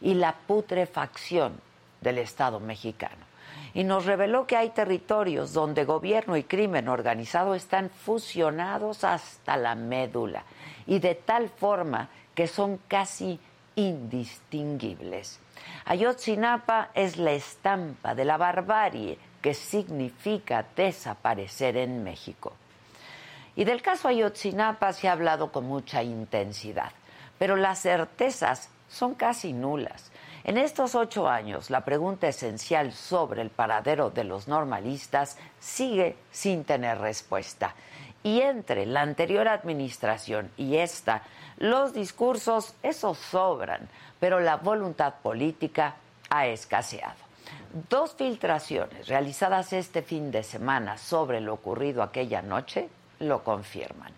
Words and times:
Y 0.00 0.14
la 0.14 0.34
putrefacción 0.34 1.60
del 2.00 2.18
Estado 2.18 2.60
mexicano. 2.60 3.30
Y 3.74 3.84
nos 3.84 4.04
reveló 4.06 4.46
que 4.46 4.56
hay 4.56 4.70
territorios 4.70 5.52
donde 5.52 5.84
gobierno 5.84 6.36
y 6.36 6.42
crimen 6.42 6.88
organizado 6.88 7.54
están 7.54 7.90
fusionados 7.90 9.04
hasta 9.04 9.56
la 9.56 9.74
médula 9.74 10.44
y 10.86 10.98
de 10.98 11.14
tal 11.14 11.48
forma 11.48 12.08
que 12.34 12.46
son 12.46 12.80
casi 12.88 13.38
indistinguibles. 13.76 15.38
Ayotzinapa 15.84 16.90
es 16.94 17.16
la 17.16 17.32
estampa 17.32 18.14
de 18.14 18.24
la 18.24 18.36
barbarie 18.36 19.18
que 19.40 19.54
significa 19.54 20.64
desaparecer 20.74 21.76
en 21.76 22.02
México. 22.02 22.52
Y 23.56 23.64
del 23.64 23.82
caso 23.82 24.08
Ayotzinapa 24.08 24.92
se 24.92 25.08
ha 25.08 25.12
hablado 25.12 25.52
con 25.52 25.64
mucha 25.66 26.02
intensidad, 26.02 26.92
pero 27.38 27.56
las 27.56 27.82
certezas 27.82 28.68
son 28.90 29.14
casi 29.14 29.52
nulas. 29.52 30.10
En 30.44 30.58
estos 30.58 30.94
ocho 30.94 31.28
años, 31.28 31.70
la 31.70 31.84
pregunta 31.84 32.28
esencial 32.28 32.92
sobre 32.92 33.42
el 33.42 33.50
paradero 33.50 34.10
de 34.10 34.24
los 34.24 34.48
normalistas 34.48 35.38
sigue 35.60 36.16
sin 36.30 36.64
tener 36.64 36.98
respuesta. 36.98 37.74
Y 38.22 38.40
entre 38.40 38.84
la 38.84 39.02
anterior 39.02 39.48
administración 39.48 40.50
y 40.56 40.76
esta, 40.76 41.22
los 41.58 41.92
discursos, 41.92 42.74
esos 42.82 43.16
sobran, 43.18 43.88
pero 44.18 44.40
la 44.40 44.56
voluntad 44.56 45.14
política 45.22 45.94
ha 46.28 46.46
escaseado. 46.46 47.30
Dos 47.88 48.14
filtraciones 48.14 49.08
realizadas 49.08 49.72
este 49.72 50.02
fin 50.02 50.30
de 50.30 50.42
semana 50.42 50.98
sobre 50.98 51.40
lo 51.40 51.54
ocurrido 51.54 52.02
aquella 52.02 52.42
noche 52.42 52.88
lo 53.20 53.44
confirman. 53.44 54.12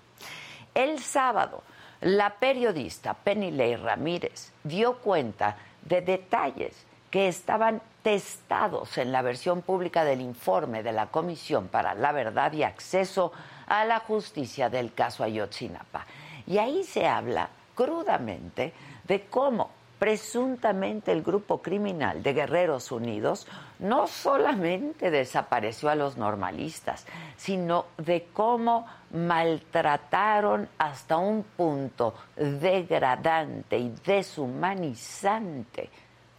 El 0.74 1.00
sábado, 1.00 1.62
la 2.02 2.30
periodista 2.30 3.14
Penny 3.14 3.76
Ramírez 3.76 4.52
dio 4.64 4.98
cuenta 4.98 5.56
de 5.82 6.00
detalles 6.00 6.74
que 7.10 7.28
estaban 7.28 7.80
testados 8.02 8.98
en 8.98 9.12
la 9.12 9.22
versión 9.22 9.62
pública 9.62 10.04
del 10.04 10.20
informe 10.20 10.82
de 10.82 10.92
la 10.92 11.06
Comisión 11.06 11.68
para 11.68 11.94
la 11.94 12.10
Verdad 12.10 12.52
y 12.52 12.64
Acceso 12.64 13.32
a 13.66 13.84
la 13.84 14.00
Justicia 14.00 14.68
del 14.68 14.92
caso 14.92 15.22
Ayotzinapa. 15.22 16.06
Y 16.46 16.58
ahí 16.58 16.82
se 16.82 17.06
habla 17.06 17.50
crudamente 17.76 18.72
de 19.06 19.26
cómo 19.26 19.70
presuntamente 20.00 21.12
el 21.12 21.22
grupo 21.22 21.62
criminal 21.62 22.24
de 22.24 22.32
Guerreros 22.32 22.90
Unidos 22.90 23.46
no 23.78 24.08
solamente 24.08 25.12
desapareció 25.12 25.90
a 25.90 25.94
los 25.94 26.16
normalistas, 26.16 27.06
sino 27.36 27.86
de 27.98 28.26
cómo 28.32 28.88
maltrataron 29.12 30.68
hasta 30.78 31.16
un 31.16 31.42
punto 31.42 32.14
degradante 32.36 33.78
y 33.78 33.94
deshumanizante 34.04 35.90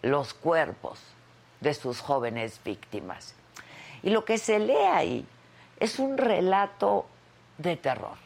los 0.01 0.33
cuerpos 0.33 0.99
de 1.61 1.73
sus 1.73 2.01
jóvenes 2.01 2.59
víctimas. 2.63 3.35
Y 4.01 4.09
lo 4.09 4.25
que 4.25 4.37
se 4.37 4.59
lee 4.59 4.73
ahí 4.73 5.25
es 5.79 5.99
un 5.99 6.17
relato 6.17 7.05
de 7.57 7.77
terror, 7.77 8.17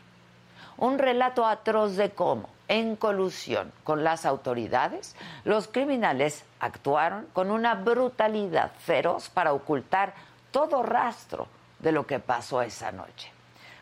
un 0.77 0.97
relato 0.97 1.45
atroz 1.45 1.95
de 1.95 2.11
cómo 2.11 2.49
en 2.67 2.95
colusión 2.95 3.71
con 3.83 4.03
las 4.03 4.25
autoridades, 4.25 5.15
los 5.45 5.67
criminales 5.67 6.43
actuaron 6.59 7.27
con 7.33 7.51
una 7.51 7.75
brutalidad 7.75 8.71
feroz 8.79 9.29
para 9.29 9.53
ocultar 9.53 10.13
todo 10.51 10.83
rastro 10.83 11.47
de 11.79 11.91
lo 11.91 12.05
que 12.05 12.19
pasó 12.19 12.61
esa 12.61 12.91
noche, 12.91 13.31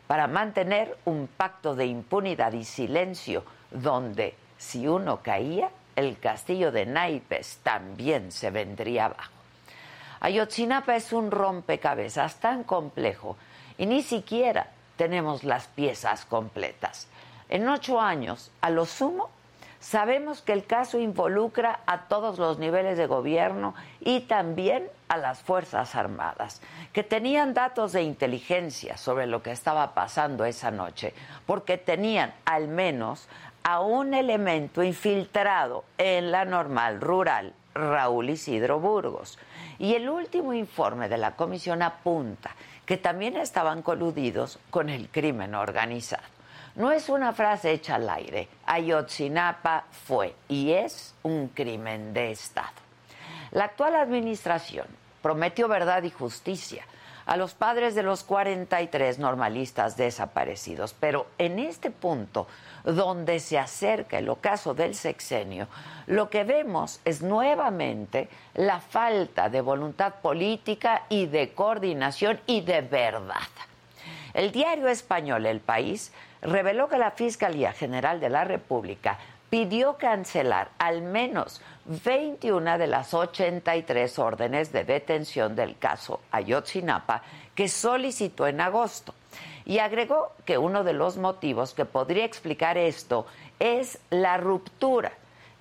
para 0.07 0.27
mantener 0.27 0.97
un 1.05 1.27
pacto 1.27 1.75
de 1.75 1.85
impunidad 1.85 2.53
y 2.53 2.63
silencio 2.63 3.43
donde 3.71 4.35
si 4.57 4.87
uno 4.87 5.21
caía, 5.21 5.69
el 5.95 6.19
castillo 6.19 6.71
de 6.71 6.85
naipes 6.85 7.59
también 7.63 8.31
se 8.31 8.51
vendría 8.51 9.05
abajo. 9.05 9.31
Ayotzinapa 10.19 10.95
es 10.95 11.13
un 11.13 11.31
rompecabezas 11.31 12.39
tan 12.39 12.63
complejo 12.63 13.37
y 13.77 13.85
ni 13.85 14.01
siquiera 14.01 14.67
tenemos 14.97 15.43
las 15.43 15.67
piezas 15.67 16.25
completas. 16.25 17.07
En 17.49 17.67
ocho 17.69 18.01
años, 18.01 18.51
a 18.61 18.69
lo 18.69 18.85
sumo, 18.85 19.29
sabemos 19.79 20.41
que 20.41 20.53
el 20.53 20.65
caso 20.65 20.99
involucra 20.99 21.81
a 21.85 22.07
todos 22.07 22.39
los 22.39 22.59
niveles 22.59 22.97
de 22.97 23.07
gobierno 23.07 23.75
y 23.99 24.21
también 24.21 24.89
a 25.07 25.17
las 25.17 25.41
Fuerzas 25.41 25.95
Armadas, 25.95 26.61
que 26.93 27.03
tenían 27.03 27.53
datos 27.53 27.91
de 27.93 28.03
inteligencia 28.03 28.97
sobre 28.97 29.27
lo 29.27 29.43
que 29.43 29.51
estaba 29.51 29.93
pasando 29.93 30.45
esa 30.45 30.71
noche, 30.71 31.13
porque 31.45 31.77
tenían 31.77 32.33
al 32.45 32.67
menos 32.67 33.27
a 33.63 33.81
un 33.81 34.13
elemento 34.13 34.83
infiltrado 34.83 35.85
en 35.97 36.31
la 36.31 36.45
normal 36.45 37.01
rural, 37.01 37.53
Raúl 37.73 38.29
Isidro 38.29 38.79
Burgos. 38.79 39.39
Y 39.79 39.95
el 39.95 40.07
último 40.07 40.53
informe 40.53 41.09
de 41.09 41.17
la 41.17 41.35
comisión 41.35 41.81
apunta 41.81 42.51
que 42.85 42.97
también 42.97 43.35
estaban 43.35 43.81
coludidos 43.81 44.59
con 44.69 44.89
el 44.89 45.09
crimen 45.09 45.55
organizado. 45.55 46.34
No 46.75 46.91
es 46.91 47.07
una 47.07 47.31
frase 47.31 47.71
hecha 47.71 47.95
al 47.95 48.09
aire. 48.09 48.49
Ayotzinapa 48.65 49.85
fue 49.91 50.35
y 50.49 50.73
es 50.73 51.15
un 51.23 51.47
crimen 51.47 52.13
de 52.13 52.31
Estado. 52.31 52.67
La 53.51 53.65
actual 53.65 53.95
administración 53.95 54.85
prometió 55.21 55.69
verdad 55.69 56.03
y 56.03 56.09
justicia 56.09 56.83
a 57.25 57.37
los 57.37 57.53
padres 57.53 57.95
de 57.95 58.03
los 58.03 58.23
43 58.23 59.19
normalistas 59.19 59.95
desaparecidos, 59.95 60.93
pero 60.99 61.27
en 61.37 61.59
este 61.59 61.91
punto 61.91 62.47
donde 62.83 63.39
se 63.39 63.57
acerca 63.57 64.19
el 64.19 64.29
ocaso 64.29 64.73
del 64.73 64.93
sexenio, 64.95 65.67
lo 66.07 66.29
que 66.29 66.43
vemos 66.43 66.99
es 67.05 67.21
nuevamente 67.21 68.29
la 68.53 68.79
falta 68.79 69.49
de 69.49 69.61
voluntad 69.61 70.15
política 70.15 71.03
y 71.09 71.25
de 71.25 71.53
coordinación 71.53 72.39
y 72.45 72.61
de 72.61 72.81
verdad. 72.81 73.47
El 74.35 74.51
diario 74.51 74.89
español 74.89 75.45
El 75.45 75.61
País 75.61 76.11
reveló 76.41 76.89
que 76.89 76.97
la 76.97 77.11
Fiscalía 77.11 77.71
General 77.71 78.19
de 78.19 78.29
la 78.29 78.43
República 78.43 79.17
pidió 79.49 79.95
cancelar 79.95 80.71
al 80.77 81.01
menos 81.01 81.61
21 81.85 82.77
de 82.77 82.87
las 82.87 83.13
83 83.13 84.19
órdenes 84.19 84.73
de 84.73 84.83
detención 84.83 85.55
del 85.55 85.77
caso 85.77 86.19
Ayotzinapa 86.31 87.21
que 87.55 87.69
solicitó 87.69 88.45
en 88.45 88.59
agosto. 88.59 89.13
Y 89.63 89.79
agregó 89.79 90.33
que 90.43 90.57
uno 90.57 90.83
de 90.83 90.91
los 90.91 91.15
motivos 91.15 91.73
que 91.73 91.85
podría 91.85 92.25
explicar 92.25 92.77
esto 92.77 93.25
es 93.59 93.99
la 94.09 94.35
ruptura 94.35 95.13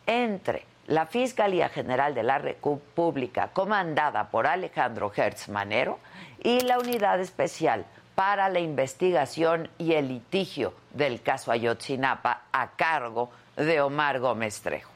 entre 0.05 0.65
la 0.89 1.07
Fiscalía 1.07 1.69
General 1.69 2.13
de 2.13 2.25
la 2.25 2.39
República, 2.39 3.51
comandada 3.53 4.31
por 4.31 4.49
Alejandro 4.49 5.13
Hertz 5.15 5.49
Manero, 5.49 6.01
y 6.43 6.59
la 6.63 6.81
Unidad 6.81 7.21
Especial 7.21 7.87
para 8.15 8.49
la 8.49 8.61
investigación 8.61 9.69
y 9.79 9.93
el 9.95 10.09
litigio 10.09 10.75
del 10.93 11.23
caso 11.23 11.51
Ayotzinapa 11.51 12.43
a 12.53 12.71
cargo 12.73 13.31
de 13.57 13.81
Omar 13.81 14.21
Gómez 14.21 14.61
Trejo. 14.61 14.91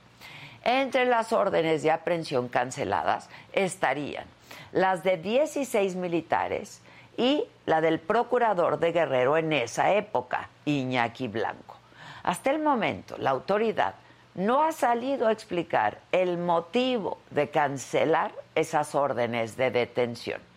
Entre 0.65 1.05
las 1.05 1.33
órdenes 1.33 1.83
de 1.83 1.91
aprehensión 1.91 2.49
canceladas 2.49 3.29
estarían 3.53 4.27
las 4.73 5.03
de 5.03 5.17
16 5.17 5.97
militares 5.97 6.81
y 7.17 7.45
la 7.67 7.81
del 7.81 7.99
procurador 7.99 8.79
de 8.79 8.93
Guerrero 8.93 9.37
en 9.37 9.53
esa 9.53 9.93
época, 9.95 10.49
Iñaki 10.65 11.29
Blanco. 11.29 11.77
Hasta 12.23 12.51
el 12.51 12.61
momento, 12.61 13.17
la 13.19 13.31
autoridad 13.31 13.95
no 14.35 14.63
ha 14.63 14.73
salido 14.73 15.27
a 15.27 15.33
explicar 15.33 15.99
el 16.13 16.39
motivo 16.39 17.19
de 17.31 17.51
cancelar 17.51 18.33
esas 18.55 18.95
órdenes 18.95 19.57
de 19.57 19.71
detención. 19.71 20.48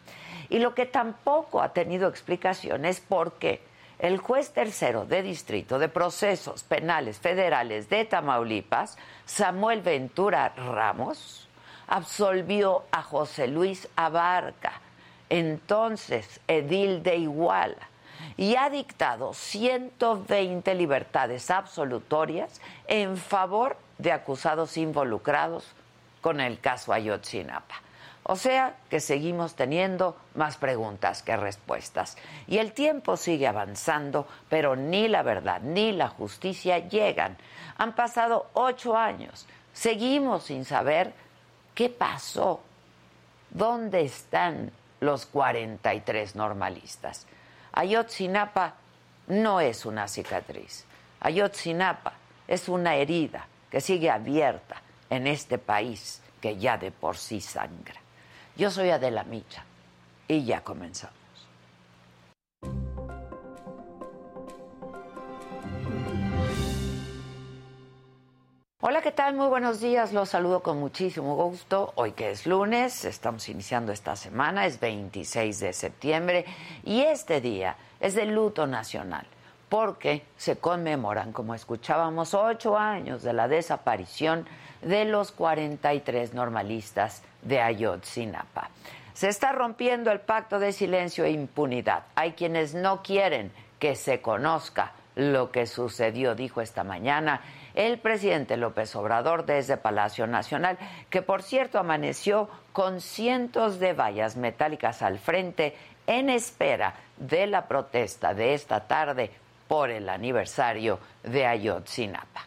Y 0.52 0.60
lo 0.60 0.76
que 0.76 0.86
tampoco 0.86 1.62
ha 1.62 1.70
tenido 1.70 2.10
explicación 2.10 2.84
es 2.84 3.00
por 3.00 3.36
qué 3.36 3.64
el 4.00 4.18
juez 4.18 4.52
tercero 4.52 5.06
de 5.06 5.24
distrito 5.24 5.80
de 5.80 5.88
procesos 5.88 6.64
penales 6.64 7.20
federales 7.20 7.88
de 7.88 8.04
Tamaulipas, 8.04 8.98
Samuel 9.26 9.82
Ventura 9.82 10.50
Ramos, 10.50 11.48
absolvió 11.88 12.84
a 12.92 13.02
José 13.02 13.48
Luis 13.48 13.88
Abarca, 13.96 14.74
entonces 15.30 16.42
edil 16.50 17.02
de 17.02 17.16
Iguala, 17.16 17.88
y 18.36 18.58
ha 18.58 18.70
dictado 18.70 19.34
120 19.34 20.76
libertades 20.76 21.50
absolutorias 21.50 22.60
en 22.88 23.16
favor 23.16 23.78
de 24.00 24.12
acusados 24.12 24.76
involucrados 24.76 25.66
con 26.20 26.42
el 26.42 26.60
caso 26.60 26.92
Ayotzinapa. 26.92 27.82
O 28.32 28.38
sea 28.38 28.78
que 28.90 29.02
seguimos 29.02 29.56
teniendo 29.56 30.16
más 30.36 30.56
preguntas 30.56 31.22
que 31.22 31.36
respuestas. 31.36 32.16
Y 32.48 32.60
el 32.60 32.72
tiempo 32.72 33.18
sigue 33.18 33.46
avanzando, 33.46 34.26
pero 34.48 34.78
ni 34.78 35.10
la 35.10 35.22
verdad 35.22 35.60
ni 35.60 35.92
la 35.92 36.08
justicia 36.08 36.80
llegan. 36.80 37.36
Han 37.78 37.94
pasado 37.94 38.50
ocho 38.54 38.96
años. 38.96 39.46
Seguimos 39.74 40.46
sin 40.46 40.64
saber 40.64 41.12
qué 41.76 41.90
pasó. 41.90 42.62
¿Dónde 43.50 44.06
están 44.06 44.72
los 45.02 45.26
43 45.26 46.34
normalistas? 46.38 47.28
Ayotzinapa 47.74 48.76
no 49.28 49.60
es 49.60 49.86
una 49.86 50.08
cicatriz. 50.08 50.86
Ayotzinapa 51.20 52.14
es 52.48 52.70
una 52.70 52.96
herida 52.96 53.46
que 53.70 53.82
sigue 53.82 54.10
abierta 54.10 54.82
en 55.10 55.28
este 55.28 55.58
país 55.58 56.22
que 56.40 56.56
ya 56.56 56.78
de 56.78 56.92
por 56.92 57.18
sí 57.18 57.42
sangra. 57.42 58.00
Yo 58.58 58.70
soy 58.70 58.90
Adela 58.90 59.24
Micha 59.24 59.64
y 60.28 60.44
ya 60.46 60.62
comenzamos. 60.62 61.16
Hola, 68.84 69.02
¿qué 69.02 69.12
tal? 69.12 69.36
Muy 69.36 69.48
buenos 69.48 69.80
días. 69.80 70.12
Los 70.12 70.30
saludo 70.30 70.62
con 70.62 70.80
muchísimo 70.80 71.36
gusto. 71.36 71.94
Hoy 71.96 72.14
que 72.14 72.32
es 72.32 72.46
lunes, 72.46 73.06
estamos 73.06 73.48
iniciando 73.48 73.92
esta 73.92 74.16
semana, 74.16 74.66
es 74.66 74.80
26 74.80 75.60
de 75.60 75.72
septiembre 75.72 76.46
y 76.84 77.02
este 77.02 77.42
día 77.42 77.78
es 78.00 78.16
de 78.16 78.26
luto 78.26 78.68
nacional 78.68 79.26
porque 79.72 80.26
se 80.36 80.58
conmemoran, 80.58 81.32
como 81.32 81.56
escuchábamos, 81.56 82.34
ocho 82.34 82.78
años 82.78 83.24
de 83.24 83.32
la 83.32 83.48
desaparición 83.48 84.46
de 84.82 85.06
los 85.06 85.32
43 85.32 86.34
normalistas 86.34 87.24
de 87.42 87.62
Ayotzinapa. 87.62 88.70
Se 89.14 89.30
está 89.30 89.54
rompiendo 89.54 90.12
el 90.12 90.20
pacto 90.20 90.60
de 90.60 90.74
silencio 90.74 91.24
e 91.24 91.32
impunidad. 91.32 92.04
Hay 92.16 92.34
quienes 92.34 92.76
no 92.76 93.02
quieren 93.02 93.54
que 93.80 93.96
se 93.96 94.20
conozca 94.20 94.92
lo 95.16 95.52
que 95.52 95.66
sucedió, 95.66 96.36
dijo 96.36 96.60
esta 96.60 96.84
mañana 96.84 97.40
el 97.74 97.98
presidente 97.98 98.58
López 98.58 98.94
Obrador 98.98 99.46
desde 99.46 99.78
Palacio 99.78 100.28
Nacional, 100.28 100.78
que 101.10 101.22
por 101.22 101.44
cierto 101.44 101.80
amaneció 101.80 102.50
con 102.74 103.00
cientos 103.00 103.80
de 103.80 103.94
vallas 103.94 104.36
metálicas 104.36 105.02
al 105.02 105.18
frente 105.18 105.78
en 106.08 106.30
espera 106.30 106.96
de 107.16 107.48
la 107.48 107.68
protesta 107.68 108.34
de 108.34 108.54
esta 108.54 108.88
tarde 108.88 109.32
por 109.72 109.90
el 109.90 110.10
aniversario 110.10 111.00
de 111.24 111.46
Ayotzinapa. 111.46 112.46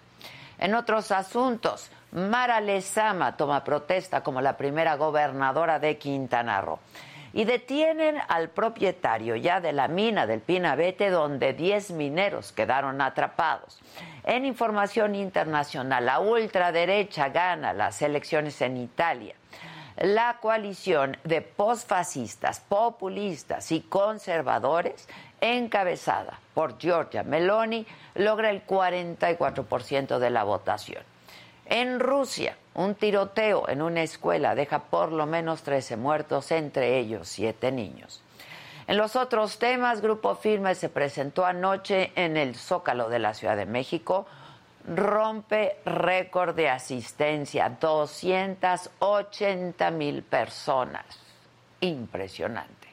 En 0.58 0.74
otros 0.74 1.10
asuntos, 1.10 1.90
Mara 2.12 2.60
Lezama 2.60 3.34
toma 3.34 3.64
protesta 3.64 4.22
como 4.22 4.42
la 4.42 4.58
primera 4.58 4.96
gobernadora 4.96 5.78
de 5.78 5.96
Quintana 5.96 6.60
Roo. 6.60 6.80
Y 7.32 7.44
detienen 7.44 8.18
al 8.28 8.50
propietario 8.50 9.36
ya 9.36 9.62
de 9.62 9.72
la 9.72 9.88
mina 9.88 10.26
del 10.26 10.40
Pinabete, 10.40 11.08
donde 11.08 11.54
10 11.54 11.92
mineros 11.92 12.52
quedaron 12.52 13.00
atrapados. 13.00 13.80
En 14.24 14.44
información 14.44 15.14
internacional, 15.14 16.04
la 16.04 16.20
ultraderecha 16.20 17.30
gana 17.30 17.72
las 17.72 18.02
elecciones 18.02 18.60
en 18.60 18.76
Italia. 18.76 19.34
La 19.96 20.36
coalición 20.42 21.16
de 21.24 21.40
posfascistas, 21.40 22.60
populistas 22.60 23.72
y 23.72 23.80
conservadores 23.80 25.08
encabezada 25.40 26.38
por 26.54 26.78
Giorgia 26.78 27.22
Meloni, 27.22 27.86
logra 28.14 28.50
el 28.50 28.66
44% 28.66 30.18
de 30.18 30.30
la 30.30 30.44
votación. 30.44 31.02
En 31.66 31.98
Rusia, 31.98 32.56
un 32.74 32.94
tiroteo 32.94 33.68
en 33.68 33.82
una 33.82 34.02
escuela 34.02 34.54
deja 34.54 34.84
por 34.84 35.10
lo 35.12 35.26
menos 35.26 35.62
13 35.62 35.96
muertos, 35.96 36.52
entre 36.52 36.98
ellos 36.98 37.28
7 37.28 37.72
niños. 37.72 38.22
En 38.86 38.98
los 38.98 39.16
otros 39.16 39.58
temas, 39.58 40.02
Grupo 40.02 40.34
Firme 40.34 40.74
se 40.74 40.90
presentó 40.90 41.46
anoche 41.46 42.12
en 42.16 42.36
el 42.36 42.54
Zócalo 42.54 43.08
de 43.08 43.18
la 43.18 43.32
Ciudad 43.32 43.56
de 43.56 43.64
México, 43.64 44.26
rompe 44.86 45.78
récord 45.86 46.54
de 46.54 46.68
asistencia, 46.68 47.74
280 47.80 49.90
mil 49.90 50.22
personas. 50.22 51.06
Impresionante. 51.80 52.88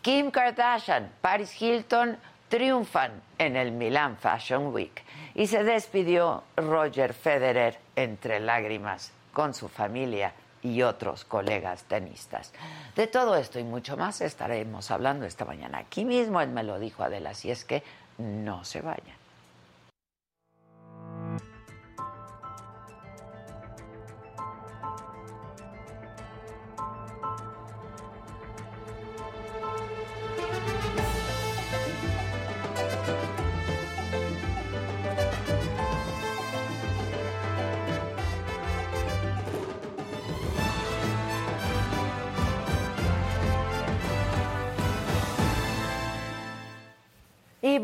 Kim 0.00 0.30
Kardashian, 0.30 1.10
Paris 1.20 1.60
Hilton 1.60 2.16
triunfan 2.56 3.10
en 3.36 3.54
el 3.54 3.70
Milan 3.70 4.16
Fashion 4.16 4.72
Week 4.72 5.04
y 5.34 5.46
se 5.46 5.62
despidió 5.62 6.42
Roger 6.56 7.12
Federer 7.12 7.78
entre 7.94 8.40
lágrimas 8.40 9.12
con 9.34 9.52
su 9.52 9.68
familia 9.68 10.32
y 10.62 10.80
otros 10.80 11.26
colegas 11.26 11.84
tenistas. 11.84 12.54
De 12.94 13.08
todo 13.08 13.36
esto 13.36 13.58
y 13.58 13.64
mucho 13.64 13.98
más 13.98 14.22
estaremos 14.22 14.90
hablando 14.90 15.26
esta 15.26 15.44
mañana 15.44 15.76
aquí 15.80 16.06
mismo, 16.06 16.40
él 16.40 16.48
me 16.48 16.62
lo 16.62 16.78
dijo 16.78 17.02
Adela, 17.02 17.30
así 17.30 17.50
es 17.50 17.66
que 17.66 17.82
no 18.16 18.64
se 18.64 18.80
vayan. 18.80 19.25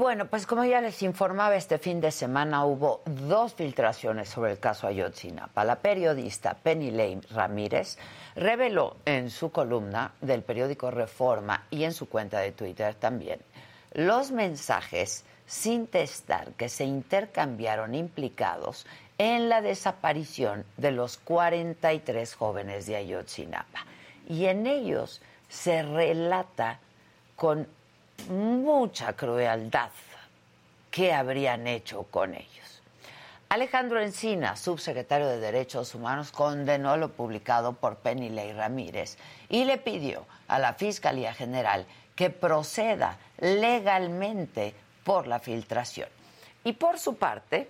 Bueno, 0.03 0.27
pues 0.27 0.49
como 0.49 0.65
ya 0.65 0.81
les 0.81 1.01
informaba, 1.05 1.55
este 1.55 1.79
fin 1.79 2.01
de 2.01 2.11
semana 2.11 2.65
hubo 2.65 3.03
dos 3.07 3.55
filtraciones 3.55 4.29
sobre 4.29 4.51
el 4.51 4.59
caso 4.59 4.89
Ayotzinapa. 4.89 5.65
La 5.65 5.77
periodista 5.77 6.55
Penny 6.55 6.91
Lane 6.91 7.21
Ramírez 7.31 7.99
reveló 8.35 8.97
en 9.05 9.31
su 9.31 9.53
columna 9.53 10.13
del 10.21 10.43
periódico 10.43 10.91
Reforma 10.91 11.67
y 11.71 11.85
en 11.85 11.93
su 11.93 12.09
cuenta 12.09 12.41
de 12.41 12.51
Twitter 12.51 12.97
también 12.97 13.39
los 13.93 14.33
mensajes 14.33 15.25
sin 15.47 15.87
testar 15.87 16.51
que 16.55 16.69
se 16.69 16.85
intercambiaron 16.85 17.95
implicados 17.95 18.87
en 19.19 19.49
la 19.49 19.61
desaparición 19.61 20.65
de 20.79 20.91
los 20.91 21.17
43 21.19 22.35
jóvenes 22.35 22.87
de 22.87 22.97
Ayotzinapa. 22.97 23.87
Y 24.29 24.47
en 24.47 24.67
ellos 24.67 25.23
se 25.49 25.85
relata 25.85 26.81
con 27.37 27.69
mucha 28.29 29.13
crueldad 29.15 29.91
qué 30.93 31.13
habrían 31.13 31.67
hecho 31.67 32.05
con 32.05 32.35
ellos. 32.35 32.83
Alejandro 33.49 34.01
Encina, 34.01 34.57
subsecretario 34.57 35.27
de 35.27 35.41
Derechos 35.41 35.95
Humanos, 35.95 36.33
condenó 36.33 36.97
lo 36.97 37.11
publicado 37.11 37.73
por 37.73 37.97
Penny 37.97 38.29
Ley 38.29 38.53
Ramírez 38.53 39.19
y 39.49 39.65
le 39.65 39.79
pidió 39.79 40.25
a 40.49 40.59
la 40.59 40.75
Fiscalía 40.75 41.35
General 41.35 41.87
que 42.15 42.31
proceda 42.31 43.19
legalmente 43.39 44.75
por 45.05 45.27
la 45.27 45.39
filtración. 45.39 46.09
Y 46.65 46.75
por 46.75 46.99
su 46.99 47.17
parte, 47.17 47.69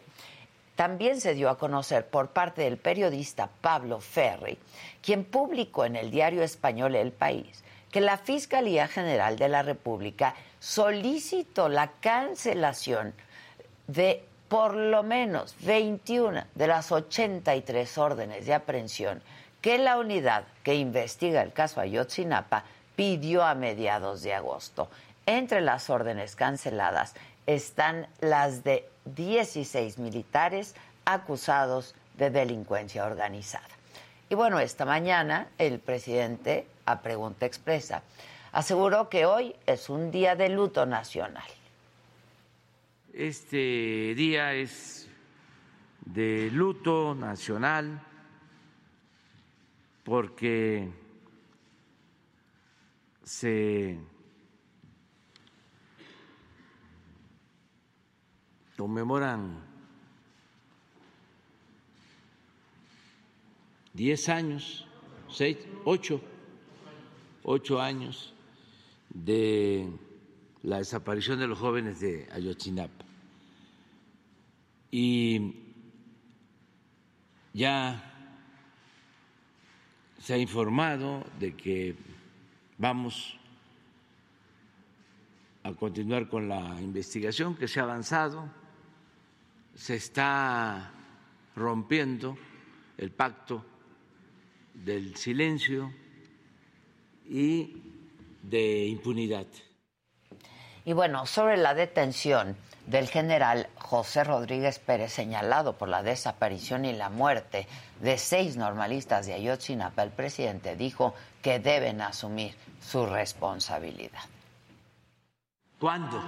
también 0.77 1.21
se 1.21 1.35
dio 1.35 1.49
a 1.49 1.59
conocer 1.59 2.07
por 2.07 2.29
parte 2.29 2.63
del 2.63 2.77
periodista 2.77 3.49
Pablo 3.61 4.01
Ferri, 4.01 4.59
quien 5.01 5.25
publicó 5.25 5.85
en 5.85 5.97
el 5.97 6.11
diario 6.11 6.43
español 6.43 6.95
El 6.95 7.13
País 7.13 7.62
que 7.93 8.01
la 8.01 8.19
Fiscalía 8.19 8.89
General 8.89 9.39
de 9.39 9.49
la 9.49 9.63
República 9.63 10.35
solicitó 10.59 11.69
la 11.69 11.93
cancelación 12.01 13.15
de 13.87 14.25
por 14.49 14.75
lo 14.75 15.03
menos 15.03 15.55
21 15.61 16.45
de 16.55 16.67
las 16.67 16.91
83 16.91 17.99
órdenes 17.99 18.47
de 18.47 18.55
aprehensión 18.55 19.23
que 19.61 19.79
la 19.79 19.99
unidad 19.99 20.45
que 20.65 20.75
investiga 20.75 21.43
el 21.43 21.53
caso 21.53 21.81
Ayotzinapa 21.81 22.65
pidió 22.97 23.45
a 23.45 23.55
mediados 23.55 24.23
de 24.23 24.35
agosto. 24.35 24.89
Entre 25.25 25.61
las 25.61 25.89
órdenes 25.89 26.35
canceladas 26.35 27.15
están 27.47 28.09
las 28.21 28.65
de 28.65 28.89
16 29.05 29.99
militares 29.99 30.75
acusados 31.05 31.95
de 32.17 32.31
delincuencia 32.31 33.05
organizada. 33.05 33.69
Y 34.29 34.35
bueno, 34.35 34.59
esta 34.61 34.85
mañana 34.85 35.49
el 35.59 35.79
presidente, 35.79 36.67
a 36.87 37.01
pregunta 37.03 37.47
expresa, 37.47 38.03
aseguró 38.53 39.09
que 39.09 39.27
hoy 39.27 39.55
es 39.67 39.89
un 39.89 40.11
día 40.11 40.37
de 40.37 40.49
luto 40.49 40.87
nacional. 40.87 41.49
Este 43.13 44.15
día 44.15 44.55
es 44.55 45.09
de 46.05 46.51
luto 46.51 47.15
nacional 47.15 48.01
porque 50.05 50.91
se 53.23 53.99
conmemoran 58.77 59.63
diez 63.93 64.29
años, 64.29 64.87
seis, 65.29 65.59
ocho, 65.85 66.21
ocho 67.45 67.81
años 67.81 68.35
de 69.09 69.89
la 70.63 70.79
desaparición 70.79 71.39
de 71.39 71.47
los 71.47 71.59
jóvenes 71.59 72.01
de 72.01 72.29
Ayotzinapa. 72.33 73.05
Y 74.91 75.55
ya 77.53 78.13
se 80.19 80.35
ha 80.35 80.39
informado 80.39 81.25
de 81.39 81.57
que 81.57 81.97
vamos 82.79 83.39
a 85.65 85.73
continuar 85.73 86.29
con 86.29 86.49
la 86.49 86.81
investigación 86.81 87.57
que 87.57 87.69
se 87.69 87.81
ha 87.81 87.85
avanzado, 87.85 88.49
se 89.75 89.95
está 89.95 90.93
rompiendo 91.57 92.37
el 92.99 93.11
pacto 93.11 93.65
del 94.75 95.17
silencio 95.17 95.93
y 97.33 97.83
de 98.43 98.87
impunidad. 98.87 99.47
Y 100.85 100.93
bueno, 100.93 101.25
sobre 101.27 101.57
la 101.57 101.75
detención 101.75 102.57
del 102.87 103.09
general 103.09 103.69
José 103.77 104.25
Rodríguez 104.25 104.79
Pérez, 104.79 105.13
señalado 105.13 105.79
por 105.79 105.89
la 105.89 106.03
desaparición 106.03 106.85
y 106.85 106.93
la 106.93 107.09
muerte 107.09 107.67
de 108.01 108.19
seis 108.19 108.57
normalistas 108.57 109.27
de 109.27 109.35
Ayotzinapa, 109.35 110.03
el 110.03 110.11
presidente 110.11 110.77
dijo 110.77 111.15
que 111.41 111.59
deben 111.59 112.03
asumir 112.03 112.55
su 112.81 113.07
responsabilidad. 113.07 114.23
¿Cuándo 115.79 116.23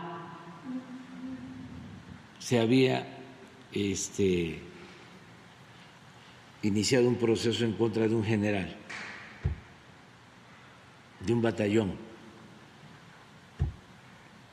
se 2.38 2.60
había 2.60 3.06
este, 3.72 4.58
iniciado 6.62 7.08
un 7.08 7.16
proceso 7.16 7.64
en 7.64 7.72
contra 7.72 8.08
de 8.08 8.14
un 8.14 8.24
general, 8.24 8.74
de 11.26 11.32
un 11.32 11.42
batallón 11.42 11.94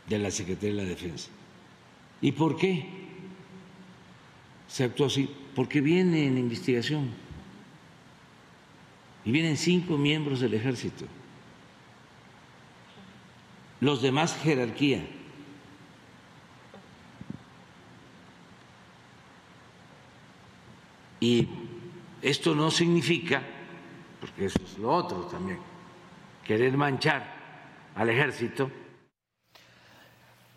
de 0.07 0.19
la 0.19 0.31
Secretaría 0.31 0.75
de 0.75 0.83
la 0.83 0.89
Defensa? 0.89 1.29
¿Y 2.21 2.31
por 2.31 2.57
qué 2.57 2.85
se 4.67 4.83
actuó 4.83 5.07
así? 5.07 5.29
Porque 5.55 5.81
viene 5.81 6.27
en 6.27 6.37
investigación 6.37 7.09
y 9.25 9.31
vienen 9.31 9.57
cinco 9.57 9.97
miembros 9.97 10.39
del 10.39 10.53
ejército, 10.53 11.05
los 13.79 14.01
demás 14.01 14.35
jerarquía. 14.37 15.05
Y 21.19 21.47
esto 22.21 22.55
no 22.55 22.71
significa, 22.71 23.43
porque 24.19 24.45
eso 24.45 24.59
es 24.63 24.77
lo 24.79 24.91
otro 24.91 25.19
también, 25.25 25.59
querer 26.51 26.75
manchar 26.75 27.24
al 27.96 28.10
ejército. 28.10 28.70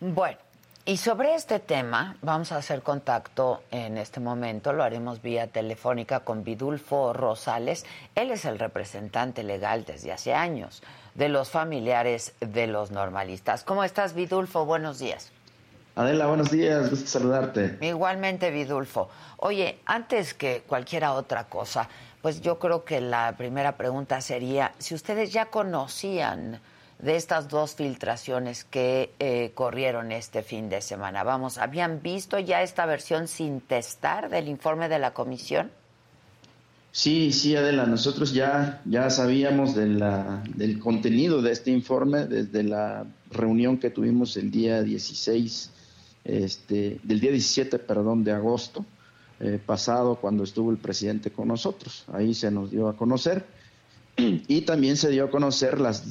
Bueno, 0.01 0.37
y 0.83 0.97
sobre 0.97 1.35
este 1.35 1.59
tema 1.59 2.17
vamos 2.21 2.51
a 2.51 2.57
hacer 2.57 2.81
contacto 2.81 3.63
en 3.71 3.97
este 3.97 4.19
momento, 4.19 4.73
lo 4.73 4.83
haremos 4.83 5.21
vía 5.21 5.47
telefónica 5.47 6.19
con 6.19 6.43
Vidulfo 6.43 7.13
Rosales. 7.13 7.85
Él 8.13 8.31
es 8.31 8.43
el 8.43 8.59
representante 8.59 9.41
legal 9.43 9.85
desde 9.85 10.11
hace 10.11 10.33
años 10.33 10.83
de 11.13 11.29
los 11.29 11.49
familiares 11.49 12.33
de 12.41 12.67
los 12.67 12.91
normalistas. 12.91 13.63
¿Cómo 13.63 13.85
estás, 13.85 14.13
Vidulfo? 14.13 14.65
Buenos 14.65 14.99
días. 14.99 15.31
Adela, 15.95 16.27
buenos 16.27 16.51
días, 16.51 16.89
gusto 16.89 17.07
saludarte. 17.07 17.77
Igualmente, 17.79 18.51
Vidulfo. 18.51 19.07
Oye, 19.37 19.79
antes 19.85 20.33
que 20.33 20.63
cualquiera 20.67 21.13
otra 21.13 21.45
cosa, 21.45 21.87
pues 22.21 22.41
yo 22.41 22.59
creo 22.59 22.83
que 22.83 22.99
la 22.99 23.33
primera 23.37 23.77
pregunta 23.77 24.19
sería 24.19 24.73
si 24.77 24.93
ustedes 24.93 25.31
ya 25.31 25.45
conocían 25.45 26.59
de 26.99 27.15
estas 27.15 27.47
dos 27.47 27.75
filtraciones 27.75 28.65
que 28.65 29.11
eh, 29.19 29.51
corrieron 29.53 30.11
este 30.11 30.43
fin 30.43 30.67
de 30.67 30.81
semana. 30.81 31.23
Vamos, 31.23 31.57
¿habían 31.57 32.01
visto 32.01 32.39
ya 32.39 32.61
esta 32.61 32.85
versión 32.85 33.29
sin 33.29 33.61
testar 33.61 34.29
del 34.29 34.49
informe 34.49 34.89
de 34.89 34.99
la 34.99 35.13
comisión? 35.13 35.71
Sí, 36.91 37.31
sí, 37.31 37.55
Adela, 37.55 37.85
nosotros 37.85 38.33
ya, 38.33 38.81
ya 38.85 39.09
sabíamos 39.09 39.75
de 39.75 39.87
la, 39.87 40.43
del 40.55 40.79
contenido 40.79 41.41
de 41.41 41.51
este 41.51 41.71
informe 41.71 42.25
desde 42.25 42.63
la 42.63 43.05
reunión 43.31 43.77
que 43.77 43.89
tuvimos 43.89 44.37
el 44.37 44.49
día 44.49 44.81
16, 44.81 45.71
este, 46.25 46.99
del 47.03 47.19
día 47.19 47.31
17, 47.31 47.79
perdón, 47.79 48.23
de 48.23 48.31
agosto 48.31 48.85
eh, 49.39 49.59
pasado, 49.63 50.15
cuando 50.15 50.43
estuvo 50.43 50.71
el 50.71 50.77
presidente 50.77 51.31
con 51.31 51.47
nosotros. 51.47 52.03
Ahí 52.11 52.33
se 52.33 52.51
nos 52.51 52.71
dio 52.71 52.89
a 52.89 52.97
conocer 52.97 53.45
y 54.17 54.61
también 54.61 54.97
se 54.97 55.09
dio 55.09 55.25
a 55.25 55.29
conocer 55.29 55.79
las, 55.79 56.05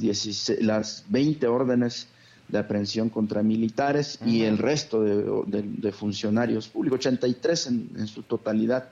las 0.61 1.05
20 1.09 1.47
órdenes 1.47 2.07
de 2.47 2.59
aprehensión 2.59 3.09
contra 3.09 3.41
militares 3.41 4.19
y 4.23 4.43
el 4.43 4.57
resto 4.57 5.03
de, 5.03 5.91
funcionarios 5.91 6.67
públicos, 6.67 6.99
83 6.99 7.67
en, 7.67 7.89
en, 7.97 8.07
su 8.07 8.21
totalidad, 8.21 8.89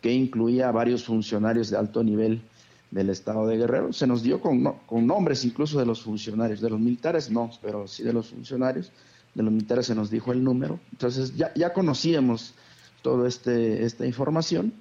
que 0.00 0.12
incluía 0.12 0.68
a 0.68 0.72
varios 0.72 1.04
funcionarios 1.04 1.70
de 1.70 1.76
alto 1.76 2.02
nivel 2.02 2.42
del 2.90 3.10
Estado 3.10 3.46
de 3.46 3.56
Guerrero. 3.56 3.92
Se 3.92 4.06
nos 4.06 4.22
dio 4.22 4.40
con, 4.40 4.64
con 4.86 5.06
nombres 5.06 5.44
incluso 5.44 5.78
de 5.78 5.86
los 5.86 6.02
funcionarios, 6.02 6.60
de 6.60 6.70
los 6.70 6.80
militares 6.80 7.30
no, 7.30 7.50
pero 7.62 7.86
sí 7.86 8.02
de 8.02 8.12
los 8.12 8.28
funcionarios. 8.28 8.90
De 9.34 9.42
los 9.42 9.52
militares 9.52 9.86
se 9.86 9.94
nos 9.94 10.10
dijo 10.10 10.32
el 10.32 10.42
número. 10.42 10.80
Entonces 10.92 11.36
ya, 11.36 11.52
ya 11.54 11.72
conocíamos 11.72 12.54
toda 13.02 13.28
este, 13.28 13.84
esta 13.84 14.06
información. 14.06 14.72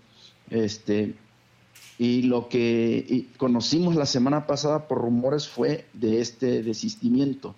Este, 0.50 1.16
y 1.98 2.24
lo 2.24 2.48
que 2.48 3.28
conocimos 3.38 3.96
la 3.96 4.06
semana 4.06 4.48
pasada 4.48 4.88
por 4.88 5.00
rumores 5.00 5.48
fue 5.48 5.86
de 5.94 6.22
este 6.22 6.64
desistimiento. 6.64 7.56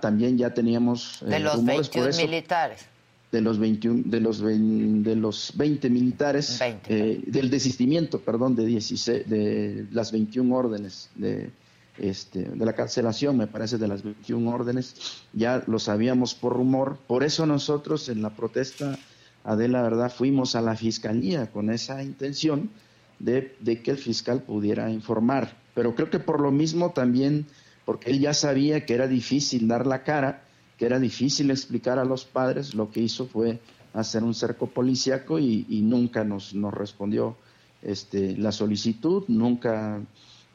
También 0.00 0.38
ya 0.38 0.52
teníamos 0.54 1.22
eh, 1.22 1.26
de 1.26 1.40
los 1.40 1.56
rumores 1.56 1.90
21 1.90 2.16
militares. 2.16 2.86
De 3.30 3.40
los 3.40 3.58
21, 3.58 4.02
de 4.06 4.20
los 4.20 4.40
de 4.40 5.16
los 5.16 5.52
20 5.54 5.88
militares, 5.88 6.60
eh, 6.60 7.22
del 7.26 7.48
desistimiento, 7.48 8.20
perdón, 8.20 8.54
de 8.54 8.66
16, 8.66 9.28
de 9.28 9.86
las 9.90 10.12
21 10.12 10.54
órdenes 10.54 11.08
de 11.14 11.50
este, 11.98 12.44
de 12.44 12.64
la 12.64 12.72
cancelación, 12.72 13.36
me 13.36 13.46
parece, 13.46 13.78
de 13.78 13.88
las 13.88 14.02
21 14.02 14.50
órdenes, 14.50 15.24
ya 15.32 15.62
lo 15.66 15.78
sabíamos 15.78 16.34
por 16.34 16.54
rumor. 16.54 16.98
Por 17.06 17.22
eso 17.22 17.46
nosotros 17.46 18.08
en 18.08 18.22
la 18.22 18.30
protesta, 18.30 18.98
Adela, 19.44 19.82
verdad, 19.82 20.12
fuimos 20.12 20.56
a 20.56 20.62
la 20.62 20.76
fiscalía 20.76 21.50
con 21.50 21.70
esa 21.70 22.02
intención 22.02 22.70
de, 23.18 23.54
que 23.82 23.90
el 23.90 23.98
fiscal 23.98 24.42
pudiera 24.42 24.90
informar. 24.90 25.56
Pero 25.74 25.94
creo 25.94 26.10
que 26.10 26.18
por 26.18 26.40
lo 26.40 26.50
mismo 26.50 26.90
también, 26.90 27.46
porque 27.84 28.10
él 28.10 28.20
ya 28.20 28.34
sabía 28.34 28.84
que 28.84 28.94
era 28.94 29.06
difícil 29.06 29.68
dar 29.68 29.86
la 29.86 30.02
cara, 30.02 30.44
que 30.78 30.86
era 30.86 30.98
difícil 30.98 31.50
explicar 31.50 31.98
a 31.98 32.04
los 32.04 32.24
padres, 32.24 32.74
lo 32.74 32.90
que 32.90 33.00
hizo 33.00 33.26
fue 33.26 33.60
hacer 33.92 34.24
un 34.24 34.34
cerco 34.34 34.66
policíaco 34.66 35.38
y, 35.38 35.64
nunca 35.82 36.24
nos, 36.24 36.54
nos 36.54 36.72
respondió 36.72 37.36
este, 37.82 38.36
la 38.36 38.50
solicitud, 38.50 39.24
nunca 39.28 40.00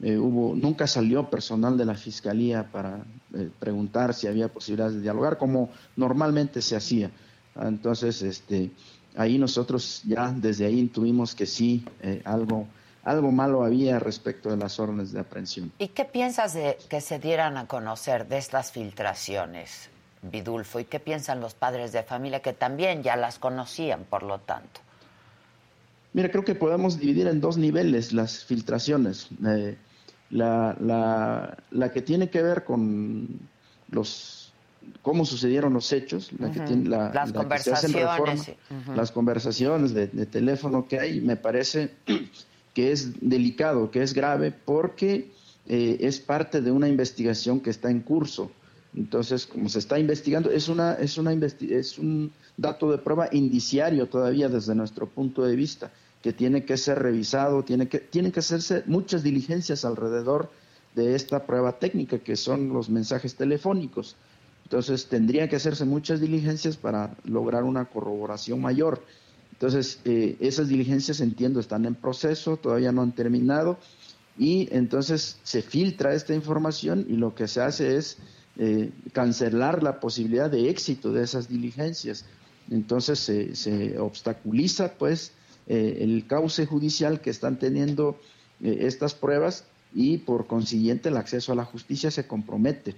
eh, 0.00 0.16
hubo, 0.16 0.54
nunca 0.54 0.86
salió 0.86 1.28
personal 1.28 1.76
de 1.76 1.84
la 1.84 1.94
fiscalía 1.94 2.70
para 2.70 3.04
eh, 3.34 3.50
preguntar 3.58 4.14
si 4.14 4.28
había 4.28 4.48
posibilidades 4.48 4.94
de 4.94 5.00
dialogar, 5.02 5.38
como 5.38 5.70
normalmente 5.96 6.62
se 6.62 6.76
hacía. 6.76 7.10
Entonces, 7.60 8.22
este, 8.22 8.70
ahí 9.16 9.38
nosotros 9.38 10.02
ya 10.04 10.32
desde 10.34 10.66
ahí 10.66 10.78
intuimos 10.78 11.34
que 11.34 11.46
sí, 11.46 11.84
eh, 12.00 12.22
algo, 12.24 12.68
algo 13.02 13.32
malo 13.32 13.64
había 13.64 13.98
respecto 13.98 14.50
de 14.50 14.56
las 14.56 14.78
órdenes 14.78 15.12
de 15.12 15.20
aprehensión. 15.20 15.72
¿Y 15.78 15.88
qué 15.88 16.04
piensas 16.04 16.54
de 16.54 16.78
que 16.88 17.00
se 17.00 17.18
dieran 17.18 17.56
a 17.56 17.66
conocer 17.66 18.28
de 18.28 18.38
estas 18.38 18.70
filtraciones, 18.70 19.90
Vidulfo? 20.22 20.78
¿Y 20.78 20.84
qué 20.84 21.00
piensan 21.00 21.40
los 21.40 21.54
padres 21.54 21.90
de 21.90 22.04
familia 22.04 22.40
que 22.40 22.52
también 22.52 23.02
ya 23.02 23.16
las 23.16 23.40
conocían, 23.40 24.04
por 24.04 24.22
lo 24.22 24.38
tanto? 24.38 24.80
Mira, 26.12 26.30
creo 26.30 26.44
que 26.44 26.54
podemos 26.54 26.98
dividir 26.98 27.26
en 27.26 27.40
dos 27.40 27.58
niveles 27.58 28.12
las 28.12 28.44
filtraciones. 28.44 29.28
Eh, 29.44 29.76
la, 30.30 30.76
la, 30.80 31.58
la, 31.70 31.92
que 31.92 32.02
tiene 32.02 32.28
que 32.28 32.42
ver 32.42 32.64
con 32.64 33.28
los 33.90 34.52
cómo 35.02 35.24
sucedieron 35.24 35.72
los 35.72 35.92
hechos, 35.92 36.30
la 36.38 36.50
que 36.50 36.60
tiene 36.60 36.88
la, 36.88 37.12
las 37.12 37.32
conversaciones, 37.32 38.56
las 38.94 39.10
conversaciones 39.10 39.94
de, 39.94 40.06
teléfono 40.26 40.86
que 40.86 40.98
hay, 40.98 41.20
me 41.20 41.36
parece 41.36 41.92
que 42.74 42.92
es 42.92 43.12
delicado, 43.20 43.90
que 43.90 44.02
es 44.02 44.14
grave, 44.14 44.52
porque 44.52 45.30
eh, 45.66 45.98
es 46.00 46.20
parte 46.20 46.60
de 46.60 46.70
una 46.70 46.88
investigación 46.88 47.60
que 47.60 47.70
está 47.70 47.90
en 47.90 48.00
curso. 48.00 48.50
Entonces, 48.94 49.46
como 49.46 49.68
se 49.68 49.78
está 49.78 49.98
investigando, 49.98 50.50
es 50.50 50.68
una 50.68 50.94
es 50.94 51.18
una 51.18 51.32
es 51.32 51.98
un 51.98 52.32
dato 52.56 52.90
de 52.90 52.98
prueba 52.98 53.28
indiciario 53.32 54.08
todavía 54.08 54.48
desde 54.48 54.74
nuestro 54.74 55.06
punto 55.06 55.44
de 55.44 55.54
vista 55.54 55.90
que 56.22 56.32
tiene 56.32 56.64
que 56.64 56.76
ser 56.76 56.98
revisado, 56.98 57.62
tiene 57.62 57.88
que 57.88 57.98
tienen 57.98 58.32
que 58.32 58.40
hacerse 58.40 58.82
muchas 58.86 59.22
diligencias 59.22 59.84
alrededor 59.84 60.50
de 60.94 61.14
esta 61.14 61.46
prueba 61.46 61.78
técnica 61.78 62.18
que 62.18 62.36
son 62.36 62.72
los 62.72 62.90
mensajes 62.90 63.34
telefónicos. 63.36 64.16
Entonces, 64.64 65.06
tendría 65.06 65.48
que 65.48 65.56
hacerse 65.56 65.84
muchas 65.84 66.20
diligencias 66.20 66.76
para 66.76 67.16
lograr 67.24 67.64
una 67.64 67.86
corroboración 67.86 68.60
mayor. 68.60 69.02
Entonces, 69.52 70.00
eh, 70.04 70.36
esas 70.40 70.68
diligencias, 70.68 71.20
entiendo, 71.20 71.58
están 71.58 71.86
en 71.86 71.94
proceso, 71.94 72.58
todavía 72.58 72.92
no 72.92 73.02
han 73.02 73.12
terminado, 73.12 73.78
y 74.38 74.68
entonces 74.70 75.38
se 75.42 75.62
filtra 75.62 76.14
esta 76.14 76.34
información 76.34 77.06
y 77.08 77.14
lo 77.14 77.34
que 77.34 77.48
se 77.48 77.60
hace 77.60 77.96
es 77.96 78.18
eh, 78.56 78.92
cancelar 79.12 79.82
la 79.82 80.00
posibilidad 80.00 80.50
de 80.50 80.70
éxito 80.70 81.12
de 81.12 81.24
esas 81.24 81.48
diligencias. 81.48 82.24
Entonces 82.70 83.18
se, 83.18 83.98
obstaculiza 83.98 84.94
pues 84.94 85.32
eh, 85.68 85.98
el 86.00 86.26
cauce 86.26 86.66
judicial 86.66 87.20
que 87.20 87.30
están 87.30 87.58
teniendo 87.58 88.18
eh, 88.62 88.78
estas 88.80 89.14
pruebas 89.14 89.64
y 89.94 90.18
por 90.18 90.46
consiguiente 90.46 91.08
el 91.08 91.16
acceso 91.16 91.52
a 91.52 91.56
la 91.56 91.64
justicia 91.64 92.10
se 92.10 92.26
compromete. 92.26 92.94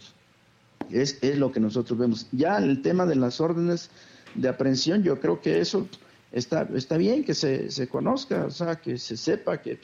Es, 0.91 1.19
es 1.21 1.39
lo 1.39 1.53
que 1.53 1.61
nosotros 1.61 1.99
vemos. 1.99 2.27
Ya 2.33 2.59
el 2.59 2.83
tema 2.83 3.07
de 3.07 3.17
las 3.17 3.41
órdenes 3.41 3.91
de 4.35 4.49
aprehensión, 4.49 5.03
yo 5.03 5.21
creo 5.21 5.41
que 5.41 5.61
eso 5.61 5.87
está, 6.33 6.69
está 6.75 6.97
bien 6.97 7.25
que 7.25 7.35
se, 7.35 7.71
se 7.71 7.89
conozca, 7.89 8.47
o 8.47 8.51
sea, 8.51 8.77
que 8.77 8.99
se 8.99 9.17
sepa 9.17 9.61
que, 9.61 9.79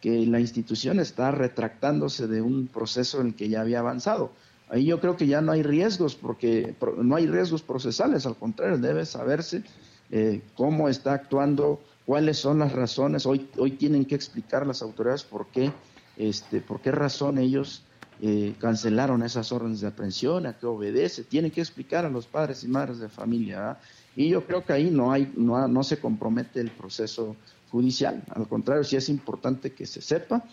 que 0.00 0.26
la 0.26 0.40
institución 0.40 1.00
está 1.00 1.30
retractándose 1.30 2.26
de 2.26 2.40
un 2.40 2.68
proceso 2.68 3.20
en 3.20 3.28
el 3.28 3.34
que 3.34 3.48
ya 3.48 3.60
había 3.60 3.80
avanzado. 3.80 4.32
Ahí 4.70 4.84
yo 4.84 5.00
creo 5.00 5.16
que 5.16 5.26
ya 5.26 5.40
no 5.40 5.52
hay 5.52 5.62
riesgos, 5.62 6.14
porque 6.14 6.74
no 6.98 7.16
hay 7.16 7.26
riesgos 7.26 7.62
procesales, 7.62 8.26
al 8.26 8.36
contrario, 8.36 8.78
debe 8.78 9.06
saberse 9.06 9.62
eh, 10.10 10.42
cómo 10.54 10.88
está 10.88 11.14
actuando, 11.14 11.80
cuáles 12.08 12.38
son 12.38 12.60
las 12.60 12.72
razones. 12.72 13.26
Hoy, 13.26 13.50
hoy 13.58 13.72
tienen 13.72 14.06
que 14.06 14.14
explicar 14.14 14.66
las 14.66 14.80
autoridades 14.80 15.24
por 15.24 15.48
qué, 15.48 15.70
este, 16.16 16.62
por 16.62 16.80
qué 16.80 16.90
razón 16.90 17.36
ellos 17.36 17.82
eh, 18.22 18.54
cancelaron 18.58 19.22
esas 19.22 19.52
órdenes 19.52 19.82
de 19.82 19.88
aprehensión, 19.88 20.46
a 20.46 20.56
qué 20.56 20.64
obedece. 20.64 21.24
Tienen 21.24 21.50
que 21.50 21.60
explicar 21.60 22.06
a 22.06 22.08
los 22.08 22.26
padres 22.26 22.64
y 22.64 22.68
madres 22.68 22.98
de 22.98 23.10
familia. 23.10 23.76
Y 24.16 24.30
yo 24.30 24.46
creo 24.46 24.64
que 24.64 24.72
ahí 24.72 24.90
no, 24.90 25.12
hay, 25.12 25.30
no, 25.36 25.68
no 25.68 25.82
se 25.82 25.98
compromete 25.98 26.62
el 26.62 26.70
proceso 26.70 27.36
judicial. 27.70 28.22
Al 28.30 28.48
contrario, 28.48 28.84
sí 28.84 28.96
es 28.96 29.10
importante 29.10 29.74
que 29.74 29.84
se 29.84 30.00
sepa 30.00 30.44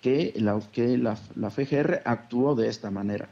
que 0.00 0.32
la, 0.36 0.58
que 0.72 0.96
la 0.96 1.50
FGR 1.50 2.00
actuó 2.06 2.54
de 2.54 2.68
esta 2.68 2.90
manera. 2.90 3.28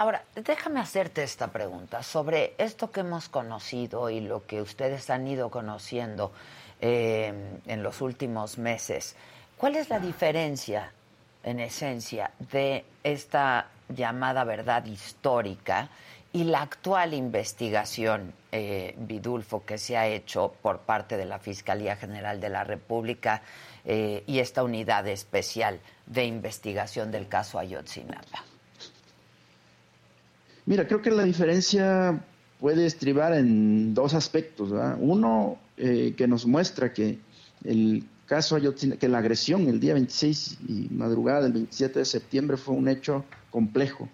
Ahora, 0.00 0.24
déjame 0.34 0.80
hacerte 0.80 1.22
esta 1.22 1.48
pregunta 1.48 2.02
sobre 2.02 2.54
esto 2.56 2.90
que 2.90 3.00
hemos 3.00 3.28
conocido 3.28 4.08
y 4.08 4.20
lo 4.20 4.46
que 4.46 4.62
ustedes 4.62 5.10
han 5.10 5.28
ido 5.28 5.50
conociendo 5.50 6.32
eh, 6.80 7.58
en 7.66 7.82
los 7.82 8.00
últimos 8.00 8.56
meses. 8.56 9.14
¿Cuál 9.58 9.76
es 9.76 9.90
la 9.90 9.98
diferencia, 9.98 10.90
en 11.44 11.60
esencia, 11.60 12.30
de 12.50 12.86
esta 13.04 13.66
llamada 13.90 14.44
verdad 14.44 14.86
histórica 14.86 15.90
y 16.32 16.44
la 16.44 16.62
actual 16.62 17.12
investigación, 17.12 18.32
eh, 18.52 18.94
Vidulfo, 18.96 19.66
que 19.66 19.76
se 19.76 19.98
ha 19.98 20.06
hecho 20.06 20.54
por 20.62 20.78
parte 20.78 21.18
de 21.18 21.26
la 21.26 21.40
Fiscalía 21.40 21.96
General 21.96 22.40
de 22.40 22.48
la 22.48 22.64
República 22.64 23.42
eh, 23.84 24.24
y 24.26 24.38
esta 24.38 24.62
unidad 24.62 25.06
especial 25.08 25.78
de 26.06 26.24
investigación 26.24 27.10
del 27.10 27.28
caso 27.28 27.58
Ayotzinapa? 27.58 28.49
Mira, 30.70 30.86
creo 30.86 31.02
que 31.02 31.10
la 31.10 31.24
diferencia 31.24 32.22
puede 32.60 32.86
estribar 32.86 33.34
en 33.34 33.92
dos 33.92 34.14
aspectos. 34.14 34.70
Uno, 35.00 35.58
eh, 35.76 36.14
que 36.16 36.28
nos 36.28 36.46
muestra 36.46 36.92
que 36.92 37.18
el 37.64 38.04
caso 38.24 38.54
Ayotzinapa, 38.54 39.00
que 39.00 39.08
la 39.08 39.18
agresión 39.18 39.66
el 39.66 39.80
día 39.80 39.94
26 39.94 40.58
y 40.68 40.86
madrugada 40.92 41.42
del 41.42 41.54
27 41.54 41.98
de 41.98 42.04
septiembre 42.04 42.56
fue 42.56 42.76
un 42.76 42.86
hecho 42.86 43.24
complejo, 43.50 44.08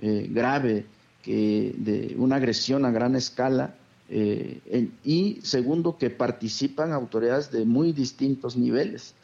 eh, 0.00 0.26
grave, 0.28 0.84
que 1.22 1.76
de 1.78 2.16
una 2.18 2.36
agresión 2.36 2.84
a 2.84 2.90
gran 2.90 3.14
escala. 3.14 3.76
Eh, 4.08 4.88
y 5.04 5.38
segundo, 5.44 5.96
que 5.96 6.10
participan 6.10 6.92
autoridades 6.92 7.52
de 7.52 7.64
muy 7.64 7.92
distintos 7.92 8.56
niveles 8.56 9.14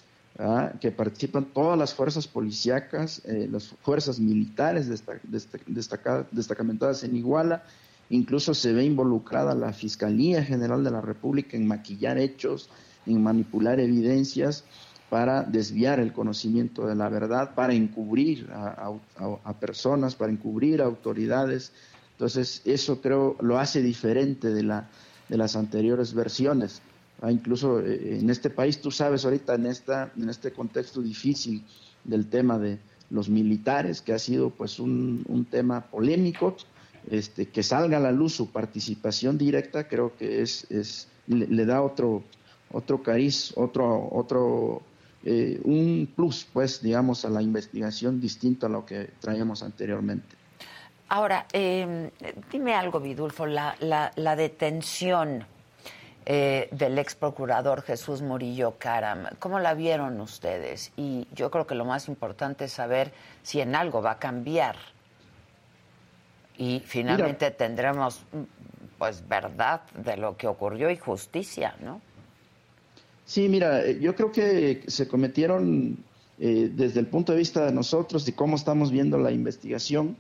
que 0.81 0.91
participan 0.91 1.47
todas 1.47 1.79
las 1.79 1.95
fuerzas 1.95 2.29
policíacas, 2.29 3.23
eh, 3.25 3.49
las 3.51 3.69
fuerzas 3.69 4.21
militares 4.21 4.87
destacamentadas 6.31 7.05
en 7.05 7.17
Iguala, 7.17 7.65
incluso 8.11 8.53
se 8.53 8.73
ve 8.73 8.85
involucrada 8.85 9.55
la 9.55 9.73
Fiscalía 9.73 10.45
General 10.45 10.85
de 10.85 10.91
la 10.91 11.01
República 11.01 11.57
en 11.57 11.67
maquillar 11.67 12.19
hechos, 12.19 12.69
en 13.07 13.23
manipular 13.23 13.81
evidencias 13.81 14.65
para 15.09 15.43
desviar 15.43 16.01
el 16.01 16.13
conocimiento 16.13 16.87
de 16.87 16.97
la 16.97 17.09
verdad, 17.09 17.55
para 17.55 17.73
encubrir 17.73 18.51
a 18.53 19.55
personas, 19.59 20.17
para 20.17 20.33
encubrir 20.33 20.83
a 20.83 20.85
autoridades. 20.85 21.73
Entonces, 22.13 22.61
eso 22.65 23.01
creo 23.01 23.37
lo 23.41 23.59
hace 23.59 23.81
diferente 23.81 24.53
de, 24.53 24.65
la, 24.65 24.89
de 25.29 25.37
las 25.39 25.57
anteriores 25.57 26.13
versiones. 26.13 26.83
Ah, 27.23 27.33
incluso 27.33 27.81
eh, 27.81 28.19
en 28.21 28.29
este 28.29 28.51
país, 28.51 28.81
tú 28.81 28.91
sabes 28.91 29.25
ahorita 29.25 29.55
en, 29.55 29.67
esta, 29.67 30.13
en 30.17 30.29
este 30.29 30.53
contexto 30.53 31.01
difícil 31.01 31.65
del 32.05 32.29
tema 32.29 32.59
de 32.59 32.79
los 33.11 33.29
militares, 33.29 34.03
que 34.03 34.13
ha 34.13 34.19
sido 34.19 34.51
pues 34.51 34.79
un, 34.79 35.25
un 35.29 35.45
tema 35.47 35.81
polémico, 35.81 36.57
este, 37.11 37.47
que 37.47 37.63
salga 37.63 37.97
a 37.97 38.01
la 38.01 38.13
luz 38.13 38.35
su 38.35 38.51
participación 38.51 39.39
directa, 39.39 39.89
creo 39.89 40.17
que 40.17 40.43
es, 40.43 40.71
es 40.71 41.09
le, 41.27 41.65
da 41.65 41.83
otro, 41.83 42.23
otro 42.71 43.03
cariz, 43.03 43.53
otro, 43.57 44.09
otro 44.13 44.83
eh, 45.25 45.61
un 45.65 46.13
plus, 46.15 46.47
pues, 46.53 46.83
digamos, 46.83 47.25
a 47.25 47.31
la 47.31 47.41
investigación 47.41 48.21
distinto 48.21 48.67
a 48.67 48.69
lo 48.69 48.85
que 48.85 49.11
traíamos 49.21 49.63
anteriormente. 49.63 50.37
Ahora, 51.09 51.47
eh, 51.53 52.11
dime 52.51 52.75
algo, 52.75 53.01
Vidulfo, 53.01 53.47
la, 53.47 53.77
la, 53.81 54.11
la 54.17 54.37
detención 54.37 55.47
eh, 56.29 56.69
del 56.73 56.99
ex 56.99 57.15
procurador 57.15 57.83
Jesús 57.83 58.21
Murillo 58.21 58.75
Caram. 58.79 59.29
¿Cómo 59.39 59.61
la 59.61 59.75
vieron 59.75 60.21
ustedes? 60.21 60.91
Y 60.97 61.29
yo 61.33 61.53
creo 61.53 61.69
que 61.69 61.77
lo 61.77 61.85
más 61.85 62.09
importante 62.09 62.65
es 62.65 62.73
saber 62.73 63.13
si 63.45 63.61
en 63.61 63.77
algo 63.77 64.03
va 64.03 64.13
a 64.13 64.19
cambiar. 64.19 64.75
Y 66.59 66.83
finalmente 66.85 67.53
tendremos 67.53 68.23
pues 68.99 69.23
verdad 69.29 69.83
de 69.95 70.17
lo 70.17 70.37
que 70.37 70.49
ocurrió 70.49 70.91
y 70.91 70.97
justicia, 70.97 71.77
¿no? 71.81 72.01
Sí, 73.25 73.49
mira, 73.49 73.85
eh, 73.85 74.01
yo 74.01 74.17
creo 74.17 74.33
que 74.33 74.83
se 74.89 75.07
cometieron 75.07 75.97
eh, 76.41 76.71
desde 76.73 76.99
el 76.99 77.07
punto 77.07 77.31
de 77.31 77.39
vista 77.39 77.65
de 77.65 77.71
nosotros, 77.71 78.27
de 78.27 78.35
cómo 78.35 78.57
estamos 78.57 78.91
viendo 78.91 79.17
la 79.17 79.31
investigación, 79.31 80.17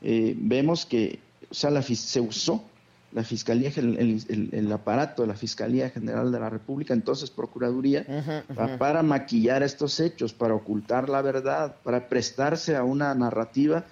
vemos 0.00 0.86
que 0.86 1.18
o 1.50 1.54
sea, 1.54 1.68
la, 1.68 1.82
se 1.82 2.20
usó 2.20 2.64
la 3.12 3.24
Fiscalía, 3.24 3.72
el, 3.76 4.72
aparato 4.72 5.22
de 5.22 5.28
la 5.28 5.34
Fiscalía 5.34 5.90
General 5.90 6.30
de 6.30 6.38
la 6.38 6.48
República, 6.48 6.94
entonces 6.94 7.30
Procuraduría, 7.30 8.06
para 8.78 9.02
maquillar 9.02 9.62
estos 9.62 9.98
hechos, 9.98 10.32
para 10.32 10.54
ocultar 10.54 11.08
la 11.08 11.20
verdad, 11.20 11.76
para 11.82 12.08
prestarse 12.08 12.76
a 12.76 12.84
una 12.84 13.14
narrativa 13.14 13.84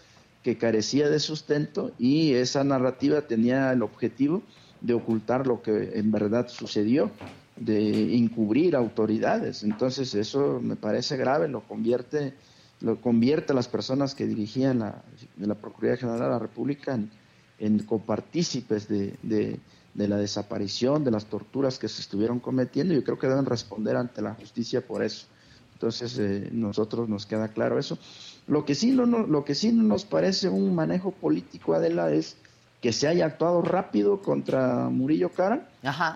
que 0.42 0.56
carecía 0.56 1.10
de 1.10 1.18
sustento 1.18 1.90
y 1.98 2.34
esa 2.34 2.62
narrativa 2.62 3.22
tenía 3.22 3.72
el 3.72 3.82
objetivo 3.82 4.42
de 4.80 4.94
ocultar 4.94 5.48
lo 5.48 5.62
que 5.62 5.98
en 5.98 6.12
verdad 6.12 6.46
sucedió, 6.48 7.10
de 7.56 8.16
encubrir 8.16 8.76
autoridades. 8.76 9.64
Entonces 9.64 10.14
eso 10.14 10.60
me 10.62 10.76
parece 10.76 11.16
grave, 11.16 11.48
lo 11.48 11.62
convierte, 11.62 12.34
lo 12.80 13.00
convierte 13.00 13.52
a 13.52 13.56
las 13.56 13.66
personas 13.66 14.14
que 14.14 14.26
dirigían 14.26 14.78
la, 14.78 15.02
la 15.38 15.56
Procuraduría 15.56 15.96
General 15.96 16.20
de 16.20 16.28
la 16.28 16.38
República 16.38 16.94
en 16.94 17.10
en 17.58 17.78
copartícipes 17.80 18.88
de, 18.88 19.14
de, 19.22 20.08
la 20.08 20.16
desaparición, 20.16 21.04
de 21.04 21.10
las 21.10 21.26
torturas 21.26 21.78
que 21.78 21.88
se 21.88 22.00
estuvieron 22.00 22.38
cometiendo. 22.40 22.94
Yo 22.94 23.02
creo 23.02 23.18
que 23.18 23.26
deben 23.26 23.46
responder 23.46 23.96
ante 23.96 24.22
la 24.22 24.34
justicia 24.34 24.80
por 24.80 25.02
eso. 25.02 25.26
Entonces, 25.74 26.18
eh, 26.18 26.48
nosotros 26.52 27.08
nos 27.08 27.26
queda 27.26 27.48
claro 27.48 27.78
eso. 27.78 27.98
Lo 28.46 28.64
que 28.64 28.74
sí 28.74 28.90
no, 28.92 29.06
lo 29.06 29.44
que 29.44 29.54
sí 29.54 29.72
nos 29.72 30.04
parece 30.04 30.48
un 30.48 30.74
manejo 30.74 31.10
político, 31.12 31.74
Adela, 31.74 32.10
es 32.12 32.36
que 32.80 32.92
se 32.92 33.08
haya 33.08 33.26
actuado 33.26 33.62
rápido 33.62 34.22
contra 34.22 34.88
Murillo 34.88 35.30
Cara 35.30 35.68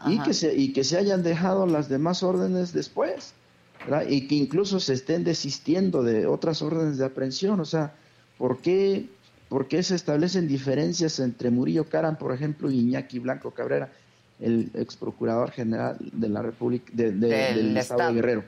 y 0.07 0.18
que 0.20 0.33
se 0.33 0.55
y 0.55 0.72
que 0.72 0.85
se 0.85 0.96
hayan 0.96 1.22
dejado 1.22 1.66
las 1.66 1.88
demás 1.88 2.22
órdenes 2.22 2.72
después 2.72 3.35
y 4.09 4.28
que 4.28 4.37
incluso 4.37 4.78
se 4.78 4.94
estén 4.94 5.24
desistiendo 5.24 6.05
de 6.05 6.26
otras 6.26 6.62
órdenes 6.62 6.98
de 6.98 7.05
aprehensión 7.05 7.59
o 7.59 7.64
sea 7.64 7.94
¿por 8.38 8.59
qué 8.59 9.09
¿Por 9.53 9.69
qué 9.69 9.83
se 9.83 9.97
establecen 9.97 10.49
diferencias 10.49 11.21
entre 11.21 11.51
Murillo 11.51 11.85
Caran, 11.85 12.17
por 12.17 12.33
ejemplo, 12.33 12.71
y 12.71 12.79
Iñaki 12.79 13.19
Blanco 13.19 13.51
Cabrera, 13.51 13.93
el 14.41 14.71
ex 14.73 14.97
procurador 14.97 15.51
general 15.51 15.99
de 16.11 16.31
la 16.31 16.41
República 16.41 16.91
del, 16.95 17.77
Estado, 17.77 18.09
de 18.09 18.15
Guerrero? 18.15 18.45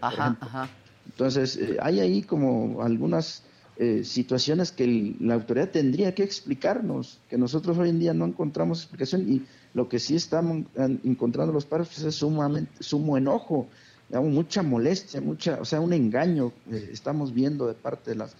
Entonces, 1.04 1.58
eh, 1.58 1.76
hay 1.82 2.00
ahí 2.00 2.22
como 2.22 2.80
algunas 2.80 3.42
eh, 3.76 4.02
situaciones 4.02 4.72
que 4.72 5.14
la 5.20 5.34
autoridad 5.34 5.68
tendría 5.68 6.14
que 6.14 6.22
explicarnos, 6.22 7.20
que 7.28 7.36
nosotros 7.36 7.76
hoy 7.76 7.90
en 7.90 7.98
día 7.98 8.14
no 8.14 8.24
encontramos 8.24 8.78
explicación 8.80 9.30
y 9.30 9.42
lo 9.74 9.90
que 9.90 9.98
sí 9.98 10.16
estamos 10.16 10.64
encontrando 11.04 11.52
los 11.52 11.66
pues, 11.66 12.02
es 12.02 12.14
sumamente, 12.14 12.82
sumo 12.82 13.18
enojo, 13.18 13.68
mucha 14.08 14.62
molestia, 14.62 15.20
mucha, 15.20 15.60
o 15.60 15.66
sea, 15.66 15.80
un 15.80 15.92
engaño 15.92 16.54
estamos 16.70 17.34
viendo 17.34 17.66
de 17.66 17.74
parte 17.74 18.12
de 18.12 18.16
las, 18.16 18.34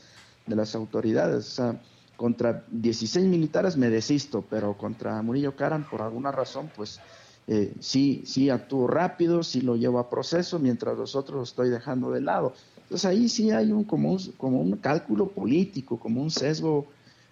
de 0.46 0.56
las 0.56 0.74
autoridades. 0.74 1.46
O 1.46 1.50
sea, 1.50 1.80
contra 2.16 2.64
16 2.70 3.26
militares 3.26 3.76
me 3.76 3.90
desisto, 3.90 4.44
pero 4.48 4.76
contra 4.76 5.20
Murillo 5.22 5.56
Caran, 5.56 5.88
por 5.88 6.02
alguna 6.02 6.30
razón, 6.30 6.70
pues 6.74 7.00
eh, 7.46 7.74
sí, 7.80 8.22
sí 8.24 8.50
actúo 8.50 8.86
rápido, 8.86 9.42
sí 9.42 9.60
lo 9.60 9.76
llevo 9.76 9.98
a 9.98 10.08
proceso, 10.08 10.58
mientras 10.58 10.96
los 10.96 11.14
otros 11.14 11.36
lo 11.36 11.42
estoy 11.42 11.70
dejando 11.70 12.10
de 12.10 12.20
lado. 12.20 12.54
Entonces 12.82 13.04
ahí 13.04 13.28
sí 13.28 13.50
hay 13.50 13.72
un 13.72 13.84
como 13.84 14.12
un, 14.12 14.18
como 14.36 14.60
un 14.60 14.76
cálculo 14.76 15.28
político, 15.28 15.98
como 15.98 16.22
un 16.22 16.30
sesgo 16.30 16.86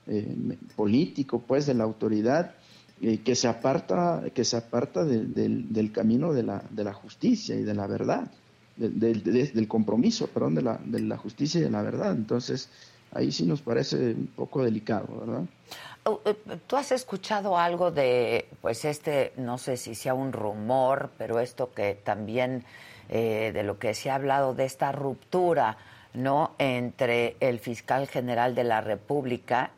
eh, 0.07 0.59
político, 0.77 1.43
pues, 1.47 1.67
de 1.67 1.75
la 1.75 1.85
autoridad 1.85 2.55
eh, 3.01 3.19
que 3.19 3.35
se 3.35 3.49
aparta, 3.49 4.25
que 4.35 4.45
se 4.45 4.57
aparta 4.57 5.05
del 5.05 5.93
camino 5.93 6.33
de 6.33 6.43
la, 6.43 6.63
de 6.71 6.85
la 6.85 6.93
justicia 6.93 7.55
y 7.57 7.63
de 7.63 7.75
la 7.75 7.87
verdad, 7.87 8.31
del 8.77 9.69
compromiso, 9.69 10.27
perdón, 10.27 10.55
de 10.55 10.63
la, 10.63 10.81
de 10.85 11.01
la 11.01 11.17
justicia 11.17 11.61
y 11.61 11.65
de 11.65 11.71
la 11.71 11.83
verdad. 11.83 12.13
Entonces 12.13 12.69
ahí 13.13 13.31
sí 13.33 13.45
nos 13.45 13.63
parece 13.63 13.97
un 13.97 14.29
poco 14.35 14.63
delicado, 14.63 15.07
¿verdad? 15.21 15.43
Oh, 16.05 16.21
eh, 16.25 16.35
¿Tú 16.67 16.77
has 16.77 16.91
escuchado 16.93 17.57
algo 17.57 17.91
de, 17.91 18.49
pues 18.61 18.85
este, 18.85 19.33
no 19.37 19.59
sé 19.59 19.77
si 19.77 19.95
sea 19.95 20.15
un 20.15 20.33
rumor, 20.33 21.11
pero 21.17 21.39
esto 21.39 21.73
que 21.73 21.95
también, 21.95 22.65
eh, 23.09 23.53
de 23.55 23.63
lo 23.63 23.79
que 23.79 23.95
se 23.95 24.11
ha 24.11 24.17
hablado 24.17 24.55
de 24.55 24.65
esta 24.65 24.91
ruptura, 24.91 25.77
¿no? 26.15 26.53
Entre 26.59 27.37
el 27.41 27.61
fiscal 27.61 28.09
general 28.09 28.55
de 28.55 28.65
la 28.65 28.81
República 28.81 29.71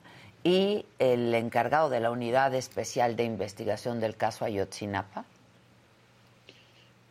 y 0.42 0.84
el 0.98 1.34
encargado 1.34 1.90
de 1.90 2.00
la 2.00 2.10
Unidad 2.10 2.54
Especial 2.54 3.16
de 3.16 3.24
Investigación 3.24 4.00
del 4.00 4.16
caso 4.16 4.44
Ayotzinapa? 4.44 5.24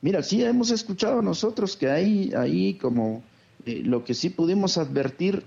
Mira, 0.02 0.22
sí 0.22 0.44
hemos 0.44 0.70
escuchado 0.72 1.22
nosotros 1.22 1.78
que 1.78 1.90
hay 1.90 2.34
ahí 2.36 2.74
como 2.76 3.24
eh, 3.66 3.82
lo 3.86 4.04
que 4.04 4.14
sí 4.14 4.30
pudimos 4.30 4.78
advertir 4.78 5.46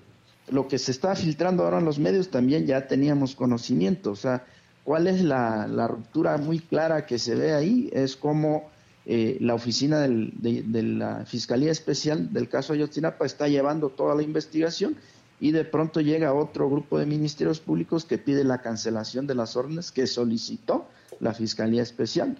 lo 0.49 0.69
que 0.69 0.79
se 0.79 0.93
está 0.93 1.15
filtrando 1.17 1.65
ahora 1.65 1.79
en 1.79 1.85
los 1.85 1.99
medios 1.99 2.31
también 2.31 2.67
ya 2.67 2.87
teníamos 2.87 3.35
conocimiento. 3.35 4.13
O 4.13 4.17
sea, 4.17 4.45
¿cuál 4.85 5.07
es 5.07 5.23
la, 5.23 5.67
ruptura 5.89 6.37
muy 6.39 6.61
clara 6.61 7.07
que 7.07 7.19
se 7.19 7.35
ve 7.35 7.53
ahí? 7.53 7.91
Es 7.93 8.17
como 8.17 8.71
eh, 9.05 9.39
la 9.41 9.55
oficina 9.55 10.01
de, 10.01 10.83
la 10.83 11.25
Fiscalía 11.27 11.73
Especial 11.73 12.33
del 12.33 12.49
caso 12.49 12.73
Ayotzinapa 12.73 13.27
está 13.27 13.49
llevando 13.49 13.91
toda 13.91 14.15
la 14.15 14.23
investigación 14.23 14.97
y 15.41 15.53
de 15.53 15.65
pronto 15.65 16.01
llega 16.01 16.33
otro 16.33 16.71
grupo 16.71 16.99
de 16.99 17.07
ministerios 17.07 17.61
públicos 17.61 18.05
que 18.05 18.19
pide 18.19 18.45
la 18.45 18.63
cancelación 18.63 19.27
de 19.27 19.35
las 19.35 19.57
órdenes 19.57 19.93
que 19.93 20.07
solicitó 20.07 20.87
la 21.21 21.35
Fiscalía 21.35 21.83
Especial, 21.83 22.39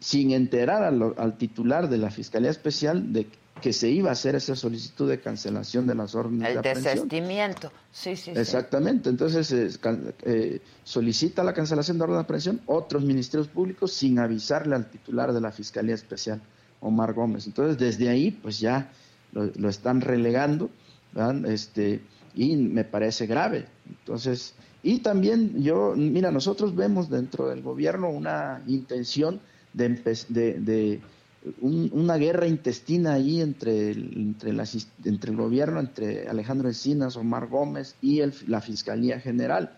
sin 0.00 0.32
enterar 0.32 0.82
al, 0.82 1.38
titular 1.38 1.88
de 1.88 1.98
la 1.98 2.10
Fiscalía 2.10 2.50
Especial 2.50 3.12
de 3.12 3.28
que 3.60 3.72
se 3.72 3.88
iba 3.88 4.10
a 4.10 4.12
hacer 4.12 4.34
esa 4.34 4.54
solicitud 4.54 5.08
de 5.08 5.20
cancelación 5.20 5.86
de 5.86 5.94
las 5.94 6.14
órdenes 6.14 6.52
de 6.52 6.58
aprehensión. 6.58 6.86
El 6.86 6.94
desestimiento, 6.94 7.72
sí, 7.92 8.16
sí. 8.16 8.32
Exactamente, 8.34 9.08
entonces 9.08 9.50
eh, 9.52 9.70
eh, 10.22 10.60
solicita 10.84 11.44
la 11.44 11.52
cancelación 11.52 11.98
de 11.98 12.04
orden 12.04 12.16
de 12.16 12.22
aprehensión 12.22 12.60
otros 12.66 13.02
ministerios 13.04 13.48
públicos 13.48 13.92
sin 13.92 14.18
avisarle 14.18 14.74
al 14.74 14.90
titular 14.90 15.32
de 15.32 15.40
la 15.40 15.52
Fiscalía 15.52 15.94
Especial, 15.94 16.40
Omar 16.80 17.12
Gómez. 17.12 17.46
Entonces, 17.46 17.78
desde 17.78 18.08
ahí, 18.08 18.30
pues 18.30 18.60
ya 18.60 18.90
lo, 19.32 19.68
están 19.68 20.00
relegando, 20.00 20.70
este 21.46 22.00
y 22.34 22.56
me 22.56 22.84
parece 22.84 23.26
grave. 23.26 23.66
Entonces, 23.88 24.54
y 24.82 25.00
también 25.00 25.60
yo, 25.62 25.94
mira, 25.96 26.30
nosotros 26.30 26.74
vemos 26.76 27.10
dentro 27.10 27.48
del 27.48 27.62
gobierno 27.62 28.10
una 28.10 28.62
intención 28.66 29.40
de, 29.72 29.88
de 30.28 31.00
una 31.60 32.16
guerra 32.16 32.46
intestina 32.46 33.14
ahí 33.14 33.40
entre 33.40 33.90
el, 33.90 34.12
entre, 34.16 34.50
entre 35.04 35.30
el 35.30 35.36
gobierno, 35.36 35.80
entre 35.80 36.28
Alejandro 36.28 36.68
Encinas, 36.68 37.16
Omar 37.16 37.48
Gómez 37.48 37.94
y 38.02 38.20
la 38.46 38.60
Fiscalía 38.60 39.20
General. 39.20 39.72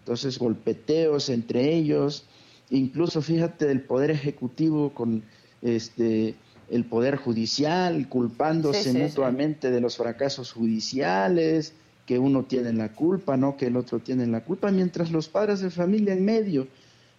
Entonces, 0.00 0.38
golpeteos 0.38 1.28
entre 1.28 1.74
ellos, 1.74 2.24
incluso 2.70 3.22
fíjate 3.22 3.70
el 3.70 3.82
Poder 3.82 4.10
Ejecutivo 4.10 4.94
con 4.94 5.22
este 5.62 6.34
el 6.70 6.84
Poder 6.84 7.16
Judicial, 7.16 8.08
culpándose 8.08 8.92
mutuamente 8.92 9.70
de 9.70 9.80
los 9.80 9.96
fracasos 9.96 10.52
judiciales, 10.52 11.72
que 12.04 12.18
uno 12.18 12.44
tiene 12.44 12.72
la 12.72 12.92
culpa, 12.92 13.36
no 13.36 13.56
que 13.56 13.66
el 13.66 13.76
otro 13.76 13.98
tiene 14.00 14.26
la 14.26 14.44
culpa, 14.44 14.70
mientras 14.70 15.10
los 15.10 15.28
padres 15.28 15.60
de 15.60 15.70
familia 15.70 16.14
en 16.14 16.24
medio, 16.24 16.68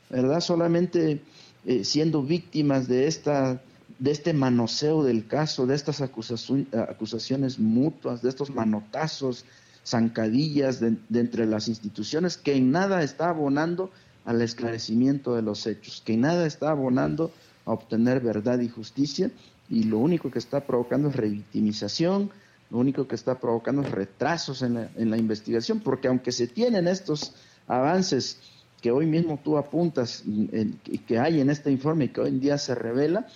¿verdad? 0.09 0.39
Solamente 0.39 1.21
eh, 1.65 1.83
siendo 1.83 2.23
víctimas 2.23 2.87
de 2.87 3.07
esta 3.07 3.61
de 3.99 4.11
este 4.11 4.33
manoseo 4.33 5.03
del 5.03 5.27
caso, 5.27 5.67
de 5.67 5.75
estas 5.75 6.01
acusaciones 6.01 7.59
mutuas, 7.59 8.21
de 8.21 8.29
estos 8.29 8.49
manotazos, 8.49 9.45
zancadillas 9.85 10.79
de, 10.79 10.95
entre 11.13 11.45
las 11.45 11.67
instituciones, 11.67 12.37
que 12.37 12.55
en 12.55 12.71
nada 12.71 13.03
está 13.03 13.29
abonando 13.29 13.91
al 14.25 14.41
esclarecimiento 14.41 15.35
de 15.35 15.41
los 15.41 15.67
hechos, 15.67 16.01
que 16.05 16.13
en 16.13 16.21
nada 16.21 16.45
está 16.45 16.69
abonando 16.69 17.31
a 17.65 17.71
obtener 17.71 18.21
verdad 18.21 18.59
y 18.59 18.69
justicia, 18.69 19.31
y 19.69 19.83
lo 19.83 19.99
único 19.99 20.31
que 20.31 20.39
está 20.39 20.61
provocando 20.61 21.09
es 21.09 21.15
revictimización, 21.15 22.31
lo 22.71 22.77
único 22.77 23.07
que 23.07 23.15
está 23.15 23.39
provocando 23.39 23.81
es 23.81 23.91
retrasos 23.91 24.61
en 24.61 24.75
la, 24.75 24.89
en 24.95 25.09
la 25.09 25.17
investigación, 25.17 25.81
porque 25.81 26.07
aunque 26.07 26.31
se 26.31 26.47
tienen 26.47 26.87
estos 26.87 27.33
avances 27.67 28.37
que 28.81 28.91
hoy 28.91 29.05
mismo 29.05 29.39
tú 29.43 29.57
apuntas, 29.57 30.23
que 31.07 31.19
hay 31.19 31.41
en 31.41 31.49
este 31.49 31.71
informe 31.71 32.05
y 32.05 32.07
que 32.09 32.21
hoy 32.21 32.29
en 32.29 32.39
día 32.39 32.57
se 32.57 32.75
revela, 32.75 33.27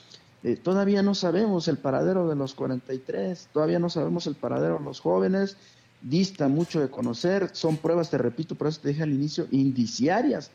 eh, 0.43 0.55
todavía 0.55 1.01
no 1.03 1.15
sabemos 1.15 1.67
el 1.67 1.77
paradero 1.77 2.27
de 2.27 2.35
los 2.35 2.53
43, 2.53 3.49
todavía 3.53 3.79
no 3.79 3.89
sabemos 3.89 4.27
el 4.27 4.35
paradero 4.35 4.77
de 4.77 4.83
los 4.83 4.99
jóvenes, 4.99 5.57
dista 6.01 6.47
mucho 6.47 6.81
de 6.81 6.89
conocer, 6.89 7.49
son 7.53 7.77
pruebas, 7.77 8.09
te 8.09 8.17
repito, 8.17 8.55
por 8.55 8.67
eso 8.67 8.81
te 8.81 8.89
dije 8.89 9.03
al 9.03 9.13
inicio, 9.13 9.47
indiciarias, 9.51 10.51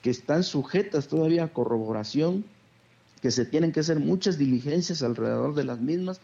que 0.00 0.10
están 0.10 0.44
sujetas 0.44 1.08
todavía 1.08 1.44
a 1.44 1.52
corroboración, 1.52 2.44
que 3.20 3.30
se 3.30 3.44
tienen 3.44 3.72
que 3.72 3.80
hacer 3.80 4.00
muchas 4.00 4.38
diligencias 4.38 5.02
alrededor 5.02 5.54
de 5.54 5.64
las 5.64 5.80
mismas. 5.80 6.20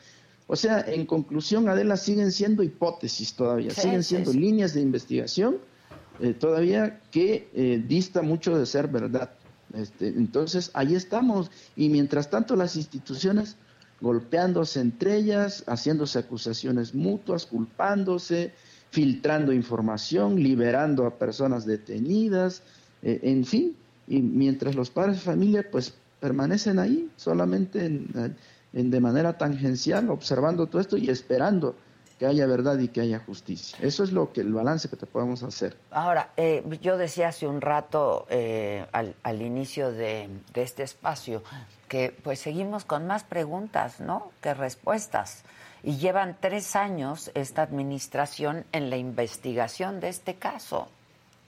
O 0.47 0.57
sea, 0.57 0.81
en 0.81 1.07
conclusión, 1.07 1.69
Adela, 1.69 1.97
siguen 1.97 2.33
siendo 2.33 2.63
hipótesis 2.63 3.35
todavía, 3.35 3.71
siguen 3.71 4.03
siendo 4.03 4.33
líneas 4.33 4.75
de 4.75 4.81
investigación 4.81 5.59
eh, 6.21 6.35
todavía 6.35 7.01
que 7.13 7.49
eh, 7.55 7.83
dista 7.87 8.23
mucho 8.23 8.59
de 8.59 8.67
ser 8.67 8.89
verdad. 8.89 9.31
Este, 9.75 10.09
entonces, 10.09 10.71
ahí 10.75 10.95
estamos. 10.95 11.51
Y 11.77 11.89
mientras 11.89 12.31
tanto, 12.31 12.57
las 12.57 12.77
instituciones 12.77 13.57
golpeándose 14.01 14.81
entre 14.81 15.17
ellas, 15.17 15.65
haciéndose 15.67 16.19
acusaciones 16.19 16.95
mutuas, 16.95 17.47
culpándose, 17.47 18.53
filtrando 18.91 19.53
información, 19.53 20.43
liberando 20.43 21.07
a 21.07 21.19
personas 21.19 21.67
detenidas, 21.67 22.63
eh, 23.03 23.21
en 23.23 23.45
fin, 23.45 23.77
y 24.07 24.23
mientras 24.23 24.75
los 24.75 24.91
padres 24.91 25.17
de 25.17 25.23
familia 25.23 25.67
pues 25.71 25.95
permanecen 26.21 26.79
ahí 26.79 27.11
solamente 27.17 27.85
en, 27.85 28.37
de 28.73 29.01
manera 29.01 29.37
tangencial, 29.37 30.11
observando 30.11 30.67
todo 30.67 30.81
esto 30.81 30.97
y 30.97 31.11
esperando 31.11 31.77
que 32.19 32.27
haya 32.27 32.47
verdad 32.47 32.79
y 32.79 32.89
que 32.89 33.01
haya 33.01 33.21
justicia. 33.21 33.79
Eso 33.81 34.03
es 34.03 34.13
lo 34.13 34.33
que 34.33 34.41
el 34.41 34.53
balance 34.53 34.89
que 34.89 34.97
te 34.97 35.07
podemos 35.07 35.43
hacer. 35.45 35.77
Ahora, 35.91 36.31
eh, 36.37 36.65
yo 36.83 36.99
decía 36.99 37.29
hace 37.29 37.47
un 37.47 37.61
rato 37.61 38.27
eh, 38.29 38.85
al, 38.93 39.43
inicio 39.43 39.93
de, 39.93 40.29
este 40.55 40.83
espacio 40.83 41.43
que 41.87 42.15
pues 42.23 42.41
seguimos 42.41 42.85
con 42.85 43.07
más 43.07 43.23
preguntas, 43.23 44.01
¿no? 44.01 44.33
Que 44.43 44.53
respuestas. 44.53 45.45
Y 45.85 45.97
llevan 45.97 46.37
tres 46.41 46.75
años 46.75 47.31
esta 47.35 47.63
administración 47.63 48.65
en 48.73 48.91
la 48.91 48.97
investigación 48.97 50.01
de 50.01 50.09
este 50.09 50.35
caso, 50.35 50.89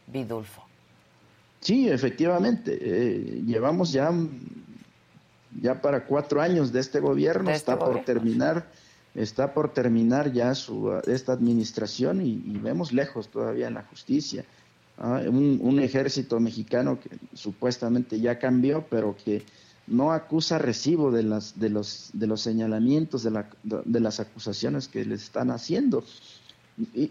Vidulfo. 0.06 0.62
Sí, 1.58 1.90
efectivamente. 1.90 2.78
Eh, 2.80 3.42
llevamos 3.44 3.90
ya, 3.90 4.12
ya 5.60 5.82
para 5.82 6.04
cuatro 6.04 6.40
años 6.40 6.72
de 6.72 6.78
este 6.78 7.00
gobierno, 7.00 7.50
este 7.50 7.72
está 7.72 7.78
por 7.78 8.04
terminar 8.04 8.66
está 9.14 9.52
por 9.52 9.72
terminar 9.72 10.32
ya 10.32 10.54
su, 10.54 11.00
esta 11.06 11.32
administración 11.32 12.24
y, 12.24 12.58
vemos 12.58 12.92
lejos 12.92 13.28
todavía 13.28 13.68
en 13.68 13.74
la 13.74 13.82
justicia. 13.82 14.44
¿ah? 14.98 15.22
un, 15.26 15.78
ejército 15.80 16.38
mexicano 16.40 16.98
que 17.00 17.10
supuestamente 17.34 18.20
ya 18.20 18.38
cambió, 18.38 18.84
pero 18.88 19.16
que 19.24 19.42
no 19.86 20.12
acusa 20.12 20.58
recibo 20.58 21.10
de, 21.10 21.24
las, 21.24 21.58
de, 21.58 21.68
los, 21.68 22.10
de 22.12 22.26
los 22.26 22.40
señalamientos, 22.40 23.22
de, 23.24 23.30
la, 23.30 23.50
de 23.62 24.00
las 24.00 24.20
acusaciones 24.20 24.88
que 24.88 25.04
le 25.04 25.16
están 25.16 25.50
haciendo. 25.50 26.04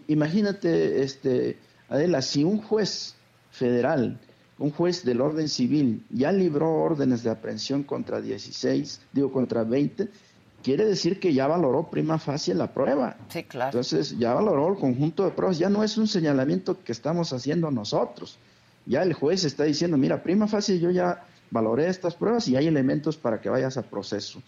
imagínate, 0.08 1.02
este, 1.02 1.58
Adela, 1.88 2.22
si 2.22 2.44
un 2.44 2.62
juez 2.62 3.14
federal, 3.50 4.18
un 4.58 4.70
juez 4.70 5.04
del 5.04 5.20
orden 5.20 5.48
civil, 5.48 6.04
ya 6.10 6.32
libró 6.32 6.70
órdenes 6.70 7.22
de 7.22 7.30
aprehensión 7.30 7.82
contra 7.82 8.20
16, 8.20 9.00
digo 9.12 9.32
contra 9.32 9.64
20, 9.64 10.08
quiere 10.62 10.84
decir 10.84 11.20
que 11.20 11.32
ya 11.32 11.46
valoró 11.46 11.90
prima 11.90 12.18
facie 12.18 12.54
la 12.54 12.72
prueba. 12.72 13.16
Sí, 13.28 13.44
claro. 13.44 13.70
Entonces, 13.70 14.18
ya 14.18 14.34
valoró 14.34 14.68
el 14.68 14.78
conjunto 14.78 15.24
de 15.24 15.30
pruebas, 15.30 15.58
ya 15.58 15.68
no 15.68 15.82
es 15.82 15.96
un 15.98 16.06
señalamiento 16.06 16.82
que 16.82 16.92
estamos 16.92 17.32
haciendo 17.32 17.70
nosotros. 17.70 18.38
Ya 18.86 19.02
el 19.02 19.12
juez 19.12 19.44
está 19.44 19.64
diciendo, 19.64 19.96
mira, 19.96 20.22
prima 20.22 20.46
facie 20.46 20.78
yo 20.78 20.90
ya 20.90 21.24
valoré 21.50 21.88
estas 21.88 22.14
pruebas 22.14 22.48
y 22.48 22.56
hay 22.56 22.66
elementos 22.66 23.16
para 23.16 23.40
que 23.40 23.48
vayas 23.48 23.76
a 23.76 23.82
proceso, 23.82 24.42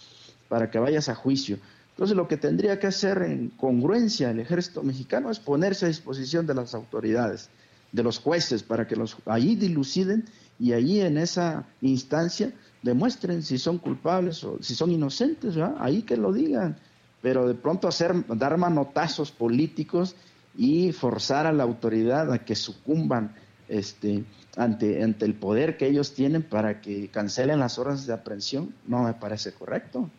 para 0.48 0.70
que 0.70 0.79
vayas 0.79 1.09
a 1.09 1.14
juicio. 1.14 1.59
Entonces, 1.90 2.16
lo 2.16 2.27
que 2.27 2.37
tendría 2.37 2.79
que 2.79 2.87
hacer 2.87 3.22
en 3.22 3.51
congruencia 3.51 4.31
el 4.31 4.40
ejército 4.40 4.83
mexicano 4.83 5.31
es 5.31 5.38
ponerse 5.38 5.85
a 5.85 5.88
disposición 5.88 6.46
de 6.46 6.55
las 6.55 6.75
autoridades, 6.75 7.51
de 7.92 8.03
los 8.03 8.18
jueces, 8.18 8.62
para 8.62 8.87
que 8.87 8.96
los 8.96 9.16
ahí 9.27 9.57
diluciden 9.57 10.25
y 10.59 10.72
ahí 10.72 11.01
en 11.01 11.18
esa 11.18 11.66
instancia 11.83 12.53
demuestren 12.83 13.42
si 13.42 13.59
son 13.59 13.79
culpables 13.79 14.42
o 14.45 14.62
si 14.62 14.75
son 14.75 14.90
inocentes, 14.90 15.57
ahí 15.79 16.03
que 16.03 16.16
lo 16.16 16.33
digan. 16.33 16.77
Pero 17.23 17.47
de 17.47 17.55
pronto 17.55 17.88
hacer, 17.88 18.14
dar 18.37 18.57
manotazos 18.59 19.31
políticos 19.31 20.16
y 20.57 20.92
forzar 20.92 21.47
a 21.47 21.53
la 21.53 21.62
autoridad 21.62 22.33
a 22.33 22.45
que 22.45 22.57
sucumban 22.57 23.35
este, 23.68 24.25
ante, 24.57 25.03
ante 25.03 25.25
el 25.25 25.35
poder 25.35 25.77
que 25.77 25.87
ellos 25.87 26.14
tienen 26.14 26.42
para 26.42 26.81
que 26.81 27.09
cancelen 27.09 27.61
las 27.61 27.79
horas 27.79 28.07
de 28.07 28.12
aprehensión, 28.12 28.75
no 28.87 29.05
me 29.05 29.14
parece 29.14 29.53
correcto. 29.53 30.11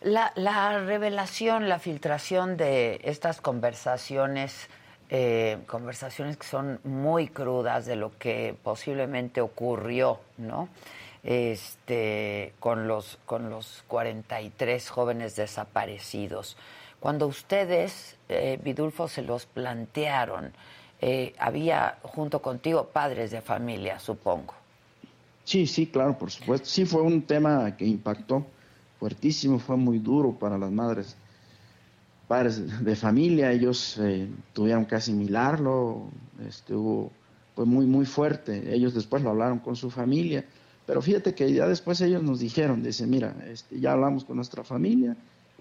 La, 0.00 0.32
la 0.36 0.78
revelación, 0.84 1.68
la 1.68 1.80
filtración 1.80 2.56
de 2.56 3.00
estas 3.02 3.40
conversaciones, 3.40 4.68
eh, 5.10 5.58
conversaciones 5.66 6.36
que 6.36 6.46
son 6.46 6.78
muy 6.84 7.28
crudas 7.28 7.86
de 7.86 7.96
lo 7.96 8.16
que 8.16 8.54
posiblemente 8.62 9.40
ocurrió, 9.40 10.20
¿no? 10.36 10.68
Este, 11.24 12.52
con 12.60 12.86
los 12.86 13.18
con 13.26 13.50
los 13.50 13.82
43 13.88 14.88
jóvenes 14.88 15.34
desaparecidos. 15.36 16.56
Cuando 17.00 17.26
ustedes, 17.26 18.16
eh, 18.28 18.58
Vidulfo, 18.62 19.08
se 19.08 19.22
los 19.22 19.46
plantearon, 19.46 20.52
eh, 21.00 21.34
había 21.38 21.98
junto 22.02 22.42
contigo 22.42 22.88
padres 22.92 23.30
de 23.30 23.40
familia, 23.40 24.00
supongo. 24.00 24.54
Sí, 25.44 25.66
sí, 25.66 25.86
claro, 25.86 26.18
por 26.18 26.30
supuesto. 26.30 26.68
Sí 26.68 26.84
fue 26.84 27.02
un 27.02 27.22
tema 27.22 27.76
que 27.76 27.86
impactó 27.86 28.44
fuertísimo, 28.98 29.58
fue 29.58 29.76
muy 29.76 29.98
duro 29.98 30.32
para 30.32 30.58
las 30.58 30.70
madres, 30.70 31.16
padres 32.26 32.84
de 32.84 32.96
familia. 32.96 33.52
Ellos 33.52 33.96
eh, 33.98 34.28
tuvieron 34.52 34.84
que 34.84 34.96
asimilarlo, 34.96 36.10
este, 36.46 36.74
fue 37.54 37.64
muy, 37.64 37.86
muy 37.86 38.04
fuerte. 38.04 38.74
Ellos 38.74 38.92
después 38.92 39.22
lo 39.22 39.30
hablaron 39.30 39.60
con 39.60 39.76
su 39.76 39.88
familia. 39.88 40.44
Pero 40.88 41.02
fíjate 41.02 41.34
que 41.34 41.52
ya 41.52 41.68
después 41.68 42.00
ellos 42.00 42.24
nos 42.24 42.40
dijeron, 42.40 42.82
dice, 42.82 43.06
mira, 43.06 43.36
este, 43.46 43.78
ya 43.78 43.92
hablamos 43.92 44.24
con 44.24 44.36
nuestra 44.36 44.64
familia, 44.64 45.16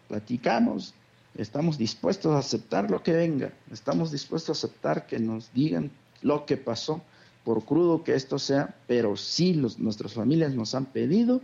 platicamos, 0.08 0.96
Estamos 1.38 1.78
dispuestos 1.78 2.34
a 2.34 2.40
aceptar 2.40 2.90
lo 2.90 3.04
que 3.04 3.14
venga, 3.14 3.54
estamos 3.72 4.12
dispuestos 4.12 4.50
a 4.50 4.68
aceptar 4.68 5.06
que 5.06 5.20
nos 5.20 5.54
digan 5.54 5.92
lo 6.24 6.48
que 6.48 6.58
pasó, 6.58 7.04
por 7.44 7.64
crudo 7.64 8.04
que 8.04 8.16
esto 8.16 8.40
sea, 8.40 8.76
pero 8.88 9.16
sí 9.16 9.54
los, 9.54 9.78
nuestras 9.78 10.14
familias 10.14 10.56
nos 10.56 10.74
han 10.74 10.86
pedido 10.86 11.42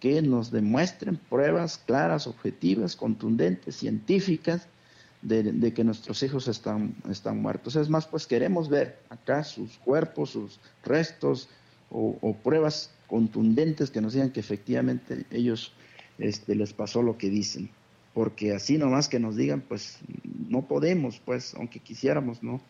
que 0.00 0.22
nos 0.22 0.50
demuestren 0.50 1.16
pruebas 1.16 1.78
claras, 1.78 2.26
objetivas, 2.26 2.96
contundentes, 2.96 3.76
científicas, 3.76 4.66
de, 5.22 5.72
que 5.72 5.84
nuestros 5.84 6.22
hijos 6.24 6.48
están, 6.48 6.94
están 7.08 7.40
muertos. 7.40 7.76
Es 7.76 7.88
más, 7.88 8.06
pues 8.06 8.26
queremos 8.26 8.68
ver 8.68 8.98
acá 9.08 9.44
sus 9.44 9.78
cuerpos, 9.78 10.30
sus 10.30 10.60
restos 10.84 11.48
o, 11.90 12.36
pruebas 12.42 12.90
contundentes 13.08 13.90
que 13.90 14.00
nos 14.00 14.12
digan 14.12 14.30
que 14.30 14.40
efectivamente 14.40 15.26
ellos 15.30 15.72
este, 16.18 16.54
les 16.54 16.72
pasó 16.72 17.02
lo 17.02 17.18
que 17.18 17.28
dicen 17.30 17.70
porque 18.18 18.52
así 18.52 18.78
nomás 18.78 19.08
que 19.08 19.20
nos 19.20 19.36
digan, 19.36 19.60
pues 19.60 20.00
no 20.48 20.62
podemos, 20.62 21.20
pues 21.24 21.54
aunque 21.54 21.78
quisiéramos, 21.78 22.42
no, 22.42 22.60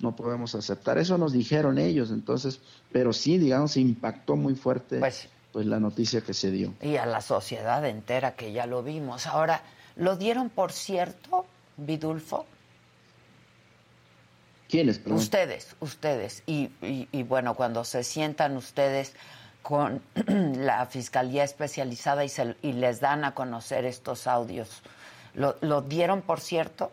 no 0.00 0.14
podemos 0.14 0.54
aceptar. 0.54 0.98
Eso 0.98 1.16
nos 1.16 1.32
dijeron 1.32 1.78
ellos, 1.78 2.10
entonces, 2.10 2.60
pero 2.92 3.14
sí, 3.14 3.38
digamos, 3.38 3.78
impactó 3.78 4.36
muy 4.36 4.54
fuerte 4.54 4.98
pues, 4.98 5.30
pues 5.50 5.64
la 5.64 5.80
noticia 5.80 6.20
que 6.20 6.34
se 6.34 6.50
dio. 6.50 6.74
Y 6.82 6.96
a 6.96 7.06
la 7.06 7.22
sociedad 7.22 7.86
entera 7.86 8.34
que 8.34 8.52
ya 8.52 8.66
lo 8.66 8.82
vimos. 8.82 9.26
Ahora, 9.26 9.62
¿lo 9.96 10.16
dieron 10.16 10.50
por 10.50 10.72
cierto, 10.72 11.46
Vidulfo? 11.78 12.44
¿Quiénes? 14.68 15.00
Ustedes, 15.06 15.74
ustedes. 15.80 16.42
Y, 16.44 16.68
y, 16.82 17.22
bueno, 17.22 17.54
cuando 17.54 17.84
se 17.84 18.04
sientan 18.04 18.58
ustedes 18.58 19.14
con 19.68 20.00
la 20.64 20.86
Fiscalía 20.86 21.44
Especializada 21.44 22.24
y, 22.24 22.72
les 22.72 23.00
dan 23.00 23.22
a 23.24 23.34
conocer 23.34 23.84
estos 23.84 24.26
audios, 24.26 24.80
¿Lo, 25.34 25.82
dieron, 25.82 26.22
por 26.22 26.40
cierto? 26.40 26.90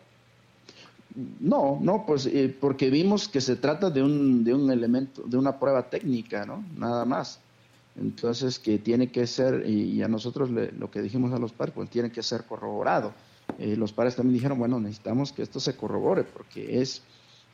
No, 1.40 1.78
no, 1.80 2.04
pues 2.04 2.26
eh, 2.26 2.54
porque 2.60 2.90
vimos 2.90 3.28
que 3.28 3.40
se 3.40 3.56
trata 3.56 3.88
de 3.88 4.02
un, 4.02 4.44
de 4.44 4.52
un 4.52 4.70
elemento, 4.70 5.22
de 5.24 5.38
una 5.38 5.58
prueba 5.58 5.88
técnica, 5.88 6.44
¿no? 6.44 6.62
Nada 6.76 7.06
más. 7.06 7.40
Entonces, 7.98 8.58
que 8.58 8.76
tiene 8.76 9.10
que 9.10 9.26
ser, 9.26 9.66
y, 9.66 10.02
a 10.02 10.08
nosotros 10.08 10.50
lo 10.50 10.90
que 10.90 11.00
dijimos 11.00 11.32
a 11.32 11.38
los 11.38 11.52
padres, 11.52 11.74
pues 11.74 11.88
tiene 11.88 12.12
que 12.12 12.22
ser 12.22 12.44
corroborado. 12.44 13.14
Eh, 13.58 13.74
los 13.74 13.94
padres 13.94 14.16
también 14.16 14.34
dijeron, 14.34 14.58
bueno, 14.58 14.78
necesitamos 14.78 15.32
que 15.32 15.42
esto 15.42 15.60
se 15.60 15.76
corrobore, 15.76 16.24
porque 16.24 16.82
es, 16.82 17.00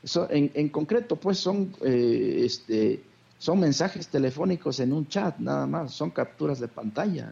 eso, 0.02 0.26
en, 0.30 0.50
en 0.54 0.68
concreto, 0.68 1.14
pues 1.14 1.38
son 1.38 1.76
eh, 1.84 2.42
este, 2.44 3.04
son 3.42 3.58
mensajes 3.58 4.06
telefónicos 4.06 4.78
en 4.78 4.92
un 4.92 5.08
chat, 5.08 5.36
nada 5.40 5.66
más, 5.66 5.90
son 5.90 6.10
capturas 6.10 6.60
de 6.60 6.68
pantalla. 6.68 7.28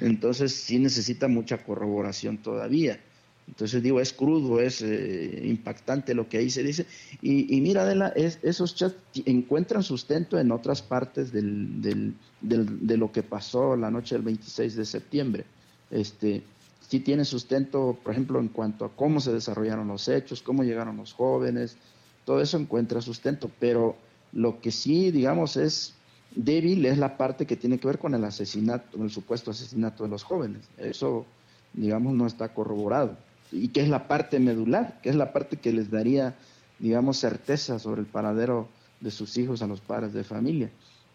Entonces 0.00 0.54
sí 0.54 0.78
necesita 0.78 1.28
mucha 1.28 1.62
corroboración 1.62 2.38
todavía. 2.38 2.98
Entonces 3.46 3.82
digo, 3.82 4.00
es 4.00 4.14
crudo, 4.14 4.58
es 4.58 4.80
eh, 4.80 5.42
impactante 5.44 6.14
lo 6.14 6.30
que 6.30 6.38
ahí 6.38 6.48
se 6.48 6.62
dice. 6.62 6.86
Y, 7.20 7.60
mira, 7.60 7.82
Adela, 7.82 8.08
es, 8.16 8.38
esos 8.42 8.74
chats 8.74 8.96
encuentran 9.26 9.82
sustento 9.82 10.38
en 10.38 10.50
otras 10.50 10.80
partes 10.80 11.30
del, 11.30 11.82
del, 11.82 12.16
de 12.40 12.96
lo 12.96 13.12
que 13.12 13.22
pasó 13.22 13.76
la 13.76 13.90
noche 13.90 14.14
del 14.14 14.24
26 14.24 14.76
de 14.76 14.84
septiembre. 14.86 15.44
Este, 15.90 16.42
sí 16.88 17.00
tiene 17.00 17.26
sustento, 17.26 17.98
por 18.02 18.12
ejemplo, 18.12 18.40
en 18.40 18.48
cuanto 18.48 18.86
a 18.86 18.96
cómo 18.96 19.20
se 19.20 19.34
desarrollaron 19.34 19.88
los 19.88 20.08
hechos, 20.08 20.40
cómo 20.40 20.64
llegaron 20.64 20.96
los 20.96 21.12
jóvenes, 21.12 21.76
todo 22.24 22.40
eso 22.40 22.56
encuentra 22.56 23.02
sustento, 23.02 23.50
pero 23.60 24.07
lo 24.32 24.60
que 24.60 24.70
sí, 24.70 25.10
digamos, 25.10 25.56
es 25.56 25.94
débil 26.34 26.86
es 26.86 26.98
la 26.98 27.16
parte 27.16 27.46
que 27.46 27.56
tiene 27.56 27.78
que 27.78 27.86
ver 27.86 27.98
con 27.98 28.14
el 28.14 28.24
asesinato, 28.24 28.96
con 28.96 29.02
el 29.02 29.10
supuesto 29.10 29.50
asesinato 29.50 30.04
de 30.04 30.10
los 30.10 30.22
jóvenes. 30.22 30.68
Eso, 30.76 31.26
digamos, 31.72 32.14
no 32.14 32.26
está 32.26 32.52
corroborado. 32.52 33.16
Y 33.50 33.68
que 33.68 33.80
es 33.80 33.88
la 33.88 34.06
parte 34.08 34.38
medular, 34.38 35.00
que 35.02 35.08
es 35.08 35.16
la 35.16 35.32
parte 35.32 35.56
que 35.56 35.72
les 35.72 35.90
daría, 35.90 36.36
digamos, 36.78 37.18
certeza 37.18 37.78
sobre 37.78 38.02
el 38.02 38.06
paradero 38.06 38.68
de 39.00 39.10
sus 39.10 39.36
hijos 39.38 39.62
a 39.62 39.66
los 39.66 39.80
padres 39.80 40.12
de 40.12 40.24
familia. 40.24 40.70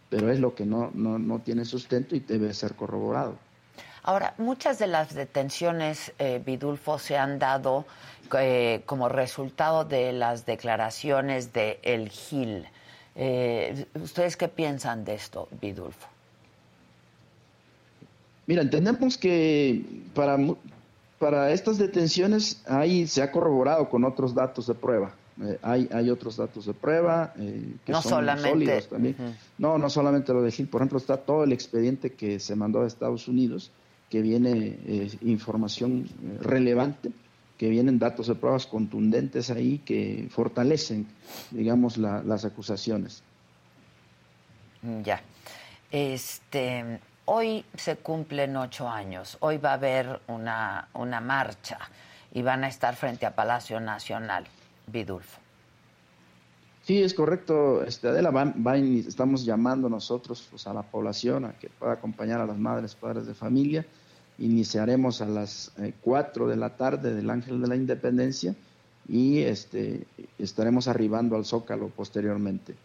Pero 0.10 0.32
es 0.32 0.40
lo 0.40 0.56
que 0.56 0.66
no, 0.66 0.92
no, 0.94 1.20
no 1.20 1.40
tiene 1.40 1.66
sustento 1.66 2.16
y 2.16 2.20
debe 2.20 2.54
ser 2.54 2.76
corroborado. 2.76 3.38
Ahora, 4.06 4.34
muchas 4.38 4.80
de 4.80 4.88
las 4.88 5.14
detenciones, 5.14 6.12
eh, 6.20 6.42
Vidulfo, 6.46 7.00
se 7.00 7.18
han 7.18 7.40
dado 7.40 7.86
eh, 8.38 8.82
como 8.86 9.08
resultado 9.08 9.86
de 9.86 10.12
las 10.12 10.46
declaraciones 10.46 11.54
de 11.54 11.80
El 11.84 12.10
Gil. 12.10 12.68
Eh, 13.16 13.86
¿Ustedes 14.02 14.36
qué 14.36 14.48
piensan 14.48 15.06
de 15.06 15.16
esto, 15.16 15.48
Vidulfo? 15.62 16.08
Mira, 18.48 18.62
entendemos 18.62 19.18
que 19.18 19.84
para, 20.14 20.38
para 21.20 21.52
estas 21.52 21.78
detenciones 21.78 22.62
ahí 22.68 23.08
se 23.08 23.22
ha 23.22 23.32
corroborado 23.32 23.90
con 23.90 24.04
otros 24.04 24.34
datos 24.34 24.68
de 24.68 24.74
prueba. 24.74 25.14
Eh, 25.42 25.58
hay, 25.62 25.90
hay 25.92 26.10
otros 26.10 26.38
datos 26.38 26.66
de 26.66 26.74
prueba 26.74 27.34
eh, 27.40 27.74
que 27.86 27.94
son 27.94 28.26
sólidos 28.38 28.90
también. 28.90 29.16
No, 29.58 29.78
no 29.78 29.90
solamente 29.90 30.34
lo 30.34 30.42
de 30.42 30.52
Gil. 30.52 30.68
Por 30.68 30.82
ejemplo, 30.82 30.98
está 30.98 31.18
todo 31.18 31.44
el 31.44 31.54
expediente 31.54 32.12
que 32.14 32.40
se 32.40 32.56
mandó 32.56 32.82
a 32.82 32.88
Estados 32.88 33.28
Unidos, 33.28 33.72
que 34.10 34.22
viene 34.22 34.78
información 35.22 36.08
relevante 36.42 37.12
que 37.58 37.70
vienen 37.70 38.00
datos 38.00 38.28
de 38.28 38.36
pruebas 38.36 38.66
contundentes 38.66 39.50
ahí 39.50 39.80
que 39.80 40.28
fortalecen, 40.30 41.08
digamos, 41.52 41.98
las 41.98 42.46
acusaciones. 42.46 43.24
Ya. 45.04 45.22
Este, 45.92 47.00
hoy 47.26 47.64
se 47.76 47.98
cumplen 47.98 48.58
ocho 48.58 48.90
años. 48.90 49.38
Hoy 49.40 49.58
va 49.58 49.72
a 49.72 49.74
haber 49.74 50.22
una, 50.28 50.90
una 50.94 51.22
marcha 51.22 51.78
y 52.34 52.42
van 52.42 52.64
a 52.64 52.68
estar 52.68 52.96
frente 52.96 53.26
a 53.26 53.36
Palacio 53.36 53.80
Nacional. 53.80 54.46
Vidulfo. 54.88 55.40
Sí, 56.82 57.02
es 57.02 57.14
correcto, 57.14 57.82
este, 57.86 58.10
Adela. 58.10 58.54
estamos 59.08 59.46
llamando 59.46 59.88
nosotros 59.88 60.46
pues, 60.50 60.68
a 60.68 60.74
la 60.74 60.82
población 60.82 61.46
a 61.46 61.54
que 61.54 61.70
pueda 61.70 61.94
acompañar 61.94 62.42
a 62.42 62.46
las 62.46 62.58
madres, 62.58 62.94
padres 62.94 63.26
de 63.26 63.34
familia 63.34 63.86
Iniciaremos 64.40 65.22
a 65.22 65.26
las 65.26 65.72
4 66.02 66.46
eh, 66.46 66.50
de 66.50 66.56
la 66.56 66.70
tarde 66.72 67.14
del 67.14 67.30
Ángel 67.30 67.62
de 67.62 67.68
la 67.68 67.76
Independencia 67.76 68.56
y 69.08 69.42
este, 69.42 70.06
estaremos 70.40 70.88
arribando 70.88 71.36
al 71.36 71.46
Zócalo 71.46 71.90
posteriormente. 71.90 72.76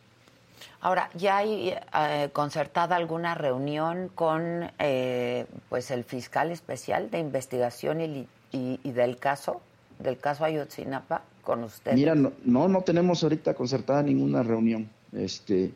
Ahora, 0.81 1.11
¿ya 1.15 1.39
hay 1.39 1.71
eh, 1.71 2.31
concertada 2.33 2.97
alguna 2.97 3.35
reunión 3.35 4.11
con 4.15 4.71
eh, 4.79 5.47
pues 5.69 5.91
el 5.91 6.05
fiscal 6.05 6.53
especial 6.53 7.11
de 7.11 7.19
investigación 7.19 8.01
y, 8.01 8.29
y, 8.53 8.93
del 8.93 9.17
caso, 9.19 9.61
del 9.99 10.19
caso 10.19 10.45
Ayotzinapa, 10.45 11.23
con 11.43 11.65
usted? 11.65 11.95
Mira, 11.95 12.15
no, 12.15 12.33
no, 12.45 12.83
tenemos 12.83 13.23
ahorita 13.25 13.55
concertada 13.55 14.03
ninguna 14.03 14.43
reunión. 14.45 14.89
Este, 15.13 15.73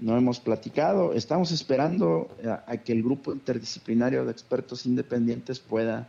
no 0.00 0.16
hemos 0.16 0.40
platicado. 0.40 1.12
Estamos 1.12 1.52
esperando 1.52 2.28
a, 2.66 2.76
que 2.78 2.92
el 2.92 3.02
grupo 3.02 3.32
interdisciplinario 3.32 4.24
de 4.24 4.32
expertos 4.32 4.86
independientes 4.86 5.60
pueda 5.60 6.08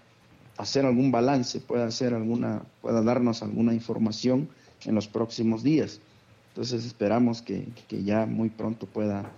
hacer 0.58 0.86
algún 0.86 1.12
balance, 1.12 1.60
pueda 1.60 1.86
hacer 1.86 2.14
alguna, 2.14 2.62
pueda 2.82 3.02
darnos 3.02 3.44
alguna 3.44 3.74
información 3.74 4.50
en 4.86 4.96
los 4.96 5.08
próximos 5.08 5.62
días. 5.64 6.00
Entonces 6.50 6.86
esperamos 6.86 7.42
que, 7.42 7.68
ya 7.90 8.26
muy 8.26 8.50
pronto 8.50 8.86
pueda 8.86 9.30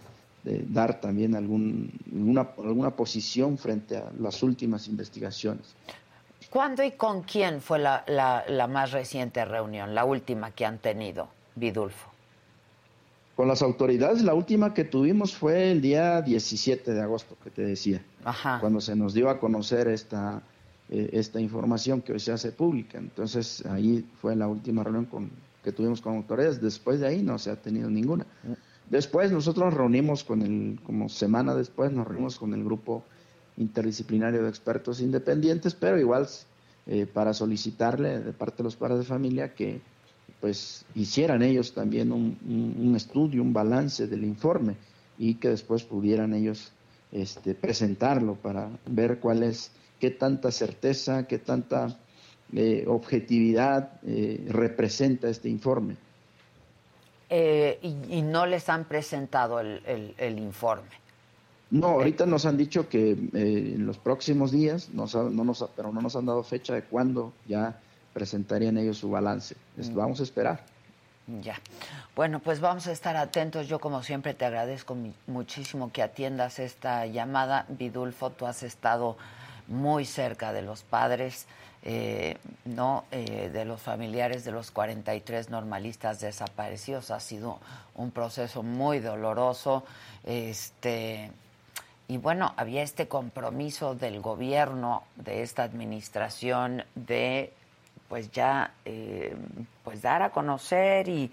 eh, 0.45 0.65
dar 0.67 0.99
también 0.99 1.35
algún, 1.35 1.91
alguna, 2.57 2.91
posición 2.91 3.57
frente 3.57 3.97
a 3.97 4.11
las 4.19 4.41
últimas 4.43 4.87
investigaciones. 4.87 5.75
¿Cuándo 6.49 6.83
y 6.83 6.91
con 6.91 7.23
quién 7.23 7.61
fue 7.61 7.79
la, 7.79 8.03
la, 8.07 8.67
más 8.67 8.91
reciente 8.91 9.43
reunión, 9.45 9.95
la 9.95 10.05
última 10.05 10.51
que 10.51 10.65
han 10.65 10.77
tenido, 10.77 11.29
Vidulfo? 11.55 12.12
Con 13.35 13.47
las 13.47 13.63
autoridades, 13.63 14.21
la 14.21 14.35
última 14.35 14.75
que 14.75 14.83
tuvimos 14.83 15.35
fue 15.35 15.71
el 15.71 15.81
día 15.81 16.21
17 16.21 16.93
de 16.93 17.01
agosto, 17.01 17.35
que 17.43 17.49
te 17.49 17.63
decía, 17.63 18.03
cuando 18.59 18.79
se 18.79 18.95
nos 18.95 19.15
dio 19.15 19.29
a 19.29 19.39
conocer 19.39 19.87
esta, 19.87 20.43
eh, 20.89 21.09
esta 21.13 21.41
información 21.41 22.01
que 22.01 22.13
hoy 22.13 22.19
se 22.19 22.31
hace 22.31 22.51
pública. 22.51 22.99
Entonces 22.99 23.65
ahí 23.65 24.05
fue 24.21 24.35
la 24.35 24.47
última 24.47 24.83
reunión 24.83 25.05
con, 25.05 25.31
que 25.63 25.71
tuvimos 25.71 25.99
con 25.99 26.15
autoridades. 26.15 26.61
Después 26.61 26.99
de 26.99 27.07
ahí 27.07 27.23
no 27.23 27.39
se 27.39 27.49
ha 27.49 27.55
tenido 27.55 27.89
ninguna. 27.89 28.27
Después 28.91 29.31
nosotros 29.31 29.65
nos 29.65 29.73
reunimos 29.73 30.23
con 30.23 30.43
el, 30.43 30.79
como 30.85 31.09
semana 31.09 31.55
después, 31.55 31.91
nos 31.91 32.05
reunimos 32.05 32.37
con 32.37 32.53
el 32.53 32.63
grupo 32.63 33.03
interdisciplinario 33.57 34.43
de 34.43 34.49
expertos 34.49 35.01
independientes, 35.01 35.73
pero 35.73 35.99
igual 35.99 36.27
eh, 36.85 37.07
para 37.07 37.33
solicitarle 37.33 38.19
de 38.19 38.33
parte 38.33 38.57
de 38.57 38.65
los 38.65 38.75
padres 38.75 38.99
de 38.99 39.05
familia 39.05 39.55
que 39.55 39.81
pues 40.43 40.83
hicieran 40.93 41.41
ellos 41.41 41.71
también 41.73 42.11
un, 42.11 42.37
un, 42.77 42.97
estudio, 42.97 43.41
un 43.41 43.53
balance 43.53 44.07
del 44.07 44.25
informe 44.25 44.75
y 45.17 45.35
que 45.35 45.47
después 45.47 45.83
pudieran 45.83 46.33
ellos 46.33 46.73
este, 47.13 47.55
presentarlo 47.55 48.35
para 48.35 48.69
ver 48.85 49.19
cuál 49.19 49.43
es, 49.43 49.71
qué 50.01 50.11
tanta 50.11 50.51
certeza, 50.51 51.27
qué 51.27 51.37
tanta 51.39 51.97
objetividad 52.87 54.01
eh, 54.05 54.45
representa 54.49 55.29
este 55.29 55.47
informe. 55.47 55.95
Eh, 57.29 57.79
y, 57.81 58.21
no 58.21 58.45
les 58.45 58.67
han 58.67 58.83
presentado 58.83 59.61
el, 59.61 60.39
informe. 60.39 60.89
No, 61.71 61.87
ahorita 61.87 62.25
nos 62.25 62.45
han 62.45 62.57
dicho 62.57 62.89
que 62.89 63.11
eh, 63.11 63.75
en 63.75 63.85
los 63.85 63.97
próximos 63.97 64.51
días, 64.51 64.89
no 64.89 65.05
nos, 65.05 65.69
pero 65.73 65.93
no 65.93 66.01
nos 66.01 66.17
han 66.17 66.25
dado 66.25 66.43
fecha 66.43 66.73
de 66.73 66.81
cuándo 66.81 67.31
ya 67.47 67.79
presentarían 68.13 68.77
ellos 68.77 68.97
su 68.97 69.09
balance. 69.09 69.55
Mm. 69.77 69.95
Vamos 69.95 70.19
a 70.19 70.23
esperar. 70.23 70.61
Ya. 71.41 71.59
Bueno, 72.15 72.39
pues 72.39 72.59
vamos 72.59 72.87
a 72.87 72.91
estar 72.91 73.15
atentos. 73.15 73.67
Yo, 73.67 73.79
como 73.79 74.03
siempre, 74.03 74.33
te 74.33 74.45
agradezco 74.45 74.95
muchísimo 75.27 75.91
que 75.91 76.03
atiendas 76.03 76.59
esta 76.59 77.05
llamada. 77.05 77.65
Vidulfo, 77.69 78.29
tú 78.29 78.45
has 78.45 78.63
estado 78.63 79.17
muy 79.67 80.05
cerca 80.05 80.51
de 80.51 80.61
los 80.61 80.83
padres 80.83 81.47
eh, 81.85 82.37
no 82.63 83.03
eh, 83.11 83.49
de 83.51 83.65
los 83.65 83.81
familiares 83.81 84.45
de 84.45 84.53
los 84.53 84.71
43 84.71 85.49
normalistas 85.49 86.21
desaparecidos. 86.21 87.11
Ha 87.11 87.19
sido 87.19 87.59
un 87.95 88.11
proceso 88.11 88.63
muy 88.63 88.99
doloroso. 88.99 89.83
Este, 90.23 91.29
y 92.07 92.17
bueno, 92.17 92.53
había 92.55 92.83
este 92.83 93.09
compromiso 93.09 93.95
del 93.95 94.21
gobierno, 94.21 95.03
de 95.17 95.43
esta 95.43 95.63
administración, 95.63 96.85
de 96.95 97.51
pues 98.09 98.31
ya 98.31 98.73
eh, 98.85 99.35
pues 99.83 100.01
dar 100.01 100.21
a 100.21 100.29
conocer 100.31 101.07
y, 101.09 101.31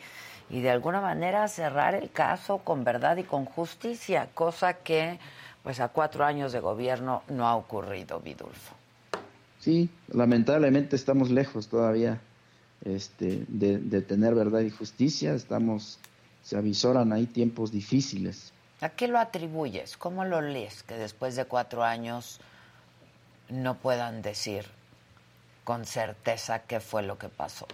y 0.50 0.61
de 0.61 0.70
alguna 0.70 1.00
manera 1.00 1.46
cerrar 1.48 1.94
el 1.94 2.11
caso 2.11 2.59
con 2.59 2.85
verdad 2.85 3.16
y 3.16 3.24
con 3.24 3.44
justicia, 3.44 4.28
cosa 4.35 4.74
que 4.74 5.18
pues 5.62 5.80
a 5.80 5.88
cuatro 5.88 6.24
años 6.24 6.52
de 6.52 6.61
gobierno 6.61 7.22
no 7.28 7.46
ha 7.46 7.54
ocurrido, 7.54 8.20
Vidulfo. 8.20 8.74
Sí, 9.61 9.90
lamentablemente 10.09 10.96
estamos 10.96 11.30
lejos 11.30 11.68
todavía 11.68 12.18
este, 12.85 13.44
de, 13.48 14.00
tener 14.00 14.35
verdad 14.35 14.61
y 14.61 14.70
justicia. 14.70 15.35
Estamos, 15.35 15.98
se 16.42 16.56
avisoran 16.56 17.12
ahí 17.12 17.26
tiempos 17.26 17.70
difíciles. 17.70 18.52
¿A 18.80 18.88
qué 18.88 19.06
lo 19.06 19.18
atribuyes? 19.18 19.98
¿Cómo 19.98 20.24
lo 20.24 20.40
lees 20.40 20.83
que 20.83 20.94
después 20.94 21.37
de 21.37 21.44
cuatro 21.44 21.85
años 21.85 22.40
no 23.50 23.76
puedan 23.76 24.22
decir 24.22 24.64
con 25.64 25.84
certeza 25.84 26.62
qué 26.62 26.80
fue 26.80 27.02
lo 27.02 27.18
que 27.18 27.28
pasó? 27.28 27.66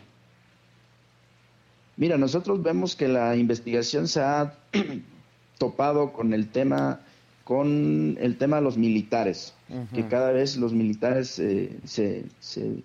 Mira, 1.96 2.18
nosotros 2.18 2.62
vemos 2.62 2.94
que 2.94 3.09
la 3.09 3.37
investigación 3.37 4.07
se 4.07 4.20
ha 4.20 4.59
topado 5.59 6.12
con 6.12 6.35
el 6.35 6.49
tema 6.49 7.01
con 7.44 8.18
el 8.20 8.38
tema 8.38 8.57
de 8.57 8.62
los 8.62 8.77
militares, 8.77 9.55
que 9.94 10.09
cada 10.09 10.33
vez 10.33 10.57
los 10.57 10.72
militares 10.72 11.38
eh, 11.38 11.79
se, 11.85 12.25
se, 12.40 12.83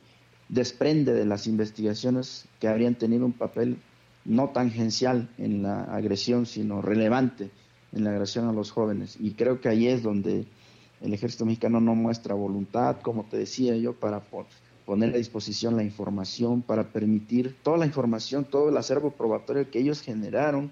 desprende 0.49 1.13
de 1.13 1.25
las 1.25 1.47
investigaciones 1.47 2.45
que 2.59 2.67
habrían 2.67 2.93
tenido 2.93 3.25
un 3.25 3.33
papel 3.33 3.77
no 4.23 4.49
tangencial 4.49 5.27
en 5.39 5.63
la 5.63 5.85
agresión, 5.85 6.45
sino 6.45 6.79
relevante 6.79 7.49
en 7.91 8.03
la 8.03 8.11
agresión 8.11 8.47
a 8.47 8.53
los 8.53 8.69
jóvenes. 8.69 9.17
Y 9.19 9.31
creo 9.31 9.61
que 9.61 9.69
ahí 9.69 9.87
es 9.87 10.03
donde 10.03 10.45
el 11.01 11.13
ejército 11.13 11.43
mexicano 11.45 11.81
no 11.81 11.95
muestra 11.95 12.35
voluntad, 12.35 12.97
como 13.01 13.23
te 13.23 13.37
decía 13.37 13.75
yo, 13.77 13.93
para 13.93 14.19
poner 14.85 15.13
a 15.13 15.17
disposición 15.17 15.75
la 15.75 15.83
información, 15.83 16.61
para 16.61 16.89
permitir 16.89 17.55
toda 17.63 17.77
la 17.77 17.85
información, 17.85 18.45
todo 18.45 18.69
el 18.69 18.77
acervo 18.77 19.11
probatorio 19.11 19.69
que 19.69 19.79
ellos 19.79 20.01
generaron, 20.01 20.71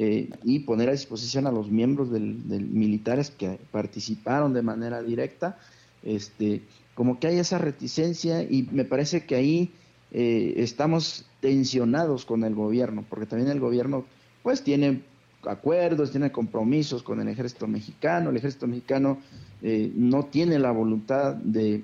eh, 0.00 0.30
y 0.44 0.60
poner 0.60 0.88
a 0.88 0.92
disposición 0.92 1.48
a 1.48 1.50
los 1.50 1.70
miembros 1.70 2.12
del, 2.12 2.22
militares 2.22 3.30
que 3.30 3.58
participaron 3.72 4.52
de 4.52 4.62
manera 4.62 5.02
directa, 5.02 5.58
este, 6.04 6.62
como 6.94 7.18
que 7.18 7.26
hay 7.26 7.38
esa 7.38 7.58
reticencia 7.58 8.42
y 8.42 8.68
me 8.70 8.84
parece 8.84 9.26
que 9.26 9.34
ahí 9.34 9.72
eh, 10.12 10.54
estamos 10.58 11.26
tensionados 11.40 12.24
con 12.24 12.44
el 12.44 12.54
gobierno, 12.54 13.04
porque 13.10 13.26
también 13.26 13.50
el 13.50 13.58
gobierno 13.58 14.04
pues 14.44 14.62
tiene 14.62 15.02
acuerdos, 15.42 16.12
tiene 16.12 16.30
compromisos 16.30 17.02
con 17.02 17.20
el 17.20 17.26
ejército 17.26 17.66
mexicano, 17.66 18.30
el 18.30 18.36
ejército 18.36 18.68
mexicano 18.68 19.18
eh, 19.62 19.90
no 19.96 20.26
tiene 20.26 20.60
la 20.60 20.70
voluntad 20.70 21.34
de, 21.34 21.82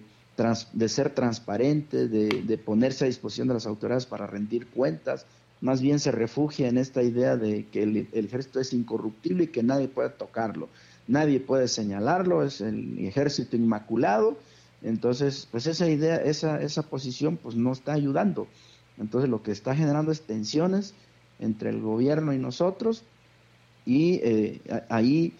de 0.72 0.88
ser 0.88 1.10
transparente, 1.10 2.08
de, 2.08 2.42
de, 2.42 2.58
ponerse 2.58 3.04
a 3.04 3.06
disposición 3.06 3.48
de 3.48 3.54
las 3.54 3.66
autoridades 3.66 4.06
para 4.06 4.26
rendir 4.26 4.66
cuentas, 4.66 5.26
más 5.60 5.80
bien 5.80 5.98
se 5.98 6.12
refugia 6.12 6.68
en 6.68 6.76
esta 6.76 7.02
idea 7.02 7.36
de 7.36 7.66
que 7.68 7.82
el, 7.84 8.08
ejército 8.12 8.60
es 8.60 8.72
incorruptible 8.72 9.44
y 9.44 9.48
que 9.48 9.62
nadie 9.62 9.88
puede 9.88 10.10
tocarlo, 10.10 10.68
nadie 11.08 11.40
puede 11.40 11.68
señalarlo, 11.68 12.44
es 12.44 12.60
el 12.60 12.98
ejército 12.98 13.56
inmaculado, 13.56 14.36
entonces 14.82 15.48
pues 15.50 15.66
esa 15.66 15.88
idea, 15.88 16.16
esa, 16.16 16.60
esa 16.60 16.82
posición 16.82 17.36
pues 17.36 17.54
no 17.54 17.72
está 17.72 17.92
ayudando, 17.92 18.46
entonces 18.98 19.30
lo 19.30 19.42
que 19.42 19.52
está 19.52 19.74
generando 19.74 20.12
es 20.12 20.22
tensiones 20.22 20.94
entre 21.38 21.70
el 21.70 21.80
gobierno 21.80 22.32
y 22.32 22.38
nosotros 22.38 23.04
y 23.86 24.16
eh, 24.22 24.60
ahí 24.88 25.32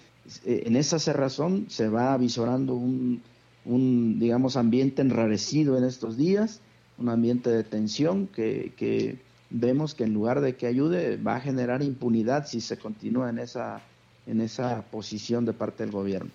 eh, 0.47 0.63
en 0.67 0.77
esa 0.77 0.99
cerrazón 0.99 1.67
se 1.69 1.89
va 1.89 2.15
avisorando 2.15 2.75
un, 2.75 3.23
un, 3.65 4.19
digamos, 4.19 4.57
ambiente 4.57 5.03
enrarecido 5.03 5.79
en 5.79 5.85
estos 5.85 6.17
días, 6.17 6.61
un 6.99 7.09
ambiente 7.09 7.51
de 7.51 7.65
tensión 7.65 8.27
que, 8.27 8.73
que 8.77 9.19
vemos 9.51 9.95
que 9.95 10.05
en 10.05 10.15
lugar 10.15 10.41
de 10.41 10.57
que 10.57 10.67
ayude 10.67 11.17
va 11.17 11.37
a 11.37 11.41
generar 11.41 11.83
impunidad 11.83 12.47
si 12.47 12.61
se 12.61 12.77
continúa 12.77 13.31
en 13.31 13.39
esa, 13.39 13.81
en 14.27 14.41
esa 14.41 14.83
posición 14.83 15.45
de 15.45 15.53
parte 15.53 15.85
del 15.85 15.93
gobierno. 15.93 16.31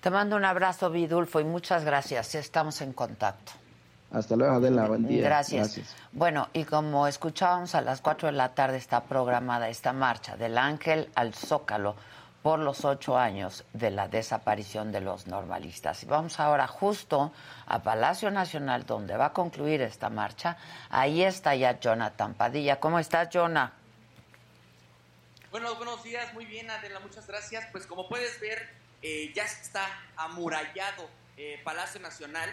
Te 0.00 0.10
mando 0.10 0.36
un 0.36 0.44
abrazo, 0.44 0.90
Vidulfo, 0.90 1.40
y 1.40 1.44
muchas 1.44 1.84
gracias. 1.84 2.34
Estamos 2.34 2.80
en 2.80 2.92
contacto. 2.92 3.52
Hasta 4.10 4.34
luego, 4.34 4.54
Adela. 4.54 4.88
Buen 4.88 5.06
día. 5.06 5.22
Gracias. 5.22 5.76
Gracias. 5.76 5.96
Bueno, 6.12 6.48
y 6.52 6.64
como 6.64 7.06
escuchábamos, 7.06 7.74
a 7.74 7.80
las 7.80 8.00
4 8.00 8.28
de 8.28 8.32
la 8.32 8.54
tarde 8.54 8.78
está 8.78 9.04
programada 9.04 9.68
esta 9.68 9.92
marcha 9.92 10.36
del 10.36 10.58
Ángel 10.58 11.08
al 11.14 11.34
Zócalo 11.34 11.94
por 12.42 12.58
los 12.58 12.84
ocho 12.84 13.18
años 13.18 13.64
de 13.72 13.90
la 13.90 14.08
desaparición 14.08 14.92
de 14.92 15.00
los 15.00 15.26
normalistas. 15.26 16.02
Y 16.02 16.06
vamos 16.06 16.40
ahora 16.40 16.66
justo 16.66 17.32
a 17.66 17.82
Palacio 17.82 18.30
Nacional, 18.30 18.86
donde 18.86 19.16
va 19.16 19.26
a 19.26 19.32
concluir 19.32 19.82
esta 19.82 20.08
marcha. 20.08 20.56
Ahí 20.88 21.22
está 21.22 21.54
ya 21.54 21.78
Jonathan 21.78 22.34
Padilla. 22.34 22.80
¿Cómo 22.80 22.98
estás, 22.98 23.28
Jonah? 23.32 23.72
Bueno, 25.50 25.74
buenos 25.74 26.02
días, 26.02 26.32
muy 26.32 26.44
bien, 26.44 26.70
Adela, 26.70 27.00
muchas 27.00 27.26
gracias. 27.26 27.66
Pues 27.72 27.86
como 27.86 28.08
puedes 28.08 28.40
ver, 28.40 28.70
eh, 29.02 29.32
ya 29.34 29.44
está 29.44 29.84
amurallado 30.16 31.08
eh, 31.36 31.60
Palacio 31.64 32.00
Nacional 32.00 32.50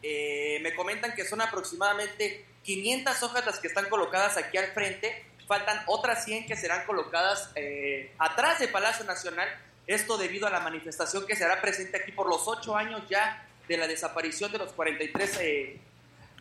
Eh, 0.00 0.60
me 0.62 0.76
comentan 0.76 1.12
que 1.16 1.24
son 1.24 1.40
aproximadamente 1.40 2.46
500 2.62 3.20
hojas 3.24 3.44
las 3.44 3.58
que 3.58 3.66
están 3.66 3.88
colocadas 3.88 4.36
aquí 4.36 4.56
al 4.56 4.68
frente. 4.68 5.24
Faltan 5.48 5.82
otras 5.86 6.26
100 6.26 6.46
que 6.46 6.56
serán 6.56 6.84
colocadas 6.84 7.50
eh, 7.54 8.12
atrás 8.18 8.58
de 8.58 8.68
Palacio 8.68 9.06
Nacional. 9.06 9.48
Esto 9.86 10.18
debido 10.18 10.46
a 10.46 10.50
la 10.50 10.60
manifestación 10.60 11.26
que 11.26 11.34
se 11.34 11.44
hará 11.44 11.62
presente 11.62 11.96
aquí 11.96 12.12
por 12.12 12.28
los 12.28 12.46
ocho 12.46 12.76
años 12.76 13.02
ya 13.08 13.48
de 13.66 13.78
la 13.78 13.86
desaparición 13.86 14.52
de 14.52 14.58
los 14.58 14.72
43 14.72 15.38
eh, 15.40 15.80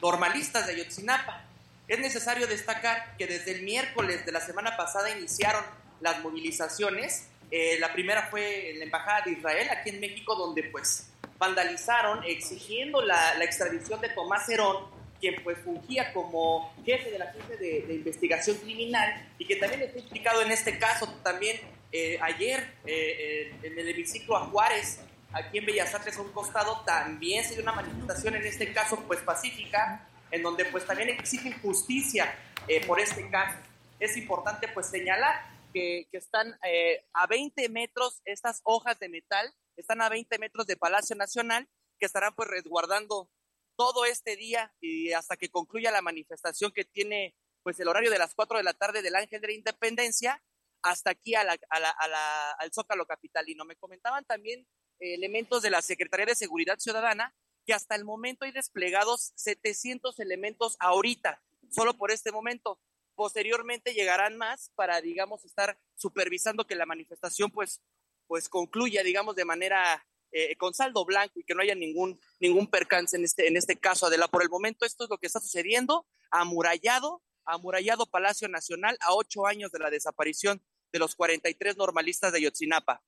normalistas 0.02 0.68
de 0.68 0.74
Ayotzinapa. 0.74 1.46
Es 1.88 2.00
necesario 2.00 2.48
destacar 2.48 3.16
que 3.18 3.28
desde 3.28 3.52
el 3.52 3.64
miércoles 3.64 4.26
de 4.26 4.32
la 4.34 4.42
semana 4.42 4.76
pasada 4.76 5.10
iniciaron 5.10 5.64
las 6.02 6.20
movilizaciones. 6.20 7.30
Eh, 7.50 7.78
la 7.80 7.94
primera 7.94 8.24
fue 8.24 8.72
en 8.72 8.80
la 8.80 8.86
Embajada 8.86 9.22
de 9.22 9.32
Israel, 9.32 9.70
aquí 9.70 9.92
en 9.92 10.02
México, 10.02 10.36
donde 10.36 10.64
pues 10.64 11.08
vandalizaron 11.38 12.26
exigiendo 12.26 13.02
la, 13.02 13.36
la 13.36 13.46
extradición 13.46 14.02
de 14.02 14.10
Tomás 14.10 14.50
Herón, 14.50 14.97
quien 15.20 15.36
pues 15.44 15.58
fungía 15.60 16.14
como 16.14 16.74
jefe 16.86 17.12
de 17.12 17.20
la 17.20 17.26
Agencia 17.26 17.58
de, 17.58 17.82
de 17.82 17.94
Investigación 17.96 18.58
Criminal 18.58 19.28
y 19.38 19.46
que 19.46 19.56
también 19.58 19.82
está 19.82 20.00
implicado 20.00 20.42
en 20.42 20.52
este 20.52 20.78
caso. 20.78 21.08
También 21.24 21.60
eh, 21.92 22.20
ayer 22.22 22.74
eh, 22.86 23.56
en 23.64 23.78
el 23.78 23.90
hemiciclo 23.90 24.36
a 24.36 24.46
Juárez, 24.46 25.00
aquí 25.32 25.58
en 25.58 25.66
Bellas 25.66 25.94
Artes 25.94 26.18
a 26.18 26.22
un 26.22 26.32
costado, 26.32 26.84
también 26.86 27.44
se 27.44 27.54
dio 27.54 27.64
una 27.64 27.74
manifestación, 27.74 28.36
en 28.36 28.46
este 28.46 28.74
caso 28.74 29.04
pues 29.08 29.22
pacífica, 29.22 30.08
en 30.32 30.44
donde 30.44 30.66
pues 30.66 30.86
también 30.86 31.10
exigen 31.10 31.60
justicia 31.62 32.36
eh, 32.68 32.86
por 32.86 33.00
este 33.00 33.30
caso. 33.30 33.58
Es 34.00 34.18
importante 34.18 34.68
pues 34.68 34.90
señalar 34.90 35.36
que, 35.74 36.08
que 36.12 36.18
están 36.18 36.58
eh, 36.64 37.06
a 37.14 37.28
20 37.28 37.70
metros 37.70 38.22
estas 38.26 38.62
hojas 38.64 39.00
de 39.00 39.10
metal, 39.10 39.54
están 39.76 40.02
a 40.02 40.10
20 40.10 40.38
metros 40.40 40.68
de 40.68 40.76
Palacio 40.76 41.16
Nacional, 41.16 41.68
que 42.00 42.06
estarán 42.06 42.34
pues 42.36 42.50
resguardando 42.50 43.30
todo 43.78 44.04
este 44.06 44.36
día 44.36 44.74
y 44.82 45.14
hasta 45.14 45.38
que 45.38 45.50
concluya 45.50 45.92
la 45.92 46.02
manifestación 46.02 46.72
que 46.72 46.84
tiene 46.84 47.36
pues 47.64 47.80
el 47.80 47.88
horario 47.88 48.12
de 48.12 48.18
las 48.18 48.34
4 48.34 48.58
de 48.58 48.64
la 48.64 48.74
tarde 48.74 49.02
del 49.02 49.16
Ángel 49.16 49.40
de 49.40 49.48
la 49.48 49.54
Independencia 49.54 50.44
hasta 50.82 51.12
aquí 51.12 51.36
a 51.36 51.44
la, 51.44 51.58
a 51.70 51.80
la, 51.80 51.90
a 51.90 52.52
al 52.60 52.72
Zócalo 52.74 53.06
Capitalino. 53.06 53.66
Me 53.66 53.76
comentaban 53.76 54.26
también 54.26 54.68
elementos 55.00 55.62
de 55.62 55.70
la 55.70 55.82
Secretaría 55.82 56.26
de 56.26 56.36
Seguridad 56.36 56.80
Ciudadana 56.80 57.36
que 57.66 57.74
hasta 57.74 57.96
el 57.96 58.06
momento 58.06 58.46
hay 58.46 58.52
desplegados 58.52 59.34
700 59.36 60.20
elementos 60.20 60.78
ahorita, 60.80 61.44
solo 61.70 61.94
por 61.96 62.12
este 62.12 62.32
momento. 62.32 62.80
Posteriormente 63.14 63.94
llegarán 63.94 64.38
más 64.38 64.72
para, 64.76 65.02
digamos, 65.02 65.44
estar 65.44 65.78
supervisando 65.96 66.66
que 66.66 66.76
la 66.76 66.86
manifestación 66.86 67.52
pues, 67.52 67.82
pues 68.28 68.48
concluya, 68.48 69.04
digamos, 69.04 69.36
de 69.36 69.44
manera 69.44 70.08
eh, 70.32 70.56
con 70.58 70.74
saldo 70.74 71.06
blanco 71.06 71.40
y 71.40 71.44
que 71.44 71.56
no 71.56 71.62
haya 71.62 71.76
ningún, 71.76 72.20
ningún 72.40 72.68
percance 72.68 73.16
en 73.18 73.24
este, 73.24 73.48
en 73.48 73.58
este 73.58 73.78
caso, 73.78 74.08
Adela. 74.08 74.28
Por 74.28 74.44
el 74.44 74.50
momento 74.50 74.86
esto 74.86 75.04
es 75.06 75.10
lo 75.10 75.18
que 75.18 75.28
está 75.28 75.40
sucediendo, 75.40 76.06
amurallado, 76.32 77.22
amurallado 77.46 78.06
Palacio 78.06 78.48
Nacional 78.48 78.98
a 79.02 79.14
ocho 79.14 79.48
años 79.48 79.72
de 79.72 79.80
la 79.80 79.90
desaparición 79.90 80.62
de 80.92 81.00
los 81.00 81.16
43 81.16 81.78
normalistas 81.78 82.34
de 82.34 82.42
Yotzinapa. 82.42 83.02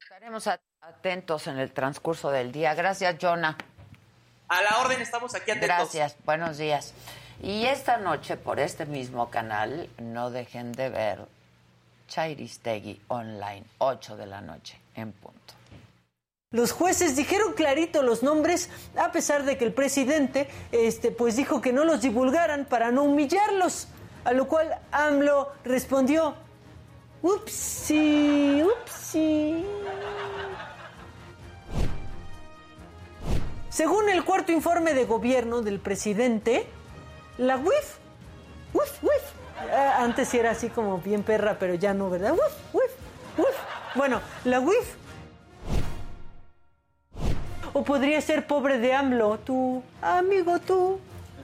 Estaremos 0.00 0.48
atentos 0.80 1.46
en 1.46 1.58
el 1.58 1.72
transcurso 1.72 2.30
del 2.30 2.52
día. 2.52 2.74
Gracias, 2.74 3.16
Jonah. 3.20 3.56
A 4.48 4.62
la 4.62 4.78
orden, 4.80 5.00
estamos 5.00 5.34
aquí 5.34 5.52
atentos. 5.52 5.68
Gracias, 5.68 6.16
buenos 6.24 6.58
días. 6.58 6.92
Y 7.42 7.64
esta 7.64 7.96
noche, 7.96 8.36
por 8.36 8.60
este 8.60 8.86
mismo 8.86 9.30
canal, 9.30 9.88
no 9.98 10.30
dejen 10.30 10.72
de 10.72 10.90
ver 10.90 11.26
Chairistegui 12.08 13.00
Online, 13.08 13.64
8 13.78 14.16
de 14.16 14.26
la 14.26 14.40
noche, 14.40 14.78
en 14.94 15.12
punto. 15.12 15.54
Los 16.52 16.72
jueces 16.72 17.16
dijeron 17.16 17.54
clarito 17.54 18.02
los 18.02 18.22
nombres, 18.22 18.68
a 18.96 19.10
pesar 19.10 19.44
de 19.44 19.56
que 19.56 19.64
el 19.64 19.72
presidente 19.72 20.48
este, 20.70 21.10
pues 21.10 21.34
dijo 21.34 21.62
que 21.62 21.72
no 21.72 21.84
los 21.84 22.02
divulgaran 22.02 22.66
para 22.66 22.90
no 22.90 23.04
humillarlos. 23.04 23.88
A 24.24 24.32
lo 24.32 24.46
cual 24.46 24.78
AMLO 24.92 25.50
respondió, 25.64 26.34
upsi, 27.22 28.62
upsi. 28.62 29.64
Según 33.70 34.10
el 34.10 34.22
cuarto 34.22 34.52
informe 34.52 34.92
de 34.92 35.06
gobierno 35.06 35.62
del 35.62 35.80
presidente, 35.80 36.66
la 37.38 37.56
UIF, 37.56 37.96
UIF, 38.74 39.02
UIF, 39.02 39.22
eh, 39.70 39.74
antes 39.96 40.32
era 40.34 40.50
así 40.50 40.68
como 40.68 40.98
bien 40.98 41.22
perra, 41.22 41.56
pero 41.58 41.74
ya 41.74 41.94
no, 41.94 42.10
¿verdad? 42.10 42.32
UIF, 42.32 42.74
UIF, 42.74 42.92
UIF. 43.38 43.56
Bueno, 43.94 44.20
la 44.44 44.60
UIF 44.60 45.01
o 47.72 47.82
podría 47.84 48.20
ser 48.20 48.46
pobre 48.46 48.78
de 48.78 48.94
AMLO, 48.94 49.38
tú, 49.38 49.82
amigo, 50.00 50.58
tú, 50.58 50.98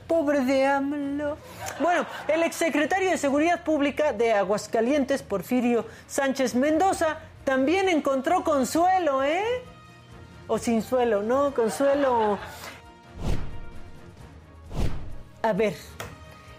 pobre 0.07 0.41
de 0.41 0.67
AMLO. 0.67 1.37
Bueno, 1.81 2.07
el 2.27 2.43
exsecretario 2.43 3.11
de 3.11 3.19
Seguridad 3.19 3.65
Pública 3.65 4.13
de 4.13 4.33
Aguascalientes, 4.33 5.23
Porfirio 5.23 5.87
Sánchez 6.07 6.55
Mendoza, 6.55 7.19
también 7.45 7.89
encontró 7.89 8.45
consuelo, 8.45 9.23
¿eh? 9.23 9.45
O 10.49 10.59
sin 10.59 10.83
suelo, 10.83 11.23
¿no? 11.23 11.55
Consuelo. 11.55 12.39
A 15.43 15.53
ver, 15.53 15.75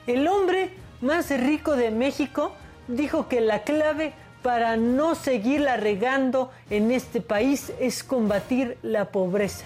el 0.07 0.27
hombre 0.27 0.73
más 1.01 1.29
rico 1.29 1.75
de 1.75 1.91
México 1.91 2.53
dijo 2.87 3.27
que 3.27 3.41
la 3.41 3.63
clave 3.63 4.13
para 4.41 4.77
no 4.77 5.15
seguirla 5.15 5.77
regando 5.77 6.51
en 6.69 6.91
este 6.91 7.21
país 7.21 7.71
es 7.79 8.03
combatir 8.03 8.77
la 8.81 9.05
pobreza. 9.05 9.65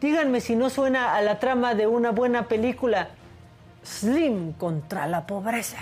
Díganme 0.00 0.40
si 0.40 0.54
no 0.54 0.70
suena 0.70 1.14
a 1.16 1.22
la 1.22 1.38
trama 1.38 1.74
de 1.74 1.86
una 1.86 2.10
buena 2.10 2.44
película, 2.44 3.08
Slim 3.84 4.52
contra 4.52 5.06
la 5.06 5.26
pobreza. 5.26 5.78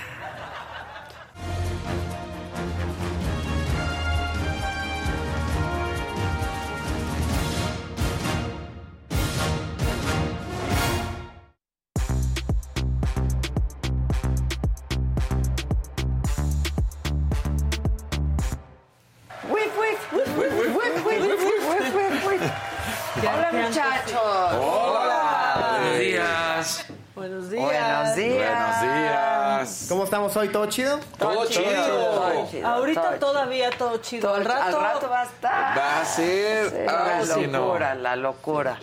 Hoy? 30.47 30.53
¿Todo 30.53 30.66
chido? 30.66 31.01
Todo 31.18 31.47
chido. 31.47 31.64
todo 31.64 32.49
chido, 32.51 32.66
Ahorita 32.68 33.03
todo 33.18 33.32
todavía 33.32 33.70
todo 33.70 33.97
chido. 33.99 34.28
Todo- 34.28 34.36
al 34.36 34.44
rato. 34.44 34.78
al 34.78 34.84
rato 34.94 35.09
va 35.11 35.20
a 35.20 35.24
estar. 35.24 35.78
Va 35.78 36.01
a 36.01 36.05
ser. 36.05 36.84
La 36.86 37.24
sí, 37.24 37.47
no. 37.47 37.59
locura, 37.66 37.94
la 37.94 38.16
locura. 38.16 38.78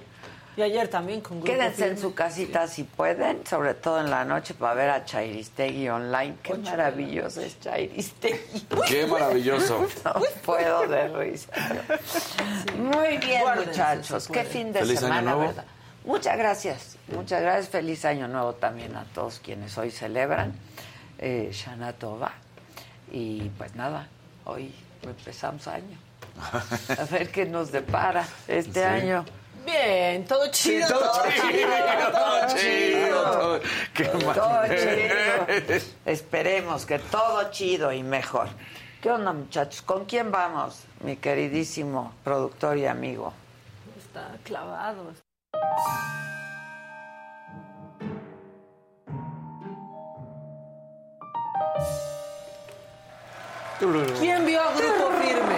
Y 0.55 0.61
ayer 0.61 0.87
también 0.87 1.21
con 1.21 1.39
grupo 1.41 1.51
Quédense 1.51 1.87
en 1.87 1.97
su 1.97 2.13
casita 2.13 2.67
si 2.67 2.83
pueden, 2.83 3.43
sobre 3.47 3.73
todo 3.73 3.99
en 3.99 4.11
la 4.11 4.23
noche 4.23 4.53
para 4.53 4.75
ver 4.75 4.89
a 4.91 5.03
Chairistegui 5.03 5.89
online. 5.89 6.35
Qué 6.43 6.53
maravilloso 6.53 7.41
es 7.41 7.59
Chairistegui. 7.59 8.67
Qué 8.87 9.07
maravilloso. 9.07 9.87
No 10.05 10.13
puedo 10.45 10.85
de 10.87 11.07
risa. 11.07 11.51
Muy 12.77 13.17
bien, 13.17 13.41
Guárdense, 13.41 13.69
muchachos. 13.71 14.27
Qué 14.27 14.43
fin 14.43 14.71
de 14.71 14.79
Feliz 14.81 14.99
año 14.99 15.07
semana, 15.07 15.21
nuevo. 15.31 15.47
¿verdad? 15.47 15.65
Muchas 16.05 16.37
gracias. 16.37 16.97
Muchas 17.07 17.41
gracias. 17.41 17.69
Feliz 17.69 18.05
año 18.05 18.27
nuevo 18.27 18.53
también 18.53 18.95
a 18.95 19.05
todos 19.05 19.39
quienes 19.43 19.75
hoy 19.79 19.89
celebran. 19.89 20.53
Eh, 21.25 21.49
Shana 21.53 21.93
Tova. 21.93 22.33
Y 23.09 23.47
pues 23.57 23.73
nada, 23.75 24.07
hoy 24.43 24.73
empezamos 25.03 25.65
año. 25.69 25.97
A 26.99 27.05
ver 27.05 27.29
qué 27.31 27.45
nos 27.45 27.71
depara 27.71 28.27
este 28.45 28.79
Sí. 28.81 28.85
año. 28.85 29.23
Bien, 29.65 30.25
todo 30.25 30.51
chido. 30.51 30.85
Todo 30.89 31.21
chido, 31.31 32.11
todo 32.11 32.57
chido. 32.57 33.23
todo- 33.31 33.59
Qué 33.93 34.03
Todo 34.03 34.63
chido. 34.67 35.87
Esperemos 36.05 36.85
que 36.85 36.99
todo 36.99 37.49
chido 37.51 37.93
y 37.93 38.03
mejor. 38.03 38.49
¿Qué 39.01 39.09
onda, 39.09 39.31
muchachos? 39.31 39.81
¿Con 39.81 40.03
quién 40.03 40.29
vamos, 40.29 40.81
mi 41.05 41.15
queridísimo 41.15 42.13
productor 42.25 42.77
y 42.77 42.85
amigo? 42.85 43.31
Está 43.97 44.31
clavado. 44.43 45.13
¿Quién 54.19 54.45
vio 54.45 54.61
a 54.61 54.71
Grupo 54.71 55.11
Firme? 55.21 55.55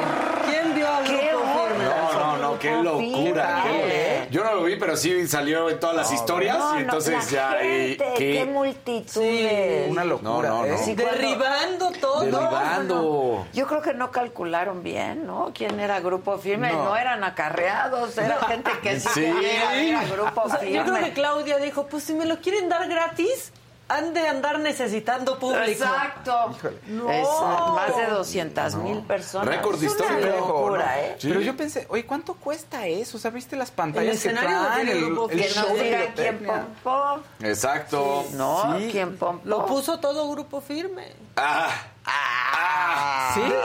¿Quién 0.47 0.74
vio 0.74 0.88
a 0.88 1.03
¡Qué 1.03 1.30
Grupo 1.30 1.45
Firme? 1.68 1.86
No, 1.86 2.13
no, 2.13 2.38
no, 2.38 2.59
qué 2.59 2.72
locura. 2.82 3.61
Qué- 3.66 4.28
Yo 4.32 4.43
no 4.43 4.55
lo 4.55 4.63
vi, 4.63 4.78
pero 4.78 4.97
sí 4.97 5.28
salió 5.28 5.70
en 5.70 5.80
todas 5.80 5.95
las 5.95 6.11
historias 6.11 6.57
No, 6.57 6.72
y 6.72 6.74
no, 6.78 6.80
entonces 6.80 7.32
la 7.32 7.51
ya. 7.59 7.63
y- 7.63 7.89
gente, 7.89 8.13
¿qué? 8.18 8.34
qué 8.34 8.45
multitudes. 8.45 9.91
Una 9.91 10.03
locura. 10.05 10.32
No, 10.32 10.41
no, 10.41 10.59
no. 10.61 10.66
¿eh? 10.66 10.78
Sí, 10.84 10.95
cuando- 10.95 11.11
Derribando 11.13 11.91
todo. 11.91 12.22
Derribando. 12.22 13.47
Yo 13.53 13.68
creo 13.68 13.82
que 13.84 13.93
no 13.93 14.09
calcularon 14.11 14.82
bien, 14.82 15.28
¿no? 15.28 15.51
¿Quién 15.53 15.80
era 15.80 15.99
Grupo 15.99 16.38
Firme? 16.39 16.72
No, 16.72 16.86
No. 16.86 16.97
eran 16.97 17.24
acarreados, 17.24 18.18
era 18.18 18.38
gente 18.47 18.72
que 18.82 18.99
sí, 18.99 19.09
Sí. 19.13 19.22
quería 19.22 19.84
ir 19.84 19.95
a 19.95 20.03
Grupo 20.05 20.41
O 20.45 20.49
sea, 20.49 20.57
Firme. 20.59 20.76
yo 20.78 20.84
creo 20.84 21.05
que 21.05 21.13
Claudia 21.13 21.57
dijo, 21.57 21.86
pues 21.86 22.03
si 22.03 22.13
me 22.16 22.26
lo 22.26 22.38
quieren 22.39 22.70
dar 22.70 22.88
gratis, 22.88 23.51
han 23.88 24.13
de 24.13 24.27
andar 24.27 24.59
necesitando 24.59 25.38
público. 25.38 25.65
Exacto. 25.67 26.55
No. 26.88 27.11
Es, 27.11 27.27
más 27.75 27.95
de 27.95 28.07
200 28.07 28.75
mil 28.75 28.99
personas. 29.03 29.47
Récord 29.47 29.81
histórico. 29.81 30.38
locura, 30.38 30.86
¿no? 30.95 31.01
¿eh? 31.01 31.15
Sí. 31.19 31.27
Pero 31.27 31.41
yo 31.41 31.55
pensé, 31.55 31.86
oye, 31.89 32.05
¿cuánto 32.05 32.33
cuesta 32.33 32.88
eso? 32.88 33.17
O 33.17 33.19
sea, 33.19 33.31
¿viste 33.31 33.55
las 33.55 33.71
pantallas 33.71 34.09
El 34.09 34.15
escenario 34.17 34.49
que 34.49 34.65
traen? 34.65 34.88
El, 34.89 34.97
el 34.97 35.27
Que 35.41 35.49
show 35.49 35.75
de 35.75 35.83
diga 35.83 36.13
quién 36.15 36.39
pompó. 36.45 37.19
Exacto. 37.41 38.25
No, 38.33 38.77
Sí. 38.79 38.89
quién 38.91 39.17
pompó. 39.17 39.47
Lo 39.47 39.65
puso 39.65 39.99
todo 39.99 40.29
grupo 40.31 40.61
firme. 40.61 41.11
Ah. 41.36 41.69
Ah, 42.07 43.31
¿Sí? 43.33 43.41
Pues 43.41 43.55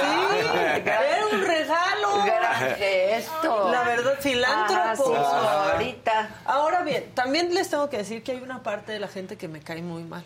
sí, 0.00 0.50
era 0.86 1.26
un 1.32 1.42
gesto. 2.76 3.70
La 3.70 3.82
verdad, 3.82 4.14
Ah, 4.16 4.20
filántropo. 4.22 5.04
sí, 5.04 5.16
ahorita. 5.16 6.28
Ahora 6.44 6.82
bien, 6.82 7.10
también 7.14 7.54
les 7.54 7.70
tengo 7.70 7.88
que 7.90 7.98
decir 7.98 8.22
que 8.22 8.32
hay 8.32 8.40
una 8.40 8.62
parte 8.62 8.92
de 8.92 8.98
la 9.00 9.08
gente 9.08 9.36
que 9.36 9.48
me 9.48 9.60
cae 9.60 9.82
muy 9.82 10.02
mal. 10.04 10.24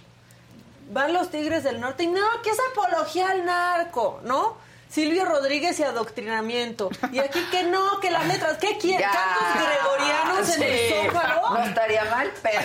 Van 0.90 1.12
los 1.12 1.30
Tigres 1.30 1.64
del 1.64 1.80
Norte 1.80 2.02
y 2.02 2.06
no, 2.08 2.20
que 2.42 2.50
es 2.50 2.58
apología 2.72 3.30
al 3.30 3.44
narco, 3.46 4.20
¿no? 4.24 4.56
Silvio 4.90 5.24
Rodríguez 5.24 5.80
y 5.80 5.82
adoctrinamiento. 5.82 6.88
Y 7.10 7.18
aquí 7.18 7.40
que 7.50 7.64
no, 7.64 7.98
que 8.00 8.10
las 8.12 8.26
letras, 8.26 8.58
¿qué 8.58 8.76
quieren? 8.78 9.08
¿Cantos 9.10 9.66
gregorianos 9.66 10.56
en 10.56 10.62
el 10.62 11.06
Zócalo? 11.06 11.50
No 11.50 11.64
estaría 11.64 12.04
mal, 12.04 12.30
pero 12.42 12.60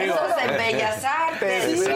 Digo, 0.00 0.14
eso 0.26 0.36
es 0.38 0.44
en 0.50 0.56
Bellas 0.56 1.04
Artes. 1.04 1.64
Sí. 1.80 1.90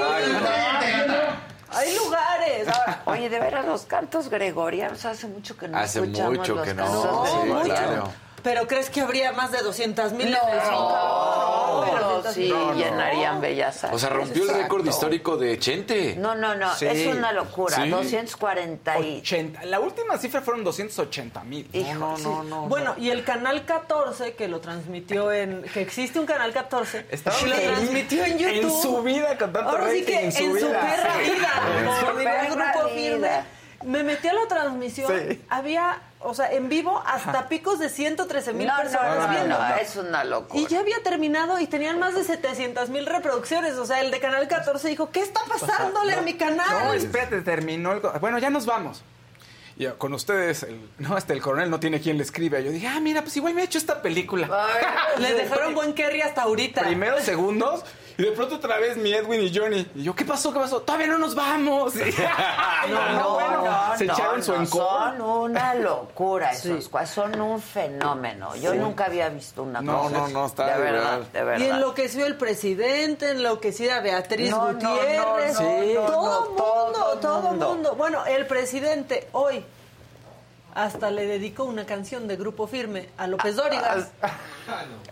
Hay 1.71 1.95
lugares. 1.97 2.69
Ahora, 2.69 3.03
Oye, 3.07 3.29
de 3.29 3.39
veras, 3.41 3.64
los 3.66 3.83
cantos 3.83 4.29
gregorianos 4.29 5.05
hace 5.05 5.27
mucho 5.27 5.57
que 5.57 5.69
no 5.69 5.77
Hace 5.79 6.01
escuchamos 6.01 6.39
mucho 6.39 6.55
los 6.55 6.66
que 6.66 6.75
no, 6.75 6.85
cantos 6.85 7.29
sí, 7.29 7.37
gregorianos. 7.43 7.79
claro. 7.79 8.28
¿Pero 8.43 8.66
crees 8.66 8.89
que 8.91 9.01
habría 9.01 9.32
más 9.32 9.51
de 9.53 9.59
200 9.62 10.12
mil 10.12 10.30
No, 10.30 10.39
en 10.49 10.55
el 10.55 10.61
Zócalo? 10.61 11.84
pero 11.91 12.09
200,000. 12.22 12.34
sí 12.34 12.49
No, 12.51 12.66
no. 12.66 12.74
llenarían 12.74 13.41
Bellas 13.41 13.84
Artes. 13.84 13.97
O 13.97 13.99
sea, 13.99 14.09
rompió 14.11 14.43
el 14.45 14.62
récord 14.62 14.86
histórico 14.86 15.36
de 15.36 15.59
Chente. 15.59 16.14
No, 16.16 16.34
no, 16.34 16.55
no, 16.55 16.74
Sí. 16.76 16.86
es 16.86 17.07
una 17.09 17.32
locura. 17.32 17.76
Sí. 17.76 17.89
240 17.89 18.99
y... 19.01 19.18
80. 19.20 19.64
La 19.64 19.80
última 19.80 20.18
cifra 20.18 20.41
fueron 20.41 20.64
280 20.64 21.43
mil. 21.45 21.68
Hijo, 21.72 21.95
No, 21.95 22.16
no, 22.18 22.43
no, 22.43 22.45
no. 22.45 22.62
Bueno, 22.68 22.95
y 22.97 23.11
el 23.11 23.24
canal 23.24 23.64
14, 23.64 24.34
que 24.34 24.49
lo 24.49 24.61
transmitió 24.61 25.32
en. 25.32 25.62
que 25.62 25.80
existe 25.82 26.18
un 26.20 26.26
canal 26.26 26.53
14, 26.53 27.07
Estaba 27.11 27.36
y 27.41 27.47
lo 27.47 27.57
transmitió 27.57 28.24
en 28.24 28.39
YouTube. 28.39 28.55
en 28.62 28.70
su 28.82 29.03
vida 29.03 29.39
con 29.39 29.53
tanto 29.53 29.70
Ahora 29.70 29.91
sí 29.91 30.05
que 30.05 30.24
en 30.26 30.32
su 30.32 30.39
su 30.45 30.53
vida. 30.68 30.80
perra 30.80 31.14
Sí. 31.24 31.30
vida. 31.32 31.49
En 31.78 31.84
como 31.86 32.01
su 32.12 32.16
diría 32.18 32.41
el 32.43 32.49
perra 32.49 32.72
grupo 32.72 32.89
firme. 32.95 33.30
Me 33.84 34.03
metí 34.03 34.26
a 34.28 34.32
la 34.34 34.47
transmisión. 34.49 35.12
Sí. 35.28 35.41
Había, 35.49 36.01
o 36.21 36.35
sea, 36.35 36.51
en 36.53 36.69
vivo 36.69 37.03
hasta 37.07 37.49
picos 37.49 37.79
de 37.79 37.89
113 37.89 38.53
mil 38.53 38.66
No, 38.66 38.77
no, 38.77 38.83
personas 38.83 39.16
no, 39.16 39.27
no, 39.27 39.31
viendo. 39.33 39.59
no, 39.59 39.77
es 39.77 39.97
una 39.97 40.25
locura. 40.25 40.61
Y 40.61 40.66
ya 40.66 40.81
había 40.81 41.03
terminado 41.03 41.61
y 41.61 41.66
tenían 41.66 41.99
más 41.99 42.14
de 42.14 42.25
700 42.25 42.89
mil 42.91 43.07
reproducciones. 43.07 43.75
O 43.75 43.87
sea, 43.87 44.01
el 44.01 44.11
de 44.11 44.19
Canal 44.21 44.49
14 44.49 44.89
dijo, 44.89 45.11
¿qué 45.11 45.21
está 45.23 45.41
pasándole 45.49 46.14
a 46.14 46.21
mi 46.23 46.33
No, 46.33 46.39
canal? 46.39 46.97
espérate, 46.97 47.41
terminó 47.43 47.93
el... 47.93 48.01
Bueno, 48.21 48.39
ya 48.39 48.51
nos 48.51 48.66
vamos. 48.66 49.03
Y 49.77 49.85
yo, 49.85 49.97
con 49.97 50.12
ustedes, 50.12 50.64
el, 50.64 50.91
no, 50.99 51.14
hasta 51.16 51.33
el 51.35 51.41
coronel 51.41 51.71
no 51.71 51.79
tiene 51.79 52.01
quien 52.01 52.16
le 52.16 52.25
escribe. 52.25 52.64
Yo 52.64 52.73
dije, 52.73 52.89
ah, 52.89 52.99
mira, 52.99 53.23
pues 53.23 53.37
igual 53.37 53.55
me 53.55 53.61
he 53.62 53.64
hecho 53.64 53.79
esta 53.79 54.03
película. 54.03 54.49
Ay, 54.51 55.21
Le 55.23 55.35
dejaron 55.35 55.73
buen 55.75 55.95
Kerry 55.95 56.21
hasta 56.21 56.43
ahorita. 56.43 56.83
Primeros 56.83 57.23
segundos 57.23 57.85
y 58.19 58.23
de 58.25 58.33
pronto 58.33 58.57
otra 58.57 58.79
vez 58.79 58.97
mi 58.97 59.12
Edwin 59.14 59.41
y 59.41 59.57
Johnny. 59.57 59.87
Y 59.95 60.03
yo, 60.03 60.14
¿qué 60.14 60.25
pasó? 60.25 60.53
¿Qué 60.53 60.59
pasó? 60.59 60.83
Todavía 60.83 61.07
no 61.07 61.19
nos 61.19 61.35
vamos. 61.35 61.95
Y- 61.97 62.01
No, 62.91 63.12
no, 63.12 63.31
bueno, 63.35 63.64
no, 63.64 63.97
se 63.99 64.05
no, 64.07 64.12
echaron 64.12 64.43
su 64.43 64.53
no, 64.53 64.62
encore. 64.62 64.85
Son 65.19 65.21
una 65.21 65.75
locura 65.75 66.51
esos 66.53 66.89
cuas, 66.89 67.11
son 67.11 67.39
un 67.41 67.61
fenómeno. 67.61 68.55
Yo 68.57 68.75
nunca 68.75 69.07
había 69.07 69.29
visto 69.29 69.62
una 69.62 69.81
No, 69.81 70.03
cosa. 70.03 70.19
no, 70.19 70.25
así. 70.25 70.33
no, 70.35 70.47
está 70.47 70.66
de 70.66 70.73
de 70.73 70.79
verdad, 70.79 71.11
verdad. 71.19 71.27
de 71.33 71.45
verdad. 71.45 71.66
Y 71.66 71.69
enloqueció 71.71 72.27
el 72.27 72.37
presidente, 72.37 73.31
enloquecida 73.31 74.01
Beatriz 74.01 74.51
No, 74.51 74.73
no, 74.73 74.91
Gutiérrez. 74.91 75.55
no, 75.55 75.62
no, 75.62 75.83
Sí. 75.83 75.93
no, 75.95 76.01
todo 76.07 76.41
no, 76.41 76.47
mundo, 76.51 76.93
todo 76.95 77.16
todo 77.21 77.41
mundo. 77.43 77.69
mundo. 77.75 77.95
Bueno, 77.97 78.25
el 78.27 78.47
presidente 78.47 79.29
hoy 79.33 79.64
hasta 80.79 81.11
le 81.11 81.26
dedicó 81.26 81.64
una 81.64 81.85
canción 81.85 82.29
de 82.29 82.37
Grupo 82.37 82.68
Firme 82.68 83.09
a 83.16 83.26
López 83.26 83.57
Dóriga. 83.57 84.09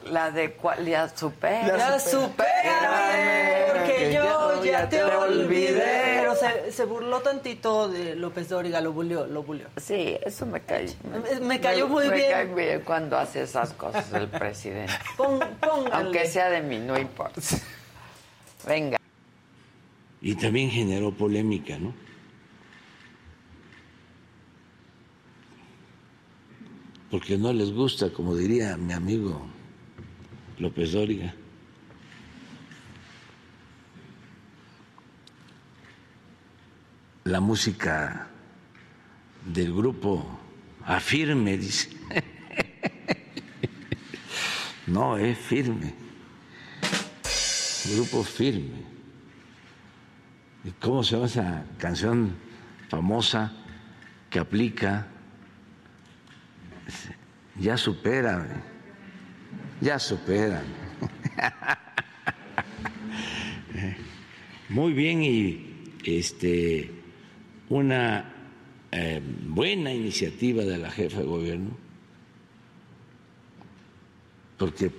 La 0.05 0.31
de 0.31 0.53
cuál, 0.53 0.87
ya 0.87 1.09
supera. 1.09 1.77
Ya 1.77 1.99
supérame, 1.99 3.73
porque 3.73 3.95
que 3.97 4.13
yo 4.15 4.63
ya 4.63 4.89
te 4.89 5.03
olvidé. 5.03 6.19
Pero 6.21 6.37
se, 6.37 6.71
se 6.71 6.85
burló 6.85 7.21
tantito 7.21 7.89
de 7.89 8.15
López 8.15 8.49
Dóriga, 8.49 8.81
lo 8.81 8.93
bulió, 8.93 9.27
lo 9.27 9.43
bulió. 9.43 9.67
Sí, 9.77 10.17
eso 10.25 10.47
me 10.47 10.61
cayó. 10.61 10.93
Me- 11.35 11.41
me 11.41 11.61
cayó 11.61 11.89
muy 11.89 12.09
me 12.09 12.15
bien. 12.15 12.31
cae 12.31 12.45
bien 12.55 12.83
cuando 12.83 13.19
hace 13.19 13.43
esas 13.43 13.73
cosas 13.73 14.13
el 14.13 14.29
presidente. 14.29 14.93
Pon, 15.17 15.41
póngale. 15.61 15.91
Aunque 15.97 16.27
sea 16.27 16.49
de 16.49 16.63
mí, 16.63 16.79
no 16.79 16.97
importa. 16.97 17.41
Venga. 18.69 18.99
Y 20.23 20.37
también 20.37 20.71
generó 20.71 21.11
polémica, 21.11 21.77
¿no? 21.77 21.93
Porque 27.11 27.39
no 27.39 27.53
les 27.53 27.71
gusta, 27.71 28.13
como 28.13 28.35
diría 28.35 28.77
mi 28.77 28.93
amigo 28.93 29.47
López 30.59 30.93
Dóriga. 30.93 31.35
La 37.25 37.41
música 37.41 38.29
del 39.45 39.73
grupo 39.75 40.25
afirme, 40.85 41.59
dice. 41.59 41.91
No, 44.87 45.19
es 45.19 45.37
firme. 45.37 45.95
Grupo 47.93 48.23
firme. 48.23 48.85
¿Y 50.65 50.71
¿Cómo 50.81 51.03
se 51.03 51.17
llama 51.17 51.27
esa 51.27 51.65
canción 51.77 52.37
famosa 52.89 53.53
que 54.31 54.39
aplica? 54.39 55.09
Ya 57.59 57.77
supérame. 57.77 58.63
Ya 59.81 59.99
supérame. 59.99 60.75
Muy 64.69 64.93
bien 64.93 65.23
y 65.23 65.93
este 66.05 66.91
una 67.69 68.33
eh, 68.93 69.21
buena 69.49 69.93
iniciativa 69.93 70.65
de 70.65 70.79
la 70.79 70.91
jefa 70.91 71.19
de 71.21 71.25
gobierno 71.25 71.77
porque 74.57 74.91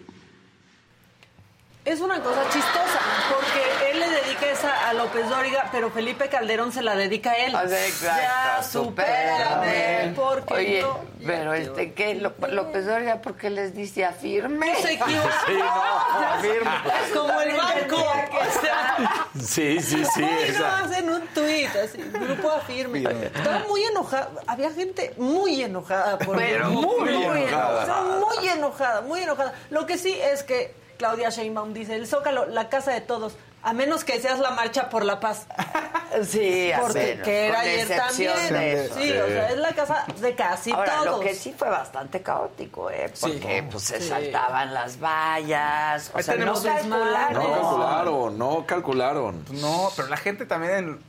Es 1.88 2.02
una 2.02 2.22
cosa 2.22 2.42
chistosa, 2.52 3.00
porque 3.30 3.92
él 3.92 4.00
le 4.02 4.10
dedica 4.10 4.46
esa 4.52 4.90
a 4.90 4.94
López 4.94 5.30
Dóriga, 5.30 5.70
pero 5.72 5.90
Felipe 5.90 6.28
Calderón 6.28 6.74
se 6.74 6.82
la 6.82 6.96
dedica 6.96 7.32
a 7.32 7.36
él. 7.38 7.56
Ah, 7.56 7.64
Exacto, 7.64 8.22
ya, 8.22 8.64
supérame, 8.64 10.14
porque 10.14 10.54
Oye, 10.54 10.82
no- 10.82 11.00
pero 11.26 11.54
este, 11.54 11.94
¿qué? 11.94 12.16
López 12.16 12.86
Dóriga, 12.86 13.22
¿por 13.22 13.38
qué 13.38 13.50
les 13.50 13.74
dice 13.74 14.04
afirme? 14.04 14.76
se 14.76 14.94
equivocó. 14.94 15.30
Sí, 15.48 15.54
no, 15.54 16.28
afirme. 16.34 16.72
Como 17.14 17.42
el 17.42 17.56
banco. 17.56 17.96
O 17.98 18.62
sea, 18.62 19.28
Sí, 19.42 19.82
sí, 19.82 20.04
sí. 20.14 20.26
No, 20.60 20.66
hacen 20.66 21.10
un 21.10 21.22
tuit 21.28 21.74
así, 21.76 22.00
grupo 22.14 22.52
afirme. 22.52 23.00
Estaba 23.04 23.60
muy 23.68 23.82
enojada, 23.84 24.30
había 24.46 24.72
gente 24.72 25.14
muy 25.18 25.64
enojada 25.64 26.18
por 26.18 26.36
Pero 26.38 26.68
él. 26.68 26.74
muy 26.74 27.10
enojada. 27.14 27.82
O 27.82 27.86
sea, 27.86 28.02
muy 28.36 28.50
enojada, 28.50 29.02
muy 29.02 29.22
enojada. 29.22 29.54
Lo 29.70 29.86
que 29.86 29.98
sí 29.98 30.14
es 30.20 30.44
que 30.44 30.76
Claudia 30.98 31.30
Sheinbaum 31.30 31.74
dice, 31.74 31.95
el 31.95 32.08
Zócalo, 32.08 32.45
la 32.48 32.70
casa 32.70 32.91
de 32.91 33.02
todos, 33.02 33.34
a 33.64 33.74
menos 33.74 34.04
que 34.04 34.20
seas 34.22 34.39
la 34.39 34.52
marcha 34.52 34.89
por 34.89 35.04
la 35.06 35.20
paz. 35.20 35.48
Sí, 36.24 36.72
Porque 36.82 37.00
menos, 37.00 37.26
que 37.26 37.48
era 37.48 37.60
ayer 37.60 37.88
también. 37.89 38.89
Sí, 38.98 39.12
o 39.12 39.28
sea, 39.28 39.50
es 39.52 39.58
la 39.58 39.74
casa 39.74 40.06
de 40.20 40.36
casi 40.36 40.72
Ahora, 40.72 40.93
todos. 41.04 41.06
lo 41.06 41.20
que 41.20 41.36
sí 41.36 41.54
fue 41.56 41.70
bastante 41.70 42.22
caótico, 42.24 42.89
¿eh? 42.89 43.12
Porque 43.20 43.64
pues 43.70 43.84
se 43.84 44.00
Sí. 44.02 44.08
saltaban 44.08 44.74
las 44.74 45.00
vallas, 45.00 46.10
o 46.16 46.22
sea, 46.24 46.36
no 46.38 46.54
calcularon. 46.54 47.34
No 47.43 47.52
calcularon, 47.52 48.38
no 48.38 48.66
calcularon. 48.66 49.45
No, 49.62 49.91
pero 49.95 50.08
la 50.08 50.18
gente 50.18 50.45
también 50.45 51.00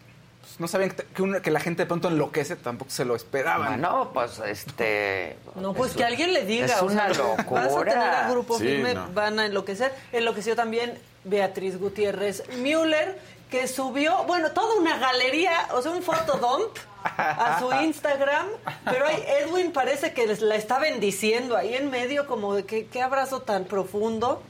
pues, 0.49 0.61
no 0.61 0.69
sabían 0.69 0.91
que, 0.91 1.05
que 1.05 1.23
una- 1.23 1.41
que 1.43 1.51
la 1.51 1.61
gente 1.61 1.83
de 1.83 1.87
pronto 1.87 2.09
enloquece, 2.09 2.57
tampoco 2.57 2.91
se 2.91 3.05
lo 3.05 3.15
esperaban. 3.15 3.81
No, 3.81 4.11
pues 4.13 4.39
este. 4.41 5.37
No, 5.55 5.75
pues 5.75 5.91
es- 5.93 5.97
que 5.97 6.05
alguien 6.05 6.33
le 6.33 6.45
diga. 6.45 6.67
Es 6.67 6.73
o 6.83 6.89
sea, 6.89 7.07
una 7.07 7.09
locura. 7.15 7.63
Vas 7.67 7.75
a 7.77 7.81
tener 7.85 7.99
a 7.99 8.31
grupo 8.31 8.59
Sí, 8.59 8.65
firme, 8.65 8.95
no. 8.95 9.09
van 9.13 9.39
a 9.39 9.47
enloquecer. 9.47 9.95
Enloqueció 10.13 10.57
también 10.57 10.99
Beatriz 11.25 11.79
Gutiérrez 11.79 12.43
Müller, 12.59 13.19
que 13.51 13.67
subió, 13.69 14.25
bueno, 14.25 14.51
toda 14.53 14.75
una 14.79 14.99
galería, 14.99 15.69
o 15.73 15.83
sea, 15.83 15.91
un 15.93 16.03
fotodump 16.03 16.77
a 17.05 17.59
su 17.61 17.73
Instagram. 17.83 18.47
Pero 18.85 19.07
ahí 19.07 19.23
Edwin 19.43 19.73
parece 19.73 20.13
que 20.13 20.27
les- 20.27 20.41
la 20.41 20.55
está 20.57 20.79
bendiciendo 20.79 21.57
ahí 21.57 21.75
en 21.75 21.91
medio, 21.91 22.27
como 22.27 22.55
de 22.55 22.65
que 22.65 22.87
qué 22.87 23.03
abrazo 23.03 23.41
tan 23.43 23.65
profundo. 23.65 24.43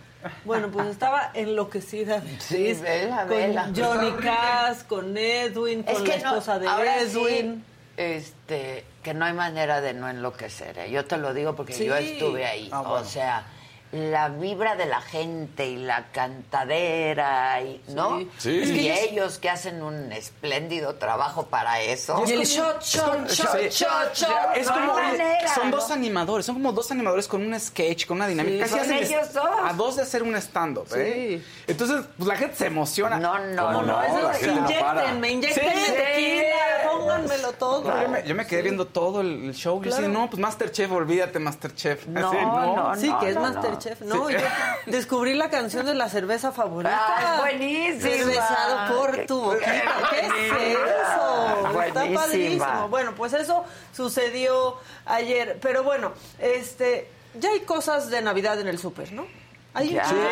Bueno, 0.44 0.68
pues 0.70 0.88
estaba 0.88 1.30
enloquecida. 1.34 2.22
Sí, 2.40 2.74
vela, 2.74 3.18
con 3.20 3.28
vela. 3.28 3.70
Johnny 3.76 4.10
Cass, 4.22 4.82
con 4.84 5.16
Edwin, 5.16 5.82
con 5.84 5.94
la 6.06 6.16
no, 6.18 6.28
esposa 6.28 6.58
de 6.58 6.66
ahora 6.68 6.98
sí, 7.00 7.18
Edwin. 7.18 7.64
este, 7.96 8.84
que 9.02 9.14
no 9.14 9.24
hay 9.24 9.32
manera 9.32 9.80
de 9.80 9.94
no 9.94 10.08
enloquecer. 10.08 10.78
¿eh? 10.78 10.90
Yo 10.90 11.04
te 11.04 11.16
lo 11.18 11.34
digo 11.34 11.54
porque 11.54 11.72
Sí. 11.72 11.84
yo 11.86 11.96
estuve 11.96 12.44
ahí. 12.46 12.68
Ah, 12.72 12.80
bueno. 12.80 12.94
O 12.96 13.04
sea, 13.04 13.44
la 13.92 14.28
vibra 14.28 14.76
de 14.76 14.86
la 14.86 15.00
gente 15.00 15.66
y 15.66 15.76
la 15.76 16.06
cantadera, 16.12 17.60
y, 17.62 17.80
¿no? 17.88 18.20
Sí. 18.38 18.50
Y 18.50 18.60
Es 18.62 18.70
que 18.70 19.04
ellos- 19.04 19.38
que 19.38 19.48
hacen 19.50 19.82
un 19.82 20.12
espléndido 20.12 20.96
trabajo 20.96 21.46
para 21.46 21.80
eso. 21.80 22.22
Y 22.26 22.32
el 22.32 22.44
shot, 22.44 22.82
shot, 22.82 23.28
shot, 23.30 23.48
Sí. 23.58 23.68
shot, 23.84 24.14
shot. 24.14 24.56
Es 24.56 24.66
no 24.66 24.74
como, 24.74 24.94
manera, 24.94 25.54
son 25.54 25.70
¿no? 25.70 25.76
dos 25.76 25.90
animadores, 25.90 26.46
son 26.46 26.56
como 26.56 26.72
dos 26.72 26.90
animadores 26.90 27.26
con 27.28 27.42
un 27.46 27.58
sketch, 27.58 28.06
con 28.06 28.18
una 28.18 28.26
dinámica. 28.28 28.56
Sí, 28.56 28.60
Casi 28.60 28.70
son 28.72 28.80
hacen 28.80 28.96
ellos 29.18 29.32
dos. 29.32 29.48
A 29.64 29.72
dos 29.72 29.96
de 29.96 30.02
hacer 30.02 30.22
un 30.22 30.34
stand-up, 30.36 30.86
¿eh? 30.96 31.42
Entonces, 31.66 32.04
pues 32.16 32.28
la 32.28 32.36
gente 32.36 32.56
se 32.56 32.66
emociona. 32.66 33.18
No, 33.18 33.38
no, 33.38 33.66
¿Cómo 33.66 33.82
no. 33.82 33.86
no? 33.98 34.02
Eso 34.02 34.22
la 34.22 34.32
es, 34.32 34.38
gente 34.38 34.60
no 34.60 34.66
inyectenme, 34.68 35.30
inyectenme 35.30 35.84
Sí. 35.86 35.92
tequila, 35.92 36.90
pónganmelo 36.92 37.52
todo. 37.52 37.88
No, 37.88 38.02
yo, 38.02 38.08
me, 38.08 38.22
yo 38.26 38.34
me 38.34 38.46
quedé 38.46 38.62
viendo 38.62 38.86
todo 38.86 39.20
el, 39.20 39.44
el 39.46 39.54
show. 39.54 39.76
Yo 39.76 39.82
Claro. 39.90 39.96
decía, 40.02 40.08
no, 40.18 40.28
pues 40.30 40.40
Masterchef, 40.40 40.90
olvídate, 40.92 41.38
Masterchef. 41.38 42.06
No, 42.06 42.28
Así, 42.28 42.36
no, 42.46 42.94
Sí, 42.96 43.12
que 43.20 43.28
es 43.30 43.34
no, 43.36 43.42
no. 43.42 43.46
Masterchef. 43.78 44.00
No, 44.06 44.28
yo 44.30 44.38
descubrí 44.86 45.34
la 45.34 45.50
canción 45.50 45.86
de 45.86 45.94
la 45.94 46.08
cerveza 46.08 46.52
favorita. 46.52 46.96
Ah, 46.98 47.32
es 47.34 47.38
buenísima. 47.58 48.00
Cervezado 48.00 48.96
por 48.96 49.26
tu 49.26 49.40
boquita. 49.40 49.70
¿Qué 50.10 50.20
es 50.20 50.32
eso? 50.32 51.82
Está 51.82 52.04
padrísimo. 52.14 52.88
Bueno, 52.88 53.14
pues 53.14 53.32
eso 53.32 53.64
sucedió 53.94 54.76
ayer. 55.06 55.58
Pero 55.60 55.82
bueno, 55.84 56.12
este, 56.38 57.10
ya 57.34 57.50
hay 57.50 57.60
cosas 57.60 58.10
de 58.10 58.22
Navidad 58.22 58.60
en 58.60 58.68
el 58.68 58.78
súper, 58.78 59.12
¿no? 59.12 59.26
Hay 59.74 59.88
un 59.88 59.94
Ya. 59.96 60.02
chingo. 60.08 60.22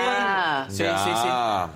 Sí, 0.70 0.84
sí, 1.04 1.10
sí. 1.22 1.28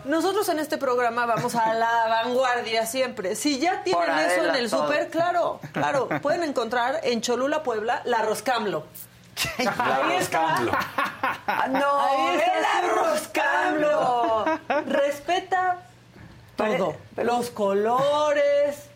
Nosotros 0.09 0.49
en 0.49 0.59
este 0.59 0.79
programa 0.79 1.27
vamos 1.27 1.55
a 1.55 1.75
la 1.75 2.07
vanguardia 2.09 2.87
siempre. 2.87 3.37
Si 3.37 3.59
ya 3.61 3.85
tienen 3.85 4.19
eso 4.19 4.47
en 4.47 4.55
el 4.57 4.71
súper, 4.71 5.09
claro, 5.11 5.61
claro, 5.73 6.09
pueden 6.23 6.43
encontrar 6.43 7.01
en 7.05 7.21
Cholula, 7.21 7.63
Puebla, 7.63 8.01
la 8.05 8.23
Roscamlo. 8.23 8.87
Ahí 9.59 10.17
está. 10.19 10.57
Ah, 11.47 11.67
no, 11.69 12.01
Ahí 12.01 12.37
está 12.39 12.59
el 12.59 12.65
arroz. 12.91 13.31
Respeta 14.87 15.79
todo. 16.57 16.97
Los 17.17 17.51
colores. 17.51 18.87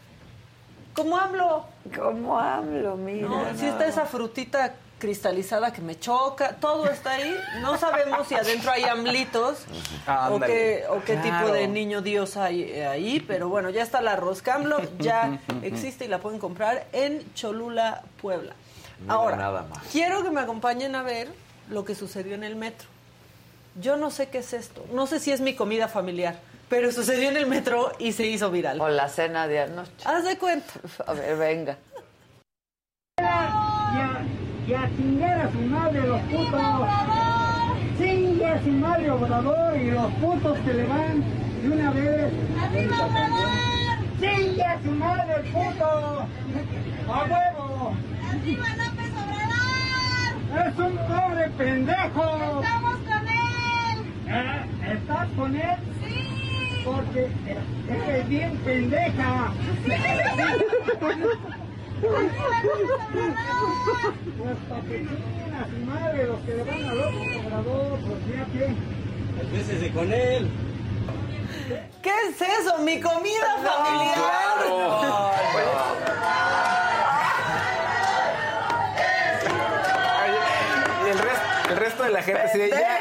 ¿Cómo 0.94 1.16
hablo? 1.16 1.66
¿Cómo 1.96 2.38
hablo? 2.38 2.96
Mira. 2.96 3.28
No, 3.28 3.44
si 3.58 3.66
está 3.66 3.86
esa 3.86 4.06
frutita 4.06 4.74
cristalizada 4.98 5.72
que 5.72 5.82
me 5.82 5.98
choca, 5.98 6.54
todo 6.60 6.88
está 6.88 7.12
ahí. 7.12 7.36
No 7.60 7.76
sabemos 7.76 8.28
si 8.28 8.34
adentro 8.34 8.70
hay 8.70 8.84
amlitos 8.84 9.64
o 10.30 10.40
qué, 10.40 10.84
o 10.88 11.00
qué 11.04 11.16
Claro. 11.16 11.46
tipo 11.46 11.52
de 11.52 11.66
niño 11.68 12.00
Dios 12.00 12.36
hay 12.36 12.62
eh, 12.62 12.86
ahí, 12.86 13.20
pero 13.20 13.48
bueno, 13.48 13.70
ya 13.70 13.82
está 13.82 14.00
la 14.00 14.16
Roscamlo, 14.16 14.80
ya 14.98 15.40
existe 15.62 16.04
y 16.04 16.08
la 16.08 16.18
pueden 16.18 16.38
comprar 16.38 16.86
en 16.92 17.34
Cholula, 17.34 18.02
Puebla. 18.22 18.54
Ahora, 19.08 19.36
nada 19.36 19.62
más. 19.68 19.82
quiero 19.90 20.22
que 20.22 20.30
me 20.30 20.40
acompañen 20.40 20.94
a 20.94 21.02
ver 21.02 21.28
lo 21.70 21.84
que 21.84 21.94
sucedió 21.94 22.34
en 22.34 22.44
el 22.44 22.56
metro. 22.56 22.88
Yo 23.80 23.96
no 23.96 24.10
sé 24.10 24.28
qué 24.28 24.38
es 24.38 24.52
esto, 24.52 24.84
no 24.92 25.06
sé 25.06 25.18
si 25.18 25.32
es 25.32 25.40
mi 25.40 25.54
comida 25.54 25.88
familiar, 25.88 26.38
pero 26.68 26.92
sucedió 26.92 27.28
en 27.28 27.36
el 27.36 27.46
metro 27.46 27.92
y 27.98 28.12
se 28.12 28.26
hizo 28.26 28.50
viral. 28.50 28.80
O 28.80 28.88
la 28.88 29.08
cena 29.08 29.48
de 29.48 29.60
anoche. 29.60 29.90
Haz 30.04 30.24
de 30.24 30.38
cuenta. 30.38 30.72
A 31.06 31.12
ver, 31.12 31.36
venga. 31.36 31.78
y 34.66 34.72
a 34.72 34.88
chingar 34.96 35.40
a 35.42 35.52
su 35.52 35.58
madre 35.58 36.00
los 36.06 36.20
putos. 36.22 36.60
Chingue 37.98 38.46
a 38.46 38.62
su 38.62 38.70
madre 38.70 39.10
Obrador 39.10 39.76
y 39.76 39.90
los 39.90 40.12
putos 40.14 40.58
que 40.60 40.74
le 40.74 40.84
van 40.84 41.22
de 41.62 41.68
una 41.68 41.90
vez. 41.90 42.32
¡Arriba 42.62 42.96
Obrador! 43.06 43.48
¡Chingue 44.20 44.64
a 44.64 44.82
su 44.82 44.90
madre 44.92 45.34
el 45.36 45.52
puto! 45.52 46.26
¡A 47.08 47.24
huevo! 47.24 47.94
¡Arriba 48.30 48.68
López 48.76 49.10
Obrador! 49.22 50.32
¡Es 50.66 50.74
un 50.78 50.96
pobre 50.96 51.44
pendejo! 51.56 52.24
¡Estamos 52.60 52.98
con 52.98 53.28
él! 53.28 53.96
¿Estás 54.92 55.28
con 55.36 55.56
él? 55.56 55.78
¡Sí! 56.02 56.82
Porque 56.84 57.30
eres 57.88 58.28
bien 58.28 58.56
pendeja. 58.58 59.52
Pues 64.36 64.56
para 64.68 64.80
que 64.82 64.98
chinguen 64.98 65.54
a 65.54 65.64
su 65.64 65.78
madre 65.86 66.26
los 66.26 66.40
que 66.40 66.54
le 66.54 66.64
van 66.64 66.84
al 66.84 66.98
otro 66.98 67.40
obrador, 67.46 67.98
pues 68.00 68.18
fíjate. 68.26 68.74
Bésese 69.52 69.92
con 69.92 70.12
él. 70.12 70.50
¿Qué 72.02 72.10
es 72.28 72.42
eso? 72.42 72.78
Mi 72.78 73.00
comida 73.00 73.56
familiar. 73.56 74.34
Y 81.06 81.10
el, 81.10 81.18
resto, 81.18 81.70
el 81.70 81.76
resto 81.76 81.93
de 82.04 82.10
la 82.10 82.22
gente 82.22 82.42
así 82.42 82.58
de 82.58 82.70
ya. 82.70 82.98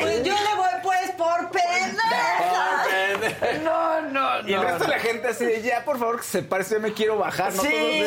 Pues 0.00 0.22
yo 0.22 0.34
le 0.34 0.54
voy 0.56 0.68
pues 0.82 1.10
por 1.12 1.50
pendeja. 1.50 2.84
No, 3.62 4.00
no, 4.02 4.42
no. 4.42 4.48
Y 4.48 4.54
el 4.54 4.62
resto 4.62 4.84
de 4.84 4.90
la 4.90 4.98
gente 4.98 5.28
así 5.28 5.44
de 5.44 5.62
ya, 5.62 5.84
por 5.84 5.98
favor, 5.98 6.18
que 6.18 6.24
se 6.26 6.42
parece, 6.42 6.74
yo 6.74 6.80
me 6.80 6.92
quiero 6.92 7.18
bajar. 7.18 7.52
No 7.54 7.62
Sí, 7.62 8.02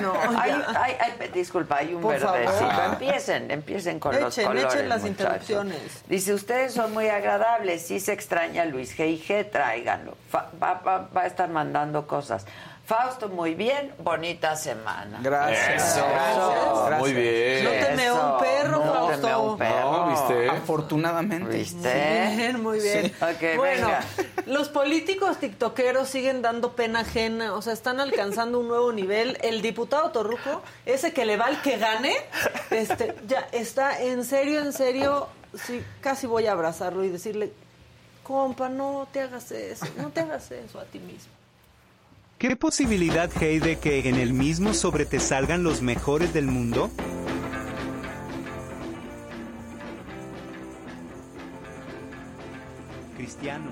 no, 0.00 0.12
Hay- 0.38 0.50
ya. 0.50 0.82
hay- 0.82 0.96
hay- 1.00 1.28
disculpa, 1.32 1.78
hay 1.78 1.94
un 1.94 2.02
Por 2.02 2.12
verdecito. 2.18 2.70
favor. 2.70 2.84
Empiecen, 2.92 3.50
empiecen 3.50 4.00
con 4.00 4.18
los 4.20 4.34
colores, 4.34 4.64
echen 4.74 4.88
las 4.88 5.02
muchachos. 5.02 5.20
interrupciones. 5.20 6.04
Dice, 6.08 6.34
ustedes 6.34 6.74
son 6.74 6.92
muy 6.92 7.08
agradables, 7.08 7.86
sí 7.86 8.00
se 8.00 8.12
extraña 8.12 8.64
Luis 8.64 8.96
G.I.G., 8.96 9.44
tráiganlo. 9.50 10.16
Fa- 10.30 10.50
va, 10.62 10.74
va- 10.74 11.08
va 11.16 11.22
a 11.22 11.26
estar 11.26 11.48
mandando 11.48 12.06
cosas. 12.06 12.46
Fausto, 12.86 13.30
muy 13.30 13.54
bien, 13.54 13.94
bonita 13.98 14.56
semana. 14.56 15.18
Gracias. 15.22 15.94
Eso. 15.94 16.06
Gracias. 16.06 16.98
Muy 16.98 17.14
bien. 17.14 17.64
No 17.64 17.70
te 17.70 17.96
meó 17.96 18.14
un 18.14 18.40
perro, 18.42 18.84
no 18.84 18.92
Fausto. 18.92 19.20
te 19.20 19.26
meó 19.26 19.42
un 19.42 19.58
perro. 19.58 19.92
No, 19.92 20.10
¿viste? 20.10 20.50
Afortunadamente. 20.50 21.56
¿Viste? 21.56 22.34
Bien, 22.36 22.62
muy 22.62 22.80
bien. 22.80 23.06
Sí. 23.06 23.24
Ok, 23.24 23.56
bueno, 23.56 23.86
venga. 23.86 24.04
los 24.44 24.68
políticos 24.68 25.38
tiktokeros 25.38 26.08
siguen 26.10 26.42
dando 26.42 26.72
pena 26.72 27.00
ajena, 27.00 27.54
o 27.54 27.62
sea, 27.62 27.72
están 27.72 28.00
alcanzando 28.00 28.60
un 28.60 28.68
nuevo 28.68 28.92
nivel. 28.92 29.38
El 29.40 29.62
diputado 29.62 30.10
Torruco, 30.10 30.60
ese 30.84 31.14
que 31.14 31.24
le 31.24 31.38
va 31.38 31.46
al 31.46 31.62
que 31.62 31.78
gane, 31.78 32.14
este, 32.70 33.14
ya 33.26 33.48
está 33.52 33.98
en 34.02 34.26
serio, 34.26 34.60
en 34.60 34.74
serio, 34.74 35.28
sí, 35.54 35.82
casi 36.02 36.26
voy 36.26 36.48
a 36.48 36.52
abrazarlo 36.52 37.02
y 37.02 37.08
decirle, 37.08 37.50
compa, 38.22 38.68
no 38.68 39.08
te 39.10 39.22
hagas 39.22 39.50
eso, 39.52 39.86
no 39.96 40.10
te 40.10 40.20
hagas 40.20 40.50
eso 40.50 40.78
a 40.78 40.84
ti 40.84 40.98
mismo. 40.98 41.32
¿Qué 42.46 42.56
posibilidad 42.56 43.30
hay 43.40 43.58
de 43.58 43.78
que 43.78 44.06
en 44.06 44.16
el 44.16 44.34
mismo 44.34 44.74
sobre 44.74 45.06
te 45.06 45.18
salgan 45.18 45.62
los 45.62 45.80
mejores 45.80 46.34
del 46.34 46.44
mundo? 46.44 46.90
Cristiano. 53.16 53.70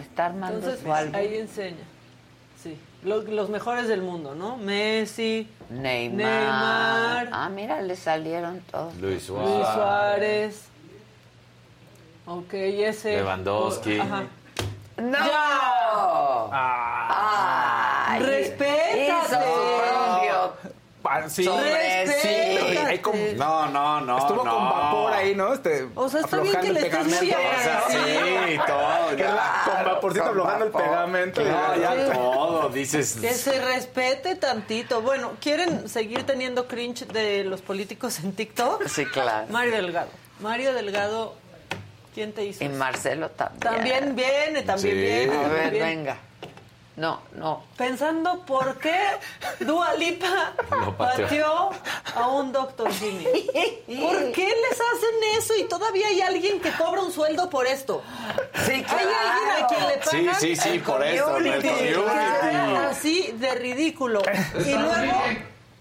Está 0.00 0.26
armando 0.26 0.58
Entonces, 0.58 0.80
su 0.80 0.92
álbum. 0.92 1.16
ahí 1.16 1.34
enseña. 1.34 1.74
Sí, 2.62 2.78
los, 3.02 3.24
los 3.24 3.50
mejores 3.50 3.88
del 3.88 4.02
mundo, 4.02 4.36
¿no? 4.36 4.56
Messi, 4.58 5.48
Neymar. 5.70 6.18
Neymar. 6.18 7.28
Ah, 7.32 7.50
mira, 7.52 7.82
le 7.82 7.96
salieron 7.96 8.60
todos. 8.70 8.94
Luis 8.98 9.24
Suárez. 9.24 9.56
Luis 9.56 9.66
Suárez. 9.74 10.64
Ok, 12.26 12.54
ese. 12.54 13.16
Lewandowski. 13.16 13.98
Ajá. 13.98 14.26
¡No! 15.10 15.18
Ah. 16.52 18.06
Ay, 18.08 18.20
Respétate. 18.22 19.10
Ah, 21.04 21.28
sí. 21.28 21.44
No, 23.36 23.66
no, 23.68 24.00
no. 24.00 24.18
Estuvo 24.18 24.44
no. 24.44 24.50
con 24.56 24.64
vapor 24.70 25.12
ahí, 25.12 25.34
¿no? 25.34 25.52
Este, 25.52 25.86
O 25.94 26.08
sea, 26.08 26.20
está 26.20 26.38
bien 26.38 26.58
que 26.60 26.68
el 26.68 26.74
le 26.74 26.80
estés 26.86 27.06
muy 27.06 27.18
pegamento. 27.18 27.58
O 27.58 27.62
sea, 27.62 27.78
agradecido. 27.78 28.46
sí, 28.46 28.58
todo. 28.66 29.26
La- 29.28 29.62
con 29.64 29.84
vaporcito 29.84 30.22
con 30.24 30.30
aflojando 30.30 30.64
el 30.64 30.70
vapor. 30.70 30.88
pegamento. 30.88 31.42
y 31.42 31.44
No, 31.44 31.76
ya- 31.76 31.94
ya 31.96 32.12
todo. 32.12 32.68
Dices. 32.70 33.18
Que 33.20 33.34
se 33.34 33.60
respete 33.60 34.36
tantito. 34.36 35.02
Bueno, 35.02 35.32
¿quieren 35.40 35.88
seguir 35.88 36.24
teniendo 36.24 36.66
cringe 36.66 37.06
de 37.08 37.44
los 37.44 37.60
políticos 37.62 38.20
en 38.20 38.32
TikTok? 38.32 38.86
Sí, 38.86 39.04
claro. 39.06 39.46
Mario 39.50 39.72
Delgado. 39.76 40.08
Mario 40.40 40.72
Delgado 40.72 41.34
¿Quién 42.14 42.32
te 42.32 42.44
hizo? 42.44 42.62
Y 42.62 42.66
eso? 42.66 42.76
Marcelo 42.76 43.30
también. 43.30 43.60
También 43.60 44.16
viene, 44.16 44.62
también 44.62 44.94
Sí. 44.94 45.00
viene. 45.00 45.34
A 45.34 45.48
ver, 45.48 45.62
también. 45.64 45.84
venga. 45.84 46.16
No, 46.94 47.22
no. 47.36 47.64
Pensando 47.78 48.40
por 48.44 48.76
qué 48.78 48.94
Dua 49.60 49.94
Lipa 49.94 50.52
Lo 50.70 50.94
pateó. 50.94 51.24
pateó 51.24 51.70
a 52.16 52.28
un 52.28 52.52
doctor 52.52 52.92
Jimmy. 52.92 53.24
¿Por 53.98 54.30
qué 54.32 54.44
les 54.46 54.72
hacen 54.78 55.38
eso 55.38 55.54
y 55.56 55.64
todavía 55.64 56.08
hay 56.08 56.20
alguien 56.20 56.60
que 56.60 56.70
cobra 56.72 57.00
un 57.00 57.10
sueldo 57.10 57.48
por 57.48 57.66
esto? 57.66 58.02
Sí, 58.66 58.72
Hay 58.72 58.84
alguien 58.84 59.64
a 59.64 59.66
quien 59.68 59.88
le 59.88 59.94
Sí, 59.94 60.26
pagan 60.26 60.40
sí, 60.40 60.54
sí, 60.56 60.68
el 60.68 60.80
por 60.82 61.02
esto, 61.02 61.36
el 61.38 61.44
community, 61.62 61.68
ve 61.94 62.76
así 62.90 63.32
de 63.38 63.54
ridículo. 63.54 64.20
Y 64.66 64.74
luego 64.74 65.22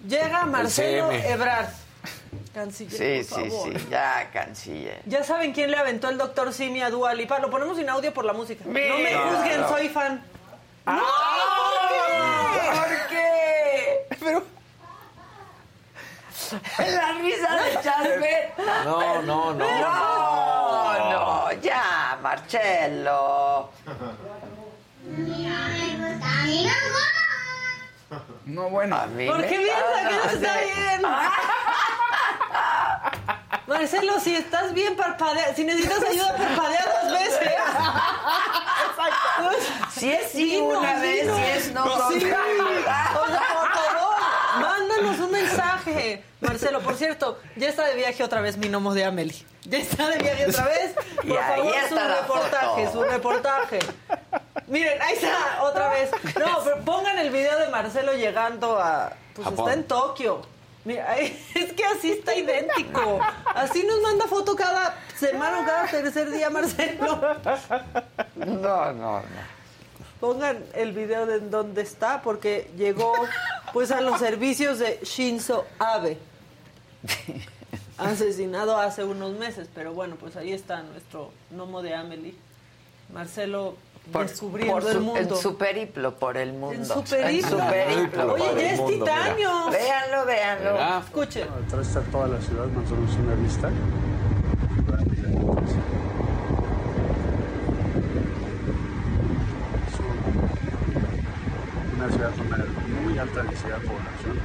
llega 0.08 0.46
Marcelo. 0.46 1.12
Ebrard. 1.12 1.68
Canciller, 2.54 3.24
Sí, 3.24 3.30
por 3.34 3.44
sí, 3.44 3.50
favor. 3.50 3.80
sí. 3.80 3.88
Ya, 3.90 4.30
canciller. 4.34 5.02
Ya 5.06 5.24
saben 5.24 5.54
quién 5.54 5.72
le 5.72 5.78
aventó 5.78 6.10
el 6.10 6.18
doctor 6.18 6.52
Simi 6.52 6.82
a 6.82 6.90
Dua 6.90 7.14
Lipa. 7.14 7.40
Lo 7.40 7.50
ponemos 7.50 7.78
sin 7.78 7.90
audio 7.90 8.14
por 8.14 8.26
la 8.26 8.34
música. 8.34 8.64
no 8.66 8.72
me 8.74 8.98
Mira. 8.98 9.22
juzguen, 9.32 9.68
soy 9.70 9.88
fan. 9.90 10.22
¡No! 10.86 11.02
¿Por 12.76 13.08
qué? 13.10 14.08
Pero. 14.20 14.44
La 16.80 17.14
risa 17.14 17.56
de 17.56 17.82
Charbel. 17.82 18.50
No, 18.84 19.22
no, 19.22 19.54
no. 19.54 19.80
No, 19.80 21.10
no, 21.12 21.52
ya, 21.62 22.18
Marcelo. 22.22 23.70
No, 28.46 28.70
bueno. 28.70 28.98
A 28.98 29.06
mí 29.06 29.28
¿Por 29.28 29.42
qué 29.44 29.58
piensa 29.60 30.10
que 30.10 30.16
no 30.16 30.24
está 30.32 30.58
bien? 30.60 31.02
Marcelo, 33.72 34.20
si 34.20 34.36
estás 34.36 34.74
bien, 34.74 34.98
parpadea. 34.98 35.56
Si 35.56 35.64
necesitas 35.64 36.04
ayuda, 36.04 36.36
parpadea 36.36 36.86
dos 37.04 37.12
veces. 37.14 37.52
Si 39.98 40.12
es 40.12 40.32
sí 40.32 40.46
Dinos, 40.52 40.78
una 40.78 41.00
vez, 41.00 41.22
dinos. 41.22 41.38
si 41.38 41.44
es 41.44 41.72
no 41.72 41.84
Sí. 42.12 42.18
O 42.18 42.20
sea, 42.20 43.44
por 43.54 43.72
favor, 43.72 44.16
mándanos 44.60 45.20
un 45.20 45.32
mensaje. 45.32 46.24
Marcelo, 46.42 46.82
por 46.82 46.96
cierto, 46.96 47.40
ya 47.56 47.70
está 47.70 47.86
de 47.86 47.96
viaje 47.96 48.22
otra 48.24 48.42
vez 48.42 48.58
mi 48.58 48.68
gnomo 48.68 48.94
de 48.94 49.06
Amelie. 49.06 49.46
Ya 49.64 49.78
está 49.78 50.08
de 50.10 50.18
viaje 50.18 50.48
otra 50.50 50.66
vez. 50.66 50.92
Por 51.22 51.38
favor, 51.38 51.74
su 51.88 51.96
reportaje, 51.96 52.86
foto. 52.88 52.92
su 52.92 53.04
reportaje. 53.04 53.80
Miren, 54.68 55.00
ahí 55.02 55.14
está, 55.14 55.62
otra 55.62 55.90
vez. 55.90 56.10
No, 56.40 56.64
pero 56.64 56.80
pongan 56.80 57.20
el 57.20 57.30
video 57.30 57.60
de 57.60 57.68
Marcelo 57.70 58.14
llegando 58.14 58.80
a. 58.80 59.14
Pues 59.36 59.48
Japón. 59.48 59.70
está 59.70 59.80
en 59.80 59.88
Tokio. 59.88 60.42
Mira, 60.84 61.18
es 61.20 61.74
que 61.74 61.86
así 61.86 62.12
está 62.12 62.36
idéntico. 62.36 63.20
Así 63.54 63.84
nos 63.84 64.02
manda 64.02 64.28
foto 64.28 64.56
cada 64.56 64.98
semana 65.16 65.60
o 65.60 65.66
cada 65.66 65.88
tercer 65.88 66.32
día, 66.32 66.50
Marcelo. 66.50 67.22
No, 68.36 68.94
no, 68.94 69.20
no. 69.20 69.22
Pongan 70.20 70.64
el 70.74 70.92
video 70.92 71.26
de 71.26 71.38
en 71.38 71.50
dónde 71.50 71.82
está, 71.82 72.22
porque 72.22 72.70
llegó 72.78 73.12
pues 73.74 73.92
a 73.92 74.02
los 74.02 74.20
servicios 74.20 74.80
de 74.80 75.00
Shinzo 75.04 75.66
Abe. 75.80 76.18
Asesinado 77.98 78.78
hace 78.78 79.04
unos 79.04 79.34
meses, 79.34 79.68
pero 79.74 79.94
bueno, 79.94 80.16
pues 80.20 80.36
ahí 80.36 80.54
está 80.54 80.82
nuestro 80.84 81.32
gnomo 81.52 81.82
de 81.82 81.96
Amelie. 81.96 82.36
Marcelo 83.12 83.76
Por- 84.12 84.28
descubriendo 84.28 84.74
por 84.74 84.84
su- 84.84 84.90
el 84.90 85.00
mundo. 85.00 85.20
En 85.20 85.36
su 85.42 85.58
periplo 85.58 86.16
por 86.16 86.38
el 86.38 86.54
mundo. 86.54 86.74
En 86.74 86.86
su 86.86 87.04
periplo. 87.04 87.28
En 87.28 87.42
su 87.44 87.58
periplo 87.58 88.34
Oye, 88.34 88.44
ya 88.58 88.74
es 88.74 88.86
titanio. 88.88 89.52
Véanlo, 89.72 90.26
véanlo. 90.26 90.72
Mira. 90.74 91.00
Escuchen. 91.00 91.48
Atrás 91.68 91.88
está 91.88 92.02
toda 92.02 92.28
la 92.28 92.42
ciudad, 92.42 92.66
más 92.68 92.92
o 92.92 92.96
menos 92.96 93.16
una 93.16 93.36
vista. 93.36 93.70
Es 99.88 101.96
una 101.96 102.10
ciudad 102.12 102.32
con 102.36 102.48
una 102.48 102.66
muy 103.04 103.18
alta 103.18 103.44
densidad 103.44 103.78
de 103.80 103.88
población. 103.88 104.40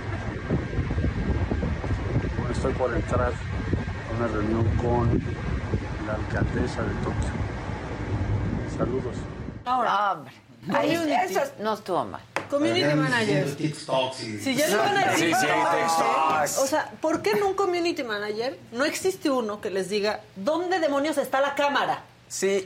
Bueno, 2.39 2.53
estoy 2.53 2.73
por 2.75 2.95
entrar 2.95 3.33
a 3.33 4.17
una 4.17 4.27
reunión 4.29 4.65
con 4.77 5.21
la 6.07 6.15
alcaldesa 6.15 6.83
de 6.83 6.95
Tokio. 7.05 7.35
Saludos. 8.77 9.17
Ahora, 9.67 10.13
Hombre, 10.13 10.33
ahí, 10.73 10.95
eso 11.25 11.41
no 11.59 11.75
estuvo 11.75 12.05
mal. 12.05 12.21
community 12.49 12.95
manager. 12.95 13.49
Si 14.41 14.55
ya 14.55 14.69
le 14.69 14.77
van 14.77 14.97
a 14.97 15.11
decir 15.11 15.35
Sí, 15.35 15.41
sí, 15.41 15.47
TikToks. 15.47 16.59
O 16.59 16.67
sea, 16.69 16.93
¿por 17.01 17.21
qué 17.21 17.33
en 17.33 17.43
un 17.43 17.55
community 17.55 18.05
manager 18.05 18.57
no 18.71 18.85
existe 18.85 19.29
uno 19.29 19.61
que 19.61 19.71
les 19.71 19.89
diga 19.89 20.21
dónde 20.37 20.79
demonios 20.79 21.19
está 21.19 21.41
la 21.41 21.57
cámara? 21.57 22.05
Sí. 22.29 22.65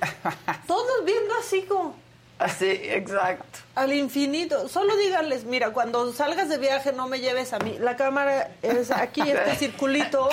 Todos 0.66 1.04
viendo 1.06 1.34
así 1.40 1.62
como 1.62 1.96
Así, 2.38 2.66
exacto. 2.70 3.58
al 3.74 3.92
infinito. 3.92 4.68
Solo 4.68 4.96
díganles, 4.96 5.44
mira, 5.44 5.72
cuando 5.74 6.10
salgas 6.14 6.48
de 6.48 6.56
viaje 6.56 6.92
no 6.92 7.06
me 7.06 7.20
lleves 7.20 7.52
a 7.52 7.58
mí. 7.58 7.76
La 7.78 7.96
cámara 7.96 8.50
es 8.62 8.90
aquí, 8.90 9.22
este 9.22 9.56
circulito 9.58 10.28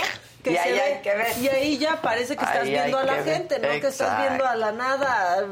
que 0.47 0.53
Y 0.53 0.55
se 0.55 0.59
ahí 0.61 0.71
ve. 0.73 0.81
hay 0.81 1.01
que 1.01 1.15
ver. 1.15 1.37
Y 1.39 1.47
ahí 1.49 1.77
ya 1.77 2.01
parece 2.01 2.35
que 2.35 2.43
estás 2.43 2.63
Ahí 2.63 2.71
viendo 2.71 2.97
a 2.97 3.03
la 3.03 3.13
ver. 3.15 3.23
gente, 3.25 3.59
no 3.59 3.67
que 3.67 3.87
estás 3.87 4.19
viendo 4.19 4.45
a 4.45 4.55
la 4.55 4.71
nada, 4.71 5.45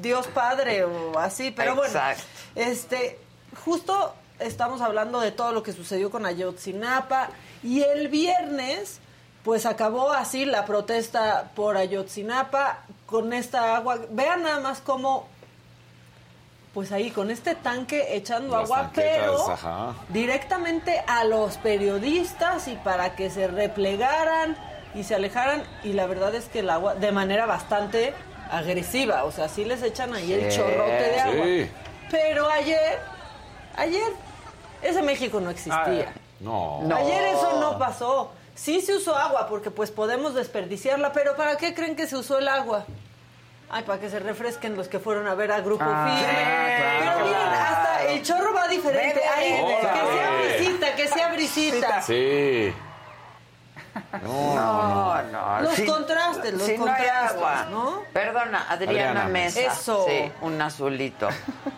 Dios 0.00 0.26
Padre 0.28 0.84
o 0.84 1.18
así. 1.18 1.50
Pero 1.50 1.72
Exacto. 1.84 2.22
bueno, 2.54 2.70
este, 2.70 3.18
justo 3.64 4.14
estamos 4.38 4.80
hablando 4.80 5.20
de 5.20 5.32
todo 5.32 5.52
lo 5.52 5.62
que 5.62 5.72
sucedió 5.72 6.10
con 6.10 6.26
Ayotzinapa 6.26 7.30
y 7.62 7.82
el 7.82 8.08
viernes 8.08 9.00
pues 9.42 9.64
acabó 9.64 10.10
así 10.12 10.44
la 10.44 10.64
protesta 10.66 11.50
por 11.54 11.76
Ayotzinapa 11.76 12.80
con 13.06 13.32
esta 13.32 13.76
agua. 13.76 13.98
Vean 14.10 14.42
nada 14.42 14.58
más 14.60 14.80
cómo 14.80 15.28
pues 16.76 16.92
ahí 16.92 17.10
con 17.10 17.30
este 17.30 17.54
tanque 17.54 18.16
echando 18.16 18.54
Las 18.54 18.64
agua, 18.64 18.90
pero 18.94 19.50
ajá. 19.50 19.94
directamente 20.10 21.02
a 21.06 21.24
los 21.24 21.56
periodistas 21.56 22.68
y 22.68 22.74
para 22.74 23.16
que 23.16 23.30
se 23.30 23.48
replegaran 23.48 24.58
y 24.94 25.02
se 25.02 25.14
alejaran 25.14 25.62
y 25.84 25.94
la 25.94 26.06
verdad 26.06 26.34
es 26.34 26.50
que 26.50 26.58
el 26.58 26.68
agua 26.68 26.94
de 26.94 27.12
manera 27.12 27.46
bastante 27.46 28.12
agresiva, 28.50 29.24
o 29.24 29.32
sea, 29.32 29.48
sí 29.48 29.64
les 29.64 29.82
echan 29.82 30.12
ahí 30.12 30.34
el 30.34 30.50
chorrote 30.50 30.92
de 30.92 31.18
agua. 31.18 31.44
sí. 31.46 31.70
Pero 32.10 32.46
ayer, 32.50 32.98
ayer 33.78 34.12
ese 34.82 35.00
México 35.00 35.40
no 35.40 35.48
existía. 35.48 36.12
No. 36.40 36.82
No. 36.82 36.94
Ayer 36.94 37.22
eso 37.28 37.58
no 37.58 37.78
pasó. 37.78 38.32
Sí 38.54 38.82
se 38.82 38.96
usó 38.96 39.16
agua 39.16 39.46
porque 39.48 39.70
pues 39.70 39.90
podemos 39.90 40.34
desperdiciarla, 40.34 41.14
pero 41.14 41.36
¿para 41.36 41.56
qué 41.56 41.72
creen 41.72 41.96
que 41.96 42.06
se 42.06 42.16
usó 42.16 42.38
el 42.38 42.48
agua? 42.48 42.84
Ay, 43.68 43.82
para 43.82 43.98
que 44.00 44.08
se 44.08 44.20
refresquen 44.20 44.76
los 44.76 44.86
que 44.88 44.98
fueron 45.00 45.26
a 45.26 45.34
ver 45.34 45.50
a 45.50 45.60
Grupo 45.60 45.84
Ah, 45.86 46.06
Firme. 46.06 46.32
claro. 46.42 47.16
Pero 47.16 47.26
miren, 47.26 47.48
hasta 47.60 48.02
el 48.04 48.22
chorro 48.22 48.54
va 48.54 48.68
diferente. 48.68 49.20
Ve, 49.38 49.64
que 49.80 49.86
sea 50.16 50.30
brisita, 50.38 50.94
que 50.94 51.08
sea 51.08 51.32
brisita. 51.32 52.02
Sí. 52.02 52.74
No, 54.22 55.22
no. 55.22 55.60
Los 55.62 55.74
Si- 55.74 55.86
contrastes, 55.86 56.52
los 56.52 56.62
si 56.62 56.76
no 56.78 56.84
hay 56.86 56.92
contrastes, 56.92 57.36
agua. 57.36 57.66
¿no? 57.70 58.02
Perdona, 58.12 58.66
Adriana, 58.70 59.22
Adriana 59.22 59.24
Mesa. 59.28 59.60
Eso. 59.60 60.04
Sí, 60.06 60.30
un 60.42 60.60
azulito. 60.60 61.28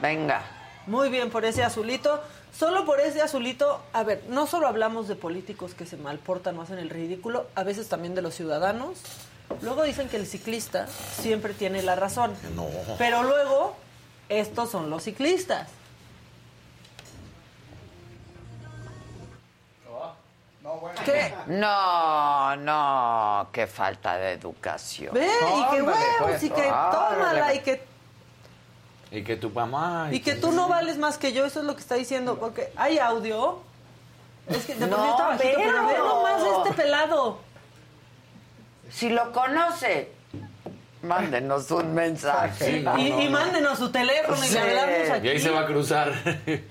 Venga. 0.02 0.42
Muy 0.86 1.08
bien 1.10 1.30
por 1.30 1.44
ese 1.44 1.62
azulito. 1.64 2.22
Solo 2.56 2.84
por 2.84 2.98
ese 3.00 3.22
azulito, 3.22 3.80
a 3.92 4.02
ver, 4.02 4.24
no 4.28 4.46
solo 4.46 4.66
hablamos 4.66 5.06
de 5.06 5.14
políticos 5.14 5.74
que 5.74 5.86
se 5.86 5.96
malportan 5.96 6.58
o 6.58 6.62
hacen 6.62 6.78
el 6.78 6.90
ridículo, 6.90 7.46
a 7.54 7.62
veces 7.62 7.88
también 7.88 8.14
de 8.16 8.22
los 8.22 8.34
ciudadanos. 8.34 8.98
Luego 9.62 9.82
dicen 9.82 10.08
que 10.08 10.16
el 10.16 10.26
ciclista 10.26 10.86
siempre 10.86 11.54
tiene 11.54 11.82
la 11.82 11.94
razón. 11.96 12.34
No. 12.54 12.66
Pero 12.98 13.22
luego, 13.22 13.76
estos 14.28 14.70
son 14.70 14.90
los 14.90 15.02
ciclistas. 15.04 15.68
¿Qué? 21.04 21.34
No, 21.46 22.56
no, 22.56 23.48
qué 23.52 23.66
falta 23.66 24.16
de 24.16 24.32
educación. 24.32 25.14
Ve, 25.14 25.26
y 25.26 25.70
que 25.74 25.82
huevos, 25.82 25.98
pues. 26.20 26.42
y 26.42 26.50
que 26.50 26.68
Árale. 26.68 27.16
tómala, 27.16 27.54
y 27.54 27.60
que, 27.60 27.82
Y 29.10 29.24
que 29.24 29.36
tu 29.36 29.50
mamá. 29.50 30.08
y 30.12 30.20
que 30.20 30.34
tú 30.34 30.52
no 30.52 30.68
vales 30.68 30.98
más 30.98 31.16
que 31.16 31.32
yo, 31.32 31.46
eso 31.46 31.60
es 31.60 31.64
lo 31.66 31.74
que 31.74 31.80
está 31.80 31.94
diciendo, 31.94 32.38
porque 32.38 32.70
hay 32.76 32.98
audio. 32.98 33.60
Es 34.46 34.64
que 34.66 34.74
de 34.74 34.86
por 34.86 34.98
No, 34.98 35.04
sí 35.04 35.10
está 35.10 35.26
bajito, 35.28 35.54
pero 35.56 35.86
ve 35.86 35.98
nomás 35.98 36.42
este 36.66 36.74
pelado. 36.74 37.38
Si 38.90 39.08
lo 39.10 39.32
conoce, 39.32 40.10
mándenos 41.02 41.70
un 41.70 41.94
mensaje. 41.94 42.84
Y, 42.98 43.06
y 43.08 43.28
mándenos 43.28 43.78
su 43.78 43.90
teléfono 43.92 44.44
y 44.44 44.48
le 44.50 44.58
hablamos 44.60 45.10
aquí. 45.10 45.26
Y 45.26 45.30
ahí 45.30 45.38
se 45.38 45.50
va 45.50 45.60
a 45.60 45.66
cruzar. 45.66 46.12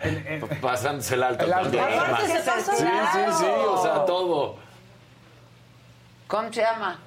Pasándose 0.61 1.15
el 1.15 1.23
alto. 1.23 1.45
El 1.45 1.53
alto. 1.53 1.79
Aparte 1.81 2.27
se 2.27 2.39
pasa 2.39 2.75
Sí, 2.75 2.83
sí, 2.85 3.19
sí, 3.39 3.45
o 3.45 3.81
sea, 3.81 4.05
todo. 4.05 4.57
¿Cómo 6.27 6.51
se 6.51 6.61
llama? 6.61 6.99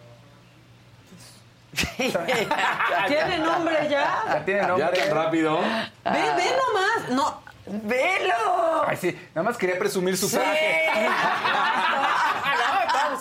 ¿Tiene 3.07 3.39
nombre 3.39 3.89
ya? 3.89 4.23
Ya 4.27 4.45
tiene 4.45 4.61
Ya 4.63 4.67
nombre. 4.69 4.91
tan 4.99 5.11
rápido. 5.15 5.59
Ve, 5.61 5.65
ve 6.05 6.51
nomás. 6.57 7.09
No, 7.11 7.43
¡Velo! 7.67 8.85
Ay, 8.87 8.97
sí. 8.97 9.17
Nada 9.35 9.49
más 9.49 9.57
quería 9.57 9.79
presumir 9.79 10.17
su 10.17 10.29
Sí. 10.29 10.37
traje. 10.37 10.89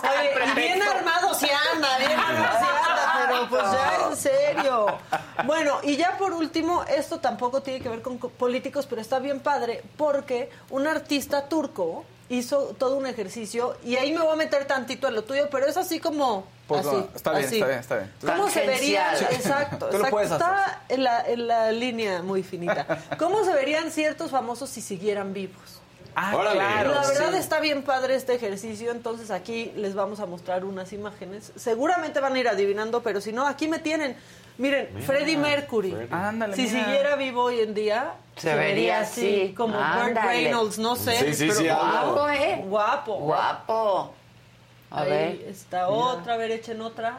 Oye, 0.02 0.32
y 0.50 0.54
bien 0.56 0.82
armado 0.82 1.34
si 1.34 1.46
anda, 1.72 1.98
bien 1.98 2.18
armado 2.18 2.58
si 2.58 2.64
anda, 2.64 3.12
pero 3.28 3.39
pues 3.50 3.62
ya 3.72 4.08
en 4.10 4.16
serio. 4.16 4.86
Bueno, 5.44 5.78
y 5.82 5.96
ya 5.96 6.16
por 6.16 6.32
último, 6.32 6.84
esto 6.84 7.18
tampoco 7.20 7.62
tiene 7.62 7.80
que 7.80 7.88
ver 7.88 8.00
con 8.02 8.18
co- 8.18 8.28
políticos, 8.30 8.86
pero 8.88 9.00
está 9.02 9.18
bien 9.18 9.40
padre 9.40 9.82
porque 9.96 10.48
un 10.70 10.86
artista 10.86 11.48
turco 11.48 12.04
hizo 12.28 12.76
todo 12.78 12.96
un 12.96 13.06
ejercicio 13.06 13.76
y 13.84 13.96
ahí 13.96 14.12
me 14.12 14.20
voy 14.22 14.32
a 14.32 14.36
meter 14.36 14.64
tantito 14.64 15.08
a 15.08 15.10
lo 15.10 15.24
tuyo, 15.24 15.48
pero 15.50 15.66
es 15.66 15.76
así 15.76 15.98
como 15.98 16.44
Pues, 16.68 16.86
así, 16.86 16.96
no, 16.96 17.08
está 17.14 17.32
bien, 17.32 17.44
así. 17.46 17.54
está 17.56 17.66
bien, 17.66 17.78
está 17.80 17.96
bien. 17.96 18.12
¿Cómo 18.24 18.48
se 18.48 18.66
verían? 18.66 19.14
Exacto, 19.16 19.86
Tú 19.88 19.98
lo 19.98 20.04
exacto. 20.06 20.10
puedes 20.10 20.30
hacer. 20.30 20.46
Está 20.46 20.82
en 20.88 21.02
la, 21.04 21.26
en 21.26 21.46
la 21.48 21.72
línea 21.72 22.22
muy 22.22 22.44
finita. 22.44 22.86
¿Cómo 23.18 23.44
se 23.44 23.52
verían 23.52 23.90
ciertos 23.90 24.30
famosos 24.30 24.70
si 24.70 24.80
siguieran 24.80 25.32
vivos? 25.32 25.79
Ah, 26.14 26.34
Órale. 26.36 26.56
claro. 26.58 26.94
La 26.94 27.06
verdad 27.06 27.30
sí. 27.32 27.36
está 27.38 27.60
bien 27.60 27.82
padre 27.82 28.14
este 28.14 28.34
ejercicio, 28.34 28.90
entonces 28.90 29.30
aquí 29.30 29.72
les 29.76 29.94
vamos 29.94 30.20
a 30.20 30.26
mostrar 30.26 30.64
unas 30.64 30.92
imágenes. 30.92 31.52
Seguramente 31.56 32.20
van 32.20 32.34
a 32.34 32.38
ir 32.38 32.48
adivinando, 32.48 33.02
pero 33.02 33.20
si 33.20 33.32
no, 33.32 33.46
aquí 33.46 33.68
me 33.68 33.78
tienen. 33.78 34.16
Miren, 34.58 34.88
Freddie 35.06 35.38
Mercury. 35.38 35.96
Ándale, 36.10 36.54
si 36.54 36.62
mira. 36.62 36.84
siguiera 36.84 37.16
vivo 37.16 37.44
hoy 37.44 37.60
en 37.60 37.72
día, 37.72 38.12
Se 38.36 38.54
vería 38.54 39.00
así. 39.00 39.54
como 39.56 39.78
Burt. 39.78 40.16
Reynolds, 40.22 40.78
no 40.78 40.96
sé. 40.96 41.32
Sí, 41.32 41.34
sí, 41.34 41.48
pero. 41.56 41.74
Guapo, 41.76 42.28
¿eh? 42.28 42.62
Guapo. 42.66 43.14
Guapo. 43.20 44.14
A 44.90 45.00
Ahí 45.02 45.10
ver. 45.10 45.32
está 45.48 45.88
otra, 45.88 46.34
a 46.34 46.36
ver, 46.36 46.50
echen 46.50 46.80
otra. 46.82 47.18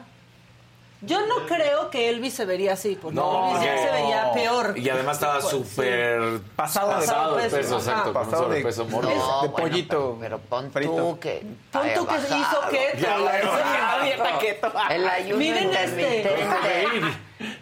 Yo 1.04 1.26
no 1.26 1.48
creo 1.48 1.90
que 1.90 2.10
Elvis 2.10 2.36
se 2.36 2.46
vería 2.46 2.74
así, 2.74 2.96
porque 3.02 3.16
No, 3.16 3.50
Elvis 3.50 3.64
ya 3.66 3.72
porque- 3.76 3.88
se 3.88 3.92
veía 4.04 4.32
peor. 4.34 4.78
Y 4.78 4.90
además 4.90 5.18
estaba 5.18 5.42
Sí. 5.42 5.48
súper 5.50 6.40
Pasado 6.56 6.90
de- 6.90 6.94
pasado 7.08 7.36
de 7.38 7.44
peso, 7.44 7.56
peso, 7.58 7.78
exacto, 7.78 8.14
Pasado 8.14 8.42
de- 8.44 8.48
sobrepeso 8.48 8.86
mórbido. 8.86 9.16
No, 9.16 9.42
de 9.42 9.48
bueno, 9.48 9.56
pollito 9.56 10.18
Pero, 10.20 10.20
pero 10.20 10.40
pon 10.40 10.72
frito. 10.72 10.96
tú 10.96 11.20
que. 11.20 11.44
Pon 11.72 11.88
tú 11.96 12.06
que 12.06 12.20
se 12.20 12.38
hizo 12.38 12.62
keto. 12.70 12.98
Ya, 13.00 13.18
la 13.18 13.32
ya, 13.42 13.50
verdad. 13.52 14.04
dieta 14.04 14.40
keto. 14.40 14.72
El 14.92 15.08
ayuno 15.10 15.38
Miren 15.38 15.72
este. 15.74 16.30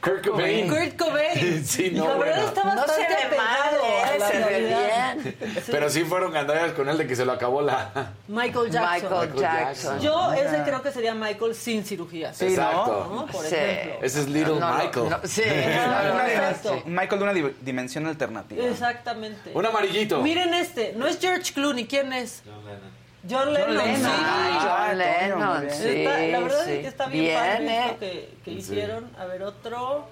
Kurt 0.02 0.26
Cobain. 0.28 0.68
Kurt 0.70 0.96
Cobain. 0.98 1.64
Sí, 1.66 1.92
no, 1.92 2.08
la 2.08 2.16
verdad 2.18 2.36
bueno. 2.36 2.48
está 2.50 2.64
No 2.64 2.76
bastante 2.76 2.94
se 3.04 3.08
ve 3.08 3.24
apegado 3.24 3.84
mal, 3.84 4.04
a 4.04 4.16
¿eh? 4.16 4.20
la 4.20 4.28
Se 4.28 4.38
ve 4.40 4.60
bien. 4.60 5.38
Pero 5.70 5.90
sí 5.90 6.04
fueron 6.04 6.32
gandallas 6.32 6.72
con 6.74 6.90
él 6.90 6.98
de 6.98 7.08
que 7.08 7.16
se 7.16 7.26
lo 7.26 7.32
acabó 7.34 7.62
la... 7.62 8.14
Michael 8.28 8.72
Jackson. 8.72 9.10
Michael 9.12 9.34
Jackson. 9.40 10.00
Yo 10.00 10.34
ese 10.34 10.64
creo 10.64 10.82
que 10.82 10.92
sería 10.92 11.14
Michael 11.16 11.56
sin 11.56 11.84
cirugía. 11.86 12.34
Sí, 12.34 12.46
Exacto. 12.48 13.12
¿no? 13.14 13.26
Por 13.28 13.46
Sí. 13.46 13.56
ejemplo. 13.56 14.00
Ese 14.06 14.20
es 14.22 14.28
Little 14.30 14.60
No, 14.60 14.74
Michael. 14.78 15.10
no, 15.10 15.20
sí. 15.24 15.44
Michael 16.86 17.20
de 17.20 17.24
una 17.24 17.34
di- 17.34 17.56
dimensión 17.62 18.08
alternativa. 18.08 18.64
Exactamente. 18.66 19.52
Un 19.54 19.66
amarillito. 19.66 20.22
Miren 20.22 20.54
este, 20.54 20.94
no 20.96 21.08
es 21.08 21.20
George 21.20 21.54
Clooney, 21.54 21.86
¿quién 21.86 22.14
es? 22.14 22.42
John 22.46 22.66
Lennon. 22.66 22.99
Lennon. 23.24 23.78
sí. 23.96 24.04
Ay, 24.06 24.54
Ah, 24.62 24.88
John 24.88 24.98
Lennon, 24.98 25.70
sí, 25.70 25.84
bien. 25.90 25.98
Está- 26.08 26.20
la 26.28 26.40
verdad 26.40 26.66
sí. 26.66 26.72
es 26.72 26.80
que 26.80 26.88
está 26.88 27.06
bien, 27.08 27.24
Bien, 27.26 27.38
padre 27.38 27.68
¿eh? 27.68 27.86
esto 27.86 28.00
que, 28.00 28.30
que 28.46 28.52
hicieron. 28.52 29.10
A 29.18 29.26
ver, 29.26 29.44
otro. 29.44 30.08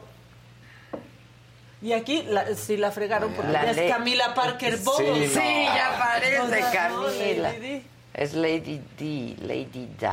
Y 1.81 1.93
aquí 1.93 2.23
la, 2.23 2.55
sí 2.55 2.75
la 2.75 2.91
fregaron 2.91 3.31
porque 3.33 3.51
La 3.51 3.65
ya 3.65 3.73
ley- 3.73 3.85
es 3.87 3.91
Camila 3.93 4.33
Parker 4.33 4.77
Bowles. 4.77 5.31
Sí, 5.31 5.39
ya 5.65 5.91
O 5.95 5.99
parece 5.99 6.71
sea, 6.71 6.89
no, 6.89 7.03
Camila. 7.05 7.49
Lady 7.51 7.59
Di. 7.59 7.83
Es 8.13 8.33
Lady 8.33 8.81
D, 8.97 9.35
Lady 9.45 9.85
Di. 9.95 10.05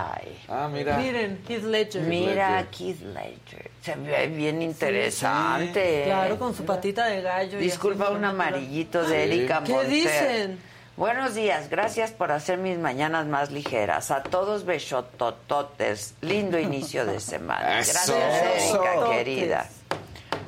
Ah, 0.49 0.69
mira. 0.71 0.99
Miren, 0.99 1.41
Heath 1.49 1.63
Ledger. 1.65 2.03
Mira. 2.03 2.67
Keith 2.71 3.01
Ledger. 3.01 3.71
Se 3.81 3.95
ve 3.97 4.27
bien 4.27 4.61
interesante. 4.61 6.03
Claro, 6.05 6.39
con 6.39 6.55
su 6.55 6.67
patita 6.67 7.07
de 7.07 7.23
gallo. 7.23 7.59
y 7.59 7.63
Disculpa 7.63 8.11
un 8.11 8.25
amarillito 8.27 9.03
de 9.05 9.25
Erika 9.25 9.63
¿Qué 9.65 9.85
dicen? 9.85 10.59
Buenos 10.97 11.35
días, 11.35 11.71
gracias 11.71 12.13
por 12.13 12.31
hacer 12.31 12.59
mis 12.59 12.79
mañanas 12.79 13.27
más 13.27 13.51
ligeras. 13.51 14.11
A 14.13 14.23
todos 14.23 14.65
besotototes. 14.65 16.15
Lindo 16.21 16.59
inicio 16.59 17.05
de 17.05 17.19
semana. 17.19 17.79
Eso. 17.81 18.15
Gracias, 18.15 18.73
Erika, 18.75 18.95
Eso. 18.95 19.11
querida. 19.11 19.67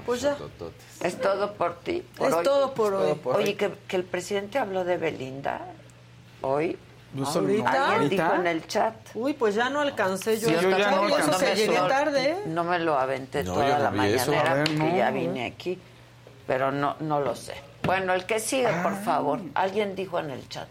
Pues 0.05 0.20
ya, 0.20 0.36
Es 1.03 1.20
todo 1.20 1.53
por 1.55 1.80
ti. 1.80 2.01
por 2.16 2.28
es 2.28 2.34
hoy. 2.34 2.44
todo 2.44 2.74
por 2.74 2.94
hoy. 2.94 3.20
Oye, 3.24 3.57
que, 3.57 3.72
que 3.88 3.97
el 3.97 4.05
presidente 4.05 4.59
habló 4.59 4.84
de 4.84 4.97
Belinda 4.99 5.62
hoy. 6.42 6.78
¿Ahorita? 7.24 7.99
Dijo 8.09 8.34
en 8.34 8.47
el 8.47 8.66
chat. 8.68 8.94
Uy, 9.14 9.32
pues 9.32 9.55
ya 9.57 9.68
no 9.68 9.80
alcancé 9.80 10.38
yo. 10.38 10.49
Sí, 10.49 10.55
yo 10.61 10.70
ya 10.76 10.90
no 10.92 11.09
eso 11.09 11.38
que 11.38 11.55
llegué 11.57 11.76
tarde. 11.88 12.36
No 12.47 12.62
me 12.62 12.78
lo 12.78 12.97
aventé 12.99 13.42
No, 13.42 13.55
toda 13.55 13.78
la 13.80 13.88
eso. 13.88 14.30
mañanera 14.30 14.55
ver, 14.55 14.68
porque 14.76 14.97
ya 14.97 15.11
vine 15.11 15.47
aquí. 15.47 15.80
Pero 16.47 16.70
no, 16.70 16.94
no 17.01 17.18
lo 17.20 17.34
sé. 17.34 17.55
Bueno, 17.87 18.12
el 18.14 18.26
que 18.26 18.41
sigue, 18.41 18.68
por 18.82 18.93
Ah. 18.93 19.03
favor. 19.05 19.41
Alguien 19.55 19.95
dijo 19.95 20.18
en 20.18 20.30
el 20.30 20.49
chat. 20.49 20.68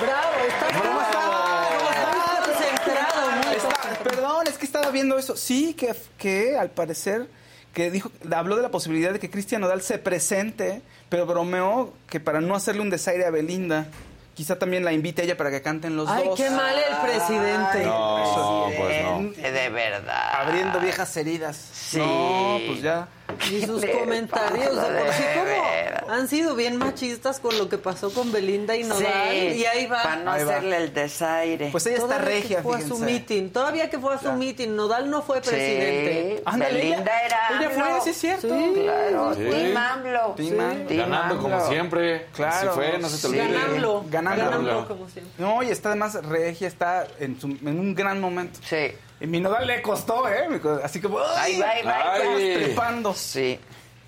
Bravo, 0.00 0.32
estás 0.46 0.80
¿Cómo 0.82 1.00
Está- 3.56 4.02
perdón, 4.04 4.46
es 4.46 4.58
que 4.58 4.64
estaba 4.66 4.90
viendo 4.90 5.18
eso. 5.18 5.36
Sí, 5.36 5.74
que, 5.74 5.94
que 6.16 6.56
al 6.56 6.70
parecer 6.70 7.28
que 7.74 7.90
dijo, 7.90 8.10
habló 8.34 8.56
de 8.56 8.62
la 8.62 8.70
posibilidad 8.70 9.12
de 9.12 9.18
que 9.20 9.30
Cristian 9.30 9.60
Nodal 9.60 9.82
se 9.82 9.98
presente, 9.98 10.82
pero 11.08 11.26
bromeó 11.26 11.92
que 12.08 12.18
para 12.20 12.40
no 12.40 12.54
hacerle 12.54 12.80
un 12.82 12.90
desaire 12.90 13.24
a 13.26 13.30
Belinda, 13.30 13.86
quizá 14.38 14.56
también 14.56 14.84
la 14.84 14.92
invite 14.92 15.22
a 15.22 15.24
ella 15.24 15.36
para 15.36 15.50
que 15.50 15.60
canten 15.60 15.96
los 15.96 16.08
Ay, 16.08 16.26
dos. 16.26 16.36
qué 16.36 16.48
mal 16.48 16.76
el 16.78 16.96
presidente. 16.98 17.84
No, 17.84 18.66
pues 18.76 19.02
no. 19.02 19.16
Presidente, 19.18 19.50
De 19.50 19.68
verdad. 19.68 20.30
Abriendo 20.40 20.78
viejas 20.78 21.16
heridas. 21.16 21.56
Sí. 21.56 21.98
No, 21.98 22.58
pues 22.64 22.80
ya. 22.80 23.08
Y 23.50 23.64
sus 23.64 23.84
comentarios 23.86 24.68
pasa 24.76 24.90
de 24.90 25.00
por 25.04 25.12
sí 25.14 25.22
como 25.34 26.12
han 26.12 26.26
sido 26.28 26.54
bien 26.54 26.76
machistas 26.78 27.38
con 27.40 27.56
lo 27.58 27.68
que 27.68 27.76
pasó 27.78 28.10
con 28.12 28.32
Belinda 28.32 28.76
y 28.76 28.82
Nodal 28.84 29.06
Sí, 29.30 29.58
y 29.58 29.64
ahí 29.66 29.86
va. 29.86 30.02
Para 30.02 30.16
no 30.16 30.30
Ahí 30.32 30.44
va. 30.44 30.52
hacerle 30.52 30.76
el 30.78 30.94
desaire. 30.94 31.68
Pues 31.70 31.86
ella 31.86 31.96
está 31.96 32.08
Todavía 32.16 32.28
regia, 32.34 32.56
que 32.58 32.62
fue 32.62 32.76
a 32.76 32.80
su 32.80 32.84
fíjense. 32.84 33.04
meeting, 33.04 33.50
todavía 33.50 33.90
que 33.90 33.98
fue 33.98 34.14
a 34.14 34.18
su 34.18 34.24
Ya. 34.24 34.32
meeting, 34.32 34.68
Nodal 34.76 35.10
no 35.10 35.22
fue 35.22 35.40
presidente. 35.40 36.34
Sí, 36.38 36.42
Ándale, 36.46 36.74
Belinda 36.74 36.98
ella- 37.02 37.26
era 37.26 37.60
ella 37.60 37.70
fue, 37.70 38.00
sí 38.02 38.10
es 38.10 38.16
cierto. 38.16 38.48
Sí, 38.48 38.72
claro. 38.82 39.34
Sí. 39.34 39.44
Team 39.44 39.76
AMLO. 39.76 40.34
Team 40.36 40.60
AMLO. 40.60 40.96
Ganando 40.96 41.38
como 41.38 41.68
siempre. 41.68 42.26
Claro. 42.34 42.56
Así 42.56 42.66
fue, 42.74 42.98
no 42.98 43.08
se 43.08 43.14
te 43.16 43.20
Sí. 43.20 43.26
olvide. 43.40 43.52
Ganamlo. 43.52 44.04
ganamlo 44.08 44.88
como 44.88 45.08
siempre. 45.08 45.32
No, 45.38 45.62
y 45.62 45.68
está 45.70 45.90
además 45.90 46.14
regia, 46.24 46.68
está 46.68 47.06
en, 47.18 47.40
su- 47.40 47.48
en 47.48 47.78
un 47.78 47.94
gran 47.94 48.20
momento. 48.20 48.58
Sí. 48.68 48.92
Y 49.20 49.26
mi 49.26 49.40
Nodal 49.40 49.66
le 49.66 49.82
costó, 49.82 50.28
¿eh? 50.28 50.46
Así 50.82 51.00
como... 51.00 51.18
Ahí 51.18 51.58
va, 51.58 51.70
ahí 51.70 51.82
va, 51.84 52.12
ahí 52.14 52.26
va. 52.26 52.34
Ay. 52.36 52.54
Trepando. 52.54 53.14
Sí. 53.14 53.58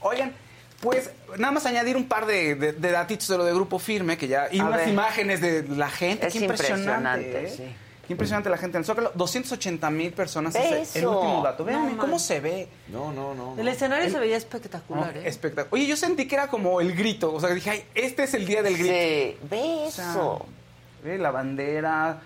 Oigan, 0.00 0.32
pues 0.80 1.11
nada 1.36 1.52
más 1.52 1.66
añadir 1.66 1.96
un 1.96 2.06
par 2.08 2.26
de, 2.26 2.54
de, 2.54 2.72
de 2.72 2.90
datitos 2.92 3.26
de 3.28 3.36
lo 3.38 3.44
de 3.44 3.52
Grupo 3.52 3.78
Firme, 3.78 4.16
que 4.16 4.28
ya... 4.28 4.48
Y 4.52 4.61
A 4.61 4.64
unas 4.66 4.80
ver. 4.80 4.88
imágenes 4.88 5.40
de 5.40 5.64
la 5.68 5.90
gente. 5.90 6.28
Es 6.28 6.32
Qué 6.32 6.38
impresionante. 6.40 7.28
impresionante, 7.28 7.44
¿eh? 7.44 7.54
sí. 7.70 7.76
Qué 8.06 8.14
impresionante 8.14 8.50
la 8.50 8.56
gente 8.58 8.76
en 8.76 8.80
el 8.80 8.84
Zócalo. 8.86 9.12
280 9.14 9.88
mil 9.90 10.12
personas 10.12 10.54
es 10.56 10.96
el 10.96 11.06
último 11.06 11.42
dato. 11.44 11.64
Vean 11.64 11.92
No, 11.92 11.96
cómo 11.98 12.12
man. 12.14 12.20
se 12.20 12.40
ve. 12.40 12.68
No, 12.88 13.12
no, 13.12 13.34
no. 13.34 13.54
El 13.56 13.64
no. 13.66 13.70
escenario 13.70 14.11
se 14.11 14.18
veía 14.18 14.36
espectacular, 14.36 15.16
¿eh? 15.16 15.22
Espectacular. 15.28 15.68
Oye, 15.72 15.86
yo 15.86 15.96
sentí 15.96 16.26
que 16.26 16.34
era 16.34 16.48
como 16.48 16.80
el 16.80 16.92
grito. 16.96 17.32
O 17.32 17.38
sea, 17.38 17.50
dije, 17.50 17.70
ay, 17.70 17.84
este 17.94 18.24
es 18.24 18.34
el 18.34 18.46
día 18.46 18.64
del 18.64 18.76
grito. 18.76 18.92
Sí. 18.92 19.36
Ve 19.48 19.84
O 19.86 19.90
sea, 19.92 20.11
eso. 20.11 20.46
ve 21.04 21.18
la 21.18 21.30
bandera, 21.30 22.20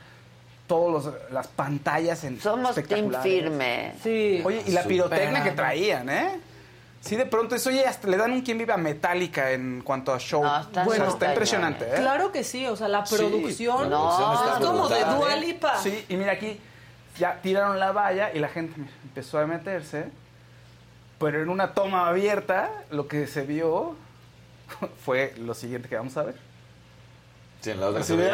todas 0.66 1.14
las 1.30 1.46
pantallas 1.48 2.24
en 2.24 2.40
Somos 2.40 2.74
team 2.74 3.12
firme. 3.22 3.94
Sí. 4.02 4.42
Oye, 4.44 4.62
y 4.66 4.72
la 4.72 4.84
pirotecnia 4.84 5.42
que 5.42 5.52
traían, 5.52 6.08
¿eh? 6.08 6.40
Sí, 7.00 7.16
de 7.16 7.26
pronto 7.26 7.54
eso, 7.54 7.68
oye, 7.68 7.84
hasta 7.86 8.08
le 8.08 8.16
dan 8.16 8.32
un 8.32 8.40
quien 8.40 8.56
vive 8.56 8.72
a 8.72 8.78
Metallica 8.78 9.50
en 9.50 9.82
cuanto 9.82 10.12
a 10.14 10.18
show. 10.18 10.42
No, 10.42 10.84
bueno, 10.86 11.08
está 11.08 11.28
impresionante, 11.28 11.84
¿eh? 11.84 11.96
Claro 11.96 12.32
que 12.32 12.42
sí, 12.42 12.66
o 12.66 12.76
sea, 12.76 12.88
la 12.88 13.04
Sí, 13.04 13.16
producción 13.16 13.90
la 13.90 13.96
producción 13.98 14.32
es 14.32 14.40
está 14.40 14.66
como 14.66 14.88
de 14.88 14.94
brutal, 15.00 15.18
Dua 15.18 15.34
¿eh? 15.34 15.40
Lipa. 15.40 15.78
Sí, 15.78 16.06
y 16.08 16.16
mira 16.16 16.32
aquí, 16.32 16.58
ya 17.18 17.40
tiraron 17.42 17.78
la 17.78 17.92
valla 17.92 18.32
y 18.32 18.38
la 18.38 18.48
gente 18.48 18.72
mira, 18.78 18.92
empezó 19.02 19.38
a 19.38 19.46
meterse. 19.46 20.06
Pero 21.18 21.42
en 21.42 21.50
una 21.50 21.74
toma 21.74 22.08
abierta, 22.08 22.70
lo 22.90 23.06
que 23.06 23.26
se 23.26 23.42
vio 23.42 23.96
fue 25.04 25.34
lo 25.36 25.52
siguiente 25.52 25.90
que 25.90 25.96
vamos 25.96 26.16
a 26.16 26.22
ver. 26.22 26.36
Sí, 27.60 27.70
en 27.70 27.80
la 27.80 27.88
otra 27.88 28.02
se 28.02 28.16
de, 28.16 28.30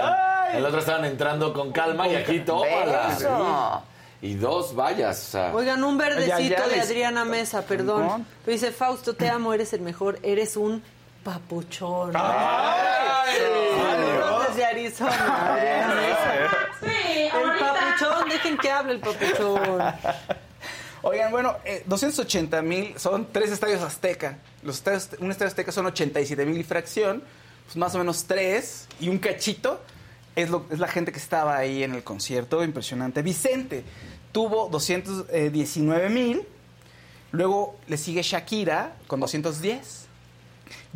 la 0.59 0.69
otra 0.69 0.81
estaban 0.81 1.05
entrando 1.05 1.53
con 1.53 1.73
calma 1.73 2.09
y 2.09 2.15
aquí 2.17 2.41
tómala. 2.41 3.13
Eso. 3.17 3.83
Y 4.23 4.35
dos 4.35 4.75
vallas. 4.79 5.35
Oigan, 5.55 5.83
un 5.83 5.97
verdecito 5.97 6.39
Ya, 6.39 6.41
ya 6.59 6.69
de 6.69 6.77
les- 6.77 6.85
Adriana 6.87 7.25
Mesa, 7.25 7.63
perdón. 7.63 8.27
Pero 8.45 8.53
dice, 8.53 8.71
Fausto, 8.73 9.15
te 9.15 9.29
amo, 9.31 9.55
eres 9.55 9.73
el 9.73 9.81
mejor, 9.81 10.19
eres 10.23 10.57
un 10.57 10.83
papuchón. 11.25 12.13
¡Ay! 12.15 13.37
Saludos 13.39 14.49
desde 14.49 14.65
Arizona, 14.67 15.55
Adriana 15.55 15.95
Mesa. 15.95 16.35
El 17.33 17.59
papuchón, 17.59 18.29
dejen 18.29 18.59
que 18.59 18.71
hable 18.71 18.93
el 18.95 19.01
papuchón. 19.01 19.83
Oigan, 21.03 21.31
bueno, 21.31 21.57
eh, 21.65 21.83
280 21.87 22.61
mil 22.61 22.99
son 22.99 23.29
tres 23.33 23.51
estadios 23.51 23.81
Azteca. 23.81 24.37
Los 24.63 24.77
estadios, 24.77 25.09
un 25.21 25.31
estadio 25.31 25.49
Azteca 25.49 25.73
son 25.73 25.87
87 25.87 26.45
mil 26.45 26.59
y 26.61 26.63
fracción, 26.65 27.23
pues 27.65 27.77
más 27.79 27.95
o 27.95 27.99
menos 27.99 28.25
tres 28.27 28.87
y 29.01 29.09
un 29.09 29.19
cachito. 29.19 29.81
Es, 30.43 30.51
lo, 30.51 30.65
es 30.71 30.79
la 30.79 30.89
gente 30.89 31.13
que 31.13 31.19
estaba 31.19 31.57
ahí 31.57 31.83
en 31.83 31.95
el 31.95 32.03
concierto, 32.03 32.63
impresionante. 32.65 33.23
Vicente 33.23 33.85
tuvo 34.33 34.69
219 34.69 36.09
mil, 36.09 36.43
luego 37.33 37.77
le 37.89 37.97
sigue 37.97 38.23
Shakira 38.23 38.97
con 39.07 39.21
210. 39.21 40.07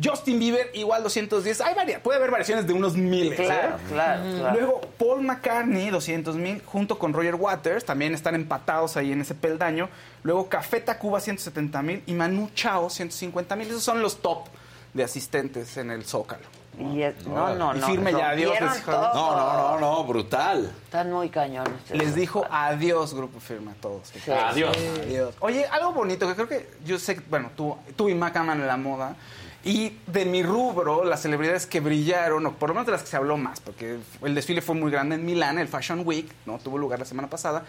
Justin 0.03 0.39
Bieber, 0.39 0.71
igual 0.73 1.03
210. 1.03 1.61
Hay 1.61 1.73
varia- 1.73 2.01
puede 2.03 2.17
haber 2.17 2.29
variaciones 2.31 2.67
de 2.67 2.73
unos 2.73 2.95
miles. 2.97 3.39
Claro, 3.39 3.75
¿eh? 3.75 3.79
claro, 3.89 4.23
claro. 4.37 4.53
Luego, 4.59 4.81
Paul 4.97 5.21
McCartney, 5.21 5.89
200 5.89 6.35
mil, 6.35 6.61
junto 6.65 6.99
con 6.99 7.13
Roger 7.13 7.35
Waters, 7.35 7.85
también 7.85 8.13
están 8.13 8.35
empatados 8.35 8.97
ahí 8.97 9.11
en 9.13 9.21
ese 9.21 9.35
peldaño. 9.35 9.89
Luego, 10.23 10.49
Café 10.49 10.81
Tacuba, 10.81 11.21
170 11.21 11.81
mil, 11.81 12.03
y 12.07 12.13
Manu 12.13 12.49
Chao, 12.53 12.89
150 12.89 13.55
mil. 13.55 13.67
Esos 13.69 13.83
son 13.83 14.01
los 14.01 14.21
top 14.21 14.47
de 14.93 15.03
asistentes 15.03 15.77
en 15.77 15.91
el 15.91 16.03
Zócalo. 16.05 16.43
Y 16.77 17.01
es- 17.03 17.25
no, 17.25 17.55
no, 17.55 17.75
Y 17.75 17.79
no. 17.79 17.87
firme 17.87 18.11
ya, 18.11 18.29
adiós. 18.31 18.59
les 18.59 18.75
dijo. 18.75 18.91
No, 18.91 19.13
no, 19.13 19.53
no, 19.53 19.79
no, 19.79 20.03
brutal. 20.03 20.71
Están 20.83 21.11
muy 21.11 21.29
cañones. 21.29 21.73
Les 21.91 22.15
dijo 22.15 22.45
adiós, 22.49 23.13
Grupo 23.13 23.39
Firme, 23.39 23.71
a 23.71 23.75
todos. 23.75 24.11
Adiós. 24.27 24.75
Adiós. 25.03 25.33
Oye, 25.39 25.65
algo 25.65 25.93
bonito 25.93 26.27
que 26.27 26.35
creo 26.35 26.47
que 26.47 26.69
yo 26.85 26.99
sé, 26.99 27.19
bueno, 27.29 27.51
tú, 27.55 27.77
tú 27.95 28.09
y 28.09 28.15
Mac 28.15 28.35
aman 28.37 28.65
la 28.67 28.77
moda. 28.77 29.15
Y 29.63 29.97
de 30.05 30.25
mi 30.25 30.43
rubro, 30.43 31.03
las 31.05 31.21
celebridades 31.23 31.65
que 31.65 31.79
brillaron, 31.79 32.45
o 32.45 32.51
por 32.51 32.69
lo 32.69 32.75
menos 32.75 32.85
de 32.85 32.91
las 32.91 33.01
que 33.01 33.07
se 33.07 33.17
habló 33.17 33.35
más, 33.35 33.59
porque 33.61 33.97
el 34.21 34.35
desfile 34.35 34.61
fue 34.61 34.75
muy 34.75 34.91
grande 34.91 35.15
en 35.15 35.25
Milán, 35.25 35.57
el 35.57 35.67
Fashion 35.67 36.03
Week, 36.05 36.31
¿no? 36.45 36.59
Tuvo 36.59 36.77
lugar 36.77 36.99
la 36.99 37.05
semana 37.05 37.29
pasada. 37.29 37.63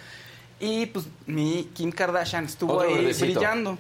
Y 0.61 0.87
pues 0.87 1.07
mi 1.27 1.71
Kim 1.75 1.91
Kardashian 1.93 2.45
estuvo 2.45 2.75
Otro 2.75 2.89
ahí 2.89 2.97
verdecito. 2.97 3.39
brillando. 3.41 3.79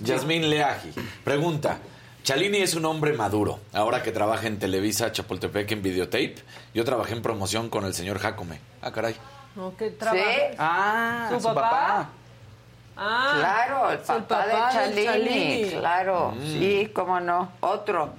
Yasmín 0.00 0.50
Leaji 0.50 0.92
pregunta. 1.22 1.78
Chalini 2.24 2.58
es 2.58 2.74
un 2.74 2.86
hombre 2.86 3.12
maduro. 3.12 3.60
Ahora 3.74 4.02
que 4.02 4.10
trabaja 4.10 4.46
en 4.46 4.58
Televisa 4.58 5.12
Chapultepec 5.12 5.70
en 5.72 5.82
videotape, 5.82 6.36
yo 6.72 6.82
trabajé 6.84 7.12
en 7.12 7.20
promoción 7.22 7.68
con 7.68 7.84
el 7.84 7.92
señor 7.92 8.18
Jacome. 8.18 8.58
Ah, 8.80 8.90
caray. 8.90 9.14
No, 9.54 9.76
¿qué 9.76 9.90
trabaja? 9.90 10.24
Ah, 10.58 11.26
¿Su, 11.30 11.38
su 11.40 11.46
papá? 11.48 11.60
papá. 11.60 12.08
Ah, 12.96 13.34
Claro, 13.38 13.90
el 13.92 13.98
papá, 13.98 14.46
de 14.46 14.52
Chalini, 14.72 15.04
Chalini. 15.04 15.70
claro. 15.72 16.30
Mm. 16.32 16.42
Sí, 16.58 16.90
cómo 16.94 17.20
no. 17.20 17.52
Otro. 17.60 18.14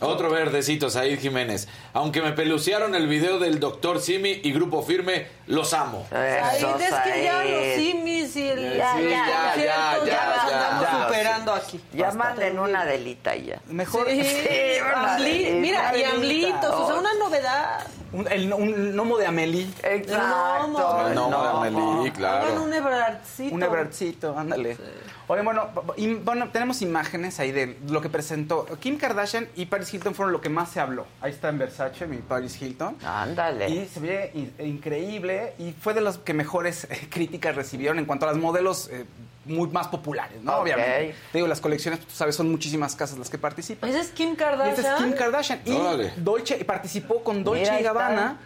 Otro 0.00 0.30
verdecito, 0.30 0.88
Said 0.88 1.18
Jiménez. 1.18 1.66
Aunque 1.94 2.22
me 2.22 2.30
pelucearon 2.30 2.94
el 2.94 3.08
video 3.08 3.40
del 3.40 3.58
doctor 3.58 3.98
Simi 4.00 4.40
y 4.44 4.52
Grupo 4.52 4.82
Firme, 4.84 5.26
los 5.48 5.72
amo. 5.74 6.06
Ahí 6.12 6.56
Eso, 6.58 6.76
es 6.78 6.94
que 6.94 7.24
ya 7.24 7.32
Said. 7.42 7.50
los 7.50 7.74
simis 7.76 8.36
y 8.36 8.48
el 8.48 8.76
Ya, 8.76 8.94
sí, 8.96 9.02
ya, 9.04 9.08
ya, 9.10 9.56
ya, 9.56 9.64
ya, 9.64 10.04
ya, 10.06 10.26
los 10.36 10.52
andamos 10.54 10.82
ya. 10.82 11.04
superando 11.04 11.54
aquí. 11.54 11.80
Ya 11.92 12.10
manden 12.12 12.58
una 12.58 12.84
delita 12.84 13.34
ya. 13.34 13.60
Mejor. 13.66 14.06
Sí, 14.08 14.20
una 14.80 15.16
Amli- 15.18 15.24
delita. 15.44 15.60
mira, 15.60 15.92
y 15.96 16.02
Delita. 16.02 16.10
amlitos, 16.14 16.74
o 16.74 16.86
sea, 16.86 16.96
una 16.96 17.14
novedad. 17.14 17.86
Un, 18.10 18.26
el- 18.32 18.52
un 18.54 18.92
gnomo 18.96 19.18
de 19.18 19.26
Amelie. 19.26 19.68
Exacto. 19.82 21.06
El 21.08 21.14
nombre 21.14 21.40
de 21.40 21.48
Amelie, 21.48 21.80
Hagan 22.00 22.10
claro. 22.12 22.62
un 22.62 22.72
Ebrardcito. 22.72 23.54
Un 23.54 23.62
Ebrardcito, 23.62 24.38
ándale. 24.38 24.76
Oye, 25.30 25.42
bueno, 25.42 25.68
y- 25.98 26.14
bueno, 26.14 26.48
tenemos 26.50 26.80
imágenes 26.80 27.38
ahí 27.38 27.52
de 27.52 27.76
lo 27.86 28.00
que 28.00 28.08
presentó. 28.08 28.64
Kim 28.80 28.96
Kardashian 28.96 29.46
y 29.56 29.66
Paris 29.66 29.92
Hilton 29.92 30.14
fueron 30.14 30.32
lo 30.32 30.40
que 30.40 30.48
más 30.48 30.70
se 30.70 30.80
habló. 30.80 31.06
Ahí 31.20 31.32
está 31.32 31.50
en 31.50 31.58
Versace, 31.58 32.06
mi 32.06 32.16
Paris 32.18 32.60
Hilton. 32.62 32.96
Ándale. 33.04 33.68
Y 33.68 33.86
se 33.88 34.00
ve 34.00 34.30
in- 34.34 34.54
increíble 34.58 35.37
y 35.58 35.72
fue 35.72 35.94
de 35.94 36.00
las 36.00 36.18
que 36.18 36.34
mejores 36.34 36.84
eh, 36.84 37.06
críticas 37.10 37.56
recibieron 37.56 37.98
en 37.98 38.04
cuanto 38.04 38.26
a 38.26 38.32
las 38.32 38.40
modelos 38.40 38.88
eh, 38.92 39.04
muy 39.44 39.68
más 39.68 39.88
populares, 39.88 40.42
¿no? 40.42 40.56
Obviamente. 40.56 41.14
Te 41.32 41.38
digo, 41.38 41.48
las 41.48 41.60
colecciones, 41.60 42.00
tú 42.00 42.10
sabes, 42.12 42.34
son 42.34 42.50
muchísimas 42.50 42.94
casas 42.94 43.18
las 43.18 43.30
que 43.30 43.38
participan. 43.38 43.88
Esa 43.88 44.00
es 44.00 44.08
Kim 44.08 44.36
Kardashian. 44.36 44.76
esta 44.76 44.96
es 44.96 45.02
Kim 45.02 45.12
Kardashian. 45.12 45.60
Y. 45.64 46.20
Dolce, 46.20 46.58
y 46.60 46.64
participó 46.64 47.22
con 47.22 47.42
Dolce 47.44 47.62
Mira, 47.62 47.80
y 47.80 47.82
Gabbana 47.82 48.38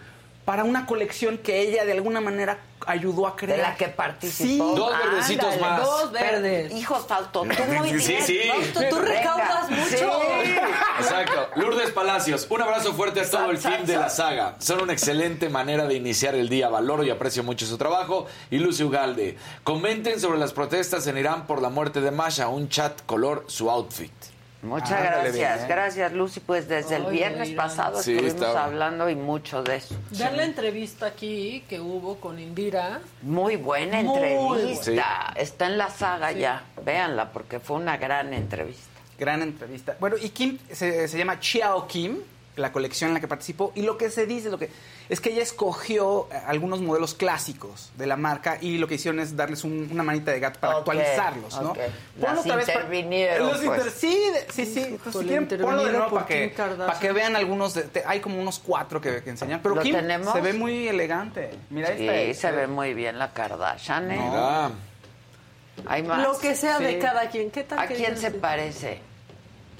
para 0.44 0.64
una 0.64 0.86
colección 0.86 1.38
que 1.38 1.60
ella 1.60 1.84
de 1.84 1.92
alguna 1.92 2.20
manera 2.20 2.58
ayudó 2.84 3.28
a 3.28 3.36
crear. 3.36 3.56
De 3.58 3.62
la 3.62 3.76
que 3.76 3.86
participó. 3.88 4.70
Sí. 4.74 4.76
Dos 4.76 4.92
verdecitos 4.98 5.44
Ándale, 5.54 5.60
más. 5.62 5.82
Dos 5.82 6.10
Pero, 6.12 6.24
verdes. 6.42 6.72
hijos, 6.72 7.06
Fausto, 7.06 7.42
tú 7.56 7.62
muy 7.78 7.90
bien. 7.92 8.00
Sí, 8.00 8.16
sí. 8.20 8.40
Fausto, 8.48 8.80
tú 8.90 8.96
Venga, 8.96 9.08
recaudas 9.08 9.70
mucho. 9.70 9.84
sí. 9.86 10.56
Exacto. 10.98 11.48
Lourdes 11.56 11.90
Palacios, 11.92 12.46
un 12.50 12.60
abrazo 12.60 12.92
fuerte 12.94 13.20
a 13.20 13.30
todo 13.30 13.50
el 13.50 13.58
team 13.60 13.84
de 13.84 13.96
la 13.96 14.08
saga. 14.08 14.56
Son 14.58 14.82
una 14.82 14.92
excelente 14.92 15.48
manera 15.48 15.86
de 15.86 15.94
iniciar 15.94 16.34
el 16.34 16.48
día. 16.48 16.68
Valoro 16.68 17.04
y 17.04 17.10
aprecio 17.10 17.42
mucho 17.44 17.64
su 17.66 17.78
trabajo. 17.78 18.26
Y 18.50 18.58
Lucy 18.58 18.82
Ugalde, 18.82 19.36
comenten 19.62 20.18
sobre 20.20 20.38
las 20.38 20.52
protestas 20.52 21.06
en 21.06 21.18
Irán 21.18 21.46
por 21.46 21.62
la 21.62 21.68
muerte 21.68 22.00
de 22.00 22.10
Masha. 22.10 22.48
Un 22.48 22.68
chat 22.68 23.00
color 23.06 23.44
su 23.46 23.70
outfit. 23.70 24.12
Muchas 24.62 25.02
gracias, 25.02 25.34
bien. 25.58 25.68
gracias 25.68 26.12
Lucy. 26.12 26.40
Pues 26.40 26.68
desde 26.68 26.96
el 26.96 27.06
viernes 27.06 27.50
pasado 27.50 28.00
Sí, 28.00 28.12
estuvimos 28.12 28.34
estaba. 28.42 28.64
hablando 28.64 29.10
y 29.10 29.16
mucho 29.16 29.62
de 29.62 29.76
eso. 29.76 29.96
Vean 30.12 30.36
la 30.36 30.44
entrevista 30.44 31.06
aquí 31.06 31.64
que 31.68 31.80
hubo 31.80 32.16
con 32.20 32.38
Indira. 32.38 33.00
Muy 33.22 33.56
buena 33.56 34.00
Muy 34.02 34.18
entrevista. 34.22 35.32
Está 35.36 35.66
en 35.66 35.78
la 35.78 35.90
saga 35.90 36.30
ya. 36.32 36.62
Véanla 36.84 37.32
porque 37.32 37.58
fue 37.58 37.76
una 37.76 37.96
gran 37.96 38.32
entrevista. 38.32 38.88
Gran 39.18 39.42
entrevista. 39.42 39.96
Bueno, 40.00 40.16
y 40.20 40.28
Kim 40.30 40.58
se, 40.70 41.06
se 41.08 41.18
llama 41.18 41.38
Chiao 41.40 41.86
Kim, 41.86 42.18
la 42.56 42.70
colección 42.70 43.08
en 43.08 43.14
la 43.14 43.20
que 43.20 43.28
participó, 43.28 43.72
y 43.74 43.80
lo 43.82 43.96
que 43.96 44.10
se 44.10 44.26
dice 44.26 44.50
lo 44.50 44.58
que 44.58 44.68
es 45.08 45.20
que 45.22 45.30
ella 45.30 45.42
escogió 45.42 46.28
eh, 46.30 46.36
algunos 46.46 46.82
modelos 46.82 47.14
clásicos 47.14 47.90
de 47.96 48.06
la 48.06 48.16
marca 48.18 48.58
y 48.60 48.76
lo 48.76 48.86
que 48.86 48.96
hicieron 48.96 49.20
es 49.20 49.34
darles 49.36 49.64
un- 49.64 49.88
una 49.90 50.02
manita 50.02 50.32
de 50.32 50.40
gato 50.40 50.60
para 50.60 50.76
actualizarlos, 50.78 51.58
¿no? 51.62 51.70
ok. 51.70 51.78
Ponlo 51.78 52.28
Las 52.28 52.38
otra 52.40 52.56
vez 52.56 52.66
para- 52.66 52.80
intervinieron, 52.80 53.48
Los 53.48 53.60
pues. 53.62 53.78
inter- 53.78 53.92
sí, 53.92 54.18
sí, 54.52 54.66
sí. 54.66 54.80
Entonces, 54.80 54.98
si 55.04 55.08
Híjole, 55.08 55.28
quieren, 55.46 55.48
ponlo 55.66 55.84
de 55.84 55.90
nuevo 55.92 56.08
por 56.10 56.14
para 56.24 56.26
que, 56.26 56.54
para 56.54 57.12
vean 57.14 57.36
algunos. 57.36 57.72
de- 57.72 57.82
te- 57.84 58.04
hay 58.06 58.20
como 58.20 58.38
unos 58.38 58.58
cuatro 58.58 59.00
que, 59.00 59.22
que 59.22 59.30
enseñan. 59.30 59.60
Pero 59.62 59.74
¿Lo 59.76 59.82
Kim 59.82 59.94
tenemos? 59.96 60.32
se 60.32 60.40
ve 60.42 60.52
muy 60.52 60.88
elegante. 60.88 61.50
Mira, 61.70 61.88
Sí, 61.96 62.06
esta 62.06 62.50
se 62.50 62.54
ve 62.56 62.66
muy 62.66 62.92
bien 62.92 63.18
la 63.18 63.32
Kardashian. 63.32 64.10
¿eh? 64.10 64.18
Mira. 64.18 64.70
Hay 65.86 66.02
más. 66.02 66.22
Lo 66.22 66.38
que 66.38 66.54
sea 66.54 66.78
de 66.78 66.98
cada 66.98 67.30
quien. 67.30 67.50
¿Qué 67.50 67.64
tal 67.64 67.78
¿A 67.78 67.86
quién 67.86 68.16
se 68.18 68.30
parece? 68.30 69.00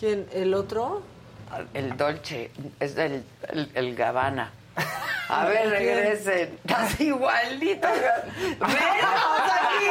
¿Quién? 0.00 0.26
¿El 0.32 0.54
otro? 0.54 1.02
El 1.74 1.96
Dolce, 1.96 2.50
es 2.80 2.94
del 2.94 3.24
el, 3.48 3.70
el 3.74 3.94
Gabbana. 3.96 4.50
A 5.28 5.44
ver, 5.46 5.68
regresen. 5.70 6.58
Estás 6.64 7.00
igualito. 7.00 7.88
Venos 8.60 8.60
aquí, 8.60 9.86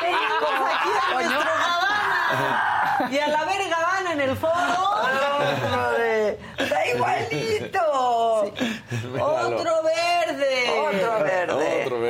Tenemos 0.00 0.70
aquí 0.74 0.90
a 0.90 0.92
nuestro 1.14 1.38
Gabbana. 1.40 3.08
Y 3.10 3.18
a 3.18 3.28
la 3.28 3.44
verga 3.44 3.76
van 3.82 4.06
en 4.12 4.20
el. 4.20 4.36
Joder, 4.36 6.38
Está 6.58 6.86
igualito. 6.88 8.52
Verde. 9.12 9.20
Otro 9.20 9.82
verde. 9.82 10.70
Otro 10.70 11.18
verde. 11.24 11.55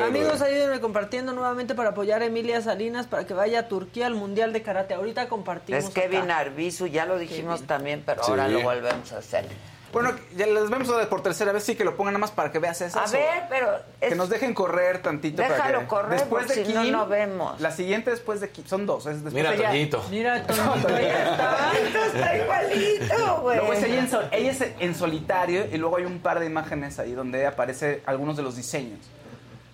Amigos, 0.06 0.40
ayúdenme 0.42 0.80
compartiendo 0.80 1.32
nuevamente 1.32 1.74
para 1.74 1.90
apoyar 1.90 2.22
a 2.22 2.26
Emilia 2.26 2.60
Salinas 2.60 3.06
para 3.06 3.26
que 3.26 3.34
vaya 3.34 3.60
a 3.60 3.68
Turquía 3.68 4.06
al 4.06 4.14
Mundial 4.14 4.52
de 4.52 4.62
Karate. 4.62 4.94
Ahorita 4.94 5.28
compartimos. 5.28 5.84
Es 5.84 5.90
Kevin 5.90 6.22
acá. 6.22 6.38
Arbizu, 6.38 6.86
ya 6.86 7.06
lo 7.06 7.18
dijimos 7.18 7.62
también, 7.66 8.02
pero 8.04 8.22
Sí. 8.22 8.30
ahora 8.30 8.48
lo 8.48 8.60
volvemos 8.62 9.12
a 9.12 9.18
hacer. 9.18 9.46
Bueno, 9.92 10.10
ya 10.36 10.46
les 10.46 10.68
vemos 10.68 10.90
por 11.06 11.22
tercera 11.22 11.52
vez, 11.52 11.62
sí 11.62 11.74
que 11.74 11.82
lo 11.84 11.96
pongan 11.96 12.12
nada 12.14 12.20
más 12.20 12.30
para 12.30 12.52
que 12.52 12.58
veas 12.58 12.78
eso. 12.82 12.98
A 12.98 13.06
ver, 13.06 13.44
pero 13.48 13.68
es- 14.00 14.10
Que 14.10 14.14
nos 14.14 14.28
dejen 14.28 14.52
correr 14.52 15.00
tantito. 15.00 15.40
para 15.42 15.54
Déjalo 15.54 15.80
que- 15.80 15.86
correr, 15.86 16.18
Después 16.18 16.48
de 16.48 16.54
porque 16.54 16.66
si 16.66 16.74
no, 16.74 16.82
Kim, 16.82 16.92
no 16.92 17.06
vemos. 17.06 17.60
La 17.62 17.70
siguiente 17.70 18.10
después 18.10 18.40
de 18.42 18.50
Kim, 18.50 18.66
son 18.66 18.84
dos. 18.84 19.06
Es 19.06 19.22
después 19.24 19.32
Mira, 19.32 19.54
ella- 19.54 19.68
Toñito. 19.68 20.04
Mira, 20.10 20.42
Toñito, 20.42 20.88
ya 20.90 21.30
está. 21.30 21.70
está 22.14 22.36
igualito, 22.36 23.40
güey. 23.40 23.56
Luego 23.56 23.72
es 23.72 23.82
ella, 23.84 24.00
en 24.00 24.10
sol- 24.10 24.28
ella 24.32 24.50
es 24.50 24.60
en 24.80 24.94
solitario 24.94 25.64
y 25.72 25.78
luego 25.78 25.96
hay 25.96 26.04
un 26.04 26.18
par 26.18 26.40
de 26.40 26.46
imágenes 26.46 26.98
ahí 26.98 27.12
donde 27.12 27.46
aparece 27.46 28.02
algunos 28.04 28.36
de 28.36 28.42
los 28.42 28.56
diseños. 28.56 28.98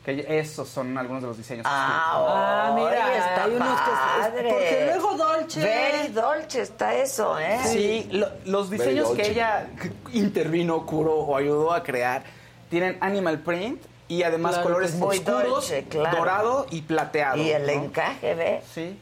Que 0.04 0.26
esos 0.40 0.68
son 0.68 0.98
algunos 0.98 1.22
de 1.22 1.28
los 1.28 1.36
diseños. 1.36 1.64
Ah, 1.68 2.70
Ah, 2.70 2.72
mira, 2.74 3.16
está 3.16 3.44
hay 3.44 3.50
unos 3.54 3.80
que- 3.80 3.90
padre. 4.20 4.48
porque 4.50 4.82
luego 4.86 5.16
Dolce- 5.16 5.60
Very 5.62 6.08
Dolce 6.08 6.62
está 6.62 6.94
eso, 6.94 7.38
¿eh? 7.38 7.60
Sí, 7.64 8.08
lo- 8.10 8.28
los 8.46 8.68
diseños 8.68 9.10
que 9.12 9.30
ella 9.30 9.68
intervino, 10.12 10.84
curó 10.86 11.14
o 11.14 11.36
ayudó 11.36 11.72
a 11.72 11.82
crear 11.84 12.24
tienen 12.68 12.98
animal 13.00 13.38
print 13.40 13.80
y 14.08 14.24
además 14.24 14.54
Claro, 14.54 14.68
colores 14.70 14.94
muy 14.94 15.18
oscuros, 15.18 15.48
dolce, 15.48 15.84
claro. 15.84 16.18
dorado 16.18 16.66
y 16.70 16.82
plateado. 16.82 17.36
Y 17.36 17.50
el 17.50 17.66
¿no? 17.66 17.72
encaje, 17.84 18.34
¿ves? 18.34 18.64
Sí. 18.74 18.98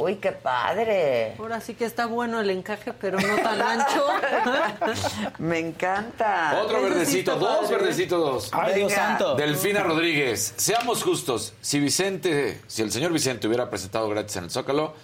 Uy, 0.00 0.16
qué 0.16 0.32
padre. 0.32 1.34
Ahora 1.38 1.60
sí 1.60 1.74
que 1.74 1.84
está 1.84 2.06
bueno 2.06 2.40
el 2.40 2.50
encaje, 2.50 2.92
pero 2.92 3.18
no 3.20 3.36
tan 3.36 3.60
ancho. 3.60 4.06
Me 5.38 5.58
encanta. 5.58 6.60
Otro 6.62 6.82
verdecito, 6.82 7.36
dos 7.36 7.62
padre. 7.62 7.76
verdecitos, 7.76 8.20
dos. 8.20 8.50
Ay, 8.52 8.74
Dios 8.74 8.92
santo. 8.92 9.34
Delfina 9.34 9.82
Rodríguez, 9.82 10.54
seamos 10.56 11.02
justos. 11.02 11.54
Si 11.60 11.80
Vicente, 11.80 12.60
si 12.66 12.82
el 12.82 12.92
señor 12.92 13.12
Vicente 13.12 13.46
hubiera 13.46 13.68
presentado 13.70 14.08
gratis 14.08 14.36
en 14.36 14.44
el 14.44 14.50
Zócalo, 14.50 14.94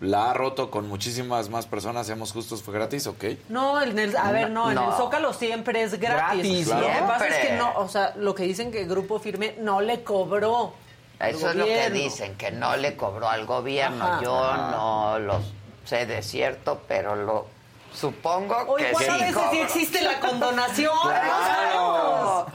la 0.00 0.30
ha 0.30 0.34
roto 0.34 0.70
con 0.70 0.86
muchísimas 0.88 1.48
más 1.50 1.66
personas. 1.66 2.06
Seamos 2.06 2.32
justos, 2.32 2.62
fue 2.62 2.72
gratis, 2.74 3.06
¿ok? 3.06 3.24
No, 3.48 3.82
en 3.82 3.98
el, 3.98 4.16
a 4.16 4.30
ver, 4.30 4.50
no, 4.50 4.70
en 4.70 4.78
el 4.78 4.92
Zócalo 4.96 5.32
siempre 5.32 5.82
es 5.82 5.98
gratis. 5.98 6.42
Gratis, 6.44 6.68
Lo 6.68 6.76
que 6.76 6.86
claro. 6.86 7.06
pasa 7.08 7.28
es 7.28 7.46
que 7.48 7.52
no, 7.56 7.72
o 7.76 7.88
sea, 7.88 8.14
lo 8.16 8.34
que 8.34 8.44
dicen 8.44 8.70
que 8.70 8.84
Grupo 8.84 9.18
Firme 9.18 9.56
no 9.58 9.80
le 9.80 10.02
cobró. 10.04 10.74
Eso 11.20 11.50
es 11.50 11.56
lo 11.56 11.64
que 11.64 11.90
dicen, 11.90 12.36
que 12.36 12.50
no 12.50 12.76
le 12.76 12.96
cobró 12.96 13.28
al 13.28 13.44
gobierno. 13.44 14.04
Ajá. 14.04 14.22
Yo 14.22 14.56
no 14.56 15.18
lo 15.18 15.40
sé 15.84 16.06
de 16.06 16.22
cierto, 16.22 16.82
pero 16.86 17.16
lo 17.16 17.46
supongo 17.92 18.56
O 18.68 18.76
que 18.76 18.88
igual 18.88 19.04
sí 19.04 19.10
a 19.10 19.16
veces 19.16 19.42
sí 19.50 19.58
existe 19.58 20.02
la 20.02 20.20
condonación. 20.20 20.96
Claro. 21.02 22.46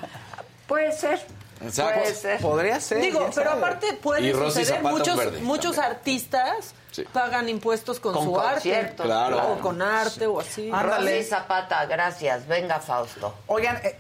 Puede 0.68 0.92
ser. 0.94 1.22
Exacto. 1.62 2.00
Puede 2.02 2.16
ser. 2.16 2.42
Podría 2.42 2.80
ser. 2.80 3.02
Digo, 3.02 3.20
pero 3.36 3.50
sabe. 3.52 3.58
aparte 3.58 3.94
puede 3.94 4.30
Y 4.30 4.34
suceder 4.34 4.82
muchos 4.82 5.18
verde 5.18 5.40
muchos 5.42 5.76
también. 5.76 5.96
artistas 5.98 6.74
pagan 7.12 7.50
impuestos 7.50 8.00
con, 8.00 8.14
Con 8.14 8.24
su 8.26 8.40
arte. 8.40 8.94
Claro. 8.98 9.54
O 9.54 9.60
con 9.60 9.82
arte 9.82 10.28
o 10.28 10.40
así. 10.40 10.72
Rosy 10.72 11.24
Zapata, 11.24 11.86
gracias. 11.86 12.48
Venga, 12.48 12.80
Fausto. 12.80 13.34
Oigan, 13.48 13.78
eh, 13.84 13.98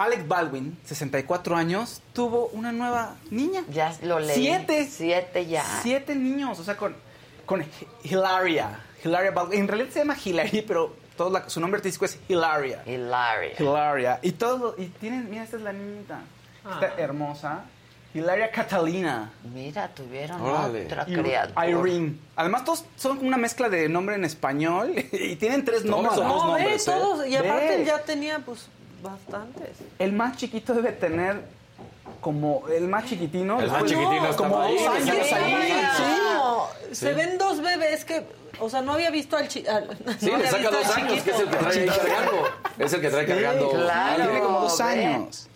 Alec 0.00 0.26
Baldwin, 0.26 0.78
64 0.84 1.56
años, 1.56 2.00
tuvo 2.14 2.46
una 2.54 2.72
nueva 2.72 3.16
niña. 3.30 3.64
Ya 3.70 3.94
lo 4.02 4.18
leí. 4.18 4.34
Siete. 4.34 4.86
Siete 4.90 5.46
ya. 5.46 5.62
Siete 5.82 6.14
niños, 6.14 6.58
o 6.58 6.64
sea, 6.64 6.76
con, 6.76 6.96
con 7.46 7.60
Hi- 7.62 7.66
Hilaria. 8.04 8.80
Hilaria 9.04 9.30
Baldwin. 9.30 9.60
En 9.60 9.68
realidad 9.68 9.90
se 9.92 9.98
llama 10.00 10.16
Hilary, 10.24 10.62
pero 10.62 10.94
todo 11.16 11.30
la- 11.30 11.48
su 11.50 11.60
nombre 11.60 11.78
artístico 11.78 12.04
es 12.06 12.18
Hilaria. 12.28 12.82
Hilaria. 12.86 13.52
Hilaria. 13.58 14.18
Y 14.22 14.32
todo, 14.32 14.74
y 14.78 14.86
tienen, 14.86 15.28
mira, 15.28 15.44
esta 15.44 15.56
es 15.56 15.62
la 15.62 15.72
niñita. 15.72 16.20
Está 16.64 16.86
Ah. 16.86 16.94
hermosa. 16.98 17.64
Hilaria 18.12 18.50
Catalina. 18.50 19.30
Mira, 19.54 19.86
tuvieron 19.94 20.40
Órale. 20.40 20.86
otra 20.86 21.04
criatura. 21.04 21.68
Irene. 21.68 22.16
Además, 22.36 22.64
todos 22.64 22.84
son 22.96 23.24
una 23.24 23.36
mezcla 23.36 23.68
de 23.68 23.88
nombre 23.88 24.16
en 24.16 24.24
español 24.24 24.94
y 25.12 25.36
tienen 25.36 25.64
tres 25.64 25.84
nombres. 25.84 26.16
No, 26.16 26.22
ve, 26.54 26.62
nombres, 26.62 26.88
¿eh? 26.88 26.90
todos. 26.90 27.26
Y 27.28 27.36
aparte 27.36 27.74
él 27.76 27.84
ya 27.86 27.98
tenía, 28.02 28.38
pues, 28.40 28.66
bastantes. 29.02 29.70
El 29.98 30.12
más 30.12 30.36
chiquito 30.36 30.74
debe 30.74 30.92
tener 30.92 31.42
como 32.20 32.64
el 32.68 32.88
más 32.88 33.04
chiquitino. 33.06 33.60
El 33.60 33.68
más 33.70 33.82
después- 33.82 33.90
chiquitino 33.92 34.24
está 34.26 34.36
como 34.36 34.56
dos 34.58 34.86
años 34.88 35.26
sí. 35.26 35.34
ahí. 35.34 35.82
No, 36.34 36.66
Sí. 36.90 36.96
Se 36.96 37.12
ven 37.14 37.38
dos 37.38 37.60
bebés 37.62 38.04
que, 38.04 38.26
o 38.58 38.68
sea, 38.68 38.82
no 38.82 38.92
había 38.94 39.10
visto 39.10 39.36
al 39.36 39.46
chico. 39.48 39.70
Sí, 40.18 40.30
le 40.30 40.46
saca 40.48 40.70
dos 40.70 40.96
años, 40.96 41.22
que 41.22 41.30
es 41.30 41.38
el 41.40 41.48
que 41.48 41.56
trae 41.56 41.80
ahí 41.80 41.86
cargando. 41.88 42.48
Es 42.78 42.92
el 42.92 43.00
que 43.00 43.10
trae 43.10 43.26
Sí, 43.26 43.32
cargando. 43.32 43.70
claro. 43.70 44.24
Tiene 44.24 44.40
como 44.40 44.60
dos 44.60 44.80
años. 44.80 45.46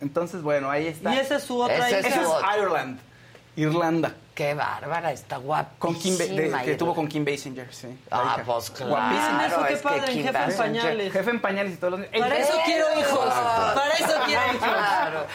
Entonces, 0.00 0.42
bueno, 0.42 0.68
ahí 0.70 0.88
está. 0.88 1.14
Y 1.14 1.18
esa 1.18 1.36
es 1.36 1.44
su 1.44 1.58
otra 1.60 1.76
Esa 1.88 1.98
es 2.00 2.06
Esa 2.06 2.22
es. 2.22 2.28
Ireland. 2.58 2.98
Irlanda. 3.56 4.14
Qué 4.34 4.52
bárbara, 4.54 5.12
está 5.12 5.36
guapísima. 5.36 5.78
Con 5.78 5.94
Kim 5.98 6.16
de- 6.16 6.52
que 6.64 6.74
tuvo 6.74 6.92
con 6.94 7.06
Kim 7.06 7.24
Basinger, 7.24 7.72
sí. 7.72 7.86
Ah, 8.10 8.36
pues 8.44 8.70
claro. 8.70 8.90
Guapísima. 8.90 9.46
Eso, 9.46 9.64
qué 9.66 9.72
es 9.74 9.78
que 9.80 9.84
padre, 9.88 10.12
Kim 10.12 10.22
jefe 10.24 10.38
en 10.44 10.56
pañales. 10.56 11.12
Jefe 11.12 11.30
en 11.30 11.40
pañales 11.40 11.72
y 11.74 11.76
todos 11.76 12.00
los... 12.00 12.08
Para 12.08 12.38
eso 12.38 12.52
quiero 12.64 12.86
hijos. 12.98 13.32
Para 13.74 13.90
eso 13.92 14.12
quiero 14.26 14.42
hijos. 14.46 14.58
Claro. 14.58 15.26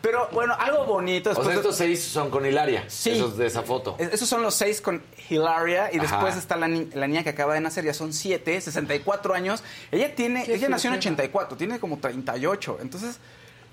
Pero 0.00 0.28
bueno, 0.32 0.54
algo 0.58 0.84
bonito. 0.86 1.30
O 1.30 1.34
después 1.34 1.46
sea, 1.46 1.54
de- 1.54 1.60
estos 1.60 1.76
seis 1.76 2.02
son 2.04 2.30
con 2.30 2.44
Hilaria. 2.46 2.84
Sí. 2.88 3.10
Esos 3.10 3.36
de 3.36 3.46
esa 3.46 3.62
foto. 3.62 3.94
Es- 3.98 4.12
Esos 4.14 4.28
son 4.28 4.42
los 4.42 4.54
seis 4.54 4.80
con 4.80 5.02
Hilaria 5.30 5.90
y 5.92 5.98
Ajá. 5.98 6.16
después 6.16 6.36
está 6.36 6.56
la, 6.56 6.66
ni- 6.68 6.86
la 6.94 7.06
niña 7.06 7.22
que 7.22 7.30
acaba 7.30 7.54
de 7.54 7.60
nacer, 7.60 7.84
ya 7.84 7.94
son 7.94 8.12
siete, 8.12 8.60
64 8.60 9.34
años. 9.34 9.62
Ella 9.92 10.14
tiene, 10.16 10.42
ella 10.42 10.68
nació 10.68 10.90
en 10.90 10.94
flojera. 10.94 11.14
84, 11.14 11.56
tiene 11.56 11.78
como 11.78 11.98
38. 11.98 12.78
Entonces, 12.80 13.18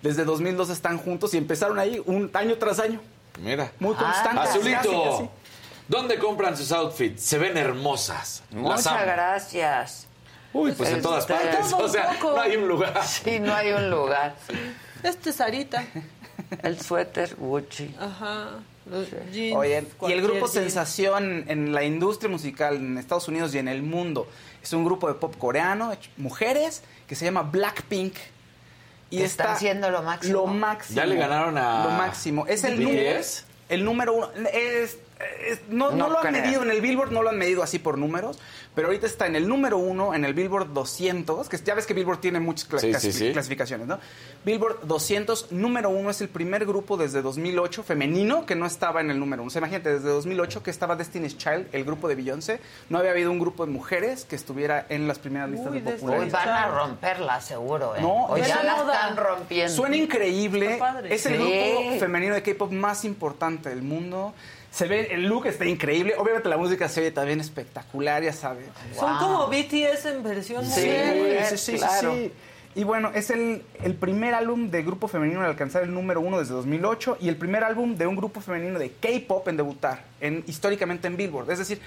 desde 0.04 0.26
2002 0.26 0.70
están 0.70 0.98
juntos 1.00 1.34
y 1.34 1.38
empezaron 1.38 1.80
ahí 1.80 2.02
un 2.06 2.30
año 2.36 2.58
tras 2.58 2.80
año. 2.80 3.02
Mira. 3.40 3.72
Muy 3.80 3.96
constantes. 3.96 4.50
Azulito. 4.50 4.78
casi, 4.78 4.90
casi. 5.24 5.30
¿Dónde 5.88 6.18
compran 6.18 6.58
sus 6.58 6.72
outfits? 6.72 7.22
Se 7.24 7.38
ven 7.38 7.58
hermosas. 7.58 8.44
Las 8.52 8.62
Muchas 8.62 8.88
amo. 8.88 9.00
gracias. 9.06 10.08
Uy, 10.54 10.72
pues 10.72 10.90
en 10.90 11.02
todas 11.02 11.22
Este, 11.30 11.34
partes. 11.34 11.74
O 11.74 11.78
un 11.84 11.90
sea, 11.90 12.12
poco. 12.14 12.36
no 12.36 12.42
hay 12.42 12.56
un 12.56 12.68
lugar. 12.68 13.04
Sí, 13.06 13.40
no 13.40 13.54
hay 13.54 13.72
un 13.72 13.90
lugar. 13.90 14.36
Este 15.04 15.30
es 15.30 15.36
Sarita. 15.36 15.86
El 16.64 16.80
suéter 16.82 17.36
Gucci. 17.36 17.94
Ajá. 18.00 18.50
Los 18.90 19.08
jeans, 19.32 19.56
Oye, 19.58 19.84
y 20.08 20.12
el 20.12 20.22
grupo 20.22 20.46
jean. 20.46 20.64
Sensación 20.64 21.46
en 21.48 21.74
la 21.74 21.84
industria 21.84 22.30
musical 22.30 22.76
en 22.76 22.98
Estados 23.00 23.28
Unidos 23.28 23.54
y 23.56 23.58
en 23.58 23.68
el 23.68 23.82
mundo 23.82 24.28
es 24.62 24.72
un 24.74 24.86
grupo 24.86 25.08
de 25.08 25.16
pop 25.16 25.36
coreano, 25.38 25.92
mujeres, 26.18 26.84
que 27.08 27.16
se 27.16 27.26
llama 27.26 27.42
Blackpink. 27.44 28.16
Y 29.10 29.22
está 29.22 29.44
están 29.44 29.60
siendo 29.60 29.92
lo 29.92 30.02
máximo. 30.02 30.34
Lo 30.34 30.48
máximo. 30.48 30.96
Ya 30.98 31.06
le 31.06 31.16
ganaron 31.16 31.58
a- 31.58 31.84
Lo 31.86 31.92
máximo. 31.92 32.46
Es 32.48 32.64
el 32.64 32.84
número, 32.84 33.22
el 33.70 33.86
número 33.86 34.14
uno. 34.14 34.30
Es, 34.52 34.98
es- 35.48 35.62
no, 35.70 35.92
no 35.92 35.98
No 35.98 36.10
lo 36.10 36.18
han 36.20 36.28
creo. 36.34 36.42
medido 36.44 36.64
en 36.64 36.72
el 36.72 36.82
Billboard, 36.82 37.12
no 37.12 37.22
lo 37.24 37.30
han 37.30 37.38
medido 37.38 37.64
así 37.64 37.80
por 37.80 37.98
números, 37.98 38.38
pero 38.74 38.88
ahorita 38.88 39.06
está 39.08 39.28
en 39.28 39.36
el 39.38 39.48
número 39.48 39.78
uno 39.78 40.14
en 40.14 40.26
el 40.26 40.34
Billboard 40.34 40.74
200, 40.74 41.48
que 41.48 41.58
ya 41.58 41.74
ves 41.76 41.86
que 41.86 41.94
Billboard 41.94 42.20
tiene 42.20 42.40
muchas 42.42 42.70
cla- 42.70 42.80
Sí, 42.80 42.88
clasi- 42.92 43.00
sí, 43.00 43.12
sí. 43.14 43.32
clasificaciones, 43.32 43.88
¿no? 43.88 44.00
Billboard 44.44 44.82
200, 44.86 45.52
número 45.52 45.90
uno, 45.90 46.10
es 46.10 46.20
el 46.22 46.28
primer 46.30 46.66
grupo 46.66 46.98
desde 46.98 47.22
2008 47.22 47.84
femenino 47.84 48.46
que 48.46 48.56
no 48.56 48.66
estaba 48.66 49.00
en 49.02 49.10
el 49.12 49.20
número 49.20 49.42
uno. 49.44 49.48
O 49.48 49.52
sea, 49.52 49.60
imagínate, 49.60 49.94
desde 49.94 50.10
2008 50.10 50.62
que 50.64 50.72
estaba 50.72 50.96
Destiny's 50.98 51.38
Child, 51.38 51.68
el 51.72 51.86
grupo 51.86 52.08
de 52.10 52.16
Beyoncé, 52.16 52.60
no 52.90 52.98
había 52.98 53.12
habido 53.12 53.32
un 53.32 53.40
grupo 53.40 53.66
de 53.66 53.72
mujeres 53.72 54.26
que 54.26 54.36
estuviera 54.36 54.86
en 54.90 55.08
las 55.08 55.20
primeras 55.20 55.50
listas 55.50 55.72
Uy, 55.72 55.80
de 55.80 55.92
popularidad. 55.94 56.34
van 56.34 56.50
a 56.50 56.68
romperla, 56.68 57.40
seguro, 57.40 57.96
¿eh? 57.96 58.02
No, 58.02 58.26
o 58.26 58.38
ya 58.38 58.62
la 58.64 58.78
están 58.82 59.16
rompiendo. 59.16 59.74
Suena 59.74 59.96
increíble. 59.96 60.80
Es 61.10 61.26
el 61.26 61.38
Sí. 61.38 61.40
grupo 61.40 62.00
femenino 62.00 62.36
de 62.36 62.42
K-pop 62.44 62.72
más 62.72 63.06
importante 63.06 63.70
del 63.70 63.82
mundo. 63.82 64.34
Se 64.76 64.88
ve, 64.88 65.08
el 65.14 65.24
look 65.28 65.46
está 65.48 65.66
increíble. 65.66 66.16
Obviamente 66.18 66.50
la 66.50 66.58
música 66.58 66.90
se 66.90 67.00
oye 67.00 67.12
también 67.12 67.40
espectacular, 67.40 68.22
ya 68.22 68.34
sabes. 68.34 68.66
Son 68.94 69.10
Wow. 69.10 69.20
como 69.20 69.48
BTS 69.48 70.06
en 70.10 70.22
versión 70.24 70.66
Sí. 70.66 70.82
mujer. 70.82 71.46
sí, 71.46 71.58
sí, 71.58 71.72
sí, 71.74 71.78
claro. 71.78 72.14
sí. 72.14 72.32
Y 72.76 72.84
bueno, 72.84 73.10
es 73.16 73.30
el, 73.30 73.64
el 73.84 73.96
primer 73.96 74.34
álbum 74.34 74.70
de 74.70 74.84
grupo 74.84 75.08
femenino 75.08 75.40
en 75.40 75.46
alcanzar 75.46 75.84
el 75.84 75.94
número 75.94 76.20
uno 76.20 76.40
desde 76.40 76.54
2008 76.56 77.20
y 77.22 77.30
el 77.30 77.38
primer 77.38 77.64
álbum 77.64 77.96
de 77.96 78.06
un 78.06 78.18
grupo 78.18 78.42
femenino 78.42 78.78
de 78.78 78.92
K-pop 78.92 79.48
en 79.48 79.56
debutar, 79.56 80.04
en, 80.20 80.44
históricamente 80.46 81.08
en 81.08 81.16
Billboard. 81.16 81.50
Es 81.52 81.60
decir, 81.60 81.80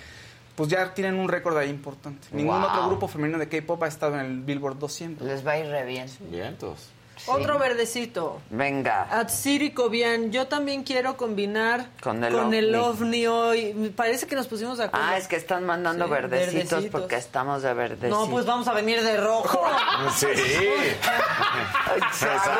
pues 0.56 0.70
ya 0.70 0.94
tienen 0.94 1.16
un 1.16 1.28
récord 1.28 1.58
ahí 1.58 1.68
importante. 1.68 2.26
Ningún 2.32 2.58
Wow. 2.58 2.70
otro 2.70 2.86
grupo 2.88 3.06
femenino 3.06 3.38
de 3.38 3.48
K-pop 3.50 3.82
ha 3.82 3.86
estado 3.86 4.14
en 4.18 4.24
el 4.24 4.40
Billboard 4.40 4.78
200. 4.78 5.26
Les 5.28 5.46
va 5.46 5.52
a 5.52 5.58
ir 5.58 5.66
re 5.66 5.84
bien. 5.84 6.06
Vientos. 6.30 6.88
Sí. 7.18 7.30
Otro 7.30 7.58
verdecito. 7.58 8.40
Venga. 8.50 9.06
Atsiri 9.10 9.72
Kobian, 9.72 10.30
yo 10.32 10.46
también 10.46 10.82
quiero 10.84 11.16
combinar 11.16 11.86
Con 12.02 12.22
el 12.24 12.34
ovni. 12.34 12.74
ovni 12.74 13.26
hoy. 13.26 13.74
Me 13.74 13.90
parece 13.90 14.26
que 14.26 14.36
nos 14.36 14.46
pusimos 14.46 14.78
de 14.78 14.84
acuerdo. 14.84 15.06
Ah, 15.08 15.16
es 15.18 15.28
que 15.28 15.36
están 15.36 15.64
mandando 15.64 16.04
Sí, 16.06 16.10
verdecitos, 16.10 16.54
verdecitos. 16.70 17.00
porque 17.00 17.16
estamos 17.16 17.62
de 17.62 17.74
verdecitos. 17.74 18.18
No, 18.26 18.30
pues 18.30 18.46
vamos 18.46 18.66
a 18.68 18.72
venir 18.72 19.02
de 19.02 19.16
rojo. 19.18 19.62
Sí. 20.16 20.26
Exacto. 21.96 22.50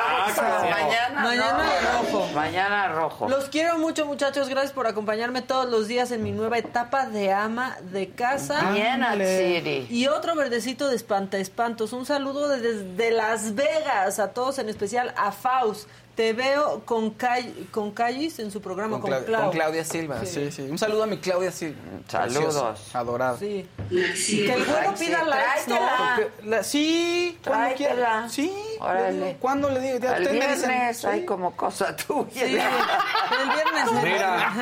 Mañana, 0.70 1.22
Mañana 1.22 1.64
no. 1.92 2.02
rojo. 2.02 2.28
Mañana 2.34 2.88
rojo. 2.88 3.28
Los 3.28 3.44
quiero 3.48 3.78
mucho, 3.78 4.06
muchachos. 4.06 4.48
Gracias 4.48 4.72
por 4.72 4.86
acompañarme 4.86 5.42
todos 5.42 5.68
los 5.68 5.88
días 5.88 6.10
en 6.10 6.22
mi 6.22 6.32
nueva 6.32 6.58
etapa 6.58 7.06
de 7.06 7.32
ama 7.32 7.76
de 7.92 8.10
casa. 8.10 8.70
Bien, 8.72 9.02
Atsiri. 9.02 9.86
Y 9.90 10.06
otro 10.08 10.34
verdecito 10.34 10.88
de 10.88 10.96
espanta 10.96 11.38
espantos. 11.38 11.92
Un 11.92 12.06
saludo 12.06 12.48
de- 12.48 12.58
desde 12.60 13.10
Las 13.10 13.54
Vegas 13.54 14.18
a 14.18 14.32
todos, 14.32 14.47
en 14.56 14.70
especial 14.70 15.12
a 15.16 15.30
Faust. 15.30 15.86
Te 16.18 16.32
veo 16.32 16.82
con, 16.84 17.16
Call- 17.16 17.68
con 17.70 17.92
Callis 17.92 18.40
en 18.40 18.50
su 18.50 18.60
programa, 18.60 18.98
con, 19.00 19.08
Clau. 19.22 19.42
con 19.42 19.50
Claudia 19.52 19.84
Silva, 19.84 20.24
sí. 20.24 20.50
sí, 20.50 20.62
Un 20.62 20.76
saludo 20.76 21.04
a 21.04 21.06
mi 21.06 21.18
Claudia 21.18 21.52
Silva. 21.52 21.78
Saludos. 22.08 22.90
Adorada. 22.92 23.36
Sí. 23.38 23.64
Que 23.88 24.52
el 24.54 24.64
güero 24.64 24.96
Sí, 24.96 25.04
pida 25.06 25.22
likes, 25.22 25.68
¿no? 25.68 25.78
la- 26.50 26.64
sí, 26.64 27.38
cuando 27.44 27.76
quiera. 27.76 28.28
Sí, 28.28 28.52
Órale. 28.80 29.36
¿Cuándo 29.38 29.70
le 29.70 29.78
digo? 29.78 30.08
El 30.12 30.28
viernes 30.28 30.96
sí. 30.98 31.06
hay 31.06 31.24
como 31.24 31.54
cosa 31.56 31.94
tuya. 32.08 32.28
Sí, 32.32 32.40
el 32.40 33.50
viernes. 33.54 34.02
Mira, 34.02 34.52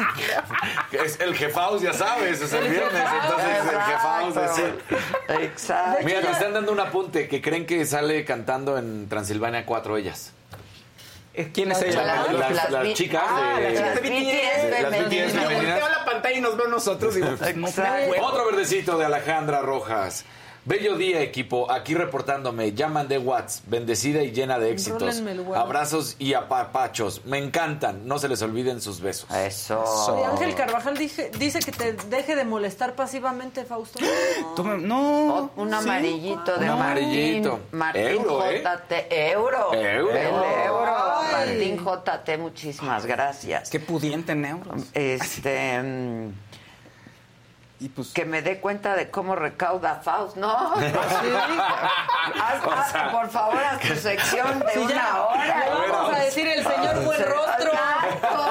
es 0.93 1.19
el 1.21 1.35
jefaus, 1.35 1.81
ya 1.81 1.95
sabes, 1.95 2.39
es 2.43 2.53
el 2.53 2.69
viernes, 2.69 3.03
entonces 3.23 3.73
el 3.73 3.81
jefaus 3.81 4.37
es 4.37 4.59
el... 4.59 5.43
Exacto. 5.43 6.05
Mira, 6.05 6.21
me 6.21 6.31
están 6.33 6.53
dando 6.53 6.71
un 6.71 6.81
apunte 6.81 7.29
que 7.29 7.41
creen 7.41 7.65
que 7.65 7.87
sale 7.87 8.27
cantando 8.27 8.77
en 8.77 9.09
Transilvania 9.09 9.65
cuatro 9.65 9.97
ellas. 9.97 10.33
¿Quién 11.53 11.73
es 11.73 11.83
ella? 11.83 12.03
las- 12.03 12.33
Las, 12.33 12.51
las 12.53 12.71
las 12.71 12.93
chicas 12.95 13.23
Ah, 13.27 13.57
de... 13.59 13.71
las 13.73 13.95
BTS. 14.01 14.11
BTS 14.11 14.83
Las 14.83 14.91
BTS 14.91 15.33
femeninas. 15.33 15.55
Volteo 15.55 15.87
a 15.87 15.91
la 15.91 16.05
pantalla 16.05 16.37
y 16.37 16.41
nos 16.41 16.57
veo 16.57 16.69
nosotros 16.69 17.17
y. 17.17 17.23
Otro 18.21 18.47
verdecito 18.47 18.97
de 18.99 19.05
Alejandra 19.05 19.61
Rojas. 19.61 20.25
Bello 20.67 20.97
día, 20.97 21.21
equipo. 21.23 21.71
Aquí 21.71 21.95
reportándome. 21.95 22.73
Ya 22.73 22.89
mandé 22.89 23.19
Watts. 23.19 23.63
Bendecida 23.69 24.23
y 24.25 24.33
llena 24.33 24.59
de 24.59 24.73
éxitos. 24.73 25.23
Abrazos 25.55 26.17
y 26.19 26.35
apapachos. 26.35 27.25
Me 27.25 27.39
encantan. 27.39 28.07
No 28.09 28.19
se 28.19 28.29
les 28.29 28.43
olviden 28.43 28.81
sus 28.81 29.01
besos. 29.01 29.31
Eso. 29.31 29.81
Oye, 30.13 30.25
Ángel 30.25 30.55
Carvajal 30.57 30.99
dije- 30.99 31.31
dice 31.39 31.61
que 31.61 31.71
te 31.71 31.93
deje 31.93 32.35
de 32.35 32.45
molestar 32.45 32.95
pasivamente, 32.97 33.65
Fausto. 33.65 34.01
Me- 34.65 34.79
No. 34.79 35.51
Un 35.57 35.69
sí. 35.71 35.75
amarillito 35.77 36.57
de 36.57 36.65
Un 36.65 36.71
amarillito. 36.73 37.61
Martín, 37.71 38.03
Euro, 38.03 38.51
¿eh? 38.51 38.63
JT. 38.65 39.31
Euro. 39.31 39.73
Euro. 39.73 40.11
El 40.11 40.27
euro. 40.27 40.95
Ay. 41.23 41.33
Martín 41.33 41.77
JT, 41.79 42.39
muchísimas 42.39 43.07
gracias. 43.07 43.71
Qué 43.71 43.79
pudiente 43.79 44.33
en 44.33 44.45
euros. 44.45 44.83
Este. 44.95 45.81
Y 47.79 47.89
pues. 47.91 48.09
que 48.13 48.25
me 48.25 48.41
dé 48.41 48.59
cuenta 48.61 48.95
de 48.97 49.11
cómo 49.11 49.37
recauda 49.37 49.97
Faust, 50.03 50.37
¿no? 50.37 50.51
Haz- 50.75 52.63
haz, 52.95 53.13
por 53.13 53.29
favor, 53.31 53.59
haz 53.63 53.81
tu 53.81 53.95
sección 53.97 54.61
de 54.61 54.67
Sí, 54.73 54.79
una 54.79 54.95
ya, 54.95 55.23
hora. 55.23 55.65
le 55.85 55.91
vamos 55.93 56.15
a 56.15 56.19
decir 56.21 56.49
el 56.49 56.63
señor 56.67 57.05
buen 57.05 57.23
rostro. 57.23 57.71
Exacto. 57.73 58.47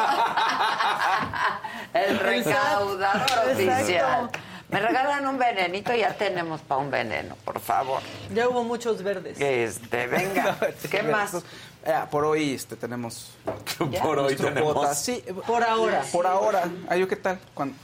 El 1.93 2.19
recaudador 2.19 3.51
oficial. 3.51 4.29
Me 4.69 4.79
regalan 4.81 5.27
un 5.27 5.37
venenito, 5.37 5.93
ya 5.93 6.13
tenemos 6.15 6.59
para 6.61 6.81
un 6.81 6.89
veneno, 6.91 7.35
por 7.45 7.59
favor. 7.59 8.01
Ya 8.33 8.49
hubo 8.49 8.63
muchos 8.63 9.01
verdes. 9.03 9.39
Este, 9.39 10.07
venga. 10.07 10.55
¿Qué 10.91 11.03
más? 11.03 11.35
Eh, 11.85 11.93
por 12.11 12.25
hoy 12.25 12.55
este, 12.55 12.75
tenemos. 12.75 13.35
Ya. 13.91 14.01
Por 14.01 14.17
hoy 14.19 14.23
nuestro 14.35 14.47
tenemos. 14.53 14.97
Sí, 14.97 15.23
Por 15.47 15.63
ahora. 15.63 16.01
por 16.11 16.25
ahora. 16.27 16.63
Ay, 16.89 16.99
¿yo 16.99 17.07
qué 17.07 17.15
tal? 17.15 17.39
Cuando- 17.53 17.75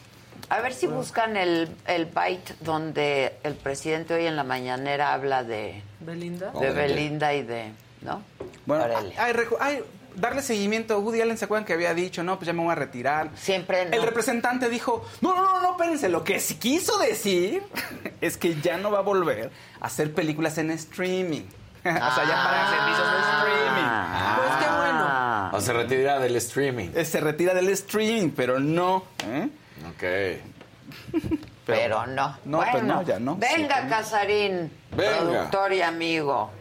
A 0.51 0.59
ver 0.59 0.73
si 0.73 0.85
buscan 0.87 1.37
el, 1.37 1.69
el 1.87 2.05
byte 2.07 2.55
donde 2.59 3.37
el 3.43 3.55
presidente 3.55 4.13
hoy 4.13 4.25
en 4.25 4.35
la 4.35 4.43
mañanera 4.43 5.13
habla 5.13 5.43
de, 5.45 5.81
Belinda. 6.01 6.51
de 6.51 6.71
Belinda 6.71 7.33
y 7.33 7.43
de, 7.43 7.71
¿no? 8.01 8.21
Bueno, 8.65 8.83
hay, 9.17 9.33
hay- 9.61 9.83
darle 10.15 10.41
seguimiento. 10.41 10.99
Woody 10.99 11.21
Allen 11.21 11.37
se 11.37 11.45
acuerdan 11.45 11.63
que 11.63 11.71
había 11.71 11.93
dicho, 11.93 12.21
no, 12.21 12.35
pues 12.35 12.47
ya 12.47 12.51
me 12.53 12.61
voy 12.63 12.73
a 12.73 12.75
retirar. 12.75 13.29
Siempre 13.35 13.85
no. 13.85 13.95
El 13.95 14.03
representante 14.03 14.67
dijo, 14.69 15.05
no, 15.21 15.33
no, 15.33 15.41
no, 15.41 15.61
no, 15.61 15.71
espérense. 15.71 16.09
Lo 16.09 16.25
que 16.25 16.41
sí 16.41 16.55
quiso 16.55 16.97
decir 16.99 17.63
es 18.21 18.35
que 18.35 18.59
ya 18.59 18.75
no 18.77 18.91
va 18.91 18.99
a 18.99 19.03
volver 19.03 19.51
a 19.79 19.85
hacer 19.85 20.13
películas 20.13 20.57
en 20.57 20.71
streaming. 20.71 21.43
o 21.79 21.83
sea, 21.83 22.25
ya 22.27 22.43
para 22.43 22.69
servicios 22.69 23.11
de 23.13 23.19
streaming. 23.37 23.89
Pues 24.35 24.65
qué 24.65 24.75
bueno. 24.75 25.49
O 25.53 25.61
se 25.61 25.73
retira 25.73 26.19
del 26.19 26.35
streaming. 26.35 26.89
Eh, 26.93 27.05
Se 27.05 27.21
retira 27.21 27.53
del 27.53 27.69
streaming, 27.69 28.31
pero 28.35 28.59
no. 28.59 29.05
¿eh? 29.25 29.47
Ok. 29.89 30.03
Pero 31.65 32.05
no. 32.07 32.37
No, 32.45 32.57
bueno, 32.57 32.71
pues 32.71 32.83
no, 32.83 33.01
ya 33.03 33.19
no. 33.19 33.35
Venga, 33.37 33.87
Casarín, 33.87 34.71
Venga. 34.95 35.17
productor 35.19 35.73
y 35.73 35.81
amigo. 35.81 36.51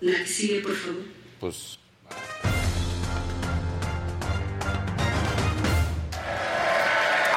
La 0.00 0.18
que 0.18 0.26
sigue, 0.26 0.60
por 0.60 0.74
favor. 0.76 1.02
Pues. 1.40 1.78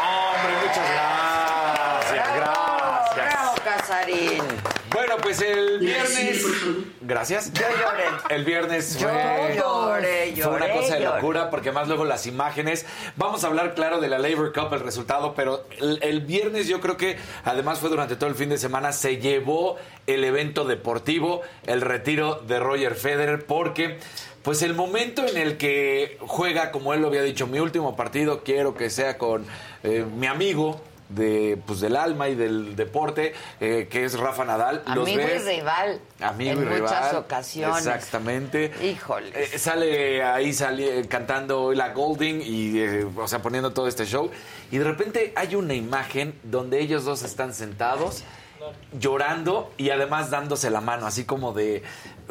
Hombre, 0.01 0.53
muchas 0.65 0.91
gracias, 0.91 2.35
gracias. 2.35 3.15
Bravo, 3.15 3.55
Casarín. 3.63 4.43
Bueno, 4.91 5.17
pues 5.21 5.41
el 5.41 5.85
La 5.85 6.01
que 6.01 6.07
sigue, 6.07 6.31
viernes. 6.31 6.88
Gracias. 7.10 7.52
Yo 7.52 7.64
lloré. 7.64 8.03
El 8.36 8.45
viernes 8.45 8.98
Yo 8.99 9.10
fue, 9.10 9.56
lloré, 9.57 10.34
fue 10.36 10.52
una 10.53 10.68
lloré, 10.68 10.73
cosa 10.80 10.95
de 10.95 11.02
lloré. 11.02 11.15
locura 11.15 11.49
porque 11.49 11.72
más 11.72 11.88
luego 11.88 12.06
las 12.06 12.27
imágenes. 12.27 12.86
Vamos 13.15 13.44
a 13.44 13.48
hablar, 13.48 13.73
claro, 13.73 13.99
de 13.99 14.07
la 14.07 14.19
Labor 14.19 14.53
Cup, 14.53 14.72
el 14.73 14.81
resultado, 14.81 15.34
pero 15.34 15.65
el, 15.80 15.98
el 16.03 16.22
viernes 16.22 16.68
yo 16.68 16.80
creo 16.80 16.95
que 16.98 17.18
además 17.44 17.80
fue 17.80 17.90
durante 17.90 18.15
todo 18.15 18.30
el 18.30 18.36
fin 18.36 18.49
de 18.49 18.60
semana, 18.60 18.91
se 18.94 19.18
llevó 19.18 19.77
el 20.06 20.23
evento 20.23 20.65
deportivo, 20.65 21.41
el 21.65 21.81
retiro 21.81 22.36
de 22.48 22.60
Roger 22.60 22.94
Federer, 22.95 23.45
porque 23.45 23.98
pues 24.44 24.61
el 24.61 24.73
momento 24.76 25.26
en 25.27 25.36
el 25.38 25.57
que 25.57 26.18
juega, 26.22 26.72
como 26.72 26.94
él 26.94 27.02
lo 27.02 27.07
había 27.07 27.23
dicho, 27.23 27.48
mi 27.48 27.60
último 27.60 27.95
partido, 27.95 28.44
quiero 28.44 28.76
que 28.76 28.90
sea 28.90 29.18
con 29.18 29.45
eh, 29.84 30.06
mi 30.15 30.27
amigo. 30.27 30.80
De, 31.10 31.60
pues 31.65 31.80
del 31.80 31.95
alma 31.95 32.30
y 32.30 32.36
del 32.36 32.76
deporte, 32.76 33.34
eh, 33.60 33.88
que 33.90 34.06
es 34.06 34.18
Rafa 34.18 34.45
Nadal. 34.45 34.84
Los 34.94 35.07
Amigo 35.07 35.22
y 35.22 35.26
ves- 35.26 35.45
rival. 35.45 35.99
Amigo 36.22 36.52
en 36.52 36.57
y 36.60 36.65
rival. 36.65 36.81
muchas 36.84 37.14
ocasiones. 37.15 37.77
Exactamente. 37.80 38.72
Híjole. 38.84 39.31
Eh, 39.34 39.57
sale 39.57 40.23
ahí 40.23 40.53
sale, 40.53 41.07
cantando 41.07 41.73
la 41.73 41.90
Golding 41.94 42.41
y, 42.44 42.80
eh, 42.80 43.07
o 43.18 43.27
sea, 43.27 43.41
poniendo 43.41 43.73
todo 43.73 43.88
este 43.88 44.06
show. 44.06 44.30
Y 44.72 44.77
de 44.77 44.84
repente 44.84 45.34
hay 45.36 45.56
una 45.56 45.73
imagen 45.73 46.40
donde 46.44 46.80
ellos 46.80 47.06
dos 47.06 47.23
están 47.23 47.56
sentados 47.56 48.23
llorando 48.99 49.72
y 49.77 49.90
además 49.90 50.30
dándose 50.30 50.69
la 50.69 50.81
mano, 50.81 51.06
así 51.07 51.26
como 51.26 51.53
de 51.53 51.81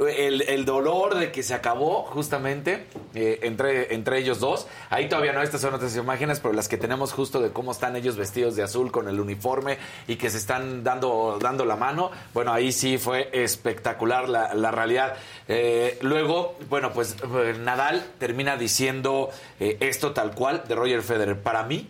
el, 0.07 0.65
dolor 0.65 1.16
de 1.16 1.33
que 1.33 1.43
se 1.43 1.55
acabó 1.55 2.05
justamente 2.05 2.87
eh, 3.15 3.41
entre, 3.43 3.95
entre 3.95 4.19
ellos 4.19 4.41
dos. 4.41 4.66
Ahí 4.91 5.09
todavía 5.09 5.33
no, 5.33 5.43
estas 5.43 5.61
son 5.61 5.75
otras 5.75 5.97
imágenes, 5.97 6.41
pero 6.41 6.55
las 6.55 6.69
que 6.69 6.77
tenemos 6.77 7.12
justo 7.12 7.41
de 7.41 7.51
cómo 7.51 7.73
están 7.73 7.97
ellos 7.97 8.16
vestidos 8.16 8.57
de 8.57 8.62
azul 8.62 8.93
con 8.93 9.09
el 9.09 9.20
uniforme 9.20 9.79
y 10.07 10.16
que 10.16 10.31
se 10.31 10.39
están 10.39 10.85
dando, 10.85 11.39
dando 11.41 11.65
la 11.65 11.77
mano. 11.77 12.11
Bueno, 12.35 12.53
ahí 12.53 12.73
sí 12.73 12.99
fue 12.99 13.31
espectacular 13.33 14.29
la, 14.29 14.55
la 14.55 14.70
realidad. 14.70 15.15
Eh, 15.49 15.99
luego, 16.03 16.57
bueno, 16.69 16.93
pues 16.93 17.16
eh, 17.23 17.57
Nadal 17.59 18.05
termina 18.19 18.57
diciendo 18.57 19.31
eh, 19.59 19.79
esto 19.81 20.12
tal 20.12 20.33
cual 20.33 20.65
de 20.69 20.75
Roger 20.75 21.03
Federer. 21.03 21.41
Para 21.41 21.62
mí, 21.62 21.89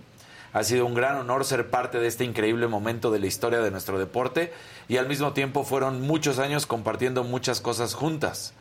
ha 0.59 0.64
sido 0.64 0.86
un 0.86 0.94
gran 0.94 1.14
honor 1.14 1.44
ser 1.44 1.70
parte 1.70 2.01
de 2.01 2.09
este 2.09 2.24
increíble 2.24 2.66
momento 2.66 3.12
de 3.12 3.20
la 3.20 3.28
historia 3.28 3.60
de 3.60 3.70
nuestro 3.70 3.97
deporte 3.97 4.52
y 4.89 4.97
al 4.97 5.06
mismo 5.06 5.32
tiempo 5.32 5.62
fueron 5.62 6.01
muchos 6.01 6.40
años 6.40 6.66
compartiendo 6.66 7.22
muchas 7.22 7.60
cosas 7.60 7.94
juntas. 7.94 8.55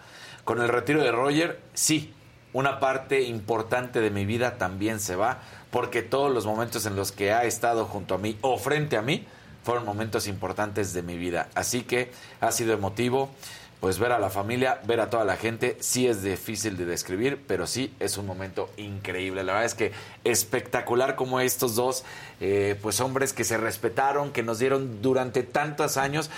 Con 0.44 0.61
el 0.61 0.69
retiro 0.69 1.02
de 1.02 1.11
Roger, 1.11 1.60
sí, 1.74 2.14
una 2.53 2.80
parte 2.80 3.24
importante 3.24 3.99
de 3.99 4.11
mi 4.11 4.28
vida 4.28 4.60
también 4.60 4.99
se 4.99 5.15
va 5.15 5.40
porque 5.72 6.03
todos 6.03 6.32
los 6.32 6.45
momentos 6.45 6.86
en 6.86 6.95
los 6.95 7.11
que 7.11 7.34
ha 7.34 7.45
estado 7.45 7.86
junto 7.86 8.14
a 8.14 8.19
mí 8.19 8.38
o 8.41 8.60
frente 8.60 8.95
a 8.95 9.02
mí 9.02 9.26
fueron 9.64 9.84
momentos 9.84 10.28
importantes 10.28 10.94
de 10.94 11.02
mi 11.02 11.18
vida. 11.18 11.49
Así 11.56 11.82
que 11.82 12.11
ha 12.41 12.52
sido 12.52 12.74
emotivo 12.74 13.32
pues 13.80 13.99
ver 13.99 14.12
a 14.12 14.20
la 14.20 14.30
familia, 14.30 14.82
ver 14.86 14.99
a 14.99 15.10
toda 15.10 15.24
la 15.24 15.38
gente, 15.38 15.78
sí 15.80 16.08
es 16.08 16.24
difícil 16.24 16.78
de 16.78 16.86
describir, 16.86 17.40
pero 17.48 17.68
sí 17.68 17.94
es 17.99 18.18
un 18.18 18.26
momento 18.26 18.72
increíble. 18.78 19.44
La 19.44 19.54
verdad 19.54 19.66
es 19.66 19.76
que 19.76 19.91
espectacular 20.24 21.16
como 21.16 21.40
estos 21.40 21.76
dos, 21.76 22.04
eh, 22.41 22.76
pues 22.82 22.99
hombres 22.99 23.34
que 23.34 23.44
se 23.44 23.58
respetaron, 23.58 24.32
que 24.32 24.41
nos 24.41 24.60
dieron 24.60 25.02
durante 25.02 25.44
tantos 25.44 25.98
años. 25.98 26.32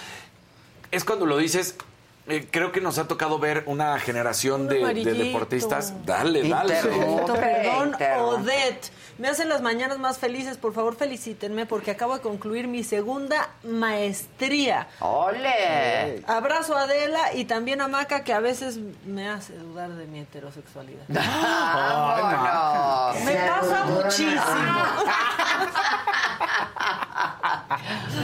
Es 0.91 1.05
cuando 1.05 1.25
lo 1.25 1.37
dices, 1.37 1.75
eh, 2.29 2.47
creo 2.49 2.71
que 2.71 2.81
nos 2.81 2.97
ha 2.97 3.07
tocado 3.07 3.39
ver 3.39 3.63
una 3.65 3.99
generación 3.99 4.67
de, 4.67 4.93
deportistas. 4.93 6.05
Dale, 6.05 6.47
dale. 6.47 6.75
Perdón, 6.81 7.25
perdón, 7.25 7.87
Interrumpe. 7.89 8.15
Odette. 8.15 8.91
Me 9.19 9.27
hacen 9.27 9.49
las 9.49 9.61
mañanas 9.61 9.99
más 9.99 10.17
felices. 10.17 10.57
Por 10.57 10.73
favor, 10.73 10.95
felicítenme 10.95 11.65
porque 11.65 11.91
acabo 11.91 12.15
de 12.15 12.21
concluir 12.21 12.69
mi 12.69 12.85
segunda 12.85 13.49
maestría. 13.63 14.87
¡Ole! 15.01 16.23
Abrazo 16.25 16.77
a 16.77 16.83
Adela 16.83 17.33
y 17.33 17.43
también 17.43 17.81
a 17.81 17.89
Maca, 17.89 18.23
que 18.23 18.31
a 18.31 18.39
veces 18.39 18.79
me 19.05 19.27
hace 19.27 19.57
dudar 19.57 19.89
de 19.89 20.05
mi 20.05 20.21
heterosexualidad. 20.21 21.05
Me 23.25 23.35
pasa 23.35 23.83
muchísimo. 23.85 24.41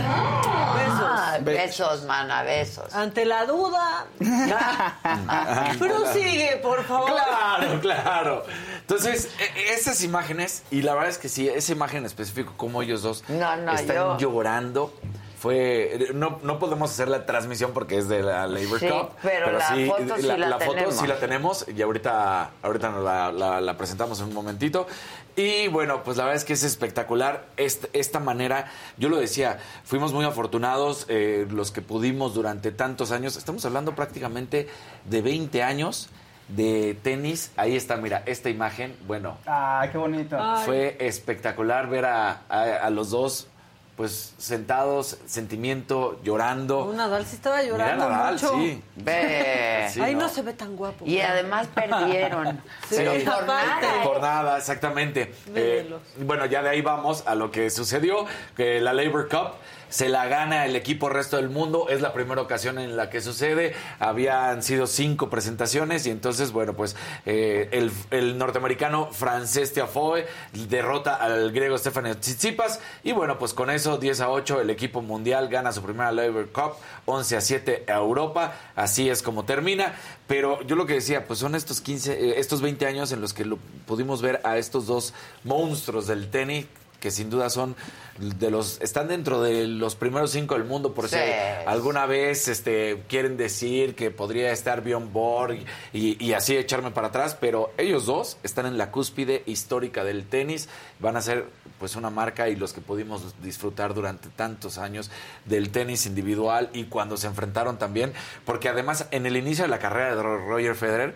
Ah, 0.08 1.36
Besos. 1.44 1.44
besos, 1.44 2.04
mana, 2.06 2.44
besos. 2.44 2.94
Ante 2.94 3.26
la 3.26 3.46
duda. 3.46 3.95
Prosigue, 5.80 6.60
por 6.62 6.84
favor. 6.84 7.12
Claro, 7.12 7.80
claro. 7.82 8.44
Entonces, 8.82 9.30
e- 9.40 9.74
esas 9.74 10.04
imágenes, 10.04 10.64
y 10.72 10.82
la 10.82 10.94
verdad 10.94 11.10
es 11.10 11.18
que 11.18 11.30
sí, 11.30 11.48
esa 11.50 11.72
imagen 11.72 12.00
en 12.00 12.06
específico, 12.06 12.54
como 12.58 12.82
ellos 12.82 13.02
dos 13.02 13.24
No, 13.30 13.56
no, 13.58 13.74
están 13.74 13.96
yo- 13.96 14.18
llorando. 14.18 14.94
Fue, 15.38 16.08
no, 16.16 16.40
no 16.42 16.58
podemos 16.58 16.90
hacer 16.90 17.08
la 17.08 17.26
transmisión 17.28 17.72
porque 17.72 17.98
es 18.00 18.08
de 18.10 18.24
la 18.24 18.48
Labor 18.48 18.80
Sí, 18.80 18.88
Cup. 18.88 19.10
pero 19.22 19.52
la 19.52 19.60
foto 19.60 20.16
sí 20.18 20.24
la 20.26 20.58
foto 20.60 20.72
tenemos. 20.72 20.96
sí 20.96 21.06
la 21.08 21.20
tenemos 21.20 21.66
y 21.68 21.82
ahorita, 21.84 22.50
ahorita 22.64 22.90
nos 22.90 23.04
la, 23.04 23.32
la- 23.32 23.62
la 23.62 23.78
presentamos 23.78 24.20
en 24.22 24.28
un 24.28 24.34
momentito. 24.34 24.88
Y 25.36 25.68
bueno, 25.68 26.02
pues 26.04 26.16
la 26.18 26.24
verdad 26.24 26.38
es 26.38 26.46
que 26.46 26.54
es 26.54 26.64
espectacular 26.64 27.46
esta, 27.58 27.88
esta 27.94 28.20
manera. 28.20 28.72
Yo 28.98 29.10
lo 29.10 29.18
decía, 29.18 29.60
fuimos 29.84 30.14
muy 30.14 30.24
afortunados 30.24 31.06
eh, 31.10 31.46
los 31.50 31.72
que 31.72 31.82
pudimos 31.82 32.34
durante 32.34 32.72
tantos 32.72 33.12
años. 33.12 33.36
Estamos 33.36 33.66
hablando 33.66 33.96
prácticamente 33.96 34.68
de 35.04 35.22
20 35.22 35.62
años 35.62 36.10
de 36.48 36.98
tenis. 37.04 37.52
Ahí 37.58 37.76
está, 37.76 37.98
mira, 37.98 38.24
esta 38.26 38.50
imagen. 38.50 38.96
Bueno, 39.08 39.38
Ah, 39.46 39.86
qué 39.92 39.98
bonito. 39.98 40.38
fue 40.64 40.96
espectacular 41.02 41.90
ver 41.90 42.06
a, 42.06 42.42
a- 42.48 42.76
a 42.84 42.90
los 42.90 43.10
dos, 43.10 43.48
pues 43.96 44.34
sentados, 44.38 45.18
sentimiento, 45.26 46.20
llorando. 46.24 46.84
Un 46.86 46.98
Nadal 46.98 47.26
sí 47.26 47.36
estaba 47.38 47.58
Mira 47.58 47.68
llorando 47.70 48.10
Nadal, 48.10 48.34
mucho. 48.34 48.54
sí. 48.56 48.84
Ve. 48.98 49.88
Sí, 49.92 50.02
Ay, 50.02 50.16
no. 50.16 50.22
¿no? 50.22 50.30
se 50.30 50.42
ve 50.42 50.54
tan 50.54 50.76
guapo. 50.76 51.06
Y 51.06 51.22
además 51.22 51.68
perdieron. 51.74 52.62
Sí, 52.90 52.96
Pero 52.98 53.14
por 53.32 53.48
nada. 53.48 54.04
Por 54.04 54.22
nada, 54.22 54.58
exactamente. 54.58 55.34
Eh, 55.56 55.90
bueno, 56.20 56.46
ya 56.46 56.62
de 56.62 56.70
ahí 56.70 56.82
vamos 56.82 57.24
a 57.26 57.34
lo 57.36 57.50
que 57.52 57.70
sucedió, 57.70 58.26
que 58.56 58.80
la 58.82 58.94
Labor 58.94 59.28
Cup 59.30 59.54
se 59.96 60.10
la 60.10 60.26
gana 60.26 60.66
el 60.66 60.76
equipo 60.76 61.08
resto 61.08 61.38
del 61.38 61.48
mundo, 61.48 61.88
es 61.88 62.02
la 62.02 62.12
primera 62.12 62.42
ocasión 62.42 62.80
en 62.80 62.98
la 62.98 63.10
que 63.10 63.22
sucede, 63.22 63.74
habían 63.98 64.62
sido 64.62 64.88
cinco 64.88 65.30
presentaciones 65.30 66.06
y 66.06 66.10
entonces, 66.10 66.52
bueno, 66.52 66.74
pues 66.74 66.98
eh, 67.26 67.70
el, 67.72 67.94
el 68.12 68.38
norteamericano 68.38 69.08
Frances 69.14 69.72
Tiafoe 69.72 70.26
derrota 70.68 71.16
al 71.16 71.54
griego 71.54 71.78
Stefanos 71.78 72.20
Tsitsipas 72.20 72.82
y 73.06 73.14
bueno, 73.14 73.40
pues 73.40 73.54
con 73.54 73.70
eso 73.70 73.98
10 73.98 74.20
a 74.20 74.30
8 74.32 74.60
el 74.60 74.70
equipo 74.70 75.02
mundial 75.02 75.48
gana 75.48 75.72
su 75.72 75.82
primera 75.82 76.12
Labor 76.12 76.50
Cup, 76.50 76.74
11 77.06 77.38
a 77.38 77.40
7 77.40 77.86
a 77.88 77.94
Europa, 77.94 78.54
así 78.76 79.10
es 79.10 79.22
como 79.22 79.46
termina, 79.46 79.96
pero 80.28 80.62
yo 80.64 80.76
lo 80.76 80.86
que 80.86 80.96
decía, 80.96 81.26
pues 81.26 81.40
son 81.40 81.56
estos 81.56 81.80
15, 81.80 82.12
eh, 82.12 82.40
estos 82.42 82.62
20 82.62 82.86
años 82.86 83.14
en 83.14 83.22
los 83.22 83.34
que 83.34 83.46
lo, 83.46 83.60
pudimos 83.88 84.22
ver 84.22 84.42
a 84.44 84.58
estos 84.58 84.88
dos 84.88 85.14
monstruos 85.46 86.06
del 86.06 86.30
tenis 86.30 86.66
que 87.00 87.12
sin 87.12 87.30
duda 87.30 87.52
son 87.52 87.76
de 88.18 88.50
los 88.50 88.80
están 88.82 89.10
dentro 89.10 89.42
de 89.42 89.68
los 89.68 89.96
primeros 89.96 90.32
cinco 90.32 90.54
del 90.56 90.64
mundo 90.64 90.94
por 90.94 91.10
Sí. 91.10 91.16
si 91.18 91.22
alguna 91.68 92.06
vez 92.06 92.48
este 92.48 93.04
quieren 93.10 93.36
decir 93.36 93.94
que 93.94 94.10
podría 94.10 94.52
estar 94.54 94.82
Bjorn 94.82 95.12
Borg 95.12 95.58
y, 95.92 96.24
y 96.26 96.32
así 96.34 96.56
echarme 96.56 96.92
para 96.92 97.08
atrás 97.08 97.36
pero 97.40 97.74
ellos 97.78 98.06
dos 98.06 98.38
están 98.44 98.68
en 98.68 98.78
la 98.78 98.90
cúspide 98.90 99.44
histórica 99.46 100.06
del 100.06 100.26
tenis 100.26 100.70
van 101.00 101.18
a 101.18 101.22
ser 101.22 101.46
pues 101.78 101.98
una 101.98 102.10
marca 102.10 102.48
y 102.48 102.56
los 102.56 102.72
que 102.72 102.80
pudimos 102.80 103.36
disfrutar 103.44 103.94
durante 103.94 104.30
tantos 104.30 104.78
años 104.78 105.12
del 105.44 105.70
tenis 105.70 106.06
individual 106.06 106.70
y 106.72 106.86
cuando 106.86 107.18
se 107.18 107.28
enfrentaron 107.28 107.78
también 107.78 108.14
porque 108.46 108.70
además 108.70 109.08
en 109.12 109.26
el 109.26 109.36
inicio 109.36 109.66
de 109.66 109.70
la 109.70 109.80
carrera 109.80 110.16
de 110.16 110.24
Roger 110.24 110.76
Federer 110.76 111.16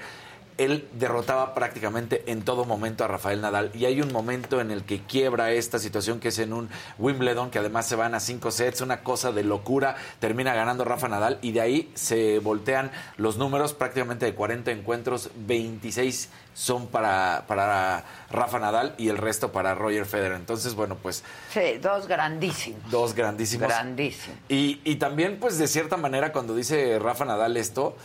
él 0.60 0.88
derrotaba 0.92 1.54
prácticamente 1.54 2.24
en 2.28 2.44
todo 2.44 2.66
momento 2.66 3.04
a 3.04 3.08
Rafael 3.08 3.42
Nadal. 3.42 3.72
Y 3.74 3.86
hay 3.86 4.02
un 4.02 4.12
momento 4.12 4.60
en 4.60 4.72
el 4.72 4.84
que 4.84 5.02
quiebra 5.02 5.52
esta 5.52 5.80
situación 5.80 6.20
que 6.20 6.28
es 6.28 6.40
en 6.40 6.54
un 6.54 6.70
Wimbledon, 6.98 7.50
que 7.50 7.60
además 7.60 7.88
se 7.88 7.96
van 7.96 8.14
a 8.14 8.20
cinco 8.20 8.52
sets, 8.52 8.82
una 8.82 9.02
cosa 9.02 9.32
de 9.32 9.44
locura. 9.44 9.96
Termina 10.20 10.54
ganando 10.54 10.84
Rafa 10.84 11.08
Nadal 11.08 11.40
y 11.42 11.54
de 11.54 11.62
ahí 11.62 11.92
se 11.96 12.40
voltean 12.40 12.92
los 13.18 13.38
números 13.38 13.74
prácticamente 13.74 14.26
de 14.26 14.36
40 14.36 14.72
encuentros, 14.72 15.30
26 15.36 16.30
son 16.54 16.88
para, 16.88 17.46
para 17.48 18.04
Rafa 18.30 18.60
Nadal 18.60 18.94
y 18.98 19.08
el 19.08 19.18
resto 19.18 19.54
para 19.54 19.76
Roger 19.76 20.06
Federer. 20.06 20.34
Entonces, 20.34 20.76
bueno, 20.76 20.98
pues... 21.02 21.24
Sí, 21.54 21.78
dos 21.82 22.06
grandísimos. 22.06 22.92
Dos 22.92 23.14
grandísimos. 23.14 23.70
Grandísimos. 23.70 24.38
Y, 24.50 24.82
y 24.84 24.98
también, 24.98 25.38
pues, 25.40 25.58
de 25.58 25.68
cierta 25.68 25.96
manera, 25.96 26.34
cuando 26.34 26.54
dice 26.54 27.00
Rafa 27.00 27.24
Nadal 27.24 27.56
esto, 27.56 27.96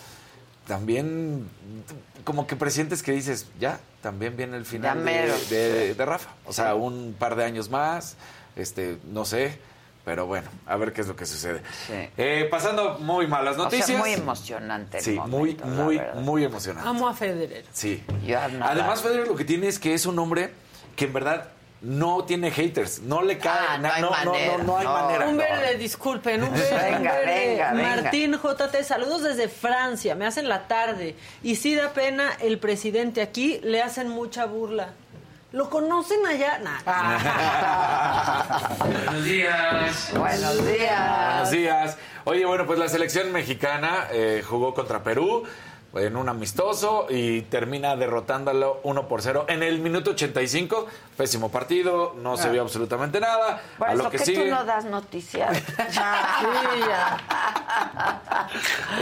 también 0.69 1.49
como 2.25 2.47
que 2.47 2.57
presientes 2.57 3.03
que 3.03 3.13
dices, 3.13 3.47
ya, 3.61 3.79
también 4.03 4.37
viene 4.37 4.57
el 4.57 4.65
final 4.65 5.05
de, 5.05 5.33
de- 5.51 5.95
de 5.95 6.05
Rafa. 6.05 6.31
O 6.47 6.53
sea, 6.53 6.75
un 6.75 7.15
par 7.19 7.37
de 7.37 7.45
años 7.45 7.69
más, 7.71 8.17
este, 8.57 8.99
no 9.05 9.25
sé, 9.25 9.59
pero 10.05 10.27
bueno, 10.27 10.49
a 10.67 10.77
ver 10.77 10.93
qué 10.93 11.01
es 11.01 11.07
lo 11.09 11.17
que 11.17 11.25
sucede. 11.27 11.63
Eh, 12.19 12.47
pasando 12.51 12.99
muy 12.99 13.27
malas 13.27 13.55
O 13.55 13.57
sea, 13.57 13.65
noticias. 13.65 13.99
muy 13.99 14.13
emocionante 14.13 14.99
el 14.99 15.05
Sí, 15.05 15.13
momento, 15.13 15.65
muy, 15.67 15.85
muy, 15.85 15.97
verdad. 15.99 16.15
muy 16.21 16.45
emocionante. 16.45 16.89
Amo 16.89 17.09
a 17.09 17.15
Federer. 17.15 17.65
Sí. 17.73 18.03
Además, 18.63 19.01
Federer 19.03 19.29
lo 19.29 19.35
que 19.37 19.45
tiene 19.45 19.69
es 19.69 19.79
que 19.79 19.95
es 19.95 20.05
un 20.07 20.19
hombre 20.19 20.53
que 20.97 21.07
en 21.07 21.13
verdad 21.15 21.49
no 21.85 22.25
tiene 22.25 22.51
haters, 22.51 23.01
no 23.03 23.21
le 23.23 23.37
cae, 23.39 23.53
Ah, 23.69 23.79
no 23.79 23.93
hay 23.93 24.03
no, 24.03 24.11
no, 24.11 24.31
manera, 24.33 24.57
no, 24.59 24.65
no 24.65 24.79
hay 24.79 24.85
no. 24.85 24.93
manera. 24.95 25.29
Un 25.29 25.37
verde, 25.37 25.77
disculpen, 25.77 26.43
un 26.43 26.53
verde. 26.53 26.71
Venga, 26.71 26.97
un 26.97 27.03
verde. 27.05 27.49
venga, 27.49 27.73
venga. 27.73 28.03
Martín 28.03 28.33
JT, 28.43 28.83
saludos 28.85 29.23
desde 29.23 29.49
Francia, 29.49 30.15
me 30.15 30.25
hacen 30.27 30.49
la 30.49 30.67
tarde. 30.67 31.15
Y 31.43 31.57
sí 31.57 31.75
da 31.75 31.93
pena 31.93 32.33
el 32.41 32.59
presidente 32.59 33.21
aquí, 33.21 33.61
le 33.63 33.83
hacen 33.83 34.09
mucha 34.09 34.47
burla. 34.47 34.95
¿Lo 35.53 35.71
conocen 35.71 36.25
allá? 36.27 36.59
Nah. 36.59 36.81
Buenos 38.79 39.25
días. 39.25 40.11
Buenos 40.17 40.67
días. 40.67 41.29
Buenos 41.31 41.51
días. 41.51 41.97
Oye, 42.25 42.45
bueno, 42.45 42.67
pues 42.67 42.79
la 42.79 42.89
selección 42.89 43.31
mexicana 43.31 44.09
eh, 44.11 44.43
jugó 44.45 44.75
contra 44.75 45.03
Perú 45.05 45.45
en 45.97 46.17
un 46.17 46.29
amistoso 46.29 47.07
y 47.09 47.43
termina 47.43 47.95
derrotándolo 47.97 48.81
1 48.83 49.09
por 49.09 49.23
0 49.23 49.45
en 49.49 49.63
el 49.63 49.79
minuto 49.81 50.11
85. 50.13 50.87
Pésimo 51.17 51.51
partido, 51.51 52.15
no 52.21 52.37
se 52.37 52.49
Ah. 52.49 52.51
vio 52.53 52.63
absolutamente 52.63 53.21
nada. 53.21 53.61
Por 53.79 53.89
a 53.89 53.93
eso 53.95 54.03
lo 54.05 54.11
que, 54.11 54.19
que 54.19 54.25
sigue. 54.25 54.45
tú 54.45 54.51
no 54.51 54.65
das 54.65 54.85
noticias. 54.85 55.57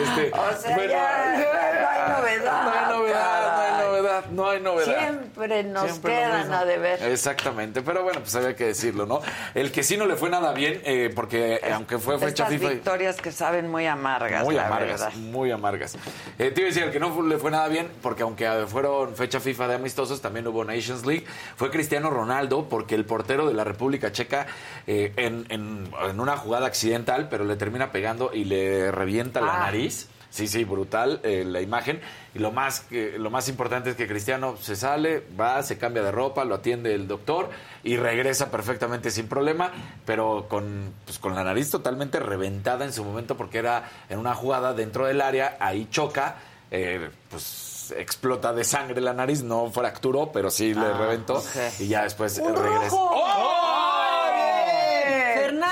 este, 0.03 0.33
O 0.33 0.53
sea, 0.61 0.77
bueno, 0.77 0.93
ya 0.93 1.37
no 1.83 1.89
hay 1.89 2.09
novedad. 2.09 2.63
No 2.65 2.71
hay 2.73 2.87
novedad, 2.99 3.57
no 3.57 3.63
hay 3.63 3.73
novedad, 3.87 4.25
no 4.31 4.51
hay 4.51 4.61
novedad. 4.61 4.99
Siempre 4.99 5.22
nos 5.49 5.91
Siempre 5.91 6.15
quedan 6.15 6.53
a 6.53 6.65
deber. 6.65 7.03
Exactamente, 7.03 7.83
pero 7.83 8.03
bueno, 8.03 8.21
pues 8.21 8.35
había 8.35 8.55
que 8.57 8.67
decirlo, 8.67 9.07
¿no? 9.07 9.21
El 9.55 9.71
que 9.73 9.83
sí 9.83 9.97
no 9.97 10.07
le 10.07 10.17
fue 10.17 10.31
nada 10.31 10.53
bien, 10.53 10.81
eh, 10.85 11.11
porque 11.15 11.55
eh, 11.63 11.73
aunque 11.73 11.99
fue 11.99 12.19
fecha 12.19 12.45
Estas 12.45 12.49
FIFA. 12.51 12.69
victorias 12.71 13.21
que 13.21 13.33
saben 13.33 13.71
muy 13.71 13.87
amargas, 13.87 14.45
Muy 14.45 14.55
la 14.55 14.67
amargas, 14.67 15.01
verdad. 15.01 15.13
muy 15.17 15.51
amargas. 15.51 15.97
Eh, 16.39 16.51
te 16.51 16.61
iba 16.61 16.69
a 16.69 16.71
decir, 16.71 16.83
el 16.85 16.91
que 16.93 17.01
no 17.01 17.23
le 17.23 17.39
fue 17.39 17.51
nada 17.51 17.69
bien, 17.69 17.89
porque 18.03 18.23
aunque 18.23 18.47
eh, 18.47 18.67
fueron 18.67 19.15
fecha 19.17 19.41
FIFA 19.41 19.69
de 19.69 19.75
amistosos, 19.75 20.21
también 20.21 20.47
hubo 20.47 20.65
Nations 20.65 21.05
League, 21.07 21.25
fue 21.57 21.71
Cristiano 21.71 22.11
Ronaldo, 22.11 22.69
porque 22.69 22.95
el 22.95 23.05
portero 23.05 23.47
de 23.49 23.55
la 23.55 23.65
República 23.65 24.13
Checa, 24.13 24.47
eh, 24.87 25.13
en, 25.17 25.47
en- 25.49 25.91
en 26.09 26.21
una 26.21 26.37
jugada 26.37 26.67
accidental, 26.67 27.29
pero 27.29 27.45
le 27.45 27.57
termina 27.57 27.93
pegando 27.93 28.31
y 28.33 28.45
le 28.45 28.91
revienta 28.91 29.41
la 29.41 29.55
Ah. 29.57 29.59
nariz. 29.67 30.09
Sí, 30.33 30.49
sí, 30.49 30.65
brutal 30.65 31.21
eh, 31.25 31.45
la 31.47 31.61
imagen. 31.61 32.01
Y 32.35 32.39
lo 32.39 32.53
más, 32.53 32.81
que, 32.81 33.19
lo 33.19 33.29
más 33.31 33.51
importante 33.51 33.91
es 33.91 33.97
que 33.97 34.09
Cristiano 34.09 34.57
se 34.59 34.77
sale, 34.77 35.23
va, 35.39 35.63
se 35.63 35.77
cambia 35.77 36.03
de 36.03 36.11
ropa, 36.11 36.47
lo 36.47 36.55
atiende 36.55 36.95
el 36.95 37.07
doctor 37.07 37.51
y 37.85 37.99
regresa 37.99 38.51
perfectamente 38.51 39.11
sin 39.11 39.29
problema, 39.29 39.71
pero 40.07 40.47
con, 40.49 40.95
pues, 41.05 41.19
con 41.19 41.35
la 41.35 41.45
nariz 41.45 41.71
totalmente 41.71 42.19
reventada 42.19 42.87
en 42.87 42.95
su 42.95 43.05
momento 43.05 43.37
porque 43.37 43.59
era 43.59 43.91
en 44.09 44.19
una 44.19 44.35
jugada 44.35 44.73
dentro 44.73 45.05
del 45.05 45.21
área, 45.21 45.59
ahí 45.61 45.87
choca, 45.91 46.37
eh, 46.71 47.11
pues 47.31 47.93
explota 47.99 48.55
de 48.55 48.65
sangre 48.65 49.03
la 49.03 49.13
nariz, 49.13 49.43
no 49.43 49.71
fracturó, 49.71 50.33
pero 50.33 50.51
sí 50.51 50.73
le 50.73 50.81
Ah, 50.81 50.97
reventó 50.99 51.43
y 51.79 51.89
ya 51.89 52.05
después 52.05 52.39
eh, 52.39 52.43
¡Un 52.43 52.57
regresa. 52.57 52.97
¡Oh! 52.97 53.82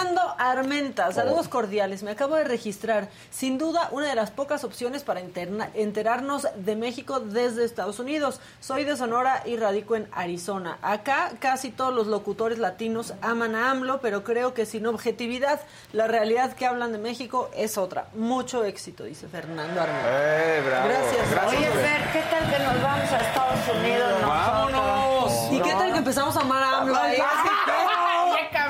Fernando 0.01 0.35
Armenta, 0.39 1.13
saludos 1.13 1.49
cordiales. 1.49 2.03
Me 2.03 2.13
acabo 2.13 2.35
de 2.37 2.45
registrar. 2.45 3.09
Sin 3.31 3.59
duda, 3.59 3.89
una 3.93 4.09
de 4.09 4.15
las 4.15 4.31
pocas 4.31 4.65
opciones 4.65 5.03
para 5.03 5.21
interna- 5.21 5.69
enterarnos 5.75 6.49
de 6.57 6.75
México 6.75 7.21
desde 7.21 7.67
Estados 7.67 7.99
Unidos. 7.99 8.41
Soy 8.61 8.85
de 8.85 8.97
Sonora 8.97 9.43
y 9.45 9.57
radico 9.59 9.97
en 9.97 10.09
Arizona. 10.13 10.79
Acá 10.81 11.33
casi 11.39 11.71
todos 11.71 11.95
los 11.95 12.07
locutores 12.07 12.59
latinos 12.59 13.13
aman 13.21 13.55
a 13.55 13.71
AMLO, 13.73 14.01
pero 14.01 14.25
creo 14.25 14.55
que 14.55 14.65
sin 14.65 14.87
objetividad, 14.87 15.61
la 15.93 16.07
realidad 16.07 16.55
que 16.55 16.65
hablan 16.67 16.93
de 16.93 16.99
México 16.99 17.51
es 17.55 17.77
otra. 17.77 18.07
Mucho 18.15 18.65
éxito, 18.65 19.05
dice 19.05 19.29
Fernando 19.29 19.83
Armenta. 19.83 20.09
Eh, 20.09 20.63
bravo. 20.67 20.89
Gracias. 20.89 21.47
Oye, 21.59 21.67
Fer, 21.67 22.13
¿qué 22.13 22.23
tal 22.31 22.51
que 22.51 22.59
nos 22.65 22.83
vamos 22.83 23.13
a 23.13 23.19
Estados 23.19 23.77
Unidos? 23.79 24.23
¡Vámonos! 24.27 25.53
¿Y 25.53 25.61
qué 25.61 25.73
tal 25.73 25.93
que 25.93 25.99
empezamos 25.99 26.35
a 26.37 26.41
amar 26.41 26.63
a 26.63 26.79
AMLO 26.79 26.97
ahí? 26.97 27.19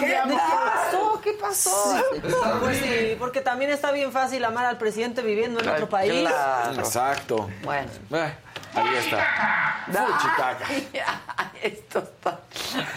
¿Qué 0.01 0.07
¿De 0.07 0.16
qué 1.31 1.39
pasó? 1.39 1.94
Pues 2.61 2.78
sí, 2.78 3.16
porque 3.19 3.40
también 3.40 3.70
está 3.70 3.93
bien 3.93 4.12
fácil 4.12 4.44
amar 4.44 4.66
al 4.66 4.78
presidente 4.78 5.23
viviendo 5.23 5.61
en 5.61 5.69
otro 5.69 5.89
país. 5.89 6.20
Claro. 6.20 6.81
Exacto. 6.81 7.51
Bueno. 7.62 7.90
Eh, 8.12 8.32
ahí 8.75 8.97
está. 8.97 9.85
Fuchitaca. 9.87 10.67
Esto 11.63 11.99
está. 11.99 12.41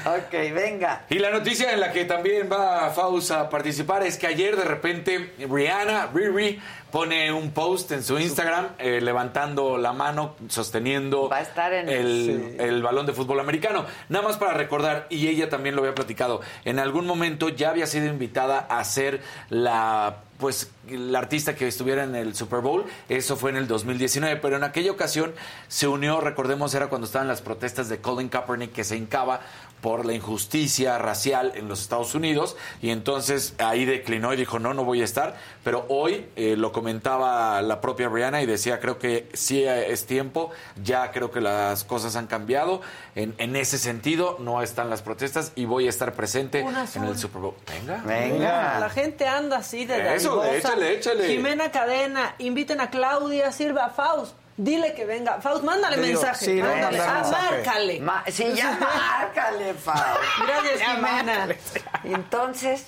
Ok, 0.06 0.32
venga. 0.54 1.06
Y 1.10 1.20
la 1.20 1.32
noticia 1.32 1.74
en 1.74 1.80
la 1.80 1.92
que 1.92 2.06
también 2.06 2.50
va 2.52 2.92
Faust 2.92 3.32
a 3.32 3.50
participar 3.50 4.04
es 4.04 4.18
que 4.18 4.28
ayer 4.28 4.56
de 4.56 4.64
repente 4.64 5.34
Rihanna, 5.40 6.08
Riri, 6.14 6.62
pone 6.92 7.32
un 7.34 7.52
post 7.52 7.92
en 7.92 8.04
su 8.04 8.20
Instagram 8.20 8.70
eh, 8.78 9.02
levantando 9.02 9.78
la 9.78 9.94
mano, 9.94 10.36
sosteniendo 10.48 11.28
Va 11.28 11.38
a 11.38 11.42
estar 11.42 11.74
en 11.74 11.90
el, 11.90 12.56
el 12.60 12.84
balón 12.84 13.06
de 13.06 13.14
fútbol 13.14 13.40
americano. 13.40 13.86
Nada 14.10 14.24
más 14.24 14.38
para 14.38 14.54
recordar, 14.54 15.08
y 15.10 15.28
ella 15.28 15.50
también 15.50 15.76
lo 15.76 15.82
había 15.82 15.96
platicado, 15.96 16.42
en 16.64 16.80
algún 16.80 17.06
momento 17.06 17.50
ya 17.50 17.72
había 17.72 17.88
sido 17.88 18.06
invitada 18.06 18.60
a 18.60 18.84
ser 18.84 19.22
la 19.50 20.18
pues 20.40 20.72
la 20.90 21.20
artista 21.20 21.56
que 21.56 21.68
estuviera 21.68 22.04
en 22.04 22.16
el 22.16 22.36
Super 22.36 22.60
Bowl, 22.60 22.86
eso 23.10 23.38
fue 23.38 23.52
en 23.52 23.58
el 23.58 23.68
2019, 23.68 24.38
pero 24.42 24.58
en 24.58 24.64
aquella 24.64 24.92
ocasión 24.92 25.34
se 25.68 25.88
unió, 25.88 26.20
recordemos, 26.20 26.74
era 26.74 26.88
cuando 26.88 27.08
estaban 27.08 27.28
las 27.28 27.42
protestas 27.42 27.90
de 27.90 28.00
Colin 28.00 28.30
Kaepernick 28.30 28.74
que 28.74 28.84
se 28.84 28.98
hincaba 28.98 29.42
por 29.84 30.06
la 30.06 30.14
injusticia 30.14 30.98
racial 30.98 31.52
en 31.56 31.68
los 31.68 31.82
Estados 31.82 32.16
Unidos 32.16 32.56
y 32.82 32.90
entonces 32.90 33.54
ahí 33.58 33.84
declinó 33.84 34.34
y 34.34 34.38
dijo 34.38 34.58
no, 34.58 34.74
no 34.74 34.86
voy 34.86 35.02
a 35.02 35.04
estar, 35.04 35.36
pero 35.66 35.86
hoy 35.90 36.26
eh, 36.38 36.56
lo 36.56 36.72
comentaba 36.72 37.62
la 37.62 37.82
propia 37.82 38.08
Rihanna 38.08 38.42
y 38.42 38.46
decía 38.46 38.80
creo 38.80 38.98
que 38.98 39.28
sí 39.34 39.66
es 39.66 40.06
tiempo, 40.06 40.52
ya 40.82 41.12
creo 41.12 41.32
que 41.32 41.42
las 41.42 41.84
cosas 41.84 42.16
han 42.16 42.28
cambiado, 42.28 42.80
en, 43.16 43.36
en 43.38 43.58
ese 43.58 43.78
sentido 43.78 44.38
no 44.40 44.62
están 44.62 44.90
las 44.90 45.02
protestas 45.02 45.52
y 45.56 45.66
voy 45.66 45.88
a 45.88 45.90
estar 45.90 46.14
presente 46.14 46.62
en 46.62 47.04
el 47.04 47.18
Super 47.18 47.42
Bowl. 47.42 47.56
Venga. 47.68 48.02
Venga. 48.06 48.80
La 48.80 48.90
gente 48.90 49.28
anda 49.28 49.58
así 49.58 49.84
de 49.86 50.16
Eso, 50.16 50.38
dadivosa. 50.38 50.58
échale, 50.58 50.94
échale. 50.98 51.28
Jimena 51.28 51.72
Cadena, 51.72 52.36
inviten 52.40 52.80
a 52.80 52.90
Claudia 52.90 53.52
Silva, 53.52 53.90
Faust. 53.90 54.34
Dile 54.56 54.94
que 54.94 55.06
venga. 55.06 55.42
Faust, 55.42 55.64
mándale 55.64 55.98
digo, 55.98 56.22
mensaje. 56.22 56.46
sí, 56.46 56.54
mándale. 56.62 57.00
Ah, 57.00 57.14
mensaje. 57.24 57.52
márcale. 57.56 58.00
Ma- 58.02 58.24
sí, 58.28 58.46
ya 58.56 58.78
márcale, 58.80 59.74
Fau. 59.74 59.96
Gracias, 60.48 60.80
Ya 60.80 60.96
Jimena. 60.96 61.24
márcale. 61.24 61.58
Entonces, 62.04 62.86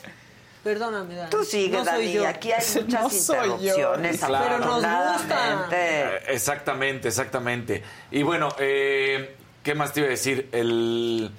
Perdóname, 0.63 1.15
Dani. 1.15 1.29
tú 1.29 1.43
sigue, 1.43 1.77
no 1.77 1.85
soy 1.85 1.91
Dani. 2.05 2.13
yo. 2.13 2.27
Aquí 2.27 2.51
hay 2.51 2.63
muchas 2.83 3.01
No 3.01 3.09
soy 3.09 3.37
yo. 3.37 3.55
interrupciones. 3.55 4.19
Claro. 4.19 4.45
Pero 4.45 4.59
nos 4.59 4.75
gusta. 5.13 5.67
Eh, 5.71 6.19
Exactamente, 6.27 7.07
exactamente. 7.07 7.83
Y 8.11 8.21
bueno, 8.23 8.49
eh, 8.59 9.35
¿qué 9.63 9.73
más 9.75 9.91
te 9.93 10.01
iba 10.01 10.07
a 10.07 10.11
decir? 10.11 10.49
El, 10.51 11.31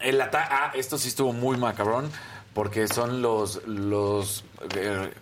el 0.00 0.20
ata- 0.20 0.48
ah, 0.50 0.72
esto 0.74 0.96
sí 0.98 1.08
estuvo 1.08 1.32
muy 1.32 1.56
macabrón, 1.56 2.10
porque 2.54 2.86
son 2.88 3.20
los... 3.22 3.64
los 3.66 4.44
eh, 4.76 5.12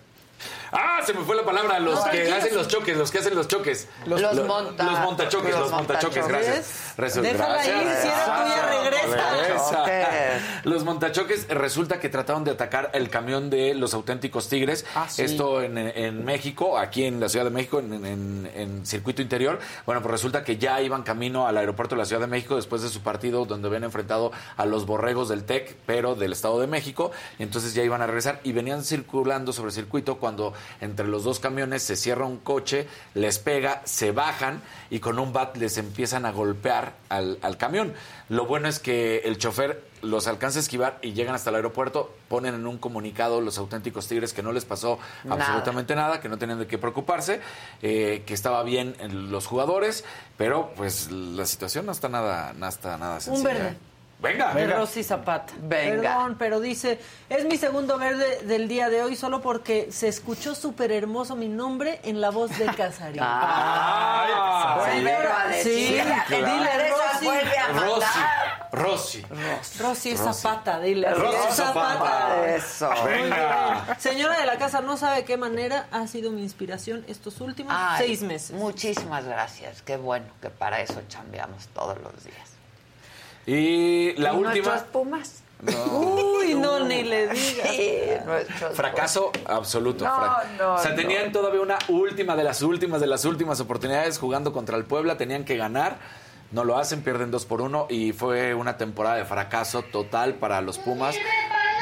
Ah, 0.71 0.99
se 1.05 1.13
me 1.13 1.21
fue 1.21 1.35
la 1.35 1.43
palabra, 1.43 1.79
los 1.79 2.03
No, 2.05 2.11
que 2.11 2.31
hacen 2.31 2.53
los 2.55 2.67
choques, 2.67 2.97
los 2.97 3.11
que 3.11 3.19
hacen 3.19 3.35
los 3.35 3.47
choques. 3.47 3.87
Los 4.05 4.21
lo- 4.21 4.45
monta- 4.45 4.83
los 4.83 4.99
montachoques, 4.99 5.51
los 5.51 5.59
los 5.61 5.71
montachoques, 5.71 6.23
montachoques. 6.23 6.27
gracias. 6.47 6.97
Resu- 6.97 7.21
Déjala 7.21 7.53
gracias. 7.53 7.81
ir, 7.81 7.87
si 8.01 8.07
era 8.07 8.43
tuya, 8.43 8.81
regresa. 8.81 9.31
Regresa. 9.35 9.85
Los 10.63 10.83
montachoques 10.83 11.47
resulta 11.49 11.99
que 11.99 12.09
trataron 12.09 12.43
de 12.43 12.51
atacar 12.51 12.89
el 12.93 13.09
camión 13.09 13.49
de 13.49 13.73
los 13.73 13.93
auténticos 13.93 14.49
tigres. 14.49 14.85
Ah, 14.95 15.05
sí. 15.09 15.21
Esto 15.21 15.61
en, 15.61 15.77
en 15.77 16.25
México, 16.25 16.77
aquí 16.77 17.05
en 17.05 17.19
la 17.19 17.29
Ciudad 17.29 17.45
de 17.45 17.51
México, 17.51 17.79
en, 17.79 17.93
en- 18.05 18.51
en 18.53 18.85
circuito 18.85 19.21
interior. 19.21 19.59
Bueno, 19.85 20.01
pues 20.01 20.11
resulta 20.11 20.43
que 20.43 20.57
ya 20.57 20.81
iban 20.81 21.03
camino 21.03 21.47
al 21.47 21.57
aeropuerto 21.57 21.95
de 21.95 21.99
la 21.99 22.05
Ciudad 22.05 22.21
de 22.21 22.27
México 22.27 22.55
después 22.55 22.81
de 22.81 22.89
su 22.89 23.01
partido 23.01 23.45
donde 23.45 23.67
habían 23.67 23.83
enfrentado 23.85 24.31
a 24.57 24.65
los 24.65 24.85
borregos 24.85 25.29
del 25.29 25.43
TEC, 25.45 25.75
pero 25.85 26.15
del 26.15 26.33
Estado 26.33 26.59
de 26.59 26.67
México. 26.67 27.11
Entonces 27.39 27.73
ya 27.73 27.83
iban 27.83 28.01
a 28.01 28.07
regresar 28.07 28.39
y 28.43 28.51
venían 28.51 28.83
circulando 28.83 29.53
sobre 29.53 29.69
el 29.69 29.73
circuito 29.75 30.17
cuando 30.17 30.53
entre 30.81 31.07
los 31.07 31.23
dos 31.23 31.39
camiones 31.39 31.83
se 31.83 31.95
cierra 31.95 32.25
un 32.25 32.37
coche, 32.37 32.87
les 33.13 33.39
pega, 33.39 33.81
se 33.85 34.11
bajan 34.11 34.61
y 34.89 34.99
con 34.99 35.19
un 35.19 35.33
bat 35.33 35.55
les 35.57 35.77
empiezan 35.77 36.25
a 36.25 36.31
golpear 36.31 36.93
al, 37.09 37.37
al 37.41 37.57
camión. 37.57 37.93
Lo 38.29 38.45
bueno 38.45 38.67
es 38.67 38.79
que 38.79 39.19
el 39.25 39.37
chofer 39.37 39.85
los 40.01 40.27
alcanza 40.27 40.59
a 40.59 40.61
esquivar 40.61 40.99
y 41.01 41.13
llegan 41.13 41.33
hasta 41.33 41.49
el 41.49 41.55
aeropuerto, 41.55 42.13
ponen 42.29 42.53
en 42.53 42.67
un 42.67 42.77
comunicado 42.77 43.41
los 43.41 43.57
auténticos 43.57 44.07
tigres 44.07 44.31
que 44.31 44.43
no 44.43 44.51
les 44.51 44.63
pasó 44.63 44.99
Nada. 45.23 45.43
absolutamente 45.43 45.95
nada, 45.95 46.21
que 46.21 46.29
no 46.29 46.37
tenían 46.37 46.59
de 46.59 46.67
qué 46.67 46.77
preocuparse, 46.77 47.41
eh, 47.81 48.23
que 48.27 48.33
estaba 48.35 48.61
bien 48.63 48.95
en 48.99 49.31
los 49.31 49.47
jugadores, 49.47 50.05
pero 50.37 50.71
pues 50.77 51.09
la 51.11 51.45
situación 51.47 51.87
no 51.87 51.91
está 51.93 52.09
nada, 52.09 52.53
no 52.55 52.67
está 52.67 52.97
nada 52.97 53.15
Un 53.15 53.21
sencilla. 53.21 53.49
verde. 53.53 53.77
Venga, 54.19 54.51
De 54.53 54.61
venga. 54.65 54.77
Rosy 54.77 55.03
Zapata. 55.03 55.53
Venga. 55.59 56.01
Perdón, 56.01 56.35
pero 56.39 56.59
dice, 56.59 56.99
es 57.29 57.45
mi 57.45 57.55
segundo 57.55 57.99
verde 57.99 58.39
del 58.45 58.67
día 58.67 58.89
de 58.89 59.03
hoy 59.03 59.15
solo 59.15 59.41
porque 59.41 59.91
se 59.91 60.07
escuchó 60.07 60.55
súper 60.55 60.91
hermoso 60.91 61.35
mi 61.35 61.47
nombre 61.47 61.99
en 62.03 62.19
la 62.19 62.31
voz 62.31 62.57
de 62.57 62.65
Casarín. 62.77 63.19
Ah, 63.21 64.77
vuélvelo 64.79 65.29
a 65.31 65.47
decir. 65.49 66.03
Sí, 66.27 66.35
dile 66.35 66.89
Rosy. 66.89 67.25
vuelve. 67.25 67.51
Rosy. 68.71 69.25
Rosy 69.79 70.09
es 70.11 70.19
Zapata, 70.19 70.79
dile. 70.79 71.13
Rosy 71.13 71.51
Zapata. 71.53 72.55
Eso. 72.55 72.89
Venga. 73.05 73.95
Señora 73.99 74.39
de 74.39 74.45
la 74.47 74.57
casa, 74.57 74.81
no 74.81 74.97
sabe 74.97 75.25
qué 75.25 75.37
manera 75.37 75.87
ha 75.91 76.07
sido 76.07 76.31
mi 76.31 76.41
inspiración 76.41 77.05
estos 77.07 77.39
últimos 77.39 77.71
Ay, 77.75 78.05
seis 78.07 78.21
meses. 78.23 78.51
Muchísimas 78.51 79.25
gracias. 79.25 79.81
Qué 79.83 79.97
bueno 79.97 80.25
que 80.41 80.49
para 80.49 80.81
eso 80.81 81.01
chambeamos 81.07 81.67
todos 81.67 81.97
los 82.01 82.23
días. 82.23 82.56
Y 83.47 84.13
la 84.17 84.33
¿Y 84.33 84.35
última. 84.35 84.67
nuestros 84.67 84.81
Pumas? 84.91 85.41
Uy, 85.91 86.53
no, 86.53 86.81
ni 86.81 87.01
le 87.03 87.29
digas. 87.29 87.67
Sí, 87.69 87.91
Fracaso 88.73 89.31
absoluto. 89.47 90.05
No, 90.05 90.13
Fra- 90.15 90.43
no, 90.57 90.75
o 90.75 90.77
sea, 90.77 90.91
no. 90.91 90.95
tenían 90.97 91.31
todavía 91.31 91.61
una 91.61 91.79
última 91.87 92.35
de 92.35 92.43
las 92.43 92.61
últimas 92.61 93.01
de 93.01 93.07
las 93.07 93.25
últimas 93.25 93.59
oportunidades 93.59 94.19
jugando 94.19 94.53
contra 94.53 94.77
el 94.77 94.83
Puebla, 94.85 95.17
tenían 95.17 95.45
que 95.45 95.57
ganar, 95.57 95.97
no 96.51 96.63
lo 96.63 96.77
hacen, 96.77 97.01
pierden 97.01 97.31
dos 97.31 97.45
por 97.45 97.61
uno 97.61 97.87
y 97.89 98.11
fue 98.13 98.53
una 98.53 98.77
temporada 98.77 99.15
de 99.15 99.25
fracaso 99.25 99.81
total 99.81 100.35
para 100.35 100.61
los 100.61 100.77
Pumas. 100.77 101.15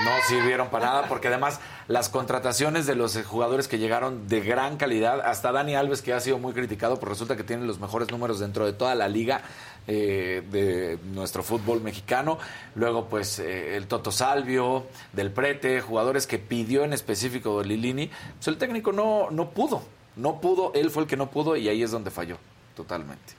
No 0.04 0.12
sirvieron 0.28 0.70
para 0.70 0.88
nada 0.88 1.08
porque 1.08 1.30
además 1.30 1.60
las 1.88 2.10
contrataciones 2.10 2.86
de 2.86 2.96
los 2.96 3.18
jugadores 3.24 3.68
que 3.70 3.78
llegaron 3.78 4.28
de 4.28 4.42
gran 4.42 4.76
calidad, 4.76 5.22
hasta 5.22 5.54
Dani 5.54 5.76
Alves 5.76 6.02
que 6.02 6.12
ha 6.14 6.20
sido 6.20 6.38
muy 6.38 6.52
criticado, 6.54 7.00
pues 7.00 7.10
resulta 7.10 7.38
que 7.38 7.44
tiene 7.46 7.66
los 7.66 7.80
mejores 7.80 8.12
números 8.12 8.40
dentro 8.40 8.66
de 8.66 8.74
toda 8.74 8.94
la 8.96 9.08
liga 9.08 9.42
eh, 9.88 10.44
de 10.52 10.98
nuestro 11.14 11.44
fútbol 11.44 11.82
mexicano. 11.82 12.40
Luego 12.76 13.06
pues 13.06 13.40
eh, 13.40 13.76
el 13.76 13.88
Toto 13.88 14.12
Salvio, 14.12 14.88
Del 15.14 15.32
Prete, 15.32 15.82
jugadores 15.82 16.28
que 16.28 16.40
pidió 16.40 16.84
en 16.84 16.94
específico 16.94 17.64
Lilini, 17.64 18.10
pues 18.38 18.48
el 18.48 18.58
técnico 18.58 18.92
no, 18.92 19.30
no 19.32 19.52
pudo, 19.52 19.84
no 20.16 20.42
pudo, 20.42 20.72
él 20.74 20.90
fue 20.90 21.04
el 21.04 21.10
que 21.10 21.18
no 21.18 21.30
pudo 21.30 21.56
y 21.56 21.70
ahí 21.70 21.84
es 21.84 21.92
donde 21.92 22.12
falló 22.12 22.38
totalmente. 22.76 23.34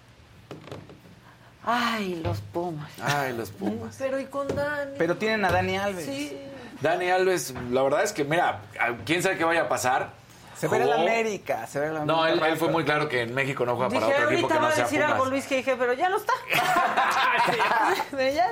Ay, 1.65 2.21
los 2.23 2.41
Pumas. 2.41 2.91
Ay, 3.03 3.37
los 3.37 3.51
Pumas. 3.51 3.97
Pero 3.99 4.21
y 4.21 4.27
con 4.27 4.47
Dani. 4.47 4.93
Pero 4.97 5.17
tienen 5.17 5.45
a 5.45 5.51
Dani 5.51 5.77
Alves. 5.77 6.07
Sí. 6.07 6.39
Dani 6.81 7.11
Alves, 7.11 7.55
la 7.71 7.83
verdad 7.83 8.05
es 8.05 8.13
que, 8.13 8.25
mira, 8.25 8.63
quién 9.05 9.23
sabe 9.23 9.37
qué 9.37 9.45
vaya 9.45 9.63
a 9.63 9.69
pasar. 9.69 10.13
Se 10.59 10.69
ve 10.69 10.79
en 10.79 10.89
la 10.89 10.97
América, 10.97 11.67
se 11.67 11.79
ve 11.81 11.87
en 11.87 11.95
la 11.95 12.05
No, 12.05 12.25
él, 12.25 12.33
América. 12.33 12.49
él 12.49 12.57
fue 12.57 12.69
muy 12.69 12.85
claro 12.85 13.09
que 13.09 13.23
en 13.23 13.35
México 13.35 13.67
no 13.67 13.77
juega 13.77 13.91
Dije, 13.91 14.01
para 14.01 14.15
otro 14.17 14.31
equipo 14.31 14.47
ahorita 14.47 14.55
que 14.55 14.61
no 14.61 14.67
va 14.67 14.69
a 14.73 14.75
sea 14.75 14.85
decir 14.85 15.03
algo 15.03 15.25
Luis 15.27 15.47
que 15.47 15.57
dije, 15.59 15.77
pero 15.79 15.93
ya 15.93 16.09
no 16.09 16.17
está. 16.17 16.33
Pero 18.11 18.35
ya 18.35 18.49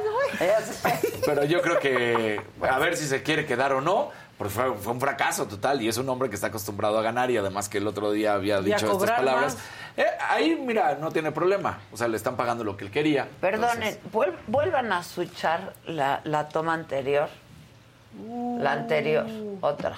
se 0.61 0.73
fue. 0.73 0.93
Pero 1.27 1.45
yo 1.45 1.61
creo 1.63 1.79
que 1.79 2.41
a 2.69 2.79
ver 2.79 2.97
si 2.97 3.07
se 3.07 3.23
quiere 3.23 3.47
quedar 3.47 3.73
o 3.73 3.81
no, 3.81 4.11
porque 4.39 4.53
fue, 4.53 4.75
fue 4.75 4.93
un 4.93 5.01
fracaso 5.01 5.47
total 5.47 5.81
y 5.83 5.89
es 5.89 5.97
un 5.97 6.09
hombre 6.09 6.29
que 6.29 6.35
está 6.35 6.49
acostumbrado 6.49 6.99
a 6.99 7.03
ganar 7.03 7.31
y 7.31 7.37
además 7.37 7.69
que 7.69 7.79
el 7.79 7.87
otro 7.87 8.13
día 8.13 8.35
había 8.35 8.57
a 8.57 8.61
dicho 8.61 8.91
estas 8.93 9.11
palabras. 9.11 9.57
Eh, 9.97 10.05
ahí, 10.29 10.57
mira, 10.57 10.97
no 11.01 11.11
tiene 11.11 11.31
problema. 11.33 11.79
O 11.93 11.97
sea, 11.97 12.09
le 12.09 12.17
están 12.17 12.37
pagando 12.37 12.65
lo 12.65 12.77
que 12.77 12.85
él 12.85 12.91
quería. 12.91 13.29
Perdonen, 13.41 13.99
vuel- 14.13 14.35
vuelvan 14.47 14.93
a 14.93 15.03
switchar 15.03 15.73
la, 15.87 16.21
la 16.25 16.49
toma 16.49 16.75
anterior. 16.75 17.29
La 18.59 18.73
anterior, 18.73 19.27
otra. 19.61 19.97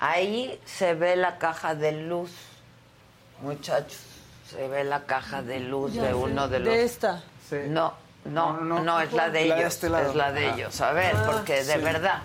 Ahí 0.00 0.60
se 0.64 0.94
ve 0.94 1.16
la 1.16 1.38
caja 1.38 1.74
de 1.74 1.90
luz, 1.92 2.30
muchachos. 3.42 3.98
Se 4.48 4.68
ve 4.68 4.84
la 4.84 5.04
caja 5.04 5.42
de 5.42 5.58
luz 5.60 5.92
Ya 5.94 6.02
de 6.02 6.08
sé, 6.08 6.14
uno 6.14 6.48
de 6.48 6.58
de 6.60 6.64
los. 6.64 6.74
esta. 6.74 7.22
No, 7.68 7.92
no, 8.24 8.52
no, 8.60 8.76
No, 8.76 8.82
no. 8.84 9.00
es 9.00 9.12
la 9.12 9.28
de 9.30 9.46
La 9.46 9.54
de 9.56 9.60
ellos. 9.62 9.74
este 9.74 9.88
lado. 9.90 10.08
Es 10.10 10.14
la 10.14 10.30
de 10.32 10.46
Ah. 10.46 10.54
ellos. 10.54 10.80
A 10.80 10.92
ver, 10.92 11.16
Ah, 11.16 11.22
porque 11.26 11.64
de 11.64 11.74
sí. 11.74 11.78
verdad. 11.80 12.22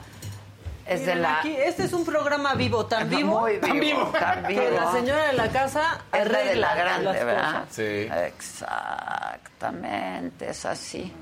Es 0.85 1.05
de 1.05 1.15
la. 1.15 1.39
aquí, 1.39 1.55
este 1.55 1.85
es 1.85 1.93
un 1.93 2.03
programa 2.05 2.53
vivo, 2.55 2.85
tan 2.85 3.09
vivo, 3.09 3.39
Muy 3.39 3.57
vivo, 3.57 4.07
tan 4.07 4.43
que 4.45 4.59
vivo. 4.59 4.75
la 4.79 4.91
señora 4.91 5.23
de 5.27 5.33
la 5.33 5.47
casa 5.49 6.01
Es 6.11 6.11
la 6.11 6.19
de 6.39 6.43
arregla 6.43 6.67
la 6.67 6.75
grande, 6.75 7.05
las 7.05 7.25
¿verdad? 7.25 7.51
cosas. 7.61 7.67
Sí. 7.71 8.09
Exactamente, 8.27 10.49
es 10.49 10.65
así. 10.65 11.13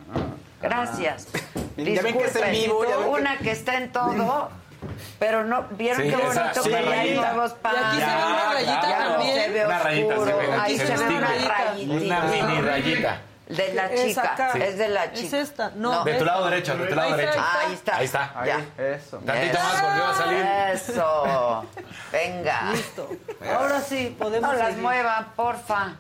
Gracias. 0.61 1.27
Ya 1.77 2.01
ven 2.01 2.17
que 2.17 2.25
es 2.25 2.35
en 2.35 2.51
Disculpen, 2.51 2.53
vivo, 2.53 2.83
ya 2.85 2.97
ven 2.97 3.05
que- 3.05 3.09
Una 3.21 3.37
que 3.37 3.51
está 3.51 3.77
en 3.77 3.91
todo, 3.91 4.49
pero 5.19 5.43
no, 5.43 5.63
¿vieron 5.71 6.01
Sí, 6.01 6.09
qué 6.09 6.15
esa- 6.15 6.41
bonito 6.43 6.63
sí, 6.63 6.69
que 6.69 6.83
ya 6.83 6.91
hay 6.99 7.15
nuevos 7.15 7.55
Y 7.63 7.67
aquí 7.67 7.99
se 7.99 8.05
ve 8.05 8.25
una 8.25 8.53
rayita 8.53 8.81
claro. 8.81 9.11
también. 9.11 9.35
se 9.35 9.49
ve 9.49 9.65
Una 9.65 9.79
rayita, 9.79 10.15
se 10.17 10.23
ve, 10.33 10.53
Ahí 10.61 10.77
se 10.77 10.87
se, 10.87 10.97
ve 10.97 11.15
una 11.15 11.27
rayita. 11.27 11.95
Una 12.05 12.19
mini 12.21 12.61
rayita. 12.61 13.21
De 13.47 13.73
la 13.73 13.87
Es 13.87 14.07
chica, 14.07 14.31
acá. 14.33 14.51
es 14.53 14.77
de 14.77 14.87
la 14.87 15.11
chica. 15.11 15.27
Es 15.27 15.33
esta, 15.33 15.71
no. 15.75 16.05
De 16.05 16.13
tu 16.13 16.23
lado 16.23 16.45
derecho, 16.49 16.77
de 16.77 16.87
tu 16.87 16.95
lado 16.95 17.13
Ahí 17.13 17.19
está, 17.19 17.25
derecho. 17.25 17.45
Ahí 17.67 17.73
está. 17.73 17.95
Ahí 17.97 18.05
está. 18.05 18.45
Ya. 18.45 18.83
Eso. 18.85 19.17
Tantito 19.17 19.59
más 19.59 19.81
volvió 19.81 20.05
a 20.05 20.13
salir. 20.15 20.45
Eso. 20.73 21.65
Venga. 22.13 22.61
Listo. 22.71 23.09
Ahora 23.53 23.81
sí, 23.81 24.15
podemos 24.17 24.53
No 24.53 24.57
las 24.57 24.77
muevan, 24.77 25.25
porfa. 25.35 25.95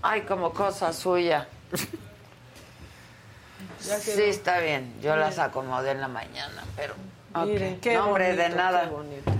Ay, 0.00 0.22
como 0.22 0.52
cosa 0.54 0.94
suya. 0.94 1.46
Sí, 3.78 4.22
está 4.22 4.58
bien. 4.60 4.94
Yo 5.02 5.16
las 5.16 5.38
acomodé 5.38 5.90
en 5.90 6.00
la 6.00 6.08
mañana, 6.08 6.62
pero. 6.76 6.94
Miren, 7.34 7.80
qué 7.80 7.94
no, 7.94 8.06
hombre, 8.06 8.36
de 8.36 8.48
nada. 8.50 8.82
qué 8.84 8.90
bonito. 8.90 9.32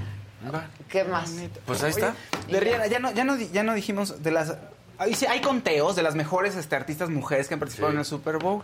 ¿Qué 0.89 1.05
más? 1.05 1.33
Pues 1.67 1.83
ahí 1.83 1.91
está. 1.91 2.15
De 2.49 2.89
ya 2.91 2.99
no, 2.99 3.13
ya 3.13 3.25
no, 3.25 3.37
ya 3.37 3.63
no 3.63 3.75
dijimos 3.75 4.23
de 4.23 4.31
las. 4.33 4.55
Ahí 4.99 5.15
sí, 5.15 5.27
hay 5.27 5.41
conteos 5.41 5.97
de 5.97 6.03
las 6.03 6.15
mejores 6.15 6.55
este, 6.57 6.77
artistas 6.77 7.09
mujeres 7.11 7.49
que 7.49 7.55
han 7.55 7.61
participado 7.61 7.91
Sí. 7.91 7.95
en 7.95 7.99
el 8.01 8.05
Super 8.05 8.39
Bowl. 8.39 8.63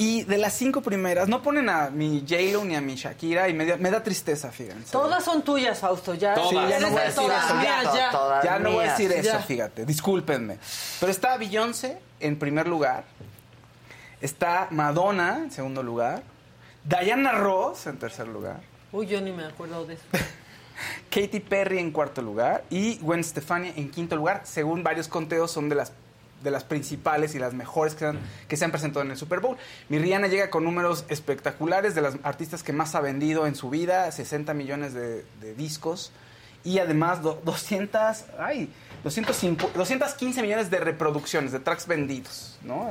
Y 0.00 0.22
de 0.24 0.38
las 0.38 0.52
cinco 0.54 0.80
primeras, 0.80 1.28
no 1.28 1.42
ponen 1.42 1.68
a 1.68 1.90
mi 1.90 2.20
J-Lo 2.20 2.64
ni 2.64 2.76
a 2.76 2.80
mi 2.80 2.94
Shakira 2.94 3.48
y 3.48 3.52
me, 3.54 3.66
da- 3.66 3.76
me 3.78 3.90
da 3.90 4.00
tristeza, 4.00 4.52
fíjense. 4.52 4.92
Todas 4.92 5.24
son 5.24 5.42
tuyas, 5.42 5.80
Fausto. 5.80 6.14
Ya, 6.14 6.34
Todas. 6.34 6.50
Sí, 6.50 6.54
ya 6.54 6.78
no 6.78 6.90
voy 6.90 6.98
a 6.98 7.00
de 7.00 7.06
decir 7.08 7.22
todas 7.24 7.44
eso. 7.46 7.54
mías, 7.56 7.84
ya. 7.94 8.10
todas 8.12 8.44
Ya 8.44 8.58
no 8.60 8.70
voy 8.72 8.84
a 8.84 8.90
decir 8.92 9.10
eso, 9.10 9.32
Ya. 9.32 9.38
fíjate, 9.40 9.84
discúlpenme. 9.86 10.58
Pero 11.00 11.10
está 11.10 11.36
Beyoncé 11.36 11.98
en 12.20 12.38
primer 12.38 12.68
lugar, 12.68 13.02
está 14.20 14.68
Madonna 14.70 15.38
en 15.44 15.50
segundo 15.50 15.82
lugar, 15.82 16.22
Diana 16.88 17.32
Ross 17.32 17.86
en 17.86 17.98
tercer 17.98 18.28
lugar, 18.28 18.60
Uy, 18.92 19.06
yo 19.06 19.20
ni 19.20 19.32
me 19.32 19.44
acuerdo 19.44 19.84
de 19.84 19.94
eso. 19.94 20.04
Katy 21.10 21.40
Perry 21.40 21.78
en 21.78 21.90
cuarto 21.90 22.22
lugar 22.22 22.64
y 22.70 22.96
Gwen 22.98 23.22
Stefani 23.24 23.72
en 23.76 23.90
quinto 23.90 24.16
lugar. 24.16 24.42
Según 24.44 24.82
varios 24.82 25.08
conteos, 25.08 25.50
son 25.50 25.68
de 25.68 25.74
las, 25.74 25.92
de 26.42 26.50
las 26.50 26.64
principales 26.64 27.34
y 27.34 27.38
las 27.38 27.52
mejores 27.52 27.94
que, 27.94 28.06
han- 28.06 28.18
que 28.46 28.56
se 28.56 28.64
han 28.64 28.70
presentado 28.70 29.04
en 29.04 29.10
el 29.10 29.16
Super 29.18 29.40
Bowl. 29.40 29.56
Mi 29.90 29.98
Rihanna 29.98 30.28
llega 30.28 30.48
con 30.50 30.64
números 30.64 31.04
espectaculares 31.08 31.94
de 31.94 32.00
las 32.02 32.14
artistas 32.22 32.62
que 32.62 32.72
más 32.72 32.94
ha 32.94 33.00
vendido 33.00 33.46
en 33.46 33.54
su 33.56 33.68
vida, 33.68 34.10
60 34.10 34.54
millones 34.54 34.94
de, 34.94 35.24
de 35.40 35.54
discos 35.54 36.12
y 36.64 36.78
además 36.78 37.22
do- 37.22 37.40
200, 37.44 38.24
ay, 38.38 38.70
205 39.04 39.70
215 39.74 40.42
millones 40.42 40.70
de 40.70 40.78
reproducciones, 40.80 41.52
de 41.52 41.60
tracks 41.60 41.86
vendidos, 41.86 42.58
¿no? 42.62 42.90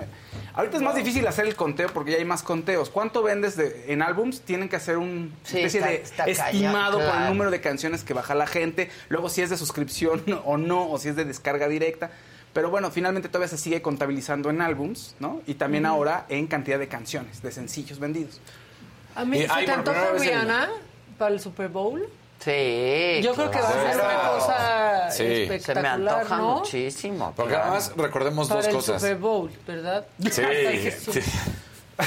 Ahorita 0.53 0.77
es 0.77 0.84
más 0.84 0.95
difícil 0.95 1.27
hacer 1.27 1.45
el 1.45 1.55
conteo 1.55 1.89
porque 1.93 2.11
ya 2.11 2.17
hay 2.17 2.25
más 2.25 2.43
conteos. 2.43 2.89
¿Cuánto 2.89 3.21
vendes 3.23 3.55
de- 3.57 3.91
en 3.91 4.01
álbums? 4.01 4.41
Tienen 4.41 4.69
que 4.69 4.77
hacer 4.77 4.97
un 4.97 5.34
Sí, 5.43 5.57
especie 5.59 6.01
está- 6.01 6.25
de 6.25 6.31
estimado 6.31 6.97
por 6.99 7.15
el 7.21 7.27
número 7.27 7.51
de 7.51 7.61
canciones 7.61 8.03
que 8.03 8.13
baja 8.13 8.34
la 8.35 8.47
gente, 8.47 8.89
luego 9.09 9.29
si 9.29 9.41
es 9.41 9.49
de 9.49 9.57
suscripción 9.57 10.23
o 10.45 10.57
no, 10.57 10.89
o 10.89 10.97
si 10.97 11.09
es 11.09 11.15
de 11.15 11.25
descarga 11.25 11.67
directa. 11.67 12.09
Pero 12.53 12.71
bueno, 12.71 12.89
finalmente 12.89 13.29
todavía 13.29 13.49
se 13.49 13.57
sigue 13.57 13.81
contabilizando 13.84 14.49
en 14.49 14.61
álbums, 14.61 15.13
¿no? 15.19 15.41
Y 15.45 15.55
también 15.55 15.85
ahora 15.85 16.25
en 16.29 16.47
cantidad 16.47 16.79
de 16.79 16.88
canciones, 16.88 17.41
de 17.43 17.51
sencillos 17.51 17.99
vendidos. 17.99 18.39
A 19.13 19.25
mí, 19.25 19.38
Y 19.39 19.45
¿se 19.45 19.51
hay 19.51 19.65
te 19.65 19.71
antoja 19.73 20.11
Rihanna 20.17 20.69
para 21.19 21.34
el 21.34 21.39
Super 21.39 21.69
Bowl? 21.69 22.07
Sí. 22.39 23.22
Yo 23.23 23.34
creo 23.34 23.51
que 23.51 23.59
va 23.59 23.69
a 23.69 23.73
ser 23.73 23.95
una 23.95 24.22
cosa 24.30 24.88
Sí. 25.11 25.18
Se 25.18 25.23
me 25.23 25.43
espectacular, 25.55 26.19
antoja 26.19 26.38
¿no? 26.38 26.55
muchísimo. 26.59 27.34
Porque 27.35 27.53
claro. 27.53 27.65
además 27.65 27.91
recordemos 27.95 28.47
Para 28.47 28.59
dos 28.59 28.68
el 28.68 28.76
cosas. 28.76 29.01
Super 29.01 29.18
Bowl, 29.18 29.51
¿verdad? 29.65 30.05
Sí, 30.22 30.31
sí. 31.11 31.19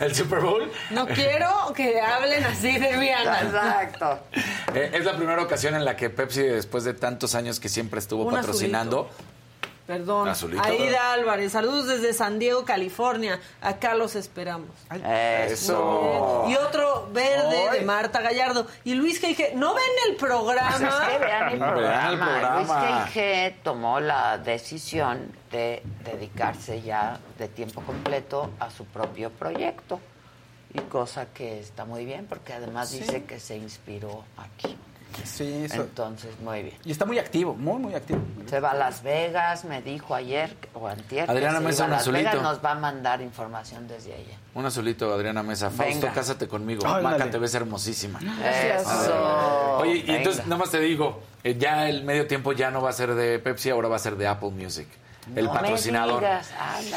El 0.00 0.14
Super 0.14 0.40
Bowl 0.40 0.70
No 0.90 1.06
quiero 1.06 1.72
que 1.76 2.00
hablen 2.00 2.42
así 2.44 2.78
de 2.78 2.96
Rihanna. 2.96 3.42
Exacto. 3.42 4.18
eh, 4.74 4.90
es 4.94 5.04
la 5.04 5.16
primera 5.16 5.42
ocasión 5.42 5.74
en 5.74 5.84
la 5.84 5.94
que 5.94 6.10
Pepsi, 6.10 6.42
después 6.42 6.84
de 6.84 6.94
tantos 6.94 7.34
años 7.34 7.60
que 7.60 7.68
siempre 7.68 8.00
estuvo 8.00 8.24
Un 8.24 8.34
patrocinando, 8.34 9.10
Perdón. 9.86 10.28
Azulito. 10.28 10.62
Aida 10.62 11.12
Álvarez, 11.12 11.50
saludos 11.52 11.86
desde 11.88 12.12
San 12.12 12.38
Diego, 12.38 12.64
California. 12.64 13.40
Acá 13.60 13.94
los 13.94 14.14
esperamos. 14.14 14.70
Eso. 15.48 16.44
Y 16.48 16.54
otro 16.56 17.08
verde 17.12 17.70
de 17.72 17.80
Marta 17.84 18.20
Gallardo. 18.20 18.66
Y 18.84 18.94
Luis 18.94 19.20
G. 19.22 19.54
¿no 19.54 19.74
ven 19.74 19.82
el 20.08 20.16
programa? 20.16 20.70
Pues 20.78 20.82
es 20.92 21.08
que 21.08 21.18
vean 21.18 21.48
el 21.52 21.58
Vean 21.58 22.12
el 22.12 22.18
programa. 22.18 22.56
Luis. 22.56 22.68
G.I.G. 23.14 23.54
tomó 23.64 23.98
la 24.00 24.38
decisión 24.38 25.32
de 25.50 25.82
dedicarse 26.04 26.80
ya 26.82 27.18
de 27.38 27.48
tiempo 27.48 27.80
completo 27.82 28.50
a 28.60 28.70
su 28.70 28.84
propio 28.84 29.30
proyecto. 29.30 30.00
Y 30.72 30.78
cosa 30.82 31.26
que 31.34 31.58
está 31.58 31.84
muy 31.84 32.04
bien, 32.04 32.26
porque 32.26 32.52
además 32.52 32.90
Sí. 32.90 33.00
dice 33.00 33.24
que 33.24 33.40
se 33.40 33.56
inspiró 33.56 34.22
aquí. 34.36 34.78
Sí, 35.24 35.64
eso. 35.64 35.82
Entonces, 35.82 36.30
muy 36.40 36.62
bien. 36.62 36.74
Y 36.84 36.90
está 36.92 37.04
muy 37.04 37.18
activo, 37.18 37.54
muy, 37.54 37.78
muy 37.78 37.94
activo. 37.94 38.20
Se 38.46 38.60
va 38.60 38.70
a 38.70 38.74
Las 38.74 39.02
Vegas, 39.02 39.64
me 39.64 39.82
dijo 39.82 40.14
ayer 40.14 40.54
o 40.74 40.86
antier. 40.88 41.26
que 41.26 41.30
Adriana 41.32 41.58
se 41.58 41.64
Mesa, 41.64 41.76
iba 41.76 41.84
a 41.84 41.86
un 41.86 41.90
Las 41.92 42.00
azulito. 42.02 42.30
Vegas, 42.30 42.42
nos 42.42 42.64
va 42.64 42.70
a 42.72 42.74
mandar 42.76 43.20
información 43.20 43.86
desde 43.88 44.14
allá. 44.14 44.36
Un 44.54 44.66
azulito, 44.66 45.12
Adriana 45.12 45.42
Mesa. 45.42 45.70
Fausto, 45.70 46.00
Venga. 46.00 46.12
cásate 46.12 46.48
conmigo. 46.48 46.82
Ay, 46.86 47.02
Maca, 47.02 47.18
dale. 47.18 47.30
te 47.30 47.38
ves 47.38 47.54
hermosísima. 47.54 48.18
Eso. 48.44 49.78
Oye, 49.78 49.96
y 49.96 50.00
Venga. 50.02 50.16
entonces, 50.18 50.44
nada 50.46 50.56
más 50.58 50.70
te 50.70 50.80
digo, 50.80 51.20
eh, 51.44 51.56
ya 51.58 51.88
el 51.88 52.04
medio 52.04 52.26
tiempo 52.26 52.52
ya 52.52 52.70
no 52.70 52.82
va 52.82 52.90
a 52.90 52.92
ser 52.92 53.14
de 53.14 53.38
Pepsi, 53.38 53.70
ahora 53.70 53.88
va 53.88 53.96
a 53.96 54.00
ser 54.00 54.16
de 54.16 54.26
Apple 54.26 54.50
Music. 54.50 54.88
El 55.36 55.44
No 55.44 55.52
me 55.54 55.60
patrocinador. 55.60 56.20
digas. 56.20 56.50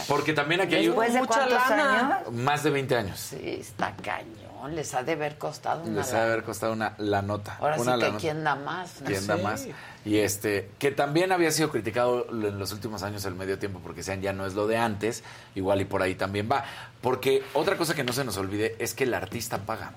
Porque 0.07 0.34
también 0.34 0.61
aquí 0.61 0.76
hay 0.76 0.85
¿Después 0.88 1.14
de 1.14 1.19
Mucha 1.19 1.34
cuántos 1.48 1.69
lana. 1.69 2.18
años? 2.18 2.31
más 2.31 2.64
de 2.64 2.69
20 2.72 2.95
años. 2.95 3.19
Sí, 3.19 3.57
está 3.60 3.94
cañón. 4.02 4.43
Les 4.69 4.94
ha 4.94 5.03
de 5.03 5.11
haber 5.14 5.38
costado 5.38 5.84
una 5.84 6.02
Les 6.02 6.14
ha 6.14 6.19
de 6.19 6.31
haber 6.31 6.44
costado 6.44 6.73
una 6.73 6.94
la 6.98 7.22
nota. 7.22 7.57
Ahora 7.60 7.76
una 7.77 7.95
sí 7.95 8.02
que 8.02 8.11
quién 8.18 8.44
da 8.44 8.56
más. 8.56 9.02
¿no? 9.02 9.07
¿Quién 9.07 9.27
da 9.27 9.38
más? 9.38 9.68
Y 10.06 10.18
este, 10.18 10.69
que 10.80 10.91
también 10.91 11.31
había 11.31 11.52
sido 11.52 11.69
criticado 11.69 12.27
en 12.30 12.57
los 12.60 12.72
últimos 12.72 13.03
años 13.03 13.26
el 13.26 13.35
medio 13.35 13.57
tiempo 13.60 13.80
porque 13.84 14.03
sean 14.03 14.22
ya 14.22 14.34
no 14.34 14.45
es 14.45 14.53
lo 14.53 14.68
de 14.68 14.77
antes, 14.77 15.23
igual 15.56 15.81
y 15.81 15.85
por 15.85 16.02
ahí 16.02 16.15
también 16.15 16.49
va. 16.52 16.64
Porque 17.02 17.44
otra 17.53 17.77
cosa 17.77 17.94
que 17.94 18.03
no 18.03 18.14
se 18.14 18.23
nos 18.23 18.38
olvide 18.38 18.76
es 18.80 18.94
que 18.94 19.03
el 19.06 19.14
artista 19.14 19.60
paga. 19.60 19.91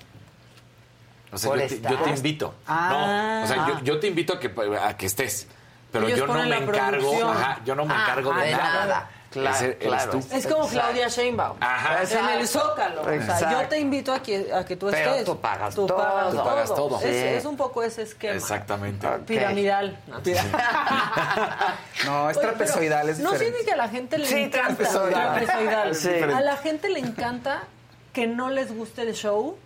O 1.31 1.37
sea, 1.37 1.49
¿Por 1.49 1.59
yo 1.59 1.67
te, 1.67 1.81
yo 1.81 1.97
te 2.03 2.09
invito. 2.11 2.53
Ah. 2.67 2.89
No, 2.91 3.43
o 3.43 3.47
sea, 3.47 3.67
yo, 3.67 3.83
yo 3.83 3.99
te 3.99 4.07
invito 4.07 4.33
a 4.33 4.39
que, 4.39 4.51
a 4.81 4.95
que 4.95 5.05
estés. 5.05 5.47
Pero 5.91 6.07
Ellos 6.07 6.19
yo 6.19 6.27
no 6.27 6.33
me 6.45 6.57
encargo, 6.57 7.29
ajá, 7.29 7.59
yo 7.65 7.75
no 7.75 7.85
me 7.85 7.93
Ah, 7.93 8.01
encargo 8.03 8.33
de 8.33 8.45
de 8.45 8.51
nada. 8.51 8.73
nada. 8.85 9.09
Claro, 9.29 9.55
Ese 9.55 9.65
eres 9.65 9.77
claro. 9.87 10.11
tú. 10.11 10.23
Es 10.31 10.47
como. 10.47 10.67
Claudia 10.69 11.07
Sheinbaum. 11.09 11.57
Ajá. 11.59 12.03
En 12.03 12.39
el 12.39 12.47
Zócalo. 12.47 13.01
O 13.01 13.05
sea, 13.37 13.51
yo 13.51 13.67
te 13.67 13.77
invito 13.79 14.13
a 14.13 14.21
que, 14.23 14.51
a 14.53 14.63
que 14.65 14.75
tú 14.77 14.87
Pero 14.89 15.09
estés. 15.11 15.25
tú 15.25 15.37
pagas 15.39 15.75
Tú 15.75 15.85
todo. 15.85 15.97
pagas 15.97 16.31
Tú 16.31 16.37
pagas 16.43 16.69
todo. 16.75 16.95
Es, 16.97 17.01
Sí. 17.03 17.09
es 17.37 17.45
un 17.45 17.57
poco 17.57 17.83
ese 17.83 18.03
esquema. 18.03 18.35
Exactamente. 18.35 19.07
Piramidal. 19.25 19.99
No, 20.07 20.19
No, 22.05 22.29
es 22.29 22.37
Oye, 22.37 22.47
trapezoidal, 22.47 23.09
es 23.09 23.19
¿No 23.19 23.31
diferente. 23.31 23.57
siente 23.57 23.65
que 23.65 23.73
a 23.73 23.77
la 23.77 23.89
gente 23.89 24.17
le 24.17 24.25
Sí, 24.27 24.35
encanta? 24.43 24.75
trapezoidal. 24.75 25.11
trapezoidal. 25.45 25.95
Sí. 25.95 26.09
A 26.09 26.41
la 26.41 26.57
gente 26.57 26.89
le 26.89 26.99
encanta 26.99 27.63
que 28.13 28.27
no 28.27 28.49
les 28.49 28.75
guste 28.75 29.01
el 29.01 29.13
show 29.13 29.57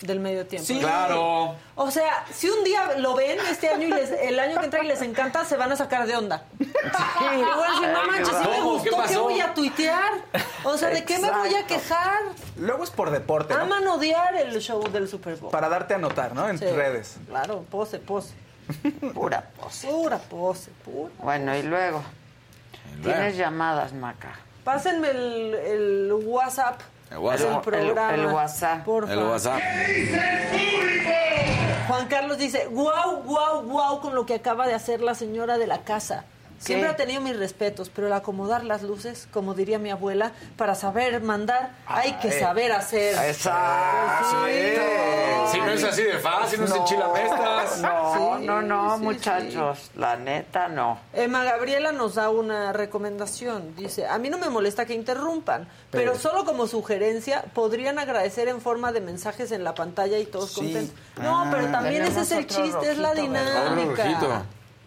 del 0.00 0.18
medio 0.20 0.46
tiempo. 0.46 0.66
Sí. 0.66 0.78
Claro. 0.80 1.54
O 1.74 1.90
sea, 1.90 2.24
si 2.32 2.48
un 2.48 2.64
día 2.64 2.96
lo 2.98 3.14
ven 3.14 3.38
este 3.50 3.68
año 3.68 3.86
y 3.86 3.90
les- 3.90 4.10
el 4.12 4.38
año 4.38 4.58
que 4.58 4.64
entra 4.64 4.82
y 4.82 4.86
les 4.86 5.02
encanta, 5.02 5.44
se 5.44 5.56
van 5.56 5.70
a 5.72 5.76
sacar 5.76 6.06
de 6.06 6.16
onda. 6.16 6.44
Y 6.58 6.64
van 6.64 7.58
a 7.58 7.72
decir, 7.72 7.88
no 7.92 8.06
manches, 8.06 8.28
sí 8.28 8.48
me 8.48 8.56
¿Cómo? 8.60 8.82
¿Qué 8.82 8.90
gustó, 8.90 9.06
¿qué 9.08 9.16
voy 9.18 9.40
a 9.40 9.54
tuitear? 9.54 10.12
O 10.64 10.76
sea, 10.76 10.88
¿de 10.90 11.04
qué 11.04 11.18
me 11.18 11.30
voy 11.30 11.54
a 11.54 11.66
quejar? 11.66 12.18
Luego 12.56 12.84
es 12.84 12.90
por 12.90 13.10
deporte, 13.10 13.54
¿no? 13.54 13.60
Aman 13.60 13.86
odiar 13.88 14.34
el 14.36 14.58
show 14.60 14.82
del 14.90 15.08
Super 15.08 15.36
Bowl. 15.36 15.50
Para 15.50 15.68
darte 15.68 15.94
a 15.94 15.98
notar, 15.98 16.34
¿no? 16.34 16.48
En 16.48 16.58
Sí. 16.58 16.64
redes. 16.66 17.16
Claro, 17.28 17.64
pose, 17.70 17.98
pose. 18.00 18.34
Pura 19.14 19.50
pose. 19.60 19.86
Pura 19.88 20.18
pose, 20.18 20.70
pura. 20.84 21.10
Bueno, 21.18 21.56
y 21.56 21.62
luego. 21.62 22.02
Tienes 23.02 23.36
llamadas, 23.36 23.92
Maca. 23.92 24.38
Pásenme 24.64 25.10
el, 25.10 25.54
el 25.54 26.12
WhatsApp 26.24 26.80
El 27.10 27.18
WhatsApp. 27.18 27.64
programa. 27.64 28.14
El- 28.14 28.20
el 28.20 28.26
WhatsApp. 28.26 28.84
Porfa. 28.84 29.12
El 29.12 29.18
WhatsApp. 29.24 29.60
Juan 31.88 32.06
Carlos 32.06 32.38
dice, 32.38 32.66
guau, 32.70 33.22
guau, 33.24 33.62
guau 33.64 34.00
con 34.00 34.14
lo 34.14 34.24
que 34.26 34.34
acaba 34.34 34.66
de 34.68 34.74
hacer 34.74 35.00
la 35.00 35.14
señora 35.14 35.58
de 35.58 35.66
la 35.66 35.78
casa. 35.78 36.24
Siempre 36.60 36.90
ha 36.90 36.96
tenido 36.96 37.22
mis 37.22 37.36
respetos, 37.38 37.88
pero 37.88 38.06
el 38.06 38.12
acomodar 38.12 38.64
las 38.64 38.82
luces, 38.82 39.26
como 39.32 39.54
diría 39.54 39.78
mi 39.78 39.90
abuela, 39.90 40.32
para 40.58 40.74
saber 40.74 41.22
mandar, 41.22 41.70
hay 41.86 42.12
que 42.20 42.30
saber 42.38 42.70
hacer. 42.72 43.14
Exacto. 43.28 44.46
Si 45.50 45.58
no 45.58 45.70
es 45.70 45.82
así 45.84 46.02
de 46.02 46.18
fácil, 46.18 46.60
no, 46.60 46.66
se 46.66 46.76
enchilamestas. 46.76 47.78
No, 47.80 48.10
Sí, 48.38 48.46
no, 48.46 48.60
no, 48.62 48.96
sí, 48.98 49.02
muchachos. 49.02 49.90
La 49.96 50.16
neta, 50.16 50.68
no. 50.68 50.98
Emma 51.14 51.44
Gabriela 51.44 51.92
nos 51.92 52.16
da 52.16 52.28
una 52.28 52.72
recomendación. 52.74 53.74
Dice, 53.74 54.06
a 54.06 54.18
mí 54.18 54.28
no 54.30 54.36
me 54.38 54.50
molesta 54.50 54.84
que 54.84 54.94
interrumpan, 54.94 55.66
pero, 55.90 56.16
solo 56.18 56.44
como 56.44 56.66
sugerencia 56.66 57.42
podrían 57.54 57.98
agradecer 57.98 58.48
en 58.48 58.60
forma 58.60 58.92
de 58.92 59.00
mensajes 59.00 59.50
en 59.52 59.64
la 59.64 59.74
pantalla 59.74 60.18
y 60.18 60.26
todos 60.26 60.50
Sí. 60.52 60.60
contentos. 60.60 60.94
No, 61.22 61.46
pero 61.50 61.68
también 61.68 62.04
ese 62.04 62.20
es 62.20 62.32
el 62.32 62.46
chiste, 62.46 62.90
es 62.90 62.98
la 62.98 63.14
dinámica. 63.14 64.44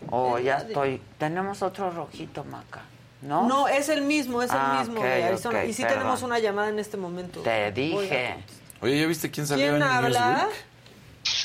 Oh, 0.09 0.37
ya 0.39 0.57
estoy. 0.57 1.01
Tenemos 1.17 1.61
otro 1.61 1.89
rojito, 1.91 2.43
Maca. 2.43 2.81
¿No? 3.21 3.47
No, 3.47 3.67
es 3.69 3.87
el 3.89 4.01
mismo, 4.01 4.41
es 4.41 4.51
Ah, 4.51 4.73
el 4.73 4.79
mismo 4.79 4.99
ok, 4.99 5.05
de 5.07 5.23
Arizona. 5.23 5.59
ok, 5.59 5.65
y 5.69 5.73
sí 5.73 5.81
perdón. 5.83 5.99
tenemos 5.99 6.21
una 6.23 6.39
llamada 6.39 6.69
en 6.69 6.79
este 6.79 6.97
momento. 6.97 7.39
Te 7.41 7.71
dije. 7.71 8.43
Oye, 8.81 8.99
¿ya 8.99 9.07
viste 9.07 9.31
quién 9.31 9.47
salió 9.47 9.65
¿Quién 9.71 9.75
en 9.77 9.83
habla? 9.83 10.27
Newsweek? 10.43 10.65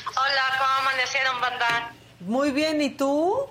Hola, 0.09 0.43
¿cómo 0.59 0.89
amanecieron, 0.89 1.41
banda? 1.41 1.93
Muy 2.21 2.51
bien, 2.51 2.83
¿y 2.83 2.91
tú? 2.91 3.47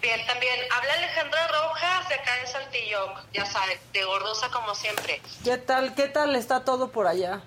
Bien, 0.00 0.20
también. 0.26 0.54
Habla 0.70 0.92
Alejandra 0.94 1.48
Rojas 1.48 2.08
de 2.08 2.14
acá 2.14 2.30
de 2.40 2.46
Saltillo. 2.46 3.14
Ya 3.32 3.44
sabes, 3.44 3.80
de 3.92 4.04
gordosa 4.04 4.48
como 4.50 4.72
siempre. 4.76 5.20
¿Qué 5.42 5.56
tal, 5.56 5.94
qué 5.96 6.06
tal 6.06 6.36
está 6.36 6.64
todo 6.64 6.92
por 6.92 7.08
allá? 7.08 7.40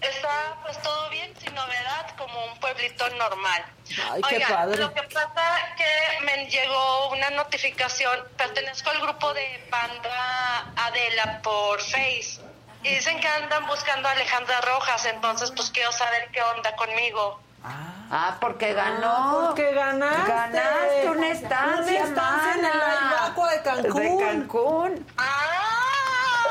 Está 0.00 0.56
pues 0.62 0.80
todo 0.82 1.08
bien, 1.10 1.34
sin 1.40 1.54
novedad, 1.54 2.14
como 2.16 2.44
un 2.46 2.58
pueblito 2.60 3.08
normal. 3.10 3.64
Ay, 4.12 4.20
qué 4.28 4.36
Oigan, 4.36 4.52
padre. 4.52 4.76
lo 4.78 4.92
que 4.94 5.02
pasa 5.02 5.58
es 5.60 5.76
que 5.76 6.24
me 6.24 6.46
llegó 6.50 7.08
una 7.10 7.30
notificación, 7.30 8.18
pertenezco 8.36 8.90
al 8.90 9.00
grupo 9.00 9.32
de 9.34 9.66
banda 9.70 10.66
Adela 10.76 11.40
por 11.42 11.80
Face. 11.80 12.40
Y 12.82 12.90
dicen 12.90 13.18
que 13.20 13.26
andan 13.26 13.66
buscando 13.66 14.06
a 14.08 14.12
Alejandra 14.12 14.60
Rojas, 14.60 15.06
entonces 15.06 15.50
pues 15.50 15.70
quiero 15.70 15.90
saber 15.92 16.28
qué 16.32 16.42
onda 16.42 16.76
conmigo. 16.76 17.40
Ah, 17.64 18.36
porque 18.40 18.72
ganó. 18.74 19.08
Ah, 19.08 19.44
porque 19.48 19.72
ganaste. 19.72 20.30
Ganaste 20.30 21.08
una 21.08 21.28
estancia, 21.30 22.04
Una 22.04 22.08
estancia 22.08 22.52
en 22.52 22.64
el. 22.64 22.80
Aibacua 22.80 23.50
de 23.50 23.62
Cancún. 23.62 24.02
De 24.18 24.24
Cancún. 24.24 25.06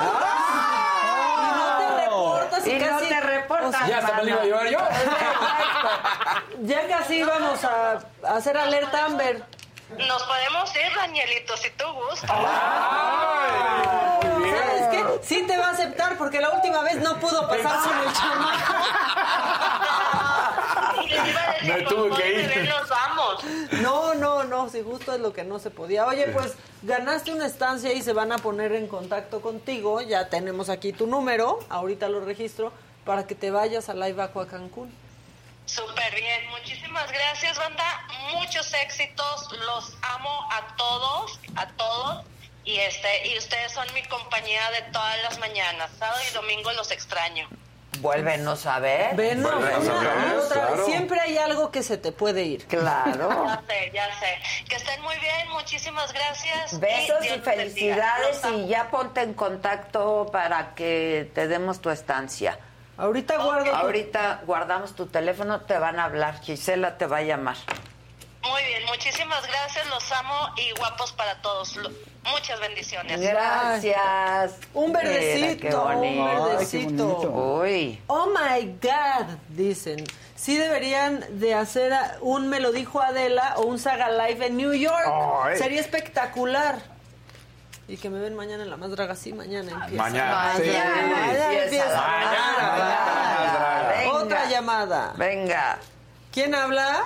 Y 0.01 0.03
no 1.55 1.77
te 1.77 2.03
reportas 2.03 2.67
y, 2.67 2.71
Y 2.71 2.79
no 2.79 2.87
casi... 2.87 3.07
te 3.07 3.21
reportas, 3.21 3.34
o 3.67 3.71
sea, 3.71 3.87
Ya 3.87 3.97
hasta 3.99 4.17
me 4.17 4.23
lo 4.23 4.29
iba 4.29 4.41
a 4.41 4.45
llevar 4.45 4.67
yo. 4.69 4.79
ya 6.63 6.87
casi 6.87 7.15
íbamos 7.17 7.63
a, 7.63 7.91
a 8.23 8.35
hacer 8.35 8.57
alerta 8.57 9.05
Amber. 9.05 9.43
Nos 9.97 10.23
podemos 10.23 10.75
ir, 10.75 10.95
Danielito, 10.95 11.55
si 11.57 11.69
tú 11.71 11.85
gustas. 11.93 12.31
¿Sabes 14.21 14.87
qué? 14.91 15.05
Sí 15.21 15.43
te 15.47 15.57
va 15.57 15.67
a 15.67 15.71
aceptar 15.71 16.17
porque 16.17 16.41
la 16.41 16.49
última 16.51 16.81
vez 16.81 16.95
no 16.97 17.19
pudo 17.19 17.47
pasar 17.47 17.79
con 17.83 17.99
el 18.07 18.13
chamaco. 18.13 18.73
Y 21.03 21.07
les 21.09 21.27
iba 21.27 21.41
a 21.41 21.53
decir, 21.53 21.67
Me 21.75 21.81
pues, 21.83 21.89
tuve 21.95 22.15
que 22.17 22.23
a 22.23 22.27
ir. 22.63 22.69
nos 22.69 22.89
vamos. 22.89 23.43
No, 23.81 24.13
no, 24.15 24.43
no, 24.43 24.69
si 24.69 24.81
justo 24.81 25.13
es 25.13 25.19
lo 25.19 25.33
que 25.33 25.43
no 25.43 25.59
se 25.59 25.69
podía. 25.69 26.05
Oye, 26.07 26.27
pues 26.29 26.55
ganaste 26.81 27.31
una 27.33 27.45
estancia 27.45 27.93
y 27.93 28.01
se 28.01 28.13
van 28.13 28.31
a 28.31 28.37
poner 28.37 28.71
en 28.73 28.87
contacto 28.87 29.39
contigo. 29.41 30.01
Ya 30.01 30.29
tenemos 30.29 30.69
aquí 30.69 30.93
tu 30.93 31.05
número, 31.05 31.59
ahorita 31.69 32.07
lo 32.09 32.21
registro, 32.21 32.71
para 33.05 33.27
que 33.27 33.35
te 33.35 33.51
vayas 33.51 33.87
a 33.89 33.93
Live 33.93 34.21
Aqua 34.21 34.43
a 34.43 34.47
Cancún. 34.47 34.93
Súper 35.65 36.13
bien, 36.13 36.49
muchísimas 36.49 37.11
gracias, 37.11 37.57
banda. 37.57 37.83
Muchos 38.33 38.71
éxitos, 38.73 39.51
los 39.65 39.97
amo 40.01 40.47
a 40.51 40.75
todos, 40.75 41.39
a 41.55 41.67
todos. 41.69 42.25
Y 42.63 42.77
este 42.77 43.27
y 43.27 43.37
ustedes 43.37 43.71
son 43.71 43.87
mi 43.93 44.03
compañía 44.03 44.69
de 44.71 44.81
todas 44.91 45.21
las 45.23 45.39
mañanas. 45.39 45.91
Sábado 45.99 46.19
y 46.29 46.33
domingo 46.33 46.71
los 46.73 46.91
extraño. 46.91 47.47
Vuélvenos 47.99 48.65
a 48.65 48.79
ver. 48.79 49.15
Ven, 49.15 49.41
no, 49.41 49.51
Vuelve 49.51 49.73
a 49.73 49.77
vez. 49.79 50.45
claro. 50.51 50.85
Siempre 50.85 51.19
hay 51.19 51.37
algo 51.37 51.71
que 51.71 51.81
se 51.83 51.97
te 51.97 52.11
puede 52.11 52.43
ir. 52.43 52.65
Claro. 52.67 53.29
Ya 53.45 53.63
sé, 53.67 53.91
ya 53.93 54.19
sé. 54.19 54.65
Que 54.67 54.75
estén 54.75 55.01
muy 55.01 55.15
bien, 55.19 55.49
muchísimas 55.51 56.11
gracias. 56.11 56.79
Besos 56.79 57.25
y 57.25 57.39
felicidades 57.39 58.41
y 58.53 58.67
ya 58.67 58.89
ponte 58.89 59.21
en 59.21 59.33
contacto 59.33 60.27
para 60.31 60.75
que 60.75 61.31
te 61.33 61.47
demos 61.47 61.81
tu 61.81 61.89
estancia. 61.89 62.59
Ahorita 62.97 63.37
guardo. 63.37 63.75
Ahorita 63.75 64.41
guardamos 64.45 64.95
tu 64.95 65.07
teléfono, 65.07 65.61
te 65.61 65.77
van 65.77 65.99
a 65.99 66.05
hablar. 66.05 66.39
Gisela 66.41 66.97
te 66.97 67.05
va 67.05 67.17
a 67.17 67.21
llamar. 67.23 67.57
Muy 68.43 68.63
bien, 68.63 68.85
muchísimas 68.85 69.45
gracias, 69.47 69.87
los 69.89 70.11
amo 70.11 70.49
y 70.55 70.71
guapos 70.77 71.11
para 71.13 71.41
todos. 71.41 71.75
Lo- 71.77 71.89
Muchas 72.31 72.59
bendiciones. 72.59 73.19
Gracias. 73.21 74.55
Un 74.73 74.87
Mira, 74.89 75.01
qué 75.01 75.07
verdecito, 75.09 75.83
un 75.85 75.93
bonito. 75.95 76.45
verdecito. 76.49 77.17
Uy. 77.61 78.01
Oh 78.07 78.27
my 78.27 78.77
God, 78.81 79.35
dicen. 79.49 80.03
Sí 80.35 80.57
deberían 80.57 81.23
de 81.39 81.53
hacer 81.55 81.93
un 82.21 82.47
Me 82.49 82.59
lo 82.59 82.71
dijo 82.71 83.01
Adela 83.01 83.53
o 83.57 83.63
un 83.63 83.79
Saga 83.79 84.09
Live 84.09 84.45
en 84.47 84.57
New 84.57 84.73
York. 84.73 85.07
Ay. 85.43 85.57
Sería 85.57 85.79
espectacular. 85.81 86.79
Y 87.87 87.97
que 87.97 88.09
me 88.09 88.19
ven 88.19 88.35
mañana 88.35 88.63
en 88.63 88.69
La 88.71 88.77
Más 88.77 88.89
Draga. 88.91 89.15
Sí, 89.15 89.31
mañana 89.33 89.71
empieza. 89.71 90.03
Mañana. 90.03 90.53
Mañana 90.57 90.95
Mañana 90.95 91.45
empieza. 91.53 91.63
empieza. 91.63 92.01
Mañana. 92.07 93.93
Venga. 93.97 94.11
Otra 94.11 94.45
llamada. 94.49 95.13
Venga. 95.17 95.79
¿Quién 96.31 96.55
habla? 96.55 97.03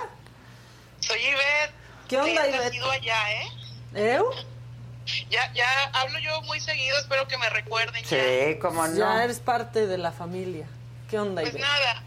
Soy 1.00 1.18
Ivette. 1.20 1.74
¿Qué 2.08 2.16
onda, 2.18 2.42
Sí, 2.44 2.48
Ivette? 2.48 2.64
nacido 2.64 2.90
allá, 2.90 3.32
¿eh? 3.32 3.48
¿Eu? 3.94 4.30
Ya, 5.28 5.52
ya 5.52 5.66
hablo 5.94 6.18
yo 6.20 6.40
muy 6.42 6.60
seguido, 6.60 6.96
espero 6.98 7.26
que 7.28 7.36
me 7.38 7.48
recuerden. 7.50 8.04
Sí, 8.04 8.58
cómo 8.60 8.86
no. 8.86 8.96
Ya 8.96 9.24
eres 9.24 9.40
parte 9.40 9.86
de 9.86 9.98
la 9.98 10.12
familia. 10.12 10.66
¿Qué 11.10 11.18
onda, 11.18 11.42
Pues 11.42 11.54
Ivette? 11.54 11.66
nada, 11.66 12.02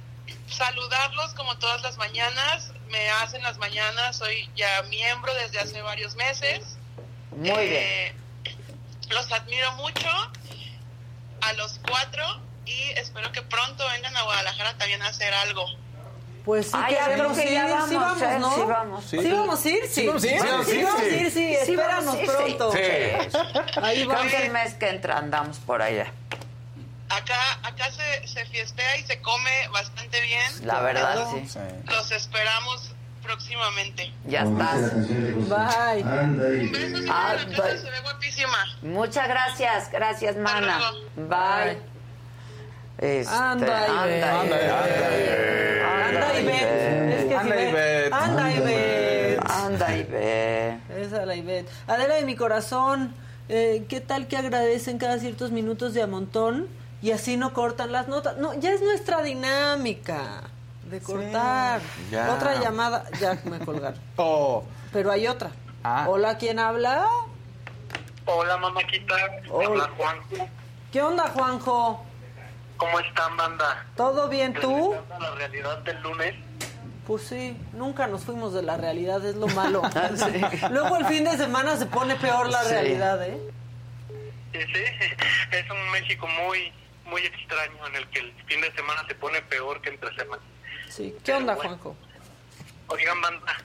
saludarlos 0.48 1.34
como 1.34 1.58
todas 1.58 1.82
las 1.84 1.98
mañanas. 1.98 2.72
Me 2.90 3.10
hacen 3.10 3.42
las 3.44 3.58
mañanas, 3.58 4.18
soy 4.18 4.50
ya 4.56 4.82
miembro 4.90 5.34
desde 5.36 5.60
hace 5.60 5.82
varios 5.82 6.16
meses. 6.16 6.78
Muy 7.36 7.50
Eh, 7.52 8.16
Los 9.10 9.32
admiro 9.32 9.72
mucho 9.74 10.10
a 11.42 11.54
los 11.54 11.80
cuatro 11.88 12.24
y 12.66 12.90
espero 12.98 13.32
que 13.32 13.42
pronto 13.42 13.84
vengan 13.90 14.16
a 14.18 14.24
Guadalajara 14.24 14.78
también 14.78 15.02
a 15.02 15.08
hacer 15.10 15.34
algo. 15.34 15.66
Pues 16.46 16.72
sí, 16.72 16.78
queremos 16.90 17.38
creo 17.38 17.48
que 17.48 17.54
ya 17.54 17.64
ir, 17.70 17.88
sí 17.88 17.96
vamos, 17.96 18.20
vamos, 18.20 18.22
¿eh? 18.22 18.40
¿no? 18.40 18.56
Sí 18.56 18.62
vamos. 18.68 19.06
Sí, 19.06 19.18
vamos 19.32 19.66
a 19.66 19.70
ir, 19.70 19.84
sí. 19.88 19.92
Sí, 20.02 20.08
vamos 20.08 20.24
a 20.24 20.28
ir. 20.28 20.42
Sí, 20.66 20.66
Sí, 20.66 20.74
sí, 20.76 20.84
vamos 20.84 21.00
a 21.02 21.06
ir, 21.06 21.32
sí. 21.32 21.32
Sí, 21.32 21.54
Espéranos 21.72 22.06
vamos 22.06 22.22
ir, 22.22 22.30
sí. 22.30 22.36
pronto. 22.36 22.72
Sí. 22.74 22.80
Ahí 23.82 23.96
Creo 23.96 24.08
vamos. 24.10 24.32
que 24.32 24.46
el 24.46 24.52
mes 24.52 24.74
que 24.74 24.90
entra 24.90 25.18
andamos 25.18 25.58
por 25.60 25.82
allá. 25.82 26.12
Acá, 27.10 27.60
acá 27.64 27.92
se, 27.92 28.28
se 28.28 28.46
fiestea 28.48 28.98
y 28.98 29.04
se 29.04 29.22
come 29.22 29.68
bastante 29.70 30.20
bien. 30.22 30.68
La 30.68 30.82
verdad, 30.82 31.28
sí. 31.48 31.60
Los 31.86 32.12
esperamos 32.12 32.93
próximamente. 33.24 34.12
Ya 34.28 34.44
estás. 34.44 34.94
Bye. 35.08 36.04
Un 36.04 36.38
beso, 36.38 36.98
sí, 36.98 37.06
Ah, 37.10 37.36
bye. 37.48 37.78
se 37.78 37.90
ve 37.90 38.00
guapísima. 38.02 38.58
Muchas 38.82 39.28
gracias, 39.28 39.92
gracias, 39.92 40.36
mana. 40.38 40.80
Bye. 41.16 41.78
Este, 43.00 43.34
Anda, 43.34 43.86
anda, 43.86 44.46
Ivette. 44.46 44.46
Ivette. 44.46 45.84
Anda, 45.84 46.40
Ivette. 46.40 47.20
Es 47.20 47.26
que 47.26 47.36
Anda, 47.36 47.56
Ivette. 47.62 47.70
Ivette. 47.70 48.14
Anda, 48.14 48.52
Ivette. 48.52 49.40
Anda, 49.50 49.96
Ivette. 49.98 51.02
Esa 51.02 51.26
la 51.26 51.36
Ivette. 51.36 51.70
Adela 51.88 52.16
de 52.16 52.26
mi 52.26 52.36
corazón, 52.36 53.14
eh, 53.50 53.86
¿qué 53.90 54.00
tal 54.00 54.28
que 54.28 54.38
agradecen 54.38 54.98
cada 55.00 55.18
ciertos 55.20 55.52
minutos 55.52 55.94
de 55.94 56.04
a 56.04 56.08
montón 56.08 56.68
y 57.02 57.12
así 57.12 57.36
no 57.36 57.54
cortan 57.54 57.92
las 57.92 58.08
notas? 58.08 58.38
No, 58.38 58.54
ya 58.54 58.72
es 58.72 58.82
nuestra 58.82 59.22
dinámica 59.24 60.44
de 60.94 61.02
cortar. 61.02 61.82
ya. 62.12 62.32
Otra 62.34 62.60
llamada, 62.62 63.06
ya 63.20 63.38
me 63.46 63.60
colgaron. 63.60 64.00
Oh. 64.18 64.64
Pero 64.92 65.12
hay 65.12 65.28
otra. 65.28 65.52
Ah. 65.84 66.06
Hola, 66.08 66.38
¿quién 66.38 66.60
habla? 66.60 67.08
Hola, 68.26 68.58
mamáquita. 68.58 69.16
Hola. 69.50 69.70
Hola, 69.70 69.90
Juan. 69.98 70.18
¿Qué 70.92 71.02
onda, 71.02 71.28
Juanjo? 71.30 72.06
¿Cómo 72.78 73.00
están, 73.00 73.36
banda? 73.36 73.86
¿Todo 73.98 74.30
bien 74.30 74.54
tú? 74.54 74.96
La 75.20 75.32
realidad 75.32 75.80
del 75.80 76.00
lunes. 76.02 76.36
Pues 77.08 77.24
sí, 77.24 77.58
nunca 77.74 78.08
nos 78.08 78.24
fuimos 78.24 78.54
de 78.54 78.62
la 78.62 78.78
realidad, 78.78 79.26
es 79.26 79.36
lo 79.36 79.48
malo. 79.48 79.82
Luego 80.72 80.96
el 80.98 81.06
fin 81.06 81.24
de 81.26 81.36
semana 81.38 81.76
se 81.76 81.86
pone 81.88 82.16
peor 82.16 82.50
la 82.50 82.64
Sí. 82.64 82.70
realidad, 82.70 83.22
¿eh? 83.24 83.38
Sí, 84.54 84.60
sí. 84.74 84.84
Es 85.52 85.70
un 85.70 85.92
México 85.92 86.28
muy, 86.28 86.72
muy 87.06 87.22
extraño 87.24 87.88
en 87.88 87.96
el 87.96 88.08
que 88.10 88.20
el 88.20 88.32
fin 88.46 88.62
de 88.62 88.72
semana 88.74 89.04
se 89.08 89.16
pone 89.16 89.42
peor 89.42 89.82
que 89.82 89.90
entre 89.90 90.16
semana. 90.16 90.42
Sí. 90.94 91.16
¿Qué 91.24 91.34
onda, 91.34 91.56
Juanjo? 91.56 91.96
Oigan, 92.88 93.20
banda, 93.20 93.58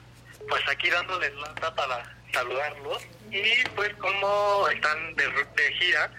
pues 0.49 0.63
aquí 0.67 0.89
dándoles 0.89 1.31
lata 1.35 1.75
para 1.75 2.03
saludarlos. 2.33 3.03
Y 3.29 3.63
pues, 3.75 3.93
como 3.97 4.67
están 4.69 5.15
de, 5.15 5.27
de 5.27 5.73
gira, 5.73 6.11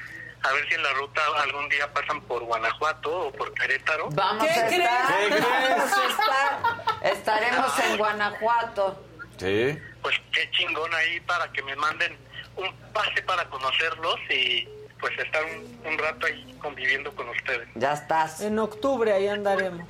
a 0.45 0.53
ver 0.53 0.69
si 0.69 0.75
en 0.75 0.83
la 0.85 0.93
ruta 0.93 1.21
algún 1.43 1.69
día 1.69 1.93
pasan 1.93 2.21
por 2.23 2.45
Guanajuato 2.45 3.27
o 3.27 3.33
por 3.33 3.53
Querétaro. 3.55 4.09
Vamos 4.13 4.45
¿Qué 4.47 4.51
a 4.61 4.67
crees? 4.69 4.83
estar. 4.83 5.19
¿Qué 5.19 5.27
crees? 5.31 5.79
Vamos 5.79 5.99
a 5.99 6.09
estar. 6.09 7.13
Estaremos 7.13 7.79
en 7.81 7.99
Guanajuato. 7.99 9.05
Sí. 9.39 9.79
Pues 10.03 10.17
qué 10.33 10.49
chingón 10.53 10.95
ahí 10.95 11.19
para 11.21 11.51
que 11.51 11.63
me 11.65 11.75
manden 11.75 12.17
un 12.55 12.73
pase 12.93 13.21
para 13.23 13.45
conocerlos 13.47 14.17
y 14.31 14.69
pues 15.01 15.19
estar 15.19 15.43
un, 15.45 15.81
un 15.93 15.99
rato 15.99 16.27
ahí 16.27 16.57
conviviendo 16.63 17.13
con 17.17 17.29
ustedes. 17.31 17.69
Ya 17.75 17.95
estás. 17.95 18.43
En 18.43 18.61
octubre 18.61 19.13
ahí 19.13 19.27
andaremos. 19.27 19.89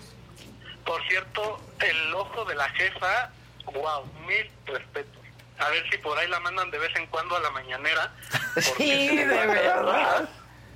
Por 0.84 1.02
cierto, 1.08 1.60
el 1.80 2.14
ojo 2.14 2.44
de 2.44 2.54
la 2.54 2.68
jefa, 2.70 3.30
wow, 3.66 4.04
mil 4.26 4.50
respetos. 4.66 5.20
A 5.58 5.68
ver 5.68 5.84
si 5.90 5.98
por 5.98 6.18
ahí 6.18 6.28
la 6.28 6.40
mandan 6.40 6.70
de 6.70 6.78
vez 6.78 6.94
en 6.96 7.06
cuando 7.06 7.36
a 7.36 7.40
la 7.40 7.50
mañanera. 7.50 8.12
porque 8.54 8.62
Sí, 8.76 9.16
de 9.16 9.26
verdad. 9.26 10.28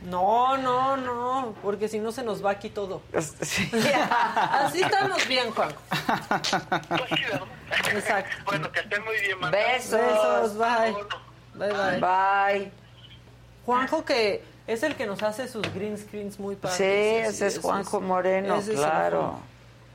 No, 0.03 0.59
no, 0.59 0.99
no, 0.99 1.55
porque 1.63 1.89
si 1.89 1.99
no 1.99 2.13
se 2.13 2.23
nos 2.23 2.45
va 2.45 2.51
aquí 2.51 2.69
todo. 2.69 3.01
Sí. 3.41 3.71
Así 4.51 4.83
estamos 4.83 5.27
bien, 5.27 5.51
Juanjo. 5.51 5.81
Pues 5.89 7.03
sí, 7.09 7.25
¿verdad? 7.25 7.49
Exacto. 7.93 8.37
Bueno, 8.45 8.71
que 8.71 8.81
estén 8.81 9.03
muy 9.03 9.19
bien, 9.21 9.41
banda. 9.41 9.57
Besos. 9.57 10.01
Besos, 10.01 10.59
bye. 10.59 10.95
Bye, 11.55 11.73
bye. 11.73 12.01
Bye. 12.01 12.73
Juanjo 13.65 14.05
que 14.05 14.45
es 14.67 14.83
el 14.83 14.95
que 14.95 15.07
nos 15.07 15.23
hace 15.23 15.49
sus 15.49 15.63
green 15.75 15.97
screens 15.97 16.39
muy 16.39 16.57
padres. 16.57 16.77
Sí, 16.77 16.85
ese 16.85 17.47
es 17.47 17.59
Juanjo 17.59 18.03
Moreno, 18.03 18.57
ese 18.57 18.75
es 18.75 18.79
claro. 18.79 19.39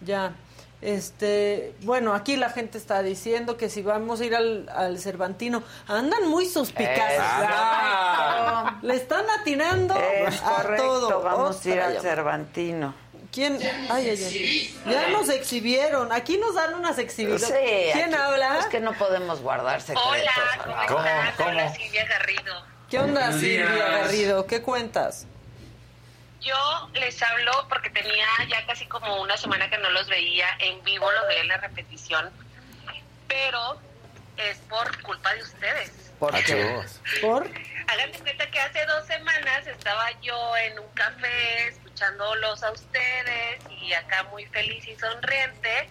Ya. 0.02 0.34
Este, 0.82 1.74
bueno, 1.82 2.14
aquí 2.14 2.38
la 2.38 2.50
gente 2.52 2.78
está 2.78 3.04
diciendo 3.04 3.58
que 3.58 3.70
si 3.70 3.82
vamos 3.82 4.22
a 4.22 4.26
ir 4.26 4.34
al, 4.34 4.70
al 4.74 4.98
Cervantino, 4.98 5.62
andan 5.88 6.28
muy 6.30 6.46
suspicaces. 6.46 7.16
Exacto. 7.20 8.78
Le 8.84 8.96
están 8.96 9.26
atinando 9.42 9.96
Es 10.00 10.42
a 10.42 10.56
correcto, 10.56 10.84
todo. 10.86 11.22
vamos 11.22 11.66
a 11.66 11.70
ir 11.70 11.74
Otra 11.80 11.86
al. 11.88 12.00
Cervantino. 12.02 12.94
¿Quién? 13.32 13.60
Ay, 13.92 14.10
ay, 14.10 14.24
ay. 14.24 14.80
Ya 14.92 15.10
nos 15.10 15.30
exhibieron. 15.30 16.12
Aquí 16.14 16.38
nos 16.38 16.56
dan 16.56 16.74
unas 16.74 16.98
exhibiciones. 16.98 17.48
Sí, 17.60 17.90
¿Quién 17.94 18.14
aquí- 18.14 18.24
habla? 18.24 18.60
Es 18.60 18.66
que 18.68 18.80
no 18.80 18.94
podemos 18.94 19.42
guardar 19.42 19.82
secretos. 19.82 20.04
Hola, 20.10 20.32
¿cómo. 20.64 20.76
¿Cómo? 20.88 21.00
estás? 21.06 21.36
¿Cómo? 21.38 21.50
Hola, 21.50 21.74
Silvia 21.76 22.06
Garrido. 22.08 22.54
¿Qué 22.90 23.00
onda, 23.00 23.32
Silvia. 23.34 23.66
Garrido? 23.68 24.46
¿Qué 24.48 24.62
cuentas? 24.64 25.28
Yo 26.42 26.90
les 26.94 27.22
hablo 27.22 27.68
porque 27.68 27.90
tenía 27.90 28.28
ya 28.48 28.66
casi 28.66 28.86
como 28.86 29.22
una 29.22 29.36
semana 29.36 29.70
que 29.70 29.78
no 29.78 29.90
los 29.90 30.08
veía 30.08 30.48
en 30.60 30.82
vivo, 30.84 31.12
los 31.12 31.28
veía 31.28 31.42
en 31.42 31.48
la 31.50 31.58
repetición, 31.58 32.30
pero 33.28 33.80
es 34.38 34.58
por 34.70 35.02
culpa 35.02 35.34
de 35.34 35.44
ustedes. 35.44 36.12
¿Por 36.18 36.32
qué? 36.44 36.64
Achos. 36.64 37.02
¿Por? 37.22 37.50
Hagan 37.88 38.12
de 38.12 38.20
cuenta 38.20 38.50
que 38.52 38.60
hace 38.60 38.86
dos 38.86 39.06
semanas 39.06 39.68
estaba 39.68 40.12
yo 40.22 40.58
en 40.58 40.80
un 40.80 40.88
café 40.94 41.68
escuchándolos 41.68 42.64
a 42.64 42.72
ustedes 42.72 43.60
y 43.82 43.94
acá 43.94 44.24
muy 44.24 44.46
feliz 44.46 44.88
y 44.88 44.96
sonriente 44.96 45.90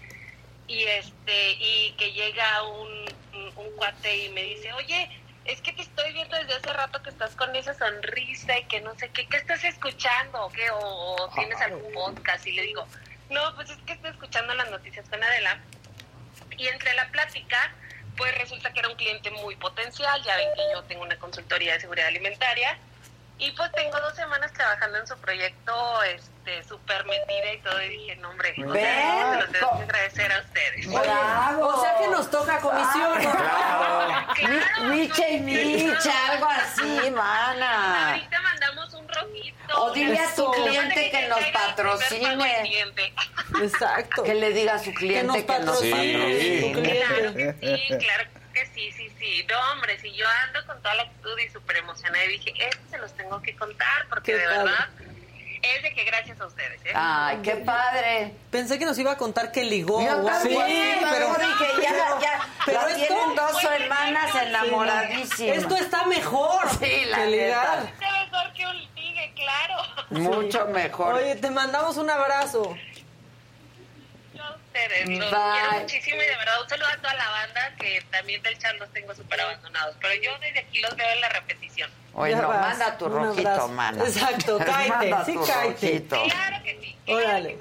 y 0.67 0.85
este 0.85 1.53
y 1.53 1.95
que 1.99 2.13
llega 2.13 2.63
un, 2.63 2.89
un, 3.35 3.53
un 3.57 3.77
cuate 3.77 4.17
y 4.17 4.29
me 4.31 4.43
dice, 4.43 4.73
oye, 4.75 5.11
es 5.49 5.61
que 5.63 5.73
te 5.73 5.83
estoy 5.83 6.13
viendo 6.13 6.37
desde 6.37 6.55
hace 6.55 6.73
rato 6.73 7.03
que 7.03 7.11
estás 7.11 7.35
con 7.35 7.55
esa 7.57 7.75
sonrisa 7.75 8.59
y 8.59 8.65
que 8.65 8.81
no 8.81 8.95
sé 8.97 9.09
qué, 9.09 9.27
¿qué 9.27 9.39
estás 9.39 9.65
escuchando 9.65 10.45
o 10.45 10.51
qué? 10.51 10.71
O, 10.71 11.17
o 11.17 11.29
tienes 11.31 11.61
algún 11.61 11.93
podcast 11.93 12.47
y 12.47 12.53
le 12.53 12.63
digo, 12.63 12.87
no, 13.31 13.55
pues 13.57 13.71
es 13.71 13.79
que 13.79 13.95
estoy 13.95 14.11
escuchando 14.11 14.55
las 14.55 14.71
noticias 14.71 15.09
con 15.09 15.23
Adela 15.23 15.59
y 16.59 16.67
entre 16.69 16.93
la 16.95 17.09
plática, 17.11 17.73
pues 18.17 18.37
resulta 18.37 18.73
que 18.73 18.81
era 18.81 18.89
un 18.89 18.97
cliente 18.97 19.31
muy 19.31 19.57
potencial. 19.57 20.23
Ya 20.23 20.37
ven 20.37 20.49
que 20.55 20.63
yo 20.75 20.83
tengo 20.85 21.03
una 21.03 21.17
consultoría 21.19 21.75
de 21.75 21.81
seguridad 21.81 22.09
alimentaria. 22.09 22.79
Y 23.39 23.53
pues 23.53 23.71
tengo 23.73 23.99
dos 24.01 24.17
semanas 24.17 24.53
trabajando 24.53 24.99
en 24.99 25.07
su 25.07 25.17
proyecto, 25.19 26.03
este, 26.03 26.31
súper 26.67 27.05
metida 27.05 27.53
y 27.53 27.59
todo. 27.59 27.83
Y 27.83 27.89
dije, 27.89 28.17
no, 28.17 28.31
hombre, 28.31 28.55
o 28.59 28.71
Ven, 28.71 28.85
sea, 28.85 29.31
se 29.31 29.41
los 29.41 29.53
tengo 29.53 29.77
que 29.79 29.83
agradecer 29.85 30.33
a 30.33 30.39
ustedes. 30.41 30.87
Bravo. 30.87 31.67
O 31.67 31.81
sea 31.81 31.99
que 31.99 32.09
nos 32.09 32.31
toca 32.31 32.59
comisión. 32.61 33.23
¿no? 33.23 33.31
Claro, 34.35 34.89
Micha 34.89 35.29
y 35.29 35.41
Micha, 35.41 36.33
algo 36.33 36.47
así, 36.47 37.11
mana. 37.11 38.13
Ahorita 38.13 38.41
mandamos 38.41 38.95
un 38.95 39.09
rojito. 39.09 39.83
O 39.83 39.93
dile 39.93 40.19
a 40.19 40.35
tu 40.35 40.51
cliente 40.53 41.11
que 41.11 41.29
nos 41.29 41.45
patrocine. 41.47 42.95
Exacto. 43.63 44.23
Que 44.23 44.35
le 44.35 44.51
diga 44.53 44.75
a 44.75 44.79
su 44.79 44.93
cliente 44.95 45.45
que 45.45 45.53
nos 45.53 45.59
patrocine. 45.59 46.39
Sí. 46.41 46.73
Claro 46.73 47.35
que 47.35 47.53
sí, 47.61 47.99
claro 47.99 48.25
que 48.53 48.67
sí, 48.67 48.93
sí, 48.93 49.13
sí. 49.19 49.47
No, 49.49 49.73
hombre, 49.73 49.99
si 50.01 50.13
yo 50.15 50.27
ando 50.47 50.65
con 50.67 50.81
toda 50.83 50.95
la 50.95 51.03
actitud 51.03 51.39
y 51.39 51.49
súper 51.51 51.77
emocionada 51.79 52.25
y 52.25 52.29
dije, 52.29 52.55
esto 52.59 52.83
se 52.91 52.99
los 52.99 53.13
tengo 53.15 53.41
que 53.43 53.55
contar 53.57 54.07
porque 54.09 54.35
de 54.35 54.47
verdad 54.47 54.89
es 55.63 55.83
de 55.83 55.95
que 55.95 56.05
gracias 56.05 56.41
a 56.41 56.47
ustedes, 56.47 56.81
¿eh? 56.85 56.93
Ay, 56.95 57.39
qué 57.43 57.57
padre. 57.57 58.33
Pensé 58.51 58.79
que 58.79 58.85
nos 58.85 58.99
iba 58.99 59.13
a 59.13 59.17
contar 59.17 59.51
que 59.53 59.65
ligó. 59.65 60.01
Yo 60.03 60.25
también, 60.25 60.61
así, 60.63 61.07
pero 61.11 61.35
pero 61.37 61.47
dije, 61.49 61.83
ya, 61.83 62.19
ya, 62.21 62.41
Pero 62.67 62.81
esto- 62.89 62.97
tienen 63.07 63.35
dos 63.35 63.53
Pues, 63.53 63.63
sí, 64.33 64.39
enamoradísimas. 64.43 65.57
Esto 65.59 65.77
está 65.77 66.05
mejor 66.07 66.69
Sí, 66.79 67.05
la 67.07 67.17
que 67.19 67.27
ligar. 67.27 67.93
mejor 68.01 68.53
que 68.53 68.67
un 68.67 68.95
ligue, 68.95 69.33
claro. 69.35 70.07
Mucho 70.11 70.67
mejor. 70.67 71.15
Oye, 71.17 71.37
te 71.37 71.51
mandamos 71.51 71.97
un 71.97 72.11
abrazo. 72.11 72.77
Yo 74.35 74.45
a 74.45 74.55
ustedes, 74.55 75.09
los 75.09 75.31
Bye. 75.31 75.41
quiero 75.53 75.81
muchísimo 75.81 76.17
y 76.23 76.27
de 76.27 76.37
verdad 76.37 76.63
un 76.63 76.69
saludo 76.69 76.89
a 76.89 76.97
toda 76.99 77.15
la 77.15 77.29
banda 77.31 77.75
que 77.79 78.01
también 78.11 78.43
del 78.43 78.59
chat 78.59 78.75
los 78.77 78.93
tengo 78.93 79.15
súper 79.15 79.41
abandonados. 79.41 79.97
Pero 80.01 80.15
yo 80.23 80.39
desde 80.39 80.61
aquí 80.61 80.79
los 80.81 80.95
veo 80.97 81.09
en 81.11 81.21
la 81.21 81.29
repetición. 81.31 81.91
Bueno, 82.19 82.49
manda 82.49 82.99
tu 82.99 83.07
Un 83.07 83.13
rojito, 83.13 83.49
abrazo. 83.49 83.69
mana. 83.69 84.05
Exacto, 84.05 84.59
cáete, 84.67 84.89
Manda 84.91 85.25
sí, 85.25 85.35
tu 85.35 85.45
cáete. 85.47 85.87
rojito. 85.87 86.23
Órale. 87.11 87.59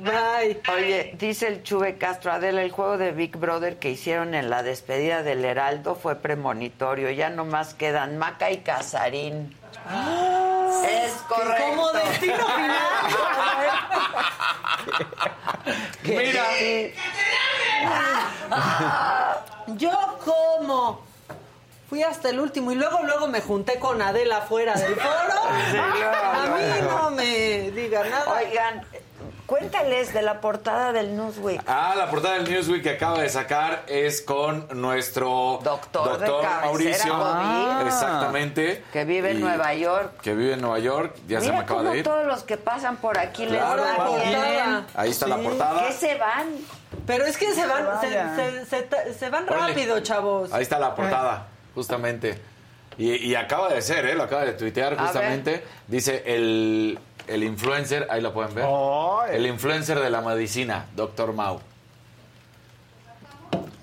Bye. 0.00 0.60
Oye, 0.74 1.14
dice 1.18 1.48
el 1.48 1.62
Chuve 1.62 1.96
Castro, 1.96 2.32
Adela, 2.32 2.62
el 2.62 2.70
juego 2.70 2.98
de 2.98 3.12
Big 3.12 3.36
Brother 3.36 3.78
que 3.78 3.90
hicieron 3.90 4.34
en 4.34 4.50
la 4.50 4.62
despedida 4.62 5.22
del 5.22 5.44
Heraldo 5.44 5.94
fue 5.94 6.16
premonitorio. 6.16 7.10
Ya 7.10 7.30
nomás 7.30 7.72
quedan 7.74 8.18
Maca 8.18 8.50
y 8.50 8.58
Casarín. 8.58 9.56
es 10.86 11.12
correcto. 11.28 11.64
Como 11.68 11.92
destino 11.92 12.34
Mira. 16.04 16.44
Yo 19.68 20.18
como 20.24 21.00
fui 21.90 22.02
hasta 22.02 22.30
el 22.30 22.40
último 22.40 22.72
y 22.72 22.76
luego 22.76 23.00
luego 23.02 23.26
me 23.28 23.40
junté 23.42 23.78
con 23.78 24.00
Adela 24.00 24.40
fuera 24.42 24.72
del 24.74 24.94
foro. 24.94 25.10
Sí, 25.70 25.76
luego, 25.76 26.16
A 26.16 26.56
mí 26.56 26.88
no 26.88 27.10
me 27.10 27.70
diga 27.72 28.04
nada. 28.04 28.32
Oigan, 28.32 28.86
cuéntales 29.46 30.14
de 30.14 30.22
la 30.22 30.40
portada 30.40 30.92
del 30.92 31.16
Newsweek. 31.16 31.62
Ah, 31.66 31.94
la 31.96 32.08
portada 32.08 32.34
del 32.34 32.48
Newsweek 32.50 32.82
que 32.84 32.90
acaba 32.90 33.18
de 33.20 33.28
sacar 33.28 33.82
es 33.88 34.20
con 34.22 34.68
nuestro 34.80 35.58
Doctor 35.62 36.18
de 36.18 36.26
cabecera 36.26 36.60
Mauricio. 36.64 37.18
COVID. 37.18 37.86
Exactamente. 37.86 38.84
Que 38.92 39.04
vive 39.04 39.32
en 39.32 39.40
Nueva 39.40 39.74
York. 39.74 40.20
Que 40.22 40.34
vive 40.34 40.54
en 40.54 40.60
Nueva 40.60 40.78
York. 40.78 41.16
Ya 41.26 41.40
se 41.40 41.50
me 41.50 41.58
acaba 41.58 41.80
cómo 41.80 41.90
de 41.92 41.98
ir. 41.98 42.04
todos 42.04 42.24
los 42.26 42.42
que 42.44 42.56
pasan 42.56 42.96
por 42.98 43.18
aquí 43.18 43.46
Claro, 43.46 43.84
les 43.84 43.98
va 43.98 44.16
bien. 44.24 44.86
Ahí 44.94 45.10
está 45.10 45.26
la 45.26 45.38
portada. 45.38 45.86
¿Qué 45.88 45.92
se 45.94 46.14
van? 46.16 46.46
Pero 47.06 47.24
es 47.24 47.36
que 47.36 47.52
se 47.52 47.66
van, 47.66 48.00
se, 48.00 48.06
vayan. 48.08 48.36
se- 48.36 48.66
se 48.66 48.82
ta- 48.82 49.12
se 49.18 49.30
van 49.30 49.48
Órale. 49.48 49.68
rápido, 49.68 50.00
chavos. 50.00 50.52
Ahí 50.52 50.62
está 50.62 50.78
la 50.78 50.94
portada, 50.94 51.46
justamente. 51.74 52.38
Y, 52.98 53.14
y 53.14 53.34
acaba 53.34 53.68
de 53.72 53.80
ser, 53.82 54.04
¿eh? 54.06 54.14
Lo 54.14 54.24
acaba 54.24 54.44
de 54.44 54.52
tuitear 54.52 54.96
justamente. 54.98 55.64
Dice 55.86 56.22
el, 56.26 56.98
el 57.26 57.44
influencer, 57.44 58.06
ahí 58.10 58.20
lo 58.20 58.32
pueden 58.32 58.54
ver. 58.54 58.66
El 59.32 59.46
influencer 59.46 59.98
de 60.00 60.10
la 60.10 60.20
medicina, 60.20 60.86
Doctor 60.94 61.32
Mau. 61.32 61.60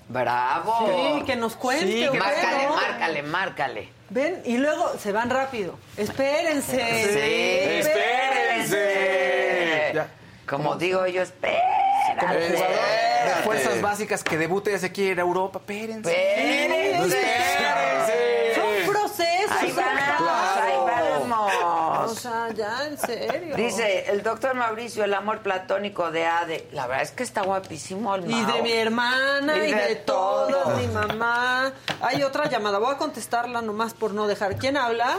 Bravo. 0.08 0.86
Sí, 0.88 1.22
que 1.26 1.36
nos 1.36 1.54
cuente. 1.56 1.86
Sí, 1.86 2.06
¿o 2.06 2.12
qué, 2.12 2.18
márcale, 2.18 2.66
no? 2.66 2.76
márcale, 2.76 3.22
márcale. 3.22 3.88
Ven, 4.10 4.40
y 4.46 4.56
luego 4.56 4.92
se 4.98 5.12
van 5.12 5.28
rápido. 5.28 5.78
Espérense. 5.96 6.76
Sí. 6.76 7.88
Espérense. 8.68 8.88
Como 10.48 10.76
digo 10.76 11.06
yo, 11.06 11.22
espérate. 11.22 11.62
Como 12.20 12.32
jugador 12.32 12.48
de 13.26 13.34
fuerzas 13.44 13.82
básicas 13.82 14.24
que 14.24 14.38
debute 14.38 14.70
ya 14.70 14.78
se 14.78 14.90
quiere 14.92 15.12
ir 15.12 15.18
a 15.18 15.22
Europa, 15.22 15.58
espérense. 15.58 16.10
Ya, 22.58 22.86
en 22.86 22.98
serio. 22.98 23.56
Dice 23.56 24.10
el 24.10 24.22
doctor 24.22 24.54
Mauricio, 24.54 25.04
el 25.04 25.14
amor 25.14 25.40
platónico 25.40 26.10
de 26.10 26.26
Ade. 26.26 26.68
La 26.72 26.86
verdad 26.86 27.04
es 27.04 27.12
que 27.12 27.22
está 27.22 27.42
guapísimo 27.42 28.14
el 28.16 28.30
Y 28.30 28.44
de 28.44 28.62
mi 28.62 28.72
hermana 28.72 29.56
y, 29.64 29.70
Y 29.70 29.72
de, 29.74 29.86
de 29.88 29.96
todos, 29.96 30.50
todo. 30.50 30.76
mi 30.76 30.88
mamá. 30.88 31.72
Hay 32.02 32.22
otra 32.22 32.46
llamada, 32.48 32.78
voy 32.78 32.94
a 32.94 32.98
contestarla 32.98 33.62
nomás 33.62 33.94
por 33.94 34.12
no 34.12 34.26
dejar. 34.26 34.56
¿Quién 34.56 34.76
habla? 34.76 35.16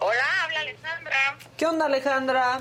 Hola, 0.00 0.24
habla 0.44 0.60
Alessandra. 0.60 1.36
¿Qué 1.56 1.66
onda, 1.66 1.86
Alejandra? 1.86 2.58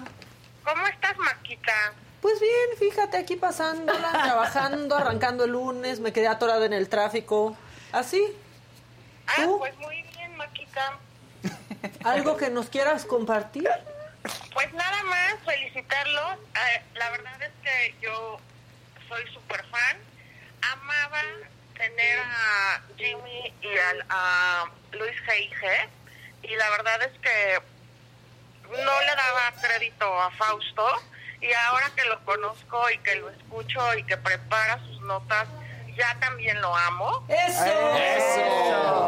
¿Cómo 0.64 0.88
estás, 0.88 1.18
Maquita? 1.18 1.94
Pues 2.22 2.40
bien, 2.40 2.78
fíjate, 2.80 3.18
aquí 3.18 3.36
pasándola, 3.36 4.12
trabajando, 4.24 4.96
arrancando 4.96 5.44
el 5.44 5.52
lunes, 5.52 6.00
me 6.00 6.14
quedé 6.14 6.28
atorada 6.28 6.66
en 6.66 6.74
el 6.74 6.90
tráfico. 6.90 7.56
¿Así? 7.92 8.24
Ah, 9.28 9.46
pues 9.58 9.76
muy 9.78 10.02
bien, 10.16 10.36
Maquita. 10.38 11.00
¿Algo 12.04 12.38
que 12.38 12.50
nos 12.50 12.68
quieras 12.70 13.06
compartir? 13.06 13.70
Pues 14.54 14.72
nada 14.74 15.04
más 15.04 15.36
felicitarlos. 15.46 16.38
Eh, 16.56 16.82
la 16.96 17.10
verdad 17.12 17.42
es 17.42 17.52
que 17.64 17.96
yo 18.02 18.40
soy 19.10 19.24
súper 19.34 19.66
fan. 19.68 19.98
Amaba 20.72 21.22
tener 21.78 22.20
a 22.20 22.82
Jimmy 22.98 23.54
y 23.62 23.78
al- 23.78 24.06
a 24.10 24.66
Luis 24.94 25.16
G.I.G. 25.28 25.90
Y 26.44 26.56
la 26.56 26.70
verdad 26.72 27.02
es 27.04 27.20
que 27.20 27.60
no 28.70 29.00
le 29.02 29.16
daba 29.16 29.52
crédito 29.62 30.22
a 30.22 30.32
Fausto. 30.32 30.88
Y 31.42 31.52
ahora 31.52 31.92
que 31.96 32.06
lo 32.06 32.24
conozco 32.24 32.90
y 32.92 32.98
que 33.00 33.16
lo 33.16 33.30
escucho 33.30 33.94
y 33.98 34.04
que 34.06 34.16
prepara 34.16 34.80
sus 34.80 35.02
notas, 35.02 35.48
ya 35.98 36.18
también 36.22 36.62
lo 36.62 36.74
amo. 36.74 37.26
Eso. 37.28 39.03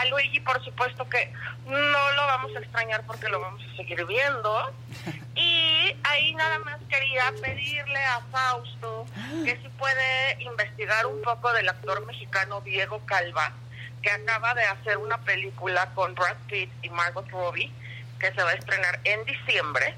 A, 0.00 0.04
Luigi, 0.06 0.40
por 0.40 0.62
supuesto 0.64 1.08
que 1.08 1.32
no 1.66 2.12
lo 2.12 2.26
vamos 2.26 2.56
a 2.56 2.60
extrañar 2.60 3.04
porque 3.06 3.28
lo 3.28 3.40
vamos 3.40 3.62
a 3.62 3.76
seguir 3.76 4.04
viendo. 4.06 4.72
Y 5.32 5.96
ahí 6.02 6.34
nada 6.34 6.58
más 6.58 6.78
quería 6.88 7.32
pedirle 7.40 8.04
a 8.04 8.20
Fausto 8.30 9.06
que 9.44 9.56
si 9.62 9.68
puede 9.70 10.42
investigar 10.42 11.06
un 11.06 11.22
poco 11.22 11.50
del 11.54 11.68
actor 11.68 12.04
mexicano 12.04 12.60
Diego 12.60 13.00
Calva, 13.06 13.52
que 14.02 14.10
acaba 14.10 14.52
de 14.54 14.64
hacer 14.64 14.98
una 14.98 15.18
película 15.18 15.88
con 15.94 16.14
Brad 16.14 16.36
Pitt 16.48 16.70
y 16.82 16.90
Margot 16.90 17.26
Robbie, 17.30 17.72
que 18.18 18.32
se 18.32 18.42
va 18.42 18.50
a 18.50 18.54
estrenar 18.54 19.00
en 19.04 19.24
diciembre, 19.24 19.94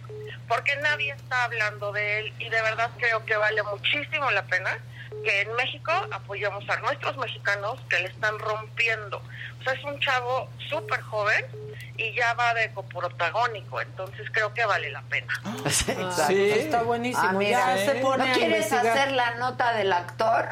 porque 0.47 0.77
nadie 0.77 1.12
está 1.12 1.45
hablando 1.45 1.91
de 1.93 2.20
él 2.20 2.35
y 2.39 2.49
de 2.49 2.62
verdad 2.62 2.91
creo 2.99 3.24
que 3.24 3.37
vale 3.37 3.62
muchísimo 3.65 4.31
la 4.31 4.43
pena 4.45 4.79
que 5.24 5.40
en 5.43 5.52
México 5.55 5.93
apoyemos 6.10 6.68
a 6.68 6.76
nuestros 6.80 7.16
mexicanos 7.16 7.78
que 7.89 7.98
le 8.01 8.09
están 8.09 8.39
rompiendo. 8.39 9.18
O 9.60 9.62
sea, 9.64 9.72
es 9.74 9.84
un 9.84 9.98
chavo 10.01 10.48
súper 10.68 11.01
joven 11.02 11.44
y 11.97 12.14
ya 12.14 12.34
va 12.34 12.52
de 12.55 12.72
coprotagónico, 12.72 13.80
entonces 13.80 14.26
creo 14.32 14.52
que 14.55 14.64
vale 14.64 14.90
la 14.90 15.02
pena. 15.02 15.32
Exacto. 15.64 16.32
Está 16.32 16.82
buenísimo. 16.82 17.28
Ah, 17.28 17.32
mira, 17.32 17.76
ya 17.76 17.84
se 17.84 17.94
pone 18.01 18.26
¿No 18.28 18.34
quieres 18.34 18.56
investigar. 18.64 18.86
hacer 18.86 19.12
la 19.12 19.34
nota 19.36 19.72
del 19.74 19.93
actor? 19.93 20.48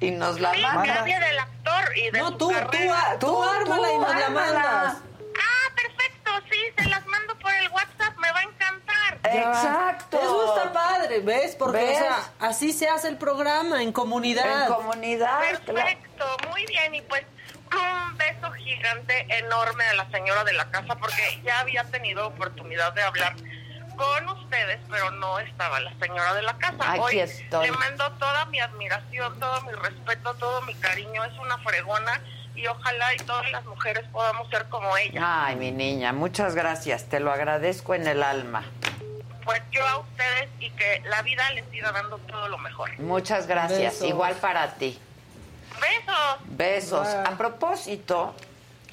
Y 0.00 0.10
nos 0.10 0.38
la 0.40 0.52
Sí, 0.52 0.60
manda. 0.60 0.82
que 0.82 0.90
hable 0.92 1.18
del 1.20 1.38
actor 1.38 1.96
y 1.96 2.10
de 2.10 2.18
No, 2.18 2.30
tú, 2.36 2.48
tú, 2.48 2.54
carrera. 2.54 3.16
tú, 3.18 3.42
ármala 3.42 3.92
y 3.92 3.98
nos 3.98 4.14
la 4.14 4.28
mandas. 4.28 4.96
Ah, 5.38 5.72
perfecto, 5.74 6.30
sí, 6.50 6.58
se 6.76 6.88
las 6.90 7.06
mando 7.06 7.34
por 7.38 7.52
el 7.54 7.68
WhatsApp, 7.70 8.14
me 8.18 8.30
va 8.30 8.40
a 8.40 8.42
encantar. 8.42 8.85
Exacto. 9.34 10.18
Eso 10.20 10.54
está 10.56 10.72
padre, 10.72 11.20
¿ves? 11.20 11.56
Porque 11.56 11.78
¿Ves? 11.78 11.96
o 11.96 12.00
sea, 12.00 12.30
así 12.40 12.72
se 12.72 12.88
hace 12.88 13.08
el 13.08 13.16
programa, 13.16 13.82
en 13.82 13.92
comunidad. 13.92 14.66
En 14.68 14.74
comunidad. 14.74 15.40
Perfecto, 15.40 16.24
muy 16.50 16.64
bien. 16.66 16.94
Y 16.94 17.02
pues 17.02 17.24
un 17.72 18.16
beso 18.16 18.50
gigante, 18.52 19.26
enorme 19.38 19.84
a 19.84 19.94
la 19.94 20.10
señora 20.10 20.44
de 20.44 20.52
la 20.52 20.70
casa, 20.70 20.96
porque 20.96 21.40
ya 21.44 21.60
había 21.60 21.84
tenido 21.84 22.26
oportunidad 22.28 22.92
de 22.92 23.02
hablar 23.02 23.34
con 23.96 24.28
ustedes, 24.28 24.78
pero 24.90 25.10
no 25.12 25.38
estaba 25.38 25.80
la 25.80 25.92
señora 25.98 26.34
de 26.34 26.42
la 26.42 26.56
casa. 26.58 26.76
Aquí 26.92 27.00
Hoy 27.00 27.20
estoy. 27.20 27.66
le 27.66 27.72
mando 27.72 28.10
toda 28.12 28.44
mi 28.46 28.60
admiración, 28.60 29.38
todo 29.40 29.60
mi 29.62 29.72
respeto, 29.72 30.34
todo 30.34 30.60
mi 30.62 30.74
cariño. 30.74 31.24
Es 31.24 31.36
una 31.38 31.58
fregona 31.58 32.20
y 32.54 32.66
ojalá 32.66 33.14
y 33.14 33.18
todas 33.18 33.50
las 33.50 33.64
mujeres 33.64 34.04
podamos 34.12 34.48
ser 34.50 34.66
como 34.68 34.96
ella. 34.96 35.20
Ay, 35.46 35.56
mi 35.56 35.72
niña, 35.72 36.12
muchas 36.12 36.54
gracias. 36.54 37.04
Te 37.08 37.20
lo 37.20 37.32
agradezco 37.32 37.94
en 37.94 38.06
el 38.06 38.22
alma. 38.22 38.64
Pues 39.46 39.62
yo 39.70 39.86
a 39.86 39.98
ustedes 39.98 40.50
y 40.60 40.68
que 40.70 41.02
la 41.08 41.22
vida 41.22 41.48
les 41.52 41.64
siga 41.70 41.92
dando 41.92 42.18
todo 42.18 42.48
lo 42.48 42.58
mejor. 42.58 42.90
Muchas 42.98 43.46
gracias. 43.46 43.94
Besos. 43.94 44.08
Igual 44.08 44.34
para 44.34 44.74
ti. 44.74 44.98
Besos. 45.80 46.36
Besos. 46.44 47.08
A 47.08 47.30
propósito, 47.38 48.34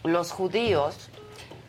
los 0.04 0.32
judíos 0.32 1.10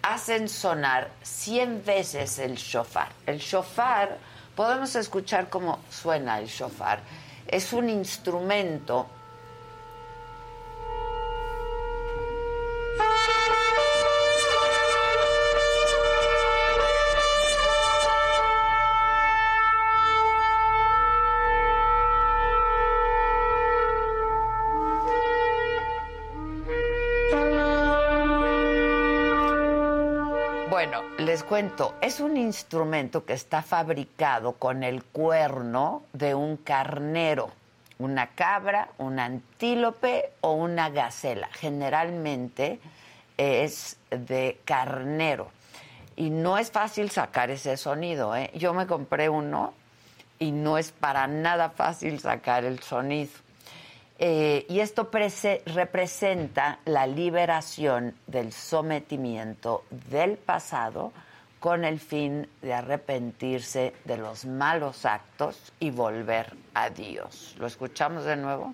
hacen 0.02 0.48
sonar 0.48 1.10
100 1.22 1.84
veces 1.84 2.38
el 2.38 2.54
shofar. 2.54 3.08
El 3.26 3.38
shofar, 3.38 4.18
podemos 4.54 4.94
escuchar 4.94 5.48
cómo 5.48 5.80
suena 5.90 6.38
el 6.38 6.46
shofar. 6.46 7.00
Es 7.48 7.72
un 7.72 7.88
instrumento 7.88 9.08
Bueno, 30.68 31.02
les 31.16 31.42
cuento, 31.42 31.94
es 32.02 32.20
un 32.20 32.36
instrumento 32.36 33.24
que 33.24 33.32
está 33.32 33.62
fabricado 33.62 34.52
con 34.52 34.82
el 34.82 35.04
cuerno 35.04 36.02
de 36.12 36.34
un 36.34 36.58
carnero, 36.58 37.50
una 37.98 38.28
cabra, 38.28 38.88
un 38.98 39.18
antílope 39.18 40.30
o 40.40 40.52
una 40.52 40.90
gacela. 40.90 41.48
Generalmente 41.52 42.78
es 43.36 43.96
de 44.10 44.60
carnero. 44.64 45.50
Y 46.16 46.30
no 46.30 46.56
es 46.58 46.70
fácil 46.70 47.10
sacar 47.10 47.50
ese 47.50 47.76
sonido. 47.76 48.34
¿eh? 48.36 48.50
Yo 48.54 48.72
me 48.72 48.86
compré 48.86 49.28
uno 49.28 49.74
y 50.38 50.50
no 50.52 50.78
es 50.78 50.92
para 50.92 51.26
nada 51.26 51.70
fácil 51.70 52.20
sacar 52.20 52.64
el 52.64 52.80
sonido. 52.82 53.32
Eh, 54.18 54.64
y 54.70 54.80
esto 54.80 55.10
prese- 55.10 55.60
representa 55.66 56.78
la 56.86 57.06
liberación 57.06 58.14
del 58.26 58.52
sometimiento 58.52 59.84
del 59.90 60.38
pasado 60.38 61.12
con 61.66 61.84
el 61.84 61.98
fin 61.98 62.46
de 62.62 62.72
arrepentirse 62.72 63.92
de 64.04 64.16
los 64.18 64.44
malos 64.44 65.04
actos 65.04 65.72
y 65.80 65.90
volver 65.90 66.54
a 66.74 66.90
Dios. 66.90 67.56
¿Lo 67.58 67.66
escuchamos 67.66 68.24
de 68.24 68.36
nuevo? 68.36 68.72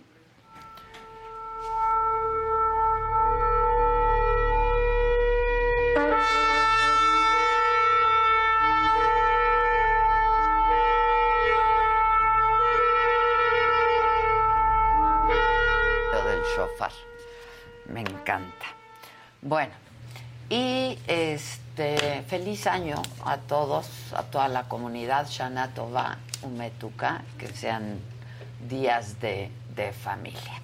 Feliz 22.23 22.67
año 22.67 23.01
a 23.25 23.37
todos, 23.39 23.87
a 24.15 24.23
toda 24.23 24.49
la 24.49 24.65
comunidad 24.65 25.27
Shana 25.29 25.75
Tova, 25.75 26.19
Umetuka, 26.43 27.23
que 27.39 27.49
sean 27.49 28.01
días 28.69 29.21
de, 29.21 29.51
de 29.75 29.93
familia. 29.93 30.61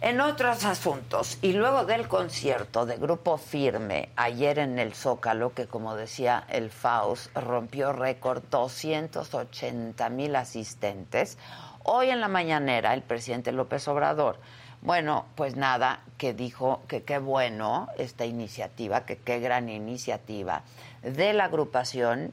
En 0.00 0.20
otros 0.20 0.64
asuntos, 0.64 1.38
y 1.40 1.52
luego 1.52 1.86
del 1.86 2.08
concierto 2.08 2.84
de 2.84 2.98
Grupo 2.98 3.38
Firme 3.38 4.10
ayer 4.16 4.58
en 4.58 4.78
el 4.78 4.92
Zócalo, 4.92 5.54
que 5.54 5.66
como 5.66 5.96
decía 5.96 6.44
el 6.50 6.70
Faust, 6.70 7.34
rompió 7.34 7.92
récord 7.92 8.42
280 8.50 10.10
mil 10.10 10.36
asistentes, 10.36 11.38
hoy 11.84 12.10
en 12.10 12.20
la 12.20 12.28
mañanera 12.28 12.92
el 12.92 13.02
presidente 13.02 13.50
López 13.52 13.88
Obrador, 13.88 14.38
bueno, 14.84 15.24
pues 15.34 15.56
nada, 15.56 16.00
que 16.16 16.32
dijo 16.32 16.82
que 16.86 17.02
qué 17.02 17.18
bueno 17.18 17.88
esta 17.98 18.24
iniciativa, 18.24 19.04
que 19.04 19.16
qué 19.16 19.40
gran 19.40 19.68
iniciativa 19.68 20.62
de 21.02 21.32
la 21.32 21.44
agrupación 21.44 22.32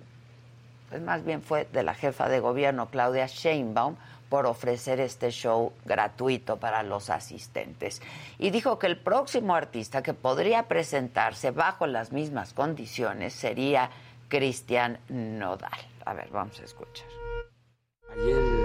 pues 0.91 1.01
más 1.01 1.23
bien 1.23 1.41
fue 1.41 1.69
de 1.71 1.83
la 1.83 1.93
jefa 1.93 2.27
de 2.27 2.41
gobierno 2.41 2.89
Claudia 2.89 3.25
Sheinbaum 3.25 3.95
por 4.27 4.45
ofrecer 4.45 4.99
este 4.99 5.31
show 5.31 5.71
gratuito 5.85 6.57
para 6.57 6.83
los 6.83 7.09
asistentes. 7.09 8.01
Y 8.37 8.49
dijo 8.49 8.77
que 8.77 8.87
el 8.87 8.97
próximo 8.97 9.55
artista 9.55 10.03
que 10.03 10.13
podría 10.13 10.63
presentarse 10.63 11.51
bajo 11.51 11.87
las 11.87 12.11
mismas 12.11 12.53
condiciones 12.53 13.33
sería 13.33 13.89
Cristian 14.27 14.99
Nodal. 15.07 15.71
A 16.05 16.13
ver, 16.13 16.29
vamos 16.29 16.59
a 16.59 16.63
escuchar. 16.63 17.07
Ayer 18.13 18.60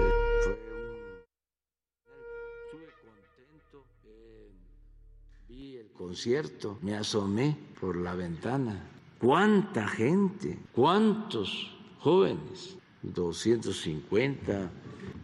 concierto, 5.97 6.77
me 6.81 6.95
asomé 6.95 7.57
por 7.79 7.95
la 7.95 8.13
ventana. 8.13 8.81
¿Cuánta 9.19 9.87
gente? 9.87 10.59
¿Cuántos 10.73 11.75
jóvenes? 11.99 12.77
250, 13.01 14.69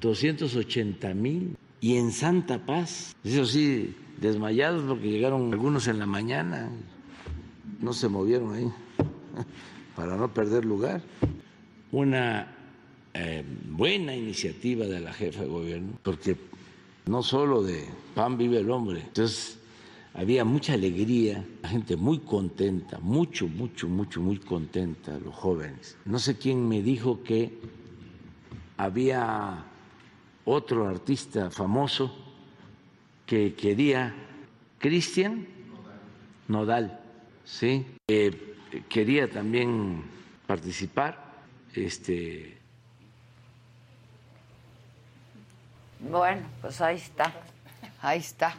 280 0.02 1.14
mil. 1.14 1.56
Y 1.80 1.98
en 1.98 2.12
Santa 2.12 2.66
Paz, 2.66 3.16
eso 3.24 3.46
sí, 3.46 3.96
desmayados 4.20 4.84
porque 4.88 5.10
llegaron 5.10 5.52
algunos 5.52 5.88
en 5.88 6.00
la 6.00 6.06
mañana, 6.06 6.70
no 7.82 7.94
se 7.94 8.08
movieron 8.08 8.54
ahí 8.54 8.72
para 9.96 10.16
no 10.16 10.34
perder 10.34 10.64
lugar. 10.64 11.02
Una 11.92 12.48
eh, 13.14 13.44
buena 13.70 14.16
iniciativa 14.16 14.86
de 14.86 15.02
la 15.02 15.14
jefa 15.14 15.42
de 15.42 15.48
gobierno, 15.48 16.00
porque 16.02 16.38
no 17.06 17.22
solo 17.22 17.62
de 17.62 17.86
pan 18.16 18.38
vive 18.38 18.60
el 18.60 18.72
hombre, 18.72 19.02
entonces 19.02 19.60
había 20.14 20.46
mucha 20.46 20.74
alegría, 20.74 21.44
la 21.62 21.70
gente 21.70 21.96
muy 21.96 22.20
contenta, 22.20 23.00
mucho, 23.00 23.48
mucho, 23.48 23.88
mucho, 23.88 24.22
muy 24.22 24.38
contenta, 24.38 25.18
los 25.20 25.34
jóvenes. 25.34 25.98
No 26.06 26.20
sé 26.20 26.38
quién 26.38 26.68
me 26.68 26.82
dijo 26.82 27.24
que 27.24 27.60
había 28.78 29.64
otro 30.46 30.88
artista 30.88 31.50
famoso 31.50 32.16
que 33.26 33.56
quería, 33.56 34.14
Cristian 34.80 35.48
Nodal, 36.48 37.00
sí, 37.46 37.86
Eh, 38.10 38.56
quería 38.90 39.30
también 39.30 40.04
participar, 40.46 41.18
este, 41.74 42.58
Bueno, 46.12 46.42
pues 46.62 46.82
ahí 46.82 46.98
está, 46.98 47.34
ahí 48.02 48.20
está. 48.20 48.56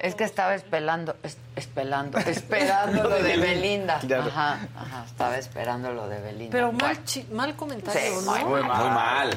Es 0.00 0.14
que 0.14 0.24
estaba 0.24 0.54
esperando, 0.54 1.16
es- 1.22 1.36
esperando, 1.56 2.18
esperando 2.26 3.02
lo 3.04 3.22
de 3.22 3.36
Belinda. 3.36 3.96
Ajá, 3.96 4.66
ajá, 4.76 5.04
estaba 5.06 5.36
esperando 5.38 5.92
lo 5.92 6.08
de 6.08 6.20
Belinda. 6.20 6.52
Pero 6.52 6.72
mal, 6.72 7.04
chi- 7.04 7.26
mal 7.32 7.54
comentario, 7.54 8.00
Sí, 8.20 8.24
¿no? 8.26 8.32
muy 8.48 8.62
mal. 8.62 8.78
Muy 8.82 8.90
mal. 8.90 9.30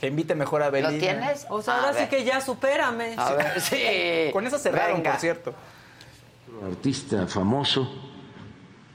Que 0.00 0.06
invite 0.06 0.34
mejor 0.34 0.62
a 0.62 0.70
Belinda. 0.70 0.92
¿Lo 0.92 0.98
tienes? 0.98 1.46
O 1.50 1.60
sea, 1.62 1.74
A 1.74 1.80
ahora 1.86 1.98
sí 2.00 2.06
que 2.08 2.24
ya 2.24 2.40
supérame. 2.40 3.14
A 3.18 3.32
ver, 3.34 3.60
sí. 3.60 4.30
Con 4.32 4.46
eso 4.46 4.58
cerraron, 4.58 4.98
Venga. 4.98 5.12
por 5.12 5.20
cierto. 5.20 5.54
otro 6.56 6.66
artista 6.68 7.26
famoso 7.26 7.90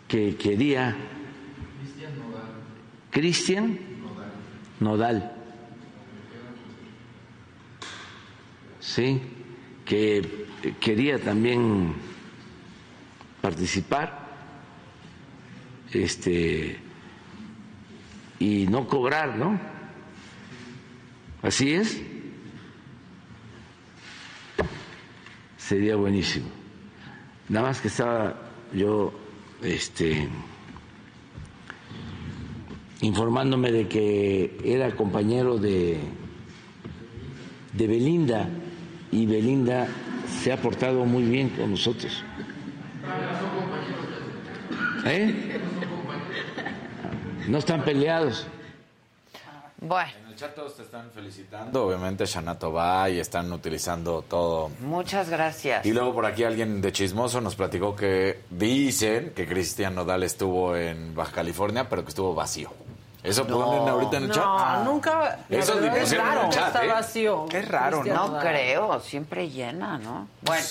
que 0.08 0.36
quería 0.38 0.96
Cristian 3.12 3.78
Nodal. 4.80 5.32
Sí, 8.80 9.22
que 9.86 10.45
quería 10.74 11.20
también 11.20 11.94
participar 13.42 14.26
este 15.92 16.80
y 18.40 18.68
no 18.68 18.88
cobrar, 18.88 19.38
¿no? 19.38 19.60
Así 21.42 21.74
es. 21.74 22.02
Sería 25.58 25.96
buenísimo. 25.96 26.48
Nada 27.50 27.68
más 27.68 27.82
que 27.82 27.88
estaba 27.88 28.36
yo 28.74 29.14
este, 29.62 30.28
informándome 33.02 33.72
de 33.72 33.88
que 33.88 34.58
era 34.64 34.86
compañero 34.96 35.58
de, 35.58 36.00
de 37.74 37.88
Belinda 37.88 38.50
y 39.12 39.26
Belinda 39.26 39.88
se 40.42 40.52
ha 40.52 40.58
portado 40.58 41.06
muy 41.06 41.24
bien 41.24 41.50
con 41.50 41.72
nosotros. 41.72 42.24
¿Eh? 45.06 45.60
No 47.48 47.60
están 47.60 47.84
peleados. 47.84 48.48
Bueno, 49.80 50.10
En 50.26 50.32
el 50.32 50.36
chat 50.36 50.56
todos 50.56 50.76
te 50.78 50.82
están 50.84 51.12
felicitando. 51.12 51.86
Obviamente 51.86 52.26
Shanato 52.26 52.72
va 52.72 53.08
y 53.10 53.20
están 53.20 53.52
utilizando 53.54 54.24
todo. 54.24 54.72
muchas 54.80 55.30
gracias. 55.30 55.86
Y 55.86 55.92
luego 55.94 56.14
por 56.14 56.26
aquí 56.26 56.44
alguien 56.44 56.82
de 56.82 56.92
chismoso 56.92 57.40
nos 57.40 57.56
platicó 57.56 57.96
que 57.96 58.40
dicen 58.50 59.32
que 59.36 59.46
Cristian 59.46 59.94
Nodal 59.94 60.24
estuvo 60.24 60.76
en 60.76 61.14
Baja 61.14 61.34
California, 61.34 61.88
pero 61.88 62.04
que 62.04 62.10
estuvo 62.10 62.34
vacío. 62.34 62.72
Eso 63.26 63.48
ponen 63.48 63.88
ahorita 63.90 64.18
en 64.18 64.24
el 64.24 64.30
no, 64.30 64.36
chat. 64.36 64.84
nunca. 64.84 65.40
la 65.50 65.58
Eso 65.58 65.76
verdad, 65.76 66.00
pusieron 66.00 66.28
en 66.28 66.34
el 66.34 66.42
nunca 66.44 66.56
chat, 66.56 66.68
está 66.68 66.86
¿eh? 66.86 66.88
vacío. 66.88 67.46
Qué 67.50 67.62
raro, 67.62 68.00
Cristian 68.02 68.16
No 68.18 68.28
Nodal. 68.28 68.48
creo, 68.48 69.00
siempre 69.00 69.50
llena, 69.50 69.98
¿no? 69.98 70.28
Bueno, 70.42 70.64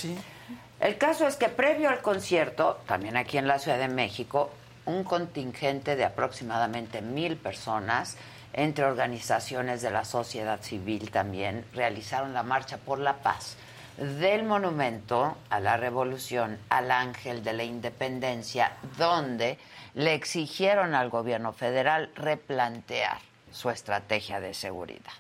el 0.81 0.99
caso 0.99 1.27
es 1.27 1.37
que 1.37 1.49
previo 1.49 1.89
al 1.89 2.01
concierto, 2.03 2.79
también 2.87 3.17
aquí 3.17 3.39
en 3.39 3.47
la 3.49 3.59
Ciudad 3.59 3.79
de 3.79 3.89
México, 3.89 4.51
un 4.87 5.03
contingente 5.05 5.97
de 5.97 6.05
aproximadamente 6.05 7.01
mil 7.01 7.37
personas, 7.37 8.17
entre 8.53 8.85
organizaciones 8.85 9.83
de 9.83 9.91
la 9.91 10.05
sociedad 10.05 10.61
civil 10.63 11.11
también, 11.11 11.65
realizaron 11.73 12.35
la 12.35 12.43
Marcha 12.43 12.77
por 12.77 12.99
la 12.99 13.15
Paz 13.15 13.57
del 13.97 14.43
monumento 14.45 15.37
a 15.51 15.61
la 15.61 15.77
revolución 15.77 16.59
al 16.69 16.91
ángel 16.91 17.43
de 17.45 17.53
la 17.53 17.63
independencia, 17.65 18.73
donde 18.99 19.59
le 19.95 20.15
exigieron 20.15 20.95
al 20.95 21.09
gobierno 21.09 21.53
federal 21.53 22.11
replantear 22.15 23.19
su 23.53 23.71
estrategia 23.71 24.41
de 24.41 24.53
seguridad. 24.53 25.13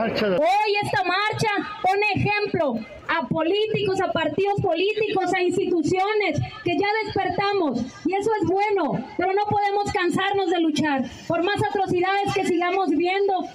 Marcha 0.00 0.28
de... 0.28 0.36
Hoy 0.36 0.76
esta 0.82 1.04
marcha 1.04 1.48
pone 1.82 2.06
ejemplo 2.14 2.74
a 3.08 3.26
políticos, 3.26 4.00
a 4.00 4.12
partidos 4.12 4.60
políticos, 4.60 5.32
a 5.34 5.40
instituciones 5.42 6.40
que 6.64 6.76
ya 6.78 6.88
despertamos 7.04 7.80
y 8.06 8.14
eso 8.14 8.30
es 8.42 8.48
bueno, 8.48 9.04
pero 9.16 9.32
no 9.32 9.44
podemos 9.46 9.92
cansarnos 9.92 10.50
de 10.50 10.60
luchar. 10.60 11.02
Por 11.26 11.42
más 11.42 11.62
atrocidades 11.62 12.34
que 12.34 12.46
sigamos 12.46 12.90
viendo, 12.90 13.48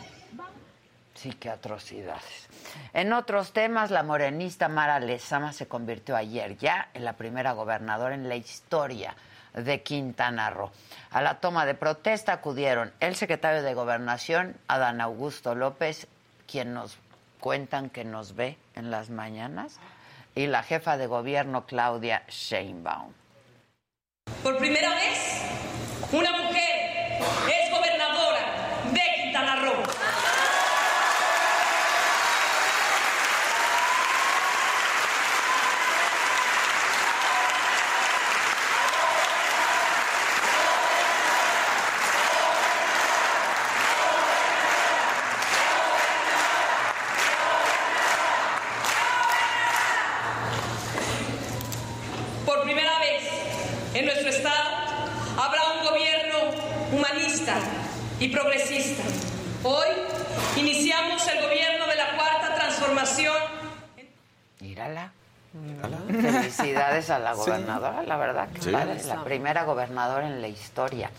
Sí, 1.15 1.31
qué 1.39 1.49
atrocidades. 1.49 2.49
En 2.93 3.13
otros 3.13 3.53
temas, 3.53 3.89
la 3.89 4.03
morenista 4.03 4.67
Mara 4.67 4.99
Lezama 4.99 5.53
se 5.53 5.65
convirtió 5.65 6.15
ayer 6.15 6.57
ya 6.57 6.89
en 6.93 7.05
la 7.05 7.13
primera 7.13 7.53
gobernadora 7.53 8.13
en 8.13 8.27
la 8.27 8.35
historia 8.35 9.15
de 9.53 9.81
Quintana 9.81 10.49
Roo. 10.49 10.71
A 11.11 11.21
la 11.21 11.39
toma 11.39 11.65
de 11.65 11.73
protesta 11.73 12.33
acudieron 12.33 12.91
el 12.99 13.15
secretario 13.15 13.63
de 13.63 13.73
Gobernación, 13.73 14.57
Adán 14.67 14.99
Augusto 14.99 15.55
López, 15.55 16.07
quien 16.49 16.73
nos 16.73 16.97
cuentan 17.39 17.89
que 17.89 18.03
nos 18.05 18.35
ve 18.35 18.57
en 18.75 18.91
las 18.91 19.09
mañanas, 19.09 19.79
y 20.33 20.47
la 20.47 20.63
jefa 20.63 20.97
de 20.97 21.07
gobierno, 21.07 21.65
Claudia 21.65 22.23
Sheinbaum. 22.27 23.13
Por 24.43 24.57
primera 24.57 24.89
vez, 24.95 25.41
una 26.11 26.31
mujer 26.31 27.19
es 27.47 27.71
gobernadora 27.71 28.41
de 28.91 29.01
Quintana 29.23 29.55
Roo. 29.57 29.83
Por 52.45 52.61
primera 52.63 52.99
vez 52.99 53.23
en 53.93 54.05
nuestro 54.05 54.29
estado 54.29 54.69
habrá 55.37 55.61
un 55.79 55.85
gobierno 55.87 56.37
humanista 56.91 57.55
y 58.19 58.27
progresista. 58.29 59.03
Hoy 59.63 59.87
iniciamos 60.57 61.27
el 61.27 61.41
gobierno 61.41 61.87
de 61.87 61.95
la 61.95 62.15
cuarta 62.15 62.55
transformación. 62.55 63.35
Mírala. 64.59 65.11
Felicidades 66.07 67.09
a 67.09 67.19
la 67.19 67.33
Sí. 67.33 67.39
gobernadora, 67.39 67.93
la 68.05 68.17
verdad 68.17 68.49
que 68.49 68.61
Sí. 68.61 68.71
padre, 68.71 69.03
la 69.05 69.23
primera 69.23 69.63
gobernadora 69.63 70.27
en 70.27 70.41
la 70.41 70.47
historia. 70.47 71.09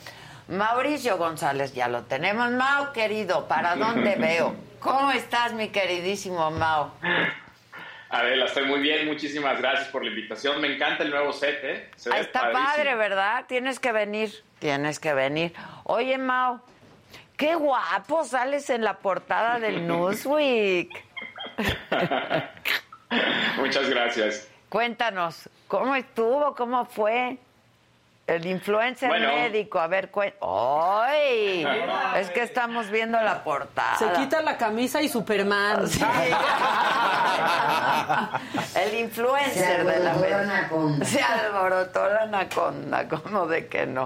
Mauricio 0.49 1.19
González, 1.19 1.75
ya 1.75 1.89
lo 1.89 2.03
tenemos. 2.03 2.51
Mao, 2.53 2.93
querido, 2.93 3.49
¿para 3.49 3.75
dónde 3.77 4.15
veo? 4.19 4.55
¿Cómo 4.81 5.11
estás, 5.11 5.53
mi 5.53 5.69
queridísimo 5.71 6.51
Mao? 6.53 6.93
Adela, 8.09 8.45
estoy 8.45 8.67
muy 8.67 8.79
bien, 8.81 9.07
muchísimas 9.07 9.59
gracias 9.59 9.89
por 9.89 10.05
la 10.05 10.11
invitación. 10.11 10.61
Me 10.61 10.73
encanta 10.75 11.03
el 11.03 11.11
nuevo 11.11 11.33
set, 11.33 11.59
¿eh? 11.65 11.91
Se 11.97 12.09
ve 12.11 12.21
está 12.21 12.43
padrísimo. 12.43 12.67
padre, 12.69 12.95
¿verdad? 12.95 13.45
Tienes 13.49 13.81
que 13.81 13.91
venir, 13.91 14.33
tienes 14.61 15.01
que 15.01 15.13
venir. 15.13 15.53
Oye, 15.83 16.17
Mao, 16.17 16.61
qué 17.37 17.57
guapo 17.57 18.25
sales 18.25 18.71
en 18.71 18.85
la 18.85 18.95
portada 18.99 19.59
del 19.59 19.87
Newsweek. 19.89 20.91
Muchas 23.59 23.89
gracias. 23.91 24.49
Cuéntanos, 24.69 25.49
¿cómo 25.69 25.95
estuvo? 25.95 26.55
¿Cómo 26.55 26.85
fue? 26.87 27.39
El 28.27 28.45
influencer 28.45 29.09
Bueno. 29.09 29.29
médico, 29.37 29.79
a 29.79 29.87
ver, 29.87 30.11
cuen- 30.11 30.35
¡Ay! 30.43 31.65
Es 32.17 32.29
que 32.31 32.43
estamos 32.43 32.91
viendo 32.91 33.21
la 33.21 33.45
portada. 33.45 33.97
Se 33.99 34.11
quita 34.15 34.43
la 34.43 34.57
camisa 34.57 35.01
y 35.01 35.09
Superman. 35.09 35.85
El 38.75 38.95
influencer 38.99 39.77
Se 39.79 39.85
de 39.85 39.99
la 40.01 40.13
anaconda. 40.41 41.05
Se 41.07 41.21
alborotó 41.23 42.09
la 42.09 42.23
anaconda, 42.23 43.09
¿cómo 43.09 43.47
de 43.47 43.69
que 43.69 43.87
no? 43.87 44.05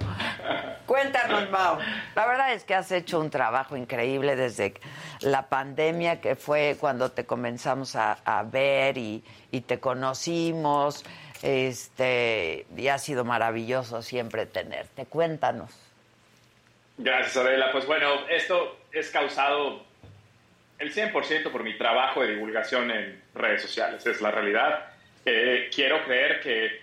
Cuéntanos, 0.86 1.48
Mau. 1.50 1.78
La 2.14 2.26
verdad 2.26 2.52
es 2.52 2.64
que 2.64 2.74
has 2.74 2.92
hecho 2.92 3.18
un 3.20 3.30
trabajo 3.30 3.74
increíble 3.76 4.36
desde 4.36 4.74
la 5.20 5.48
pandemia, 5.48 6.20
que 6.20 6.36
fue 6.36 6.76
cuando 6.78 7.10
te 7.10 7.24
comenzamos 7.24 7.96
a, 7.96 8.18
a 8.24 8.42
ver 8.42 8.98
y, 8.98 9.24
y 9.50 9.62
te 9.62 9.80
conocimos. 9.80 11.04
Este, 11.42 12.66
y 12.76 12.88
ha 12.88 12.98
sido 12.98 13.24
maravilloso 13.24 14.02
siempre 14.02 14.46
tenerte. 14.46 15.06
Cuéntanos. 15.06 15.70
Gracias, 16.98 17.36
Adela. 17.36 17.72
Pues 17.72 17.86
bueno, 17.86 18.28
esto 18.28 18.78
es 18.92 19.10
causado 19.10 19.84
el 20.78 20.92
100% 20.92 21.50
por 21.50 21.62
mi 21.62 21.76
trabajo 21.76 22.22
de 22.22 22.34
divulgación 22.34 22.90
en 22.90 23.22
redes 23.34 23.62
sociales. 23.62 24.04
Es 24.06 24.20
la 24.20 24.30
realidad. 24.30 24.86
Eh, 25.24 25.70
quiero 25.74 26.04
creer 26.04 26.40
que 26.40 26.80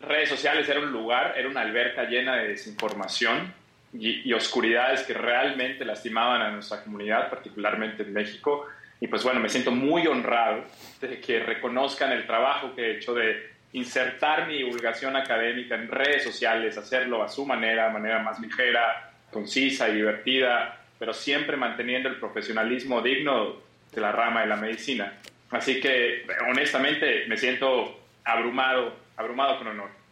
redes 0.00 0.28
sociales 0.28 0.68
era 0.68 0.80
un 0.80 0.92
lugar, 0.92 1.34
era 1.36 1.48
una 1.48 1.62
alberca 1.62 2.04
llena 2.04 2.36
de 2.36 2.48
desinformación 2.48 3.54
y, 3.94 4.28
y 4.28 4.32
oscuridades 4.34 5.02
que 5.02 5.14
realmente 5.14 5.84
lastimaban 5.84 6.42
a 6.42 6.50
nuestra 6.50 6.82
comunidad, 6.82 7.30
particularmente 7.30 8.02
en 8.02 8.12
México. 8.12 8.66
Y 9.00 9.08
pues 9.08 9.22
bueno, 9.22 9.40
me 9.40 9.48
siento 9.48 9.70
muy 9.70 10.06
honrado 10.06 10.64
de 11.00 11.20
que 11.20 11.40
reconozcan 11.40 12.12
el 12.12 12.26
trabajo 12.26 12.74
que 12.74 12.82
he 12.82 12.96
hecho 12.96 13.14
de 13.14 13.56
insertar 13.72 14.48
mi 14.48 14.58
divulgación 14.58 15.16
académica 15.16 15.74
en 15.74 15.88
redes 15.88 16.24
sociales, 16.24 16.78
hacerlo 16.78 17.22
a 17.22 17.28
su 17.28 17.44
manera, 17.44 17.90
manera 17.90 18.20
más 18.20 18.40
ligera, 18.40 19.12
concisa 19.30 19.88
y 19.88 19.96
divertida, 19.96 20.80
pero 20.98 21.12
siempre 21.12 21.56
manteniendo 21.56 22.08
el 22.08 22.16
profesionalismo 22.16 23.02
digno 23.02 23.56
de 23.92 24.00
la 24.00 24.12
rama 24.12 24.40
de 24.40 24.46
la 24.46 24.56
medicina. 24.56 25.12
Así 25.50 25.80
que 25.80 26.26
honestamente 26.50 27.26
me 27.28 27.36
siento 27.36 28.00
abrumado, 28.24 28.96
abrumado 29.16 29.58
con 29.58 29.68
honor. 29.68 30.05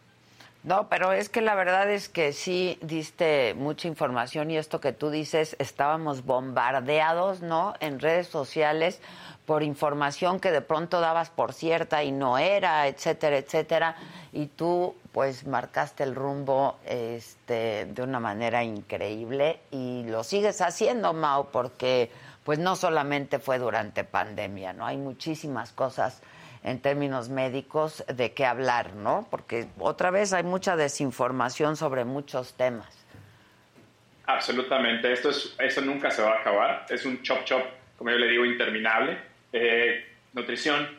No, 0.65 0.89
pero 0.89 1.13
es 1.13 1.29
que 1.29 1.41
la 1.41 1.53
verdad 1.53 1.91
es 1.91 2.09
que 2.09 2.33
sí 2.33 2.79
diste 2.81 3.53
mucha 3.53 3.87
información 3.87 4.49
y 4.49 4.57
esto 4.57 4.81
que 4.81 4.93
tú 4.93 5.11
dices, 5.11 5.55
estábamos 5.59 6.25
bombardeados, 6.25 7.41
¿no? 7.41 7.75
En 7.81 7.99
redes 7.99 8.27
sociales 8.27 8.99
por 9.45 9.61
información 9.61 10.39
que 10.39 10.49
de 10.49 10.61
pronto 10.61 11.01
dabas 11.01 11.29
por 11.29 11.53
cierta 11.53 12.03
y 12.03 12.11
no 12.11 12.39
era, 12.39 12.87
etcétera, 12.87 13.37
etcétera. 13.37 13.95
Y 14.33 14.47
tú, 14.47 14.95
pues, 15.11 15.45
marcaste 15.45 16.01
el 16.01 16.15
rumbo 16.15 16.77
este, 16.83 17.85
de 17.85 18.01
una 18.01 18.19
manera 18.19 18.63
increíble 18.63 19.59
y 19.69 20.03
lo 20.07 20.23
sigues 20.23 20.61
haciendo, 20.61 21.13
Mau, 21.13 21.49
porque, 21.51 22.09
pues, 22.43 22.57
no 22.57 22.75
solamente 22.75 23.37
fue 23.37 23.59
durante 23.59 24.03
pandemia, 24.03 24.73
¿no? 24.73 24.87
Hay 24.87 24.97
muchísimas 24.97 25.73
cosas 25.73 26.23
en 26.65 26.79
términos 26.79 27.29
médicos 27.29 28.03
de 28.07 28.33
qué 28.33 28.43
hablar, 28.43 28.95
¿no? 28.95 29.27
Porque 29.29 29.67
otra 29.77 30.09
vez 30.09 30.33
hay 30.33 30.43
mucha 30.43 30.75
desinformación 30.75 31.77
sobre 31.77 32.05
muchos 32.05 32.55
temas. 32.55 33.05
Absolutamente, 34.25 35.13
esto, 35.13 35.29
es, 35.29 35.55
esto 35.59 35.81
nunca 35.81 36.09
se 36.09 36.23
va 36.23 36.31
a 36.31 36.39
acabar, 36.39 36.87
es 36.89 37.05
un 37.05 37.21
chop 37.21 37.43
chop, 37.45 37.61
como 37.97 38.09
yo 38.09 38.17
le 38.17 38.27
digo, 38.27 38.45
interminable. 38.45 39.15
Eh, 39.53 40.03
nutrición, 40.33 40.89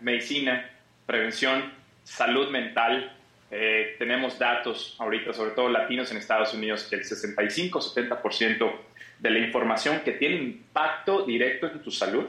medicina, 0.00 0.68
prevención, 1.06 1.72
salud 2.02 2.50
mental. 2.50 3.16
Eh, 3.52 3.94
tenemos 4.00 4.40
datos 4.40 4.96
ahorita, 4.98 5.32
sobre 5.32 5.52
todo 5.52 5.68
latinos 5.68 6.10
en 6.10 6.16
Estados 6.16 6.52
Unidos, 6.52 6.88
que 6.90 6.96
el 6.96 7.04
65-70% 7.04 8.72
de 9.20 9.30
la 9.30 9.38
información 9.38 10.00
que 10.00 10.12
tiene 10.12 10.34
impacto 10.34 11.24
directo 11.24 11.68
en 11.68 11.80
tu 11.80 11.92
salud, 11.92 12.24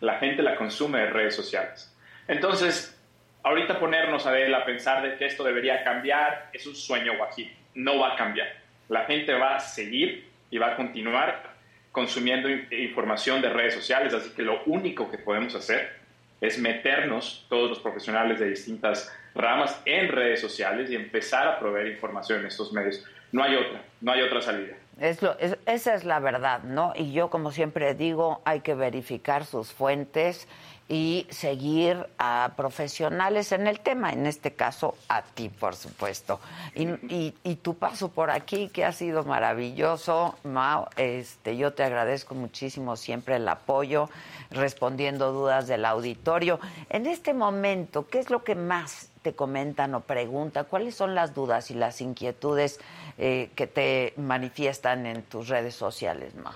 la 0.00 0.18
gente 0.18 0.42
la 0.42 0.56
consume 0.56 1.02
en 1.02 1.10
redes 1.10 1.34
sociales. 1.34 1.91
Entonces, 2.32 2.98
ahorita 3.42 3.78
ponernos 3.78 4.26
a 4.26 4.30
ver, 4.30 4.54
a 4.54 4.64
pensar 4.64 5.02
de 5.02 5.18
que 5.18 5.26
esto 5.26 5.44
debería 5.44 5.84
cambiar, 5.84 6.48
es 6.54 6.66
un 6.66 6.74
sueño 6.74 7.18
guajiro, 7.18 7.50
no 7.74 7.98
va 7.98 8.14
a 8.14 8.16
cambiar. 8.16 8.48
La 8.88 9.04
gente 9.04 9.34
va 9.34 9.56
a 9.56 9.60
seguir 9.60 10.30
y 10.50 10.56
va 10.56 10.68
a 10.68 10.76
continuar 10.76 11.52
consumiendo 11.90 12.48
información 12.48 13.42
de 13.42 13.50
redes 13.50 13.74
sociales, 13.74 14.14
así 14.14 14.30
que 14.30 14.40
lo 14.40 14.62
único 14.64 15.10
que 15.10 15.18
podemos 15.18 15.54
hacer 15.54 15.94
es 16.40 16.58
meternos 16.58 17.44
todos 17.50 17.68
los 17.68 17.80
profesionales 17.80 18.40
de 18.40 18.48
distintas 18.48 19.14
ramas 19.34 19.82
en 19.84 20.08
redes 20.08 20.40
sociales 20.40 20.90
y 20.90 20.96
empezar 20.96 21.46
a 21.46 21.58
proveer 21.58 21.88
información 21.88 22.40
en 22.40 22.46
estos 22.46 22.72
medios. 22.72 23.04
No 23.30 23.44
hay 23.44 23.56
otra, 23.56 23.82
no 24.00 24.10
hay 24.10 24.22
otra 24.22 24.40
salida. 24.40 24.74
Es 25.00 25.22
lo, 25.22 25.36
esa 25.38 25.94
es 25.94 26.04
la 26.04 26.20
verdad, 26.20 26.62
¿no? 26.62 26.92
Y 26.94 27.12
yo, 27.12 27.30
como 27.30 27.50
siempre 27.50 27.94
digo, 27.94 28.40
hay 28.44 28.60
que 28.60 28.74
verificar 28.74 29.44
sus 29.44 29.72
fuentes 29.72 30.46
y 30.88 31.26
seguir 31.30 32.06
a 32.18 32.52
profesionales 32.54 33.52
en 33.52 33.66
el 33.66 33.80
tema, 33.80 34.12
en 34.12 34.26
este 34.26 34.52
caso 34.52 34.94
a 35.08 35.22
ti, 35.22 35.48
por 35.48 35.74
supuesto. 35.74 36.38
Y, 36.74 37.34
y, 37.42 37.54
tu 37.56 37.76
paso 37.76 38.10
por 38.10 38.30
aquí, 38.30 38.68
que 38.68 38.84
ha 38.84 38.92
sido 38.92 39.24
maravilloso, 39.24 40.36
Mao, 40.44 40.90
este, 40.96 41.56
yo 41.56 41.72
te 41.72 41.82
agradezco 41.82 42.34
muchísimo 42.34 42.96
siempre 42.96 43.36
el 43.36 43.48
apoyo, 43.48 44.10
respondiendo 44.50 45.32
dudas 45.32 45.66
del 45.66 45.86
auditorio. 45.86 46.60
En 46.90 47.06
este 47.06 47.32
momento, 47.32 48.06
¿qué 48.08 48.18
es 48.18 48.28
lo 48.28 48.44
que 48.44 48.54
más 48.54 49.08
te 49.22 49.34
comentan 49.34 49.94
o 49.94 50.00
preguntan? 50.00 50.66
¿Cuáles 50.68 50.94
son 50.94 51.14
las 51.14 51.32
dudas 51.32 51.70
y 51.70 51.74
las 51.74 52.02
inquietudes 52.02 52.80
eh, 53.18 53.50
que 53.54 53.66
te 53.66 54.14
manifiestan 54.16 55.06
en 55.06 55.22
tus 55.22 55.48
redes 55.48 55.74
sociales, 55.74 56.34
Mao? 56.34 56.54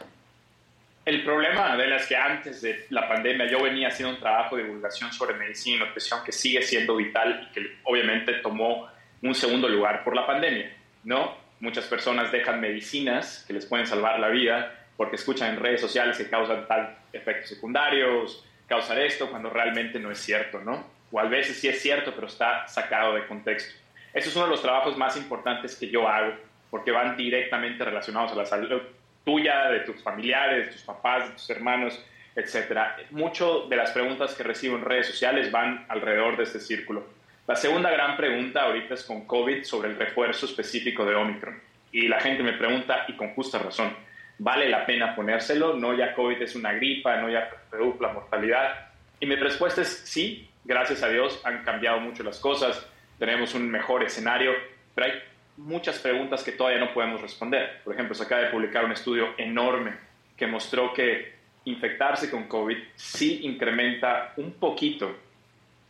El 1.07 1.23
problema, 1.23 1.73
Adela, 1.73 1.97
es 1.97 2.07
que 2.07 2.17
antes 2.17 2.63
de 2.63 2.87
la 2.91 3.07
pandemia 3.07 3.47
yo 3.47 3.63
venía 3.63 3.89
haciendo 3.89 4.15
un 4.17 4.21
trabajo 4.21 4.57
de 4.57 4.65
divulgación 4.65 5.13
sobre 5.13 5.37
medicina 5.37 5.77
y 5.77 5.87
nutrición 5.87 6.21
que 6.25 6.33
sigue 6.33 6.63
siendo 6.63 6.97
vital 6.97 7.49
y 7.49 7.55
que 7.55 7.77
obviamente 7.85 8.33
tomó 8.43 8.89
un 9.23 9.35
segundo 9.35 9.69
lugar 9.69 10.03
por 10.03 10.17
la 10.17 10.27
pandemia, 10.27 10.73
¿no? 11.05 11.37
Muchas 11.61 11.85
personas 11.85 12.33
dejan 12.33 12.61
medicinas 12.61 13.45
que 13.47 13.53
les 13.53 13.67
pueden 13.67 13.87
salvar 13.87 14.19
la 14.19 14.29
vida 14.29 14.75
porque 14.97 15.15
escuchan 15.15 15.55
en 15.55 15.61
redes 15.61 15.81
sociales 15.81 16.19
que 16.19 16.29
causan 16.29 16.67
tal 16.67 16.99
efectos 17.13 17.51
secundarios, 17.51 18.45
causan 18.67 18.99
esto, 18.99 19.31
cuando 19.31 19.49
realmente 19.49 20.01
no 20.01 20.11
es 20.11 20.19
cierto, 20.19 20.61
¿no? 20.61 20.87
O 21.13 21.21
a 21.21 21.25
veces 21.25 21.61
sí 21.61 21.69
es 21.69 21.81
cierto, 21.81 22.13
pero 22.17 22.27
está 22.27 22.67
sacado 22.67 23.15
de 23.15 23.27
contexto. 23.29 23.75
Eso 24.17 24.31
es 24.31 24.37
uno 24.37 24.47
de 24.47 24.53
los 24.53 24.63
trabajos 24.63 24.97
más 24.97 25.15
importantes 25.19 25.77
que 25.77 25.91
yo 25.91 26.09
hago, 26.09 26.33
porque 26.71 26.91
van 26.91 27.19
directamente 27.19 27.85
relacionados 27.85 28.33
a 28.33 28.37
la 28.37 28.47
salud 28.47 28.81
tuya, 29.23 29.69
de 29.69 29.81
tus 29.81 30.03
familiares, 30.03 30.67
de 30.67 30.73
tus 30.73 30.81
papás, 30.81 31.29
de 31.29 31.35
tus 31.35 31.51
hermanos, 31.51 32.03
etcétera. 32.35 32.97
Mucho 33.11 33.67
de 33.69 33.77
las 33.77 33.91
preguntas 33.91 34.35
que 34.35 34.43
recibo 34.43 34.77
en 34.77 34.87
redes 34.87 35.09
sociales 35.09 35.53
van 35.53 35.85
alrededor 35.91 36.39
de 36.39 36.45
este 36.45 36.61
círculo. 36.61 37.05
La 37.47 37.57
segunda 37.57 37.91
gran 37.91 38.17
pregunta 38.17 38.63
ahorita 38.63 38.95
es 38.95 39.05
con 39.05 39.27
COVID 39.27 39.65
sobre 39.65 39.91
el 39.91 39.99
refuerzo 39.99 40.47
específico 40.47 41.05
de 41.05 41.15
Omicron. 41.15 41.61
Y 41.93 42.09
la 42.09 42.19
gente 42.19 42.43
me 42.43 42.55
pregunta, 42.55 43.05
y 43.09 43.13
con 43.17 43.35
justa 43.35 43.59
razón, 43.59 43.95
¿vale 44.39 44.71
la 44.71 44.87
pena 44.87 45.15
ponérselo? 45.15 45.75
No 45.75 45.93
ya 45.93 46.15
COVID 46.15 46.41
es 46.41 46.57
una 46.57 46.73
gripa, 46.73 47.19
no 47.19 47.29
ya 47.29 47.51
redujo 47.71 48.03
la 48.03 48.15
mortalidad. 48.15 48.89
Y 49.21 49.27
mi 49.27 49.35
respuesta 49.35 49.83
es 49.83 49.89
sí, 49.89 50.49
gracias 50.65 51.03
a 51.03 51.09
Dios 51.11 51.39
han 51.45 51.63
cambiado 51.65 52.01
mucho 52.01 52.23
las 52.23 52.39
cosas, 52.39 52.89
tenemos 53.19 53.55
un 53.55 53.71
mejor 53.71 54.03
escenario, 54.05 54.53
pero 54.95 55.13
hay 55.13 55.23
muchas 55.57 55.99
preguntas 55.99 56.43
que 56.43 56.53
todavía 56.53 56.81
no 56.81 56.93
podemos 56.93 57.21
responder. 57.21 57.81
Por 57.85 57.95
ejemplo, 57.95 58.15
se 58.15 58.25
acaba 58.25 58.43
de 58.43 58.51
publicar 58.51 58.85
un 58.85 58.93
estudio 58.93 59.35
enorme 59.39 59.93
que 60.37 60.47
mostró 60.47 60.93
que 60.93 61.35
infectarse 61.65 62.31
con 62.31 62.47
COVID 62.47 62.77
sí 62.95 63.41
incrementa 63.43 64.33
un 64.37 64.53
poquito, 64.53 65.17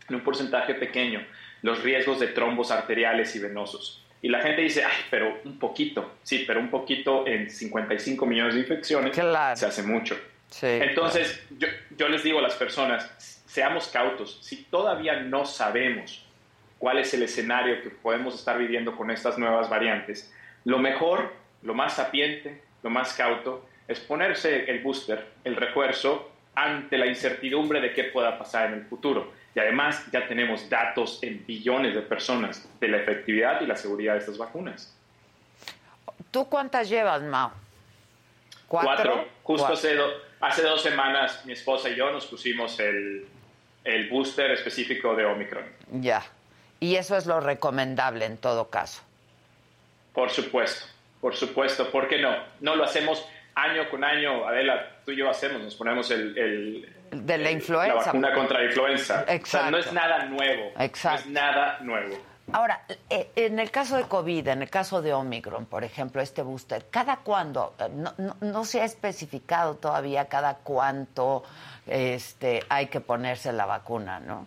en 0.08 0.14
un 0.14 0.20
porcentaje 0.22 0.74
pequeño, 0.74 1.24
los 1.62 1.82
riesgos 1.82 2.20
de 2.20 2.28
trombos 2.28 2.70
arteriales 2.70 3.34
y 3.34 3.40
venosos. 3.40 4.02
Y 4.22 4.28
la 4.28 4.40
gente 4.40 4.62
dice, 4.62 4.84
ay, 4.84 5.04
pero 5.10 5.40
un 5.44 5.58
poquito. 5.58 6.14
Sí, 6.22 6.44
pero 6.46 6.60
un 6.60 6.70
poquito 6.70 7.26
en 7.26 7.50
55 7.50 8.26
millones 8.26 8.54
de 8.54 8.60
infecciones 8.60 9.14
se 9.14 9.66
hace 9.66 9.82
mucho. 9.82 10.18
Entonces, 10.62 11.44
yo, 11.58 11.68
yo 11.96 12.08
les 12.08 12.22
digo 12.22 12.38
a 12.38 12.42
las 12.42 12.54
personas, 12.54 13.42
seamos 13.46 13.88
cautos. 13.88 14.38
Si 14.42 14.64
todavía 14.64 15.20
no 15.20 15.44
sabemos 15.44 16.25
cuál 16.86 16.98
es 16.98 17.12
el 17.14 17.24
escenario 17.24 17.82
que 17.82 17.90
podemos 17.90 18.36
estar 18.36 18.56
viviendo 18.56 18.96
con 18.96 19.10
estas 19.10 19.36
nuevas 19.38 19.68
variantes, 19.68 20.32
lo 20.62 20.78
mejor, 20.78 21.32
lo 21.62 21.74
más 21.74 21.94
sapiente, 21.94 22.62
lo 22.84 22.90
más 22.90 23.12
cauto, 23.14 23.66
es 23.88 23.98
ponerse 23.98 24.70
el 24.70 24.84
booster, 24.84 25.26
el 25.42 25.56
refuerzo, 25.56 26.30
ante 26.54 26.96
la 26.96 27.06
incertidumbre 27.06 27.80
de 27.80 27.92
qué 27.92 28.04
pueda 28.04 28.38
pasar 28.38 28.68
en 28.68 28.74
el 28.74 28.84
futuro. 28.84 29.32
Y 29.52 29.58
además 29.58 30.06
ya 30.12 30.28
tenemos 30.28 30.70
datos 30.70 31.18
en 31.24 31.44
billones 31.44 31.92
de 31.92 32.02
personas 32.02 32.68
de 32.78 32.86
la 32.86 32.98
efectividad 32.98 33.60
y 33.62 33.66
la 33.66 33.74
seguridad 33.74 34.12
de 34.12 34.20
estas 34.20 34.38
vacunas. 34.38 34.96
¿Tú 36.30 36.48
cuántas 36.48 36.88
llevas, 36.88 37.20
Mao? 37.20 37.50
¿Cuatro? 38.68 39.26
Justo 39.42 39.72
Hace, 39.72 39.98
hace 40.38 40.62
dos 40.62 40.82
semanas 40.82 41.44
mi 41.46 41.52
esposa 41.52 41.88
y 41.88 41.96
yo 41.96 42.12
nos 42.12 42.26
pusimos 42.26 42.78
el, 42.78 43.26
el 43.82 44.08
booster 44.08 44.52
específico 44.52 45.16
de 45.16 45.24
Omicron. 45.24 45.64
Ya. 45.90 46.22
Y 46.80 46.96
eso 46.96 47.16
es 47.16 47.26
lo 47.26 47.40
recomendable 47.40 48.24
en 48.24 48.36
todo 48.36 48.68
caso. 48.68 49.02
Por 50.12 50.30
supuesto, 50.30 50.86
por 51.20 51.34
supuesto. 51.34 51.90
¿Por 51.90 52.08
qué 52.08 52.20
no? 52.20 52.34
No 52.60 52.76
lo 52.76 52.84
hacemos 52.84 53.26
año 53.54 53.88
con 53.90 54.04
año. 54.04 54.46
Adela, 54.46 54.96
tú 55.04 55.12
y 55.12 55.16
yo 55.16 55.28
hacemos, 55.28 55.62
nos 55.62 55.74
ponemos 55.74 56.10
el... 56.10 56.88
de 57.10 57.38
la 57.38 57.50
influenza. 57.50 57.94
La 57.94 58.04
vacuna 58.04 58.32
contra 58.34 58.60
la 58.60 58.64
influenza. 58.66 59.24
Exacto. 59.28 59.70
no 59.70 59.78
es 59.78 59.92
nada 59.92 60.24
nuevo. 60.24 60.72
Exacto. 60.78 61.22
No 61.24 61.26
es 61.26 61.26
nada 61.26 61.78
nuevo. 61.80 62.16
Ahora, 62.52 62.80
eh, 63.10 63.30
en 63.34 63.58
el 63.58 63.72
caso 63.72 63.96
de 63.96 64.04
COVID, 64.04 64.46
en 64.48 64.62
el 64.62 64.70
caso 64.70 65.02
de 65.02 65.12
Omicron, 65.12 65.66
por 65.66 65.82
ejemplo, 65.82 66.22
este 66.22 66.42
booster, 66.42 66.86
¿cada 66.90 67.16
cuándo? 67.16 67.74
No, 67.90 68.14
no, 68.18 68.36
no 68.40 68.64
se 68.64 68.80
ha 68.80 68.84
especificado 68.84 69.74
todavía 69.74 70.26
cada 70.26 70.54
cuánto 70.54 71.42
este, 71.86 72.62
hay 72.68 72.86
que 72.86 73.00
ponerse 73.00 73.52
la 73.52 73.66
vacuna, 73.66 74.20
¿no? 74.20 74.46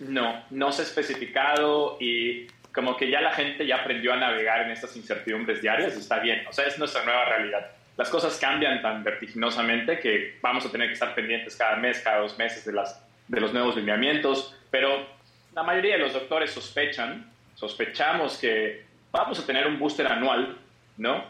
No, 0.00 0.44
no 0.50 0.72
se 0.72 0.82
ha 0.82 0.84
especificado 0.84 1.96
y 2.00 2.46
como 2.72 2.96
que 2.96 3.10
ya 3.10 3.20
la 3.20 3.32
gente 3.32 3.66
ya 3.66 3.76
aprendió 3.76 4.12
a 4.12 4.16
navegar 4.16 4.62
en 4.62 4.70
estas 4.70 4.96
incertidumbres 4.96 5.60
diarias, 5.60 5.96
está 5.96 6.20
bien, 6.20 6.46
o 6.48 6.52
sea, 6.52 6.66
es 6.66 6.78
nuestra 6.78 7.04
nueva 7.04 7.24
realidad. 7.24 7.72
Las 7.96 8.08
cosas 8.08 8.38
cambian 8.38 8.80
tan 8.80 9.02
vertiginosamente 9.02 9.98
que 9.98 10.38
vamos 10.40 10.64
a 10.64 10.70
tener 10.70 10.86
que 10.86 10.94
estar 10.94 11.14
pendientes 11.14 11.56
cada 11.56 11.76
mes, 11.76 11.98
cada 11.98 12.18
dos 12.18 12.38
meses 12.38 12.64
de, 12.64 12.72
las, 12.72 13.04
de 13.26 13.40
los 13.40 13.52
nuevos 13.52 13.74
lineamientos, 13.74 14.56
pero 14.70 15.06
la 15.54 15.64
mayoría 15.64 15.94
de 15.94 15.98
los 15.98 16.12
doctores 16.12 16.52
sospechan, 16.52 17.28
sospechamos 17.56 18.38
que 18.38 18.84
vamos 19.10 19.40
a 19.40 19.46
tener 19.46 19.66
un 19.66 19.80
booster 19.80 20.06
anual, 20.06 20.56
¿no? 20.98 21.24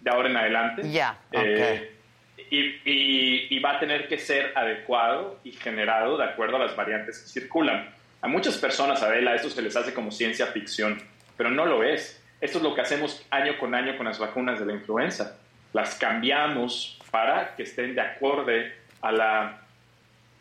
De 0.00 0.10
ahora 0.10 0.28
en 0.28 0.36
adelante. 0.36 0.90
Ya, 0.90 1.16
eh, 1.30 1.92
y, 2.50 3.54
y 3.54 3.58
va 3.60 3.76
a 3.76 3.78
tener 3.78 4.08
que 4.08 4.18
ser 4.18 4.52
adecuado 4.56 5.38
y 5.44 5.52
generado 5.52 6.16
de 6.16 6.24
acuerdo 6.24 6.56
a 6.56 6.60
las 6.60 6.74
variantes 6.74 7.20
que 7.20 7.28
circulan. 7.28 7.97
A 8.20 8.28
muchas 8.28 8.56
personas, 8.56 9.02
Adela, 9.02 9.34
esto 9.34 9.48
se 9.48 9.62
les 9.62 9.76
hace 9.76 9.94
como 9.94 10.10
ciencia 10.10 10.46
ficción, 10.48 11.00
pero 11.36 11.50
no 11.50 11.66
lo 11.66 11.84
es. 11.84 12.20
Esto 12.40 12.58
es 12.58 12.64
lo 12.64 12.74
que 12.74 12.80
hacemos 12.80 13.24
año 13.30 13.58
con 13.58 13.74
año 13.74 13.96
con 13.96 14.06
las 14.06 14.18
vacunas 14.18 14.58
de 14.58 14.66
la 14.66 14.72
influenza. 14.72 15.38
Las 15.72 15.94
cambiamos 15.94 16.98
para 17.10 17.54
que 17.54 17.62
estén 17.62 17.94
de 17.94 18.00
acuerdo 18.00 18.52
a, 19.02 19.12
la, 19.12 19.62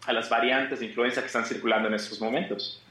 a 0.06 0.14
las 0.14 0.30
variantes 0.30 0.80
de 0.80 0.88
influenza 0.88 1.22
que 1.22 1.28
están 1.28 1.45
circulando 1.45 1.88
en 1.88 1.94
estos 1.94 2.20
momentos. 2.20 2.82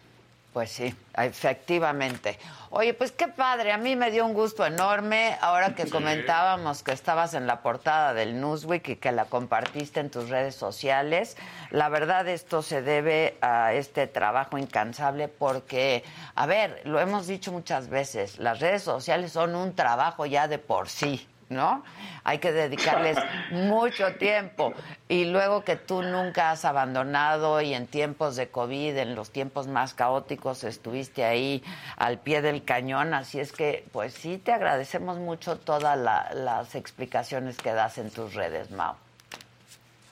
Pues 0.56 0.70
sí, 0.70 0.94
efectivamente. 1.12 2.38
Oye, 2.70 2.94
pues 2.94 3.12
qué 3.12 3.28
padre, 3.28 3.72
a 3.72 3.76
mí 3.76 3.94
me 3.94 4.10
dio 4.10 4.24
un 4.24 4.32
gusto 4.32 4.64
enorme 4.64 5.36
ahora 5.42 5.74
que 5.74 5.86
comentábamos 5.90 6.82
que 6.82 6.92
estabas 6.92 7.34
en 7.34 7.46
la 7.46 7.60
portada 7.60 8.14
del 8.14 8.40
Newsweek 8.40 8.88
y 8.88 8.96
que 8.96 9.12
la 9.12 9.26
compartiste 9.26 10.00
en 10.00 10.08
tus 10.08 10.30
redes 10.30 10.54
sociales. 10.54 11.36
La 11.70 11.90
verdad 11.90 12.26
esto 12.26 12.62
se 12.62 12.80
debe 12.80 13.36
a 13.42 13.74
este 13.74 14.06
trabajo 14.06 14.56
incansable 14.56 15.28
porque, 15.28 16.02
a 16.34 16.46
ver, 16.46 16.80
lo 16.84 17.00
hemos 17.00 17.26
dicho 17.26 17.52
muchas 17.52 17.90
veces, 17.90 18.38
las 18.38 18.58
redes 18.58 18.82
sociales 18.82 19.32
son 19.32 19.54
un 19.56 19.74
trabajo 19.74 20.24
ya 20.24 20.48
de 20.48 20.58
por 20.58 20.88
sí. 20.88 21.28
¿No? 21.48 21.84
Hay 22.24 22.38
que 22.38 22.52
dedicarles 22.52 23.18
mucho 23.50 24.14
tiempo. 24.14 24.74
Y 25.08 25.26
luego 25.26 25.64
que 25.64 25.76
tú 25.76 26.02
nunca 26.02 26.50
has 26.50 26.64
abandonado 26.64 27.60
y 27.60 27.74
en 27.74 27.86
tiempos 27.86 28.36
de 28.36 28.48
COVID, 28.48 28.96
en 28.96 29.14
los 29.14 29.30
tiempos 29.30 29.66
más 29.66 29.94
caóticos, 29.94 30.64
estuviste 30.64 31.24
ahí 31.24 31.62
al 31.96 32.18
pie 32.18 32.42
del 32.42 32.64
cañón. 32.64 33.14
Así 33.14 33.40
es 33.40 33.52
que, 33.52 33.84
pues 33.92 34.14
sí, 34.14 34.38
te 34.38 34.52
agradecemos 34.52 35.18
mucho 35.18 35.56
todas 35.56 35.98
las 35.98 36.74
explicaciones 36.74 37.56
que 37.56 37.72
das 37.72 37.98
en 37.98 38.10
tus 38.10 38.34
redes, 38.34 38.70
Mao. 38.70 38.96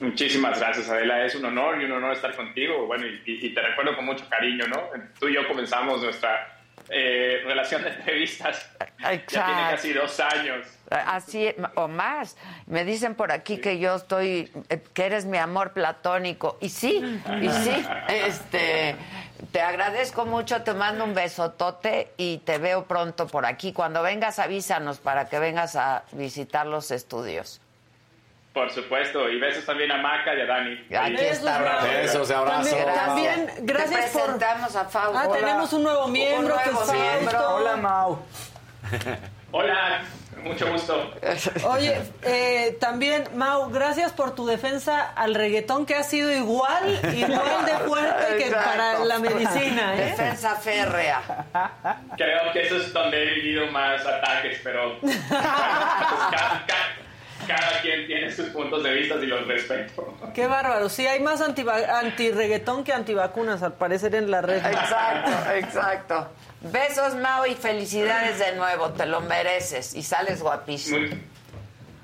Muchísimas 0.00 0.58
gracias, 0.58 0.88
Adela. 0.90 1.24
Es 1.24 1.34
un 1.34 1.44
honor 1.44 1.80
y 1.80 1.84
un 1.84 1.92
honor 1.92 2.12
estar 2.12 2.34
contigo. 2.34 2.86
Bueno, 2.86 3.06
y, 3.24 3.54
te 3.54 3.62
recuerdo 3.62 3.96
con 3.96 4.04
mucho 4.04 4.28
cariño, 4.28 4.66
¿no? 4.66 4.82
Tú 5.18 5.28
y 5.28 5.34
yo 5.34 5.46
comenzamos 5.46 6.02
nuestra 6.02 6.53
eh, 6.88 7.42
relación 7.44 7.82
de 7.82 7.90
entrevistas. 7.96 8.68
Ya 9.00 9.46
tiene 9.46 9.70
casi 9.70 9.92
dos 9.92 10.20
años. 10.20 10.66
Así 10.90 11.54
o 11.74 11.88
más. 11.88 12.36
Me 12.66 12.84
dicen 12.84 13.14
por 13.14 13.32
aquí 13.32 13.58
que 13.58 13.78
yo 13.78 13.96
estoy, 13.96 14.50
eh, 14.68 14.82
que 14.92 15.06
eres 15.06 15.24
mi 15.24 15.38
amor 15.38 15.72
platónico. 15.72 16.58
Y 16.60 16.68
sí, 16.68 17.20
y 17.40 17.48
sí. 17.48 17.86
Este, 18.08 18.96
Te 19.50 19.60
agradezco 19.60 20.26
mucho, 20.26 20.62
te 20.62 20.74
mando 20.74 21.04
un 21.04 21.14
besotote 21.14 22.12
y 22.16 22.38
te 22.38 22.58
veo 22.58 22.84
pronto 22.84 23.26
por 23.26 23.46
aquí. 23.46 23.72
Cuando 23.72 24.02
vengas, 24.02 24.38
avísanos 24.38 24.98
para 24.98 25.28
que 25.28 25.38
vengas 25.38 25.76
a 25.76 26.04
visitar 26.12 26.66
los 26.66 26.90
estudios. 26.90 27.60
Por 28.54 28.70
supuesto, 28.70 29.28
y 29.28 29.40
besos 29.40 29.66
también 29.66 29.90
a 29.90 29.96
Maca 29.98 30.32
y 30.32 30.40
a 30.40 30.46
Dani. 30.46 30.86
Aquí 30.96 31.24
está. 31.24 31.82
Besos, 31.82 32.30
abrazos. 32.30 32.70
También, 32.70 33.46
también 33.46 33.66
gracias 33.66 34.12
Te 34.12 34.18
por... 34.18 34.22
presentamos 34.36 34.76
a 34.76 34.84
Fausto. 34.84 35.18
Ah, 35.18 35.28
tenemos 35.32 35.72
un 35.72 35.82
nuevo 35.82 36.06
miembro 36.06 36.56
que 36.62 36.70
es 36.70 36.72
nuevo 36.72 36.92
miembro. 36.92 37.30
Fausto. 37.32 37.54
Hola, 37.56 37.76
Mau. 37.76 38.22
Hola, 39.50 40.02
mucho 40.44 40.70
gusto. 40.70 41.14
Oye, 41.68 42.00
eh, 42.22 42.76
también, 42.78 43.24
Mau, 43.34 43.70
gracias 43.70 44.12
por 44.12 44.36
tu 44.36 44.46
defensa 44.46 45.12
al 45.16 45.34
reggaetón 45.34 45.84
que 45.84 45.96
ha 45.96 46.04
sido 46.04 46.30
igual, 46.30 47.00
igual 47.12 47.66
de 47.66 47.72
fuerte 47.88 48.36
que 48.36 48.46
Exacto. 48.46 48.70
para 48.70 49.04
la 49.04 49.18
medicina, 49.18 49.96
¿eh? 49.96 50.10
Defensa 50.10 50.54
férrea. 50.54 51.22
Creo 52.16 52.52
que 52.52 52.62
eso 52.62 52.76
es 52.76 52.92
donde 52.92 53.20
he 53.20 53.34
vivido 53.34 53.66
más 53.72 54.06
ataques, 54.06 54.60
pero 54.62 54.96
bueno, 55.00 55.18
pues 55.28 57.03
cada, 57.46 57.80
quien 57.82 58.06
tiene 58.06 58.30
sus 58.30 58.48
puntos 58.48 58.82
de 58.82 58.92
vista 58.92 59.14
y 59.16 59.26
los 59.26 59.46
respeto. 59.46 60.14
Qué 60.34 60.46
bárbaro. 60.46 60.88
Sí, 60.88 61.06
hay 61.06 61.20
más 61.20 61.40
anti-reggaetón 61.40 62.84
que 62.84 62.92
antivacunas, 62.92 63.62
al 63.62 63.74
parecer, 63.74 64.14
en 64.14 64.30
la 64.30 64.42
red. 64.42 64.64
Exacto, 64.64 65.52
exacto. 65.54 66.28
Besos, 66.60 67.14
Mau, 67.16 67.46
y 67.46 67.54
felicidades 67.54 68.38
de 68.38 68.56
nuevo. 68.56 68.90
Te 68.90 69.06
lo 69.06 69.20
mereces 69.20 69.94
y 69.94 70.02
sales 70.02 70.42
guapísimo. 70.42 71.06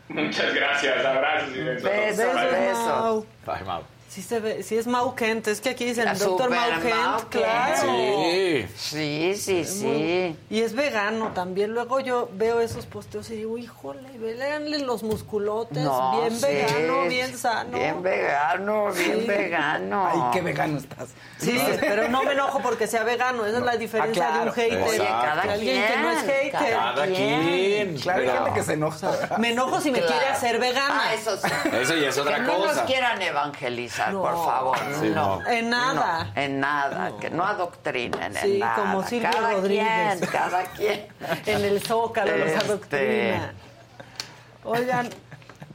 Muchas 0.09 0.55
gracias, 0.55 1.05
abrazos 1.05 1.57
y 1.57 1.61
besos. 1.63 1.83
Besos, 1.83 2.35
Bye. 2.35 2.51
besos. 2.51 3.25
Ay, 3.47 3.65
Mau. 3.65 3.83
Sí, 4.11 4.23
se 4.23 4.41
ve, 4.41 4.65
sí 4.65 4.77
es 4.77 4.89
Mau 4.89 5.15
Kent, 5.15 5.47
es 5.47 5.61
que 5.61 5.71
aquí 5.71 5.85
dicen 5.85 6.05
La 6.05 6.15
doctor 6.15 6.51
Mau 6.51 6.59
Mau 6.69 6.81
Kent, 6.81 7.29
Kent. 7.29 7.29
claro. 7.31 7.93
Sí. 8.77 9.35
Sí, 9.37 9.65
sí. 9.65 10.37
Y 10.51 10.61
es 10.63 10.75
vegano 10.75 11.29
también. 11.33 11.73
Luego 11.75 12.01
yo 12.01 12.29
veo 12.33 12.59
esos 12.61 12.87
posteos 12.87 13.31
y 13.31 13.37
digo, 13.37 13.57
híjole, 13.57 14.09
véanle 14.19 14.81
los 14.81 15.05
musculotes, 15.05 15.85
No, 15.85 16.21
bien 16.23 16.33
sí, 16.41 16.45
vegano, 16.45 17.03
bien 17.09 17.39
sano. 17.39 17.79
Bien 17.79 18.03
vegano, 18.03 18.91
bien 18.93 19.21
Sí. 19.21 19.27
vegano. 19.29 20.09
Ay, 20.13 20.21
qué 20.33 20.41
vegano 20.41 20.79
estás. 20.79 21.11
Sí, 21.39 21.57
pero 21.81 22.09
no 22.09 22.25
me 22.25 22.33
enojo 22.33 22.59
porque 22.61 22.89
sea 22.89 23.05
vegano. 23.05 23.47
Esa 23.47 23.59
es 23.59 23.65
la 23.65 23.77
diferencia 23.77 24.27
Ah, 24.27 24.31
claro. 24.31 24.45
de 24.45 24.49
un 24.51 24.55
hater. 24.57 24.83
Oye, 24.89 24.99
cada 25.09 25.43
de 25.43 25.51
alguien 25.53 25.87
que 25.87 25.97
no 25.99 26.11
es 26.11 26.19
quien, 26.25 26.35
hater. 26.53 26.73
Cada 26.77 27.07
quien. 27.07 27.97
Claro, 28.01 28.21
hay 28.23 28.29
gente 28.29 28.53
que 28.55 28.63
se 28.65 28.73
enoja. 28.73 29.37
Me 29.39 29.51
enojo 29.51 29.81
si 29.81 29.93
me 29.93 30.01
Claro. 30.01 30.15
quiere 30.15 30.29
hacer 30.33 30.59
vegana. 30.59 31.01
Ah, 31.05 31.15
eso 31.15 31.37
sí. 31.37 31.49
Eso 31.81 31.95
ya 31.95 32.09
es 32.09 32.19
otra 32.19 32.35
que 32.37 32.43
no 32.43 32.59
nos 32.59 32.67
cosa. 32.73 32.85
quieran 32.87 33.23
evangelizar, 33.23 34.00
No. 34.09 34.23
por 34.23 34.33
favor. 34.45 34.79
Sí, 35.01 35.09
no. 35.15 35.41
no. 35.41 35.47
En 35.49 35.71
nada. 35.71 36.25
No, 36.35 36.41
en 36.43 36.61
nada. 36.61 37.13
Que 37.21 37.31
no 37.31 37.45
adoctrinen 37.45 38.23
en 38.23 38.35
Sí, 38.43 38.59
nada. 38.59 38.75
como 38.77 39.03
Silvio 39.07 39.31
cada 39.31 39.53
Rodríguez. 39.53 40.19
Quien, 40.19 40.31
cada 40.31 40.63
quien. 40.65 41.07
En 41.47 41.65
el 41.65 41.83
zócalo 41.83 42.37
los 42.37 42.49
Este. 42.49 42.65
adoctrina. 42.67 43.53
Oigan, 44.65 45.09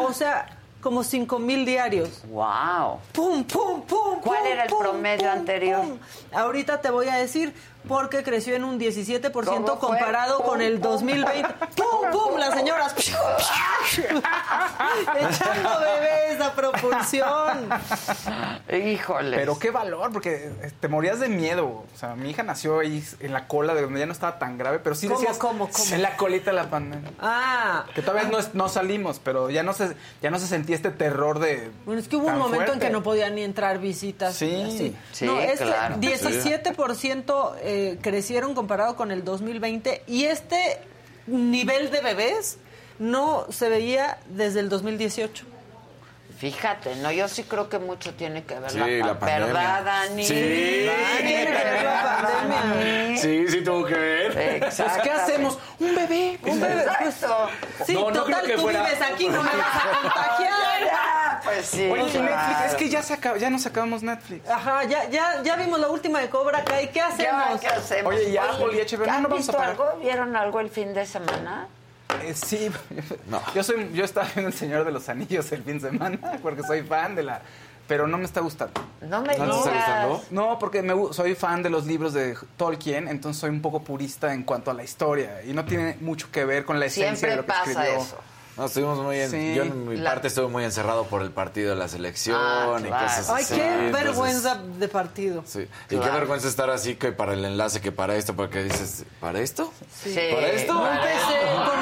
O 0.00 0.12
sea, 0.12 0.53
como 0.84 1.02
5.000 1.02 1.64
diarios. 1.64 2.22
Wow. 2.28 3.00
¡Pum, 3.14 3.42
pum, 3.44 3.80
pum! 3.86 4.20
¿Cuál 4.20 4.42
pum, 4.42 4.52
era 4.52 4.62
el 4.64 4.68
pum, 4.68 4.78
promedio 4.80 5.30
pum, 5.30 5.38
anterior? 5.38 5.84
Ahorita 6.30 6.82
te 6.82 6.90
voy 6.90 7.08
a 7.08 7.16
decir 7.16 7.54
porque 7.88 8.22
creció 8.22 8.54
en 8.54 8.64
un 8.64 8.78
17% 8.78 9.30
¿Cómo 9.44 9.66
fue? 9.66 9.78
comparado 9.78 10.42
con 10.42 10.60
el 10.62 10.74
pum. 10.80 10.92
2020. 10.92 11.48
¡Pum, 11.76 12.10
pum! 12.12 12.38
Las 12.38 12.54
señoras 12.54 12.94
echando 15.16 15.70
bebés 15.80 16.40
a 16.40 16.52
propulsión. 16.54 17.68
Híjole. 18.72 19.36
Pero 19.36 19.58
qué 19.58 19.70
valor, 19.70 20.12
porque 20.12 20.50
eh, 20.62 20.72
te 20.80 20.88
morías 20.88 21.20
de 21.20 21.28
miedo. 21.28 21.66
O 21.66 21.98
sea, 21.98 22.14
mi 22.14 22.30
hija 22.30 22.42
nació 22.42 22.80
ahí 22.80 23.04
en 23.20 23.32
la 23.32 23.46
cola 23.46 23.74
de 23.74 23.82
donde 23.82 24.00
ya 24.00 24.06
no 24.06 24.12
estaba 24.12 24.38
tan 24.38 24.58
grave, 24.58 24.78
pero 24.78 24.94
sí 24.94 25.06
¿Cómo, 25.08 25.20
decías 25.20 25.38
cómo, 25.38 25.68
cómo? 25.70 25.94
en 25.94 26.02
la 26.02 26.16
colita 26.16 26.50
de 26.50 26.56
la 26.56 26.70
pandemia. 26.70 27.10
Ah, 27.20 27.84
Que 27.94 28.02
todavía 28.02 28.28
no, 28.30 28.38
es- 28.38 28.54
no 28.54 28.68
salimos, 28.68 29.20
pero 29.22 29.50
ya 29.50 29.62
no 29.62 29.72
se 29.72 29.94
ya 30.22 30.30
no 30.30 30.38
se 30.38 30.46
sentía 30.46 30.76
este 30.76 30.90
terror 30.90 31.38
de 31.38 31.70
Bueno, 31.84 32.00
es 32.00 32.08
que 32.08 32.16
hubo 32.16 32.26
un 32.28 32.38
momento 32.38 32.72
en 32.72 32.80
que 32.80 32.90
no 32.90 33.02
podían 33.02 33.34
ni 33.34 33.42
entrar 33.42 33.78
visitas. 33.78 34.34
Sí. 34.34 34.46
y 34.46 34.62
así. 34.64 34.96
Sí, 35.12 35.26
no, 35.26 35.38
este 35.40 35.64
claro. 35.64 35.96
17% 35.96 37.54
eh, 37.62 37.73
crecieron 38.00 38.54
comparado 38.54 38.96
con 38.96 39.10
el 39.10 39.24
2020 39.24 40.02
y 40.06 40.24
este 40.24 40.78
nivel 41.26 41.90
de 41.90 42.00
bebés 42.00 42.58
no 42.98 43.46
se 43.50 43.68
veía 43.68 44.18
desde 44.28 44.60
el 44.60 44.68
2018. 44.68 45.53
Fíjate, 46.38 46.96
no, 46.96 47.10
yo 47.12 47.28
sí 47.28 47.44
creo 47.44 47.68
que 47.68 47.78
mucho 47.78 48.12
tiene 48.14 48.44
que 48.44 48.58
ver 48.58 48.70
Sí, 48.70 48.78
la, 48.78 48.86
la 49.06 49.18
pandemia. 49.18 49.46
¿Verdad, 49.46 49.84
Dani? 49.84 50.24
Sí. 50.24 50.34
Tiene 50.34 51.44
que 51.46 51.52
ver 51.52 51.84
la 51.84 52.28
pandemia. 52.50 53.16
Sí, 53.16 53.48
sí 53.48 53.64
tuvo 53.64 53.84
que 53.86 53.94
ver. 53.94 54.58
Pues, 54.60 54.82
¿qué 55.02 55.10
hacemos? 55.10 55.58
Un 55.78 55.94
bebé. 55.94 56.38
Un 56.42 56.60
bebé, 56.60 56.82
Exacto. 56.82 57.48
sí, 57.86 57.94
No, 57.94 58.10
no 58.10 58.24
total, 58.24 58.42
que 58.44 58.54
tú 58.54 58.62
fuera- 58.62 58.82
vives 58.84 59.00
aquí, 59.02 59.28
no 59.28 59.42
me 59.42 59.50
vas 59.56 59.76
a 59.76 60.00
contagiar. 60.02 60.84
Ya, 60.84 61.40
pues 61.44 61.66
sí. 61.66 61.88
Oye, 61.90 62.10
claro. 62.10 62.24
Netflix, 62.24 62.64
es 62.72 62.74
que 62.74 62.88
ya, 62.88 63.02
se 63.02 63.14
acaba- 63.14 63.38
ya 63.38 63.48
nos 63.50 63.64
acabamos 63.66 64.02
Netflix. 64.02 64.48
Ajá, 64.50 64.84
ya, 64.84 65.08
ya, 65.08 65.42
ya 65.42 65.56
vimos 65.56 65.78
la 65.78 65.88
última 65.88 66.20
de 66.20 66.28
Cobra 66.28 66.64
Kai. 66.64 66.88
¿Qué 66.88 66.98
Ya, 66.98 67.06
hacemos? 67.08 67.60
¿qué 67.60 67.68
hacemos? 67.68 68.12
Oye, 68.14 68.28
y 68.30 68.36
Apple 68.36 68.66
y 68.72 68.80
HBO, 68.80 69.06
no, 69.06 69.12
¿Han 69.12 69.22
no 69.22 69.28
vamos 69.28 69.48
a 69.48 69.52
pagar. 69.52 69.70
algo? 69.70 69.98
¿Vieron 70.02 70.36
algo 70.36 70.60
el 70.60 70.68
fin 70.68 70.92
de 70.92 71.06
semana? 71.06 71.68
Eh, 72.22 72.34
sí, 72.34 72.70
No. 73.28 73.40
yo 73.54 73.62
soy 73.62 73.90
yo 73.92 74.04
estaba 74.04 74.26
viendo 74.34 74.48
El 74.50 74.54
Señor 74.56 74.84
de 74.84 74.92
los 74.92 75.08
Anillos 75.08 75.50
el 75.52 75.62
fin 75.62 75.78
de 75.80 75.90
semana 75.90 76.18
porque 76.42 76.62
soy 76.62 76.82
fan 76.82 77.14
de 77.14 77.22
la 77.24 77.42
pero 77.86 78.06
no 78.06 78.16
me 78.16 78.24
está 78.24 78.40
gustando. 78.40 78.80
No 79.02 79.20
me 79.20 79.36
¿No 79.36 79.44
te 79.62 79.68
está 79.68 79.70
digas. 79.70 80.08
gustando? 80.08 80.22
No, 80.30 80.58
porque 80.58 80.80
me 80.80 80.94
soy 81.12 81.34
fan 81.34 81.62
de 81.62 81.68
los 81.68 81.84
libros 81.84 82.14
de 82.14 82.34
Tolkien, 82.56 83.08
entonces 83.08 83.38
soy 83.40 83.50
un 83.50 83.60
poco 83.60 83.82
purista 83.82 84.32
en 84.32 84.42
cuanto 84.44 84.70
a 84.70 84.74
la 84.74 84.82
historia 84.84 85.42
y 85.44 85.52
no 85.52 85.66
tiene 85.66 85.98
mucho 86.00 86.30
que 86.32 86.46
ver 86.46 86.64
con 86.64 86.80
la 86.80 86.86
esencia 86.86 87.10
Siempre 87.14 87.30
de 87.32 87.36
lo 87.36 87.42
que 87.42 87.48
pasa 87.48 87.70
escribió. 87.72 88.00
eso. 88.00 88.16
No, 88.56 88.66
estuvimos 88.66 88.98
muy 89.00 89.18
en, 89.18 89.30
Sí. 89.32 89.52
yo 89.56 89.64
en 89.64 89.88
mi 89.88 89.96
La- 89.96 90.10
parte 90.12 90.28
estuve 90.28 90.46
muy 90.46 90.62
encerrado 90.62 91.06
por 91.08 91.22
el 91.22 91.30
partido 91.32 91.70
de 91.70 91.76
la 91.76 91.88
selección 91.88 92.38
Ah, 92.40 92.76
y 92.78 92.84
claro. 92.84 93.04
cosas 93.04 93.28
Ay, 93.28 93.42
así. 93.42 93.54
qué 93.56 93.66
entonces- 93.66 93.92
vergüenza 94.04 94.54
de 94.78 94.88
partido. 94.88 95.42
Sí. 95.44 95.58
Y 95.60 95.96
Claro. 95.96 96.04
qué 96.04 96.10
vergüenza 96.20 96.48
estar 96.48 96.70
así 96.70 96.94
que 96.94 97.10
para 97.10 97.32
el 97.34 97.44
enlace, 97.44 97.80
que 97.80 97.90
para 97.90 98.14
esto, 98.14 98.34
porque 98.34 98.62
dices, 98.62 99.04
¿para 99.20 99.40
esto? 99.40 99.72
Sí. 100.04 100.14
¿Para 100.32 100.46
esto? 100.52 100.72
Un 100.80 100.86
extraño 100.86 101.73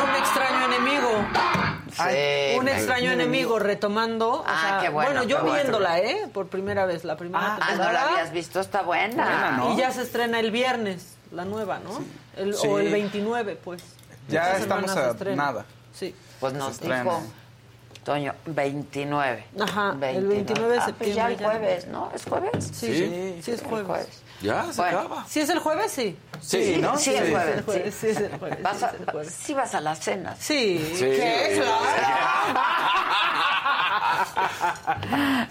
Sí, 1.92 2.58
un 2.58 2.68
extraño 2.68 3.10
enemigo 3.10 3.58
retomando. 3.58 4.40
o 4.40 4.44
Ah, 4.46 4.60
sea, 4.62 4.78
qué 4.80 4.88
bueno, 4.88 5.22
yo 5.24 5.36
qué 5.38 5.42
bueno. 5.42 5.54
viéndola, 5.56 5.98
¿eh? 6.00 6.28
Por 6.32 6.48
primera 6.48 6.86
vez, 6.86 7.04
la 7.04 7.16
primera 7.16 7.54
Ah, 7.56 7.58
no 7.60 7.66
temporada. 7.66 7.92
la 7.92 8.08
habías 8.08 8.32
visto, 8.32 8.60
está 8.60 8.82
buena. 8.82 9.24
Buena, 9.24 9.50
¿no? 9.58 9.74
Y 9.74 9.76
ya 9.76 9.90
se 9.90 10.02
estrena 10.02 10.40
el 10.40 10.50
viernes, 10.50 11.16
la 11.30 11.44
nueva, 11.44 11.78
¿no? 11.80 12.02
El- 12.36 12.54
Sí. 12.54 12.66
O 12.66 12.78
el 12.78 12.90
29, 12.90 13.56
pues. 13.62 13.82
Ya 14.28 14.56
estamos 14.56 14.90
a 14.96 15.12
nada. 15.36 15.64
Sí. 15.92 16.14
Pues 16.40 16.54
nos 16.54 16.80
dijo 16.80 17.22
Toño, 18.04 18.34
29. 18.46 19.44
Ajá, 19.60 19.94
el 20.02 20.26
29 20.26 20.72
de 20.72 20.78
Ah, 20.80 20.90
pues 20.98 21.14
ya 21.14 21.26
el 21.28 21.36
septiembre 21.36 21.58
jueves, 21.60 21.86
¿no? 21.88 22.10
¿Es 22.14 22.24
jueves? 22.24 22.64
Sí, 22.64 22.86
Sí. 22.86 22.94
sí, 22.96 23.40
sí 23.42 23.50
es 23.52 23.60
El 23.62 23.66
jueves. 23.68 24.21
Ya, 24.42 24.64
se 24.72 24.80
Bueno. 24.80 24.98
acaba. 25.00 25.24
¿Sí 25.28 25.40
es 25.40 25.48
el 25.50 25.58
jueves? 25.60 25.92
Sí. 25.92 26.16
Sí, 26.40 26.76
¿no? 26.80 26.98
Sí, 26.98 27.14
el 27.14 27.26
Sí. 27.26 27.32
Es 27.32 27.38
el 27.48 27.62
jueves, 27.64 27.94
sí. 27.94 28.00
sí 28.00 28.06
es 28.08 28.16
el 28.18 28.38
jueves. 28.38 28.62
Vas 28.62 28.76
sí 28.78 28.84
a- 28.84 29.12
jueves. 29.12 29.34
sí 29.34 29.54
vas 29.54 29.74
a 29.74 29.80
la 29.80 29.94
cena. 29.94 30.36
Sí. 30.38 30.92
Sí. 30.94 31.00
¿Qué? 31.04 31.62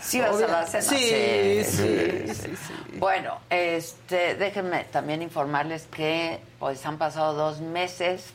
Sí 0.01 0.19
vas 0.19 0.41
a 0.41 0.47
la 0.47 0.65
cena. 0.67 0.81
Sí, 0.83 1.63
sí, 1.63 2.33
sí, 2.33 2.55
sí. 2.55 2.97
Bueno, 2.97 3.37
este, 3.49 4.35
déjenme 4.35 4.83
también 4.85 5.21
informarles 5.21 5.83
que 5.83 6.39
pues 6.59 6.85
han 6.85 6.97
pasado 6.97 7.33
dos 7.33 7.61
meses, 7.61 8.25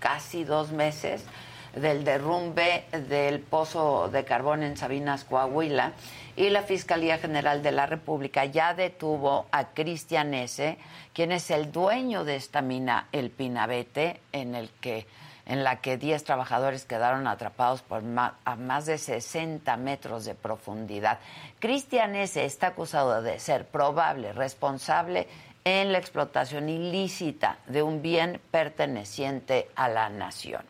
casi 0.00 0.44
dos 0.44 0.70
meses, 0.72 1.22
del 1.74 2.04
derrumbe 2.04 2.84
del 3.08 3.40
pozo 3.40 4.08
de 4.12 4.24
carbón 4.24 4.62
en 4.62 4.76
Sabinas, 4.76 5.24
Coahuila, 5.24 5.92
y 6.36 6.50
la 6.50 6.62
Fiscalía 6.62 7.18
General 7.18 7.62
de 7.62 7.72
la 7.72 7.86
República 7.86 8.44
ya 8.44 8.74
detuvo 8.74 9.46
a 9.52 9.68
Cristian 9.68 10.34
S., 10.34 10.78
quien 11.12 11.32
es 11.32 11.50
el 11.50 11.70
dueño 11.70 12.24
de 12.24 12.36
esta 12.36 12.62
mina, 12.62 13.08
el 13.12 13.30
Pinabete, 13.30 14.20
en 14.32 14.52
la 15.64 15.76
que 15.80 15.98
10 15.98 16.24
trabajadores 16.24 16.86
quedaron 16.86 17.26
atrapados 17.26 17.82
por 17.82 18.02
a 18.06 18.56
más 18.56 18.86
de 18.86 18.96
60 18.96 19.76
metros 19.76 20.24
de 20.24 20.34
profundidad. 20.34 21.18
Cristian 21.58 22.16
S. 22.16 22.42
está 22.42 22.68
acusado 22.68 23.20
de 23.20 23.38
ser 23.38 23.66
probable 23.66 24.32
responsable 24.32 25.28
en 25.64 25.92
la 25.92 25.98
explotación 25.98 26.68
ilícita 26.68 27.58
de 27.66 27.82
un 27.82 28.00
bien 28.02 28.40
perteneciente 28.50 29.68
a 29.76 29.88
la 29.88 30.08
nación. 30.08 30.62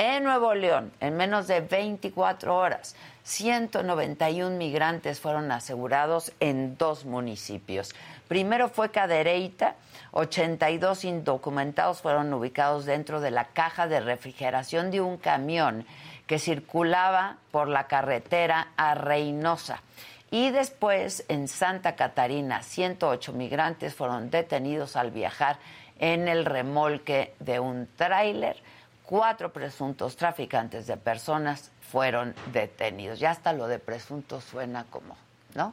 En 0.00 0.22
Nuevo 0.22 0.54
León, 0.54 0.92
en 1.00 1.16
menos 1.16 1.48
de 1.48 1.60
24 1.60 2.56
horas, 2.56 2.94
191 3.28 4.56
migrantes 4.56 5.20
fueron 5.20 5.52
asegurados 5.52 6.32
en 6.40 6.78
dos 6.78 7.04
municipios. 7.04 7.94
Primero 8.26 8.70
fue 8.70 8.90
Cadereyta, 8.90 9.74
82 10.12 11.04
indocumentados 11.04 12.00
fueron 12.00 12.32
ubicados 12.32 12.86
dentro 12.86 13.20
de 13.20 13.30
la 13.30 13.44
caja 13.44 13.86
de 13.86 14.00
refrigeración 14.00 14.90
de 14.90 15.02
un 15.02 15.18
camión 15.18 15.84
que 16.26 16.38
circulaba 16.38 17.36
por 17.50 17.68
la 17.68 17.86
carretera 17.86 18.68
a 18.78 18.94
Reynosa. 18.94 19.82
Y 20.30 20.50
después, 20.50 21.26
en 21.28 21.48
Santa 21.48 21.96
Catarina, 21.96 22.62
108 22.62 23.34
migrantes 23.34 23.94
fueron 23.94 24.30
detenidos 24.30 24.96
al 24.96 25.10
viajar 25.10 25.58
en 25.98 26.28
el 26.28 26.46
remolque 26.46 27.34
de 27.40 27.60
un 27.60 27.88
tráiler 27.94 28.56
cuatro 29.04 29.52
presuntos 29.52 30.16
traficantes 30.16 30.86
de 30.86 30.96
personas 30.96 31.70
fueron 31.90 32.34
detenidos. 32.52 33.18
Ya 33.18 33.30
hasta 33.30 33.52
lo 33.52 33.68
de 33.68 33.78
presuntos 33.78 34.44
suena 34.44 34.84
como, 34.84 35.16
¿no? 35.54 35.72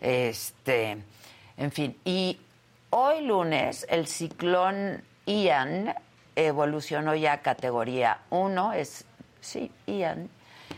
Este, 0.00 0.98
en 1.56 1.72
fin, 1.72 1.96
y 2.04 2.40
hoy 2.90 3.22
lunes 3.24 3.86
el 3.88 4.06
ciclón 4.06 5.02
Ian 5.26 5.94
evolucionó 6.34 7.14
ya 7.14 7.34
a 7.34 7.42
categoría 7.42 8.18
1, 8.30 8.72
es, 8.72 9.04
sí, 9.40 9.70
Ian, 9.86 10.28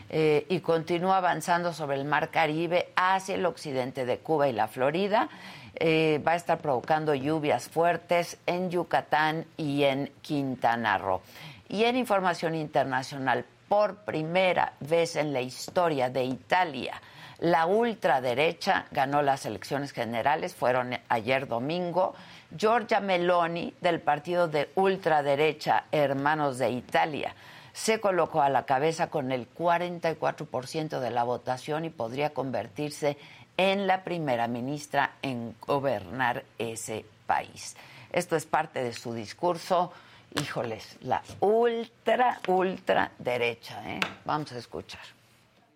eh, 0.09 0.45
y 0.49 0.59
continúa 0.59 1.17
avanzando 1.17 1.73
sobre 1.73 1.97
el 1.97 2.05
mar 2.05 2.29
Caribe 2.29 2.89
hacia 2.95 3.35
el 3.35 3.45
occidente 3.45 4.05
de 4.05 4.19
Cuba 4.19 4.47
y 4.47 4.53
la 4.53 4.67
Florida. 4.67 5.29
Eh, 5.77 6.21
va 6.25 6.33
a 6.33 6.35
estar 6.35 6.59
provocando 6.59 7.13
lluvias 7.15 7.67
fuertes 7.67 8.37
en 8.45 8.69
Yucatán 8.69 9.45
y 9.57 9.83
en 9.83 10.11
Quintana 10.21 10.97
Roo. 10.97 11.21
Y 11.67 11.83
en 11.83 11.97
información 11.97 12.55
internacional, 12.55 13.45
por 13.67 13.97
primera 13.97 14.73
vez 14.79 15.15
en 15.15 15.33
la 15.33 15.41
historia 15.41 16.09
de 16.09 16.23
Italia, 16.23 17.01
la 17.39 17.65
ultraderecha 17.65 18.85
ganó 18.91 19.21
las 19.21 19.45
elecciones 19.45 19.91
generales, 19.91 20.55
fueron 20.55 20.97
ayer 21.09 21.47
domingo. 21.47 22.15
Giorgia 22.55 23.01
Meloni, 23.01 23.73
del 23.81 23.99
partido 23.99 24.47
de 24.47 24.69
ultraderecha 24.75 25.85
Hermanos 25.91 26.57
de 26.57 26.69
Italia, 26.69 27.35
se 27.73 27.99
colocó 27.99 28.41
a 28.41 28.49
la 28.49 28.65
cabeza 28.65 29.09
con 29.09 29.33
el 29.33 29.53
44% 29.53 30.99
de 30.99 31.11
la 31.11 31.23
votación 31.23 31.83
y 31.83 31.89
podría 31.89 32.33
convertirse 32.33 33.17
en 33.57 33.85
la 33.85 34.05
primera 34.05 34.47
ministra 34.47 35.15
en 35.21 35.55
gobernar 35.59 36.45
ese 36.57 37.05
país. 37.27 37.75
Esto 38.13 38.37
es 38.37 38.45
parte 38.45 38.81
de 38.81 38.93
su 38.93 39.13
discurso 39.13 39.91
híjoles, 40.35 40.97
la 40.99 41.21
ultra, 41.39 42.39
ultra 42.47 43.09
derecha. 43.15 43.83
Eh? 43.85 43.99
Vamos 44.23 44.51
a 44.51 44.57
escuchar. 44.57 45.01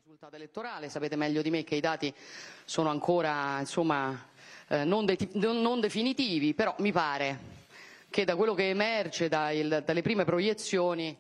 Risultato 0.04 0.36
elettorale, 0.36 0.90
sapete 0.90 1.16
meglio 1.16 1.42
di 1.42 1.50
me 1.50 1.64
che 1.64 1.76
i 1.76 1.80
dati 1.80 2.14
sono 2.66 2.90
ancora 2.90 3.60
insomma, 3.60 4.28
eh, 4.68 4.84
non, 4.84 5.06
de- 5.06 5.30
non, 5.34 5.80
definitivi, 5.80 6.54
però 6.54 6.76
mi 6.80 6.92
pare 6.92 7.58
che 8.10 8.26
da 8.26 8.36
quello 8.36 8.54
che 8.54 8.70
emerge 8.70 9.30
dai, 9.30 9.68
dalle 9.68 10.02
prime 10.02 10.26
proiezioni 10.26 11.18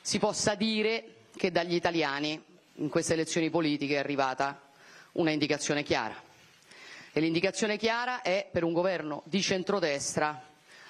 si 0.00 0.18
possa 0.18 0.54
dire 0.54 1.14
che 1.34 1.50
dagli 1.50 1.74
italiani 1.74 2.42
in 2.74 2.88
queste 2.88 3.14
elezioni 3.14 3.48
politiche 3.48 3.94
è 3.94 3.98
arrivata 3.98 4.60
una 5.12 5.30
indicazione 5.30 5.82
chiara. 5.82 6.20
E 7.12 7.20
l'indicazione 7.20 7.76
chiara 7.76 8.22
è 8.22 8.48
per 8.50 8.64
un 8.64 8.72
governo 8.72 9.22
di 9.26 9.40
centrodestra 9.40 10.42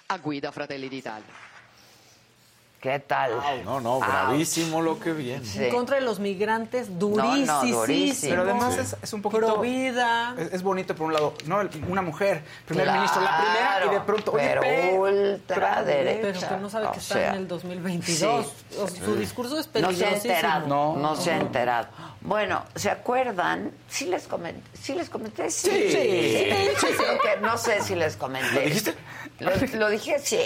a 0.06 0.18
guida 0.18 0.50
Fratelli 0.50 0.88
d'Italia. 0.88 1.51
¿Qué 2.82 2.98
tal? 2.98 3.30
No, 3.64 3.80
no, 3.80 4.00
bravísimo 4.00 4.82
lo 4.82 4.98
que 4.98 5.12
viene. 5.12 5.46
En 5.54 5.70
contra 5.72 5.94
de 5.94 6.02
los 6.02 6.18
migrantes, 6.18 6.98
durísimo. 6.98 8.10
Pero 8.20 8.42
además 8.42 8.96
es, 9.00 9.12
un 9.12 9.22
poquito... 9.22 9.60
vida. 9.60 10.34
Es, 10.36 10.64
bonito, 10.64 10.92
por 10.96 11.06
un 11.06 11.12
lado, 11.12 11.34
¿no? 11.46 11.60
Una 11.88 12.02
mujer, 12.02 12.42
primer 12.66 12.90
ministro, 12.90 13.22
la 13.22 13.36
primera, 13.38 13.86
y 13.86 13.88
de 13.90 14.00
pronto... 14.00 14.32
Oye, 14.32 14.56
pero 14.60 15.00
ultraderecha. 15.00 16.40
Pero 16.40 16.48
que 16.56 16.56
no 16.60 16.68
sabe 16.68 16.88
que 16.92 16.98
está 16.98 17.28
en 17.28 17.34
el 17.36 17.46
2022. 17.46 18.52
Su 19.04 19.14
discurso 19.14 19.60
es 19.60 19.68
peligrosísimo. 19.68 20.10
No 20.10 20.20
se 20.20 20.28
ha 20.32 20.34
enterado. 20.34 20.66
No, 20.66 20.96
no 20.96 21.14
se 21.14 21.30
ha 21.30 21.38
enterado. 21.38 21.86
Bueno, 22.22 22.64
¿se 22.74 22.90
acuerdan? 22.90 23.70
Sí 23.88 24.06
les 24.06 24.26
comenté. 24.26 24.62
¿Sí 24.76 24.94
les 24.94 25.08
comenté? 25.08 25.50
Sí. 25.50 25.70
Sí. 25.70 26.50
no 27.42 27.56
sé 27.58 27.80
si 27.80 27.94
les 27.94 28.16
comenté. 28.16 28.54
¿Lo 28.54 28.60
dijiste? 28.60 28.94
Lo, 29.40 29.88
dije, 29.88 30.18
sí. 30.20 30.40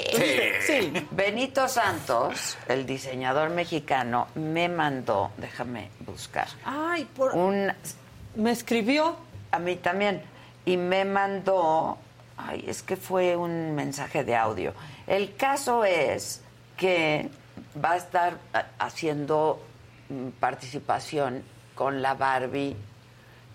sí. 0.67 0.93
Benito 1.11 1.69
Santos, 1.69 2.57
el 2.69 2.87
diseñador 2.87 3.51
mexicano, 3.51 4.29
me 4.35 4.69
mandó, 4.69 5.33
déjame 5.37 5.91
buscar. 6.07 6.49
Ay, 6.65 7.05
por... 7.05 7.35
Un, 7.35 7.73
me 8.37 8.53
escribió. 8.53 9.17
A 9.51 9.59
mí 9.59 9.77
también. 9.77 10.23
Y 10.65 10.77
me 10.77 11.05
mandó, 11.05 11.99
ay, 12.37 12.65
es 12.67 12.83
que 12.83 12.97
fue 12.97 13.37
un 13.37 13.75
mensaje 13.75 14.25
de 14.25 14.37
audio. 14.37 14.75
El 15.07 15.37
caso 15.37 15.85
es 15.85 16.43
que 16.77 17.31
va 17.83 17.93
a 17.93 17.97
estar 17.97 18.39
haciendo 18.79 19.63
mm, 20.09 20.29
participación 20.41 21.43
con 21.75 22.03
la 22.03 22.15
Barbie 22.15 22.77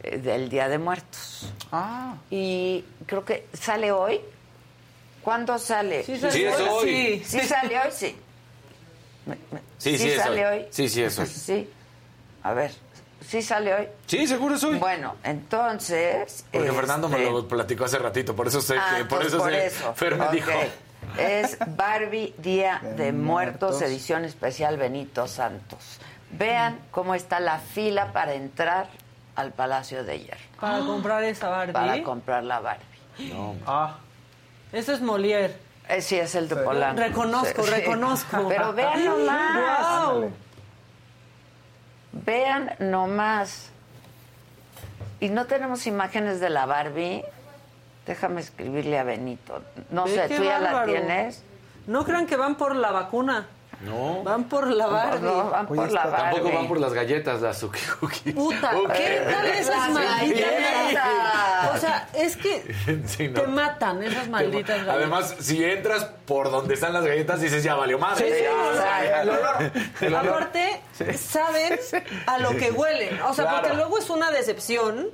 eh, 0.03 0.17
del 0.17 0.49
Día 0.49 0.67
de 0.69 0.77
Muertos. 0.77 1.51
Ah. 1.71 2.15
Y 2.29 2.83
creo 3.05 3.25
que 3.25 3.47
sale 3.53 3.91
hoy. 3.91 4.21
¿Cuándo 5.23 5.57
sale? 5.59 6.03
Sí, 6.03 6.17
sí 6.17 6.45
es 6.45 6.59
hoy. 6.59 7.23
Sí. 7.25 7.39
sale 7.41 7.79
hoy, 7.79 7.91
sí. 7.91 8.15
Sí, 9.77 9.97
sí, 9.97 10.11
sale 10.11 10.47
hoy. 10.47 10.65
Sí, 10.69 10.89
sí, 10.89 11.03
es 11.03 11.19
hoy. 11.19 11.27
Sí. 11.27 11.69
A 12.43 12.53
ver, 12.53 12.71
¿sí 13.27 13.41
sale 13.41 13.73
hoy? 13.73 13.87
Sí, 14.07 14.25
seguro 14.27 14.55
es 14.55 14.63
hoy. 14.63 14.77
Bueno, 14.79 15.15
entonces... 15.23 16.43
Porque 16.51 16.71
Fernando 16.71 17.07
me 17.07 17.17
este 17.17 17.31
lo 17.31 17.47
platicó 17.47 17.85
hace 17.85 17.99
ratito, 17.99 18.35
por 18.35 18.47
eso 18.47 18.61
sé 18.61 18.75
ah, 18.79 18.95
que... 18.97 19.05
Por 19.05 19.23
eso, 19.23 19.37
por 19.37 19.51
sé, 19.51 19.67
eso. 19.67 19.93
Fer 19.93 20.15
me 20.15 20.29
dijo... 20.29 20.51
Es 21.17 21.57
Barbie 21.75 22.33
Día 22.37 22.81
de, 22.95 23.11
Muertos, 23.11 23.81
edición 23.81 24.23
especial 24.25 24.77
Benito 24.77 25.27
Santos. 25.27 25.99
Vean 26.31 26.79
cómo 26.91 27.15
está 27.15 27.39
la 27.39 27.59
fila 27.59 28.13
para 28.13 28.33
entrar 28.33 28.87
al 29.35 29.51
Palacio 29.51 30.03
de 30.03 30.19
Hierro. 30.19 30.39
Para 30.59 30.79
comprar 30.79 31.23
esa 31.23 31.49
Barbie. 31.49 31.73
Para 31.73 32.03
comprar 32.03 32.43
la 32.43 32.59
Barbie. 32.59 32.85
No. 33.33 33.55
Ah. 33.65 33.97
Ese 34.71 34.93
es 34.93 35.01
Molière. 35.01 35.53
Eh, 35.89 36.01
sí, 36.01 36.15
es 36.17 36.35
el 36.35 36.47
de 36.47 36.55
Polanco. 36.55 37.01
Reconozco, 37.01 37.63
Sí. 37.63 37.69
reconozco. 37.69 38.45
Pero 38.49 38.73
vean 38.73 39.03
nomás. 39.05 40.05
Wow. 40.07 40.31
Vean 42.13 42.71
nomás. 42.79 43.69
Y 45.19 45.29
no 45.29 45.45
tenemos 45.45 45.85
imágenes 45.87 46.39
de 46.39 46.49
la 46.49 46.65
Barbie. 46.65 47.23
Déjame 48.05 48.41
escribirle 48.41 48.97
a 48.97 49.03
Benito. 49.03 49.61
No 49.91 50.07
sé, 50.07 50.27
¿tú 50.29 50.43
ya 50.43 50.59
la 50.59 50.85
tienes? 50.85 51.43
No 51.87 52.03
crean 52.03 52.25
que 52.25 52.35
van 52.35 52.55
por 52.55 52.75
la 52.75 52.91
vacuna. 52.91 53.47
No. 53.85 54.21
Van 54.23 54.43
por 54.45 54.67
la 54.67 54.85
Barbie. 54.87 55.21
No, 55.25 55.49
van 55.49 55.65
Oye, 55.69 55.75
por 55.81 55.91
la 55.91 56.05
Barbie. 56.05 56.21
Tampoco 56.35 56.55
van 56.55 56.67
por 56.67 56.79
las 56.79 56.93
galletas, 56.93 57.41
las 57.41 57.57
Suki 57.57 57.79
Cookies. 57.99 58.35
Puta, 58.35 58.77
Ok. 58.77 58.91
¿qué 58.93 59.21
tal 59.29 59.45
esas 59.47 59.89
malditas? 59.89 60.51
galletas. 60.51 61.75
O 61.75 61.77
sea, 61.77 62.07
es 62.13 62.37
que 62.37 62.75
Sí, 63.07 63.27
no. 63.29 63.41
te 63.41 63.47
matan 63.47 64.03
esas 64.03 64.27
malditas 64.27 64.77
galletas. 64.77 64.95
Además, 64.95 65.35
si 65.39 65.63
entras 65.63 66.05
por 66.25 66.51
donde 66.51 66.75
están 66.75 66.93
las 66.93 67.05
galletas, 67.05 67.41
dices, 67.41 67.63
ya 67.63 67.73
valió 67.75 67.97
madre. 67.97 68.27
Sí, 68.27 68.33
sí, 68.39 68.45
o 68.47 68.73
sea, 68.75 69.21
olor. 70.11 70.29
Aparte, 70.29 70.81
saben 71.17 71.79
a 72.27 72.37
lo 72.37 72.51
que 72.51 72.71
huelen. 72.71 73.19
O 73.21 73.33
sea, 73.33 73.45
Claro. 73.45 73.61
porque 73.61 73.75
luego 73.75 73.97
es 73.97 74.09
una 74.09 74.29
decepción 74.31 75.07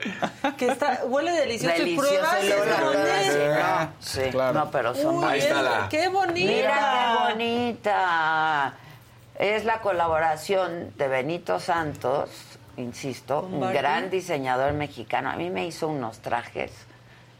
que 0.57 0.67
está, 0.67 1.01
huele 1.05 1.31
delicioso, 1.31 1.73
Delicioso 1.77 2.07
y 2.07 2.09
pruebas 2.17 2.37
el 2.41 2.47
y 2.47 2.51
escondes. 2.51 3.37
¿verdad? 3.37 3.89
Sí, 3.99 4.21
no, 4.33 4.71
pero 4.71 4.93
son 4.95 5.17
Uy, 5.17 5.25
Ahí 5.25 5.39
está 5.39 5.57
es- 5.57 5.63
la- 5.63 5.87
¡Qué 5.89 6.07
bonita! 6.09 6.51
Mira 6.51 7.23
qué 7.27 7.33
bonita. 7.33 8.56
Es 9.39 9.65
la 9.65 9.81
colaboración 9.81 10.93
de 10.97 11.07
Benito 11.07 11.59
Santos, 11.59 12.29
insisto, 12.77 13.41
un 13.41 13.59
Barbie. 13.59 13.77
gran 13.77 14.09
diseñador 14.09 14.73
mexicano. 14.73 15.29
A 15.29 15.35
mí 15.35 15.49
me 15.49 15.67
hizo 15.67 15.87
unos 15.87 16.19
trajes 16.19 16.71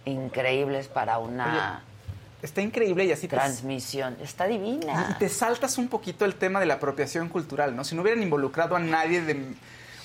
increíbles 0.05 0.87
para 0.87 1.17
una 1.17 1.81
Está 2.41 2.61
increíble 2.61 3.03
y 3.05 3.11
así 3.11 3.27
te, 3.27 3.35
transmisión. 3.35 4.15
Está 4.21 4.47
y 4.47 4.57
divina. 4.59 5.15
te 5.17 5.27
saltas 5.27 5.77
un 5.79 5.87
poquito 5.87 6.23
el 6.23 6.35
tema 6.35 6.59
de 6.59 6.67
la 6.67 6.75
apropiación 6.75 7.29
cultural, 7.29 7.75
¿no? 7.75 7.83
Si 7.83 7.95
no 7.95 8.03
hubieran 8.03 8.21
involucrado 8.21 8.75
a 8.75 8.79
nadie 8.79 9.21
de... 9.21 9.55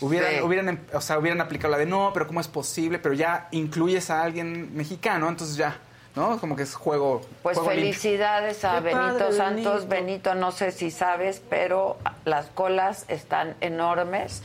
Hubieran, 0.01 0.33
Sí. 0.33 0.41
hubieran, 0.41 0.69
em- 0.71 0.81
o 0.95 1.01
sea, 1.01 1.19
hubieran 1.19 1.41
aplicado 1.43 1.71
la 1.73 1.79
de 1.79 1.87
no, 1.87 2.11
pero 2.15 2.27
¿cómo 2.27 2.41
es 2.41 2.49
posible? 2.49 2.99
Pero 2.99 3.15
ya 3.15 3.49
incluyes 3.53 4.09
a 4.11 4.23
alguien 4.23 4.75
mexicano, 4.75 5.29
entonces 5.29 5.57
ya 5.57 5.77
¿no? 6.15 6.39
Como 6.39 6.57
que 6.57 6.63
es 6.65 6.75
juego. 6.75 7.21
Pues 7.43 7.57
juego 7.57 7.71
limpio. 7.73 7.93
felicidades 7.93 8.65
a 8.65 8.75
Qué 8.77 8.81
Benito 8.81 9.19
padre, 9.19 9.33
Santos. 9.37 9.89
Benito. 9.89 10.35
no 10.35 10.53
sé 10.53 10.73
si 10.73 10.91
sabes, 10.91 11.43
pero 11.49 11.97
las 12.25 12.47
colas 12.47 13.05
están 13.09 13.57
enormes 13.61 14.43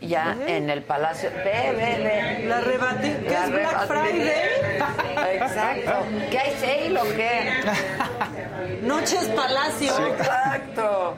ya 0.00 0.34
Ve. 0.34 0.56
en 0.56 0.70
el 0.70 0.82
Palacio. 0.82 1.30
Ve, 1.44 1.72
ve, 1.76 2.02
ve. 2.02 2.44
La 2.48 2.60
¿qué 2.62 3.30
La 3.30 3.44
es 3.44 3.50
Black 3.50 3.86
Friday? 3.86 5.36
Exacto. 5.36 5.92
¿Qué 6.30 6.38
hay 6.38 6.56
sale 6.58 6.98
o 7.00 7.04
qué? 7.14 8.80
Noches 8.82 9.24
Palacio. 9.36 10.06
Exacto. 10.08 11.14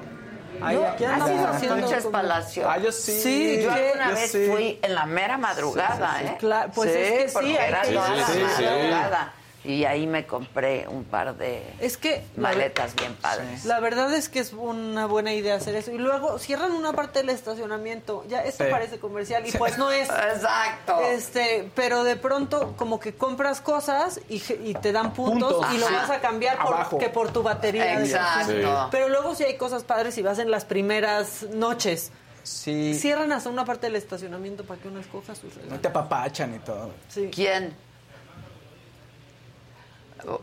Ay, 0.62 0.76
¿No? 0.76 0.86
aquí 0.86 1.04
¿Has 1.04 1.12
andamos 1.12 1.30
ido 1.38 1.46
a 1.46 1.50
haciendo 1.50 1.76
Noches 1.76 2.06
Palacio? 2.06 2.70
Ah, 2.70 2.78
yo 2.78 2.92
sí. 2.92 3.12
Sí, 3.12 3.62
yo 3.62 3.74
¿qué? 3.74 3.88
alguna 3.90 4.08
Yo 4.10 4.14
vez 4.14 4.30
sí. 4.32 4.46
fui 4.50 4.78
en 4.82 4.94
la 4.94 5.06
mera 5.06 5.36
madrugada, 5.38 6.16
Sí, 6.18 6.18
sí, 6.20 6.26
sí. 6.26 6.32
¿eh? 6.32 6.36
Claro, 6.38 6.70
pues 6.74 6.90
es 6.90 7.12
que 7.34 7.40
sí, 7.40 7.56
era 7.56 7.82
que 7.82 7.90
la 7.92 8.06
Sí, 8.06 8.12
sí, 8.32 8.32
sí. 8.56 8.64
madrugada. 8.64 9.32
Y 9.64 9.84
ahí 9.86 10.06
me 10.06 10.26
compré 10.26 10.86
un 10.88 11.04
par 11.04 11.36
de 11.36 11.62
Es 11.80 11.96
que 11.96 12.22
la- 12.36 12.50
maletas 12.50 12.94
bien 12.94 13.14
padres. 13.14 13.64
La 13.64 13.80
verdad 13.80 14.12
es 14.12 14.28
que 14.28 14.40
es 14.40 14.52
una 14.52 15.06
buena 15.06 15.32
idea 15.32 15.54
hacer 15.54 15.74
eso. 15.74 15.90
Y 15.90 15.96
luego 15.96 16.38
cierran 16.38 16.72
una 16.72 16.92
parte 16.92 17.20
del 17.20 17.30
estacionamiento. 17.30 18.24
Ya, 18.28 18.44
esto 18.44 18.64
Sí. 18.64 18.70
parece 18.70 18.98
comercial 18.98 19.46
y 19.46 19.52
pues 19.52 19.78
no 19.78 19.90
es. 19.90 20.08
Exacto. 20.10 21.00
Este, 21.00 21.70
pero 21.74 22.04
de 22.04 22.16
pronto 22.16 22.74
como 22.76 23.00
que 23.00 23.14
compras 23.14 23.60
cosas 23.62 24.20
y, 24.28 24.40
te 24.74 24.92
dan 24.92 25.14
puntos, 25.14 25.54
Puntos. 25.54 25.74
y 25.74 25.78
lo 25.78 25.86
vas 25.90 26.10
a 26.10 26.20
cambiar 26.20 26.58
por, 26.58 26.98
que 26.98 27.08
por 27.08 27.32
tu 27.32 27.42
batería. 27.42 27.98
Exacto. 28.00 28.52
Sí. 28.52 28.88
Pero 28.90 29.08
luego 29.08 29.34
si 29.34 29.44
hay 29.44 29.56
cosas 29.56 29.82
padres 29.84 30.18
y 30.18 30.22
vas 30.22 30.38
en 30.38 30.50
las 30.50 30.64
primeras 30.66 31.44
noches. 31.54 32.12
Sí. 32.42 32.94
Cierran 32.98 33.32
hasta 33.32 33.48
una 33.48 33.64
parte 33.64 33.86
del 33.86 33.96
estacionamiento 33.96 34.64
para 34.64 34.78
que 34.78 34.88
uno 34.88 35.00
escoja 35.00 35.34
sus 35.34 35.54
No 35.56 35.62
regalos. 35.62 35.80
te 35.80 35.88
apapachan 35.88 36.54
y 36.54 36.58
todo. 36.58 36.90
Sí. 37.08 37.30
¿Quién? 37.34 37.74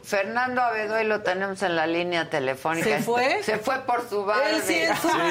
Fernando 0.03 0.61
Abedoy 0.61 1.05
lo 1.05 1.21
tenemos 1.21 1.61
en 1.63 1.75
la 1.75 1.87
línea 1.87 2.29
telefónica. 2.29 2.87
¿Se 2.87 2.99
fue? 2.99 3.43
Se 3.43 3.57
fue 3.57 3.79
por 3.79 4.07
su 4.07 4.25
Barbie. 4.25 4.55
Él 4.55 4.61
sí 4.61 4.75
es 4.75 5.03
una, 5.03 5.23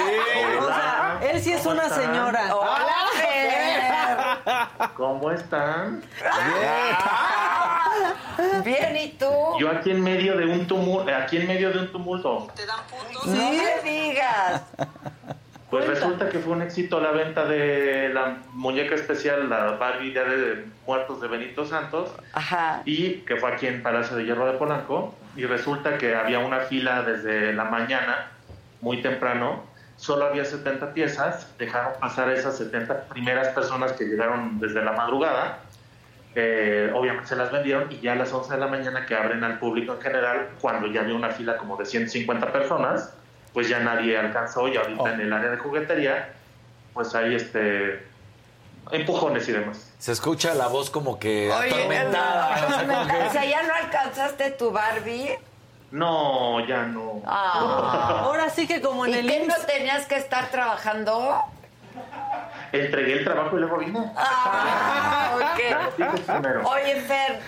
o 0.61 0.67
sea, 0.67 1.21
él 1.23 1.41
sí 1.41 1.53
es 1.53 1.67
una 1.67 1.89
señora. 1.89 2.55
Hola, 2.55 2.97
Fer. 3.15 4.91
¿Cómo 4.97 5.31
están? 5.31 6.03
Bien, 8.65 8.97
¿y 8.97 9.09
tú? 9.13 9.31
Yo 9.59 9.71
aquí 9.71 9.91
en 9.91 10.03
medio 10.03 10.37
de 10.37 10.47
un 10.47 10.67
tumulto, 10.67 11.15
aquí 11.15 11.37
en 11.37 11.47
medio 11.47 11.71
de 11.71 11.79
un 11.81 11.93
tumulto. 11.93 12.49
No 13.27 13.51
me 13.53 13.81
digas. 13.83 14.63
Pues 15.71 15.87
resulta 15.87 16.29
que 16.29 16.41
fue 16.41 16.53
un 16.53 16.63
éxito 16.63 17.01
la 17.01 17.13
venta 17.13 17.45
de 17.45 18.11
la 18.13 18.39
muñeca 18.53 18.97
especial, 18.97 19.49
la 19.49 19.73
Barbie 19.73 20.11
Día 20.11 20.25
de 20.25 20.65
Muertos 20.85 21.21
de 21.21 21.29
Benito 21.29 21.65
Santos, 21.65 22.11
Ajá. 22.33 22.83
y 22.85 23.19
que 23.21 23.37
fue 23.37 23.53
aquí 23.53 23.69
en 23.69 23.81
Palacio 23.81 24.17
de 24.17 24.25
Hierro 24.25 24.47
de 24.51 24.59
Polanco. 24.59 25.15
Y 25.37 25.47
resulta 25.47 25.97
que 25.97 26.17
había 26.17 26.41
una 26.41 26.61
fila 26.61 27.03
desde 27.03 27.53
la 27.53 27.65
mañana, 27.65 28.33
muy 28.81 29.01
temprano. 29.01 29.65
Solo 29.97 30.25
había 30.25 30.45
70 30.45 30.93
piezas. 30.93 31.57
Dejaron 31.57 31.93
pasar 32.01 32.31
esas 32.31 32.59
70 32.59 33.05
primeras 33.05 33.49
personas 33.49 33.93
que 33.93 34.07
llegaron 34.07 34.59
desde 34.59 34.83
la 34.85 34.93
madrugada. 34.93 35.61
Eh, 36.35 36.91
obviamente 36.95 37.29
se 37.29 37.37
las 37.37 37.53
vendieron 37.53 37.91
y 37.93 38.01
ya 38.01 38.13
a 38.13 38.17
las 38.17 38.33
11 38.33 38.55
de 38.55 38.61
la 38.61 38.67
mañana 38.67 39.07
que 39.07 39.15
abren 39.15 39.45
al 39.45 39.59
público 39.59 39.95
en 39.95 40.01
general, 40.01 40.49
cuando 40.61 40.87
ya 40.89 41.01
había 41.03 41.15
una 41.15 41.31
fila 41.31 41.57
como 41.57 41.77
de 41.77 41.85
150 41.87 42.53
personas, 42.53 43.13
pues 43.53 43.69
ya 43.69 43.81
nadie 43.81 44.17
alcanzó 44.19 44.69
y 44.69 44.77
ahorita 44.77 45.03
Oh. 45.03 45.09
en 45.09 45.21
el 45.21 45.33
área 45.33 45.51
de 45.51 45.57
juguetería, 45.59 46.33
pues 46.95 47.15
hay 47.15 47.35
este 47.35 48.07
empujones 48.93 49.49
y 49.49 49.53
demás. 49.53 49.93
Se 49.99 50.13
escucha 50.13 50.55
la 50.55 50.67
voz 50.69 50.91
como 50.91 51.19
que 51.19 51.51
Oye, 51.53 51.69
atormentada. 51.75 52.51
o 52.55 52.69
sea, 52.71 52.87
como 52.87 53.07
que- 53.07 53.23
o 53.29 53.31
sea, 53.33 53.45
¿ya 53.45 53.63
no 53.63 53.75
alcanzaste 53.75 54.51
tu 54.53 54.71
Barbie? 54.73 55.39
No, 55.91 56.65
ya 56.67 56.85
no. 56.87 57.21
Ah. 57.27 58.21
Ahora 58.25 58.49
sí 58.51 58.67
que 58.67 58.81
como 58.81 59.07
en 59.07 59.13
¿Y 59.15 59.19
el 59.19 59.27
qué 59.27 59.47
no 59.47 59.55
tenías 59.67 60.07
que 60.07 60.17
estar 60.17 60.49
trabajando? 60.51 61.43
Entregué 62.73 63.15
el 63.15 63.25
trabajo 63.25 63.57
y 63.57 63.61
luego 63.61 63.79
vine. 63.79 63.99
Ah, 64.17 65.33
ok. 65.37 65.99
Dices 65.99 66.21
primero. 66.27 66.69
Oye, 66.69 67.01
Fer, 67.01 67.41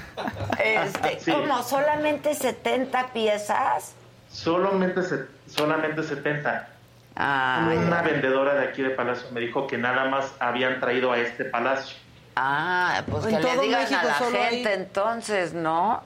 este, 0.58 1.20
Sí. 1.20 1.30
¿cómo? 1.30 1.62
¿Solamente 1.62 2.34
70 2.34 3.06
piezas? 3.12 3.94
Solamente, 4.32 5.02
se- 5.02 5.26
solamente 5.46 6.02
70. 6.02 6.68
Ah, 7.16 7.68
Una 7.70 8.02
ya. 8.02 8.02
vendedora 8.02 8.54
de 8.54 8.64
aquí 8.68 8.82
de 8.82 8.90
Palacio 8.90 9.26
me 9.32 9.40
dijo 9.40 9.66
que 9.66 9.76
nada 9.76 10.06
más 10.06 10.32
habían 10.40 10.80
traído 10.80 11.12
a 11.12 11.18
este 11.18 11.44
palacio. 11.44 11.96
Ah, 12.36 13.02
pues 13.10 13.26
que 13.26 13.32
le 13.38 13.58
digan 13.60 13.82
México 13.82 14.00
a 14.00 14.30
la 14.30 14.38
gente 14.40 14.72
entonces, 14.72 15.52
¿no? 15.52 16.02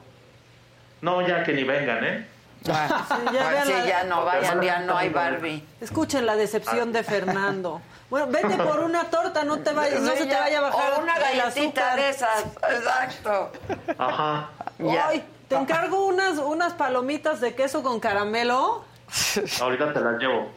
No, 1.00 1.24
ya 1.26 1.44
que 1.44 1.52
ni 1.52 1.62
vengan, 1.62 2.04
¿eh? 2.04 2.26
Bueno, 2.64 2.88
ya 2.88 2.96
pues 3.22 3.30
vean 3.32 3.66
sí, 3.66 3.72
la- 3.74 3.86
ya 3.86 4.04
no 4.04 4.24
vayan, 4.24 4.60
ya 4.60 4.80
no 4.80 4.96
hay 4.98 5.08
Barbie. 5.10 5.64
Escuchen 5.80 6.26
la 6.26 6.34
decepción 6.34 6.92
de 6.92 7.04
Fernando. 7.04 7.80
Bueno, 8.10 8.26
vete 8.26 8.56
por 8.56 8.80
una 8.80 9.04
torta, 9.04 9.44
no 9.44 9.60
te 9.60 9.72
vayas, 9.72 10.00
no 10.00 10.10
se 10.10 10.24
te 10.24 10.30
ya. 10.30 10.40
vaya 10.40 10.58
a 10.58 10.62
bajar 10.62 10.92
O 10.94 11.02
una 11.02 11.16
galletita 11.16 11.94
de 11.94 12.08
esas, 12.08 12.44
exacto. 12.70 13.52
Ajá. 13.96 14.48
Ya. 14.80 15.08
Ay, 15.08 15.24
te 15.48 15.54
encargo 15.56 16.06
unas, 16.06 16.38
unas 16.38 16.72
palomitas 16.74 17.40
de 17.40 17.54
queso 17.54 17.82
con 17.82 18.00
caramelo. 18.00 18.84
Ahorita 19.60 19.92
te 19.92 20.00
las 20.00 20.18
llevo. 20.18 20.50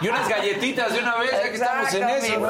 Y 0.00 0.08
unas 0.08 0.28
galletitas 0.28 0.92
de 0.92 1.00
una 1.00 1.16
vez, 1.16 1.30
ya 1.32 1.42
que 1.42 1.54
estamos 1.54 1.94
en 1.94 2.08
eso, 2.08 2.40
¿no? 2.40 2.48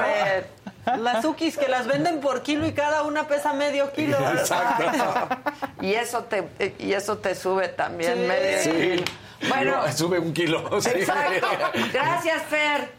Las 0.96 1.24
Ukis 1.24 1.56
que 1.58 1.68
las 1.68 1.86
venden 1.86 2.20
por 2.20 2.42
kilo 2.42 2.66
y 2.66 2.72
cada 2.72 3.02
una 3.02 3.28
pesa 3.28 3.52
medio 3.52 3.92
kilo. 3.92 4.16
Exacto. 4.32 4.84
Y 5.82 5.94
eso 5.94 6.24
te 6.24 6.48
y 6.78 6.92
eso 6.92 7.18
te 7.18 7.34
sube 7.34 7.68
también 7.68 8.14
Sí. 8.14 8.20
medio. 8.20 8.62
Sí. 8.62 9.04
Bueno, 9.48 9.82
No, 9.86 9.92
sube 9.96 10.18
un 10.18 10.32
kilo. 10.32 10.58
exacto. 10.78 11.48
Gracias, 11.92 12.42
Fer. 12.44 12.92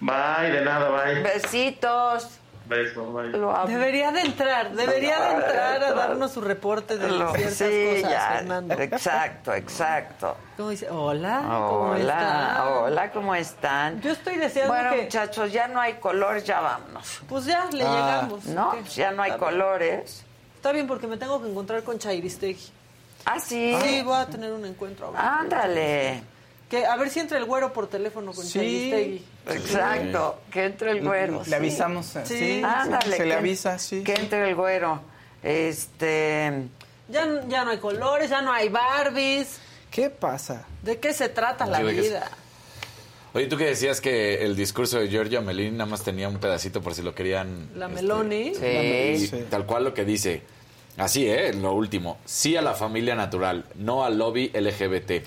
Bye, 0.00 0.50
de 0.50 0.60
nada, 0.62 0.88
bye. 0.90 1.22
Besitos. 1.22 2.28
Beso, 2.70 3.12
bye. 3.12 3.28
Lo 3.30 3.50
amo. 3.54 3.66
Debería 3.66 4.12
de 4.12 4.20
entrar, 4.20 4.70
debería 4.72 5.20
de 5.20 5.30
entrar 5.34 5.82
a 5.82 5.92
darnos 5.92 6.30
su 6.32 6.40
reporte 6.40 6.96
de 6.96 7.08
Lo- 7.08 7.34
ciertas 7.34 7.54
sí, 7.58 7.86
cosas, 7.96 8.10
ya. 8.12 8.30
Fernando. 8.38 8.74
Exacto, 8.74 9.52
exacto. 9.54 10.36
¿Cómo 10.56 10.70
dice? 10.70 10.88
Hola, 10.88 11.40
¿cómo 11.42 11.80
Hola, 11.90 11.98
está? 11.98 12.68
hola, 12.68 13.10
¿cómo 13.12 13.34
están? 13.34 14.00
Yo 14.00 14.12
estoy 14.12 14.36
deseando 14.36 14.72
Bueno, 14.72 14.90
que... 14.92 15.02
muchachos, 15.02 15.50
ya 15.52 15.66
no 15.66 15.80
hay 15.80 15.94
colores, 15.94 16.44
ya 16.44 16.60
vámonos. 16.60 17.20
Pues 17.28 17.44
ya, 17.44 17.66
le 17.72 17.82
Ah, 17.84 17.90
llegamos. 17.90 18.44
No, 18.46 18.70
pues 18.70 18.94
ya 18.94 19.10
no 19.10 19.22
hay 19.22 19.32
Está 19.32 19.44
bien. 19.46 19.58
colores. 19.58 20.24
Está 20.54 20.70
bien 20.72 20.86
porque 20.86 21.08
me 21.08 21.16
tengo 21.16 21.42
que 21.42 21.48
encontrar 21.48 21.82
con 21.82 21.98
Chairistegui. 21.98 22.68
Ah, 23.24 23.40
sí. 23.40 23.76
Sí, 23.82 24.02
voy 24.02 24.16
a 24.16 24.26
tener 24.26 24.52
un 24.52 24.64
encuentro 24.64 25.06
ahora. 25.08 25.40
Ándale. 25.40 26.22
Que, 26.70 26.86
a 26.86 26.96
ver 26.96 27.10
si 27.10 27.18
entra 27.20 27.36
el 27.36 27.44
güero 27.44 27.72
por 27.72 27.88
teléfono 27.88 28.32
con 28.32 28.46
Sí. 28.46 29.24
Exacto. 29.48 30.40
Que 30.52 30.64
entre 30.66 30.92
el 30.92 31.02
güero. 31.06 31.40
Le 31.40 31.44
sí. 31.46 31.54
avisamos. 31.54 32.14
eh, 32.16 32.22
Sí. 32.24 32.38
Sí, 32.38 32.62
Ándale. 32.64 33.16
se 33.16 33.24
le 33.24 33.30
que- 33.30 33.34
avisa, 33.34 33.78
sí. 33.78 34.02
Que 34.04 34.14
entre 34.14 34.48
el 34.48 34.54
güero. 34.54 35.00
Este. 35.42 36.52
Ya, 37.08 37.26
ya 37.48 37.64
no 37.64 37.70
hay 37.72 37.78
colores, 37.78 38.30
ya 38.30 38.40
no 38.40 38.52
hay 38.52 38.68
Barbies. 38.68 39.58
¿Qué 39.90 40.10
pasa? 40.10 40.64
¿De 40.82 40.98
qué 41.00 41.12
se 41.12 41.28
trata 41.28 41.66
la 41.66 41.78
Sí, 41.78 41.84
¿de 41.84 41.94
qué 41.94 42.02
se- 42.02 42.08
vida? 42.08 42.30
Oye, 43.32 43.46
tú 43.46 43.56
que 43.56 43.64
decías 43.66 44.00
que 44.00 44.44
el 44.44 44.54
discurso 44.56 44.98
de 44.98 45.08
Giorgia 45.08 45.40
Melini 45.40 45.72
nada 45.76 45.86
más 45.90 46.02
tenía 46.02 46.28
un 46.28 46.38
pedacito 46.38 46.80
por 46.80 46.94
si 46.94 47.02
lo 47.02 47.14
querían. 47.14 47.70
La 47.76 47.86
este, 47.86 48.02
Meloni. 48.02 48.54
Sí. 48.54 48.64
y 48.66 49.26
Sí. 49.26 49.44
Tal 49.50 49.66
cual 49.66 49.84
lo 49.84 49.94
que 49.94 50.04
dice. 50.04 50.42
Así, 50.96 51.26
¿eh? 51.28 51.52
Lo 51.54 51.72
último. 51.72 52.18
Sí 52.24 52.56
a 52.56 52.62
la 52.62 52.74
familia 52.74 53.14
natural, 53.14 53.64
no 53.76 54.04
al 54.04 54.18
lobby 54.18 54.50
LGBT. 54.52 55.22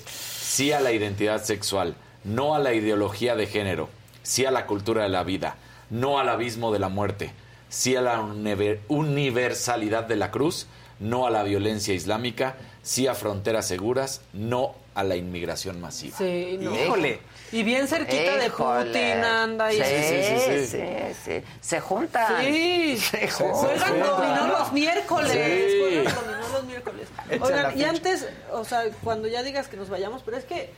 Sí 0.54 0.72
a 0.72 0.80
la 0.80 0.92
identidad 0.92 1.44
sexual, 1.44 1.96
no 2.24 2.54
a 2.54 2.60
la 2.60 2.76
ideología 2.76 3.36
de 3.36 3.48
género. 3.48 3.90
Sí 4.22 4.46
a 4.46 4.52
la 4.52 4.68
cultura 4.68 5.02
de 5.02 5.10
la 5.10 5.24
vida, 5.24 5.56
no 5.90 6.20
al 6.20 6.30
abismo 6.30 6.72
de 6.72 6.78
la 6.78 6.90
muerte. 6.90 7.34
Sí 7.70 7.96
a 7.96 8.02
la 8.04 8.22
univer- 8.22 8.78
universalidad 8.88 10.04
de 10.04 10.16
la 10.16 10.30
cruz, 10.30 10.68
no 11.00 11.26
a 11.26 11.32
la 11.32 11.42
violencia 11.42 11.96
islámica. 11.96 12.56
Sí 12.84 13.08
a 13.08 13.16
fronteras 13.16 13.68
seguras, 13.68 14.22
no 14.32 14.76
a 14.94 15.04
la 15.04 15.16
inmigración 15.16 15.82
masiva. 15.82 16.16
Sí, 16.20 16.60
no. 16.62 16.76
Híjole. 16.76 17.22
Y 17.54 17.64
bien 17.64 17.88
cerquita 17.88 18.36
de. 18.38 18.50
Putin 18.50 19.24
anda 19.24 19.72
y 19.72 19.78
Sí, 19.78 19.84
sí, 19.84 20.24
sí, 20.24 20.40
sí, 20.40 20.66
sí. 20.68 21.14
sí. 21.24 21.44
Se 21.62 21.80
juntan. 21.80 22.42
Sí, 22.44 22.98
Se 22.98 23.28
juegan 23.30 23.54
juntan. 23.56 24.00
dominó 24.00 24.48
los 24.48 24.72
miércoles. 24.74 25.32
Sí. 25.32 26.04
Juegan 26.04 26.16
dominó 26.16 26.48
los 26.50 26.64
miércoles. 26.66 27.08
Oigan, 27.40 27.78
y 27.80 27.84
antes, 27.84 28.28
o 28.52 28.66
sea, 28.66 28.84
cuando 29.04 29.28
ya 29.28 29.44
digas 29.44 29.68
que 29.68 29.78
nos 29.78 29.90
vayamos, 29.90 30.24
pero 30.24 30.36
es 30.38 30.46
que 30.46 30.70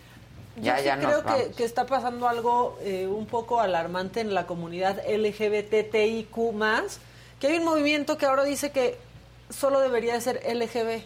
yo 0.57 0.63
Ya, 0.63 0.77
sí 0.77 0.83
ya 0.85 0.99
creo 0.99 1.23
que, 1.23 1.51
que 1.51 1.63
está 1.63 1.85
pasando 1.85 2.27
algo 2.29 2.77
eh, 2.81 3.07
un 3.07 3.25
poco 3.25 3.59
alarmante 3.61 4.19
en 4.21 4.33
la 4.33 4.45
comunidad 4.45 5.01
LGBTIQ+, 5.07 6.29
que 7.39 7.47
hay 7.47 7.57
un 7.57 7.65
movimiento 7.65 8.17
que 8.17 8.25
ahora 8.25 8.43
dice 8.43 8.71
que 8.71 8.97
solo 9.49 9.79
debería 9.79 10.13
de 10.13 10.21
ser 10.21 10.41
LGB. 10.45 11.03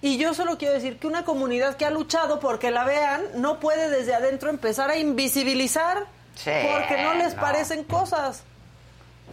Y 0.00 0.16
yo 0.18 0.32
solo 0.34 0.58
quiero 0.58 0.74
decir 0.74 0.98
que 0.98 1.06
una 1.06 1.24
comunidad 1.24 1.76
que 1.76 1.84
ha 1.84 1.90
luchado 1.90 2.38
porque 2.40 2.70
la 2.70 2.84
vean 2.84 3.22
no 3.34 3.58
puede 3.60 3.90
desde 3.90 4.14
adentro 4.14 4.48
empezar 4.50 4.90
a 4.90 4.96
invisibilizar 4.96 6.06
Sí, 6.36 6.50
porque 6.72 7.02
no 7.02 7.14
les 7.14 7.34
no. 7.34 7.40
parecen 7.40 7.82
cosas. 7.84 8.42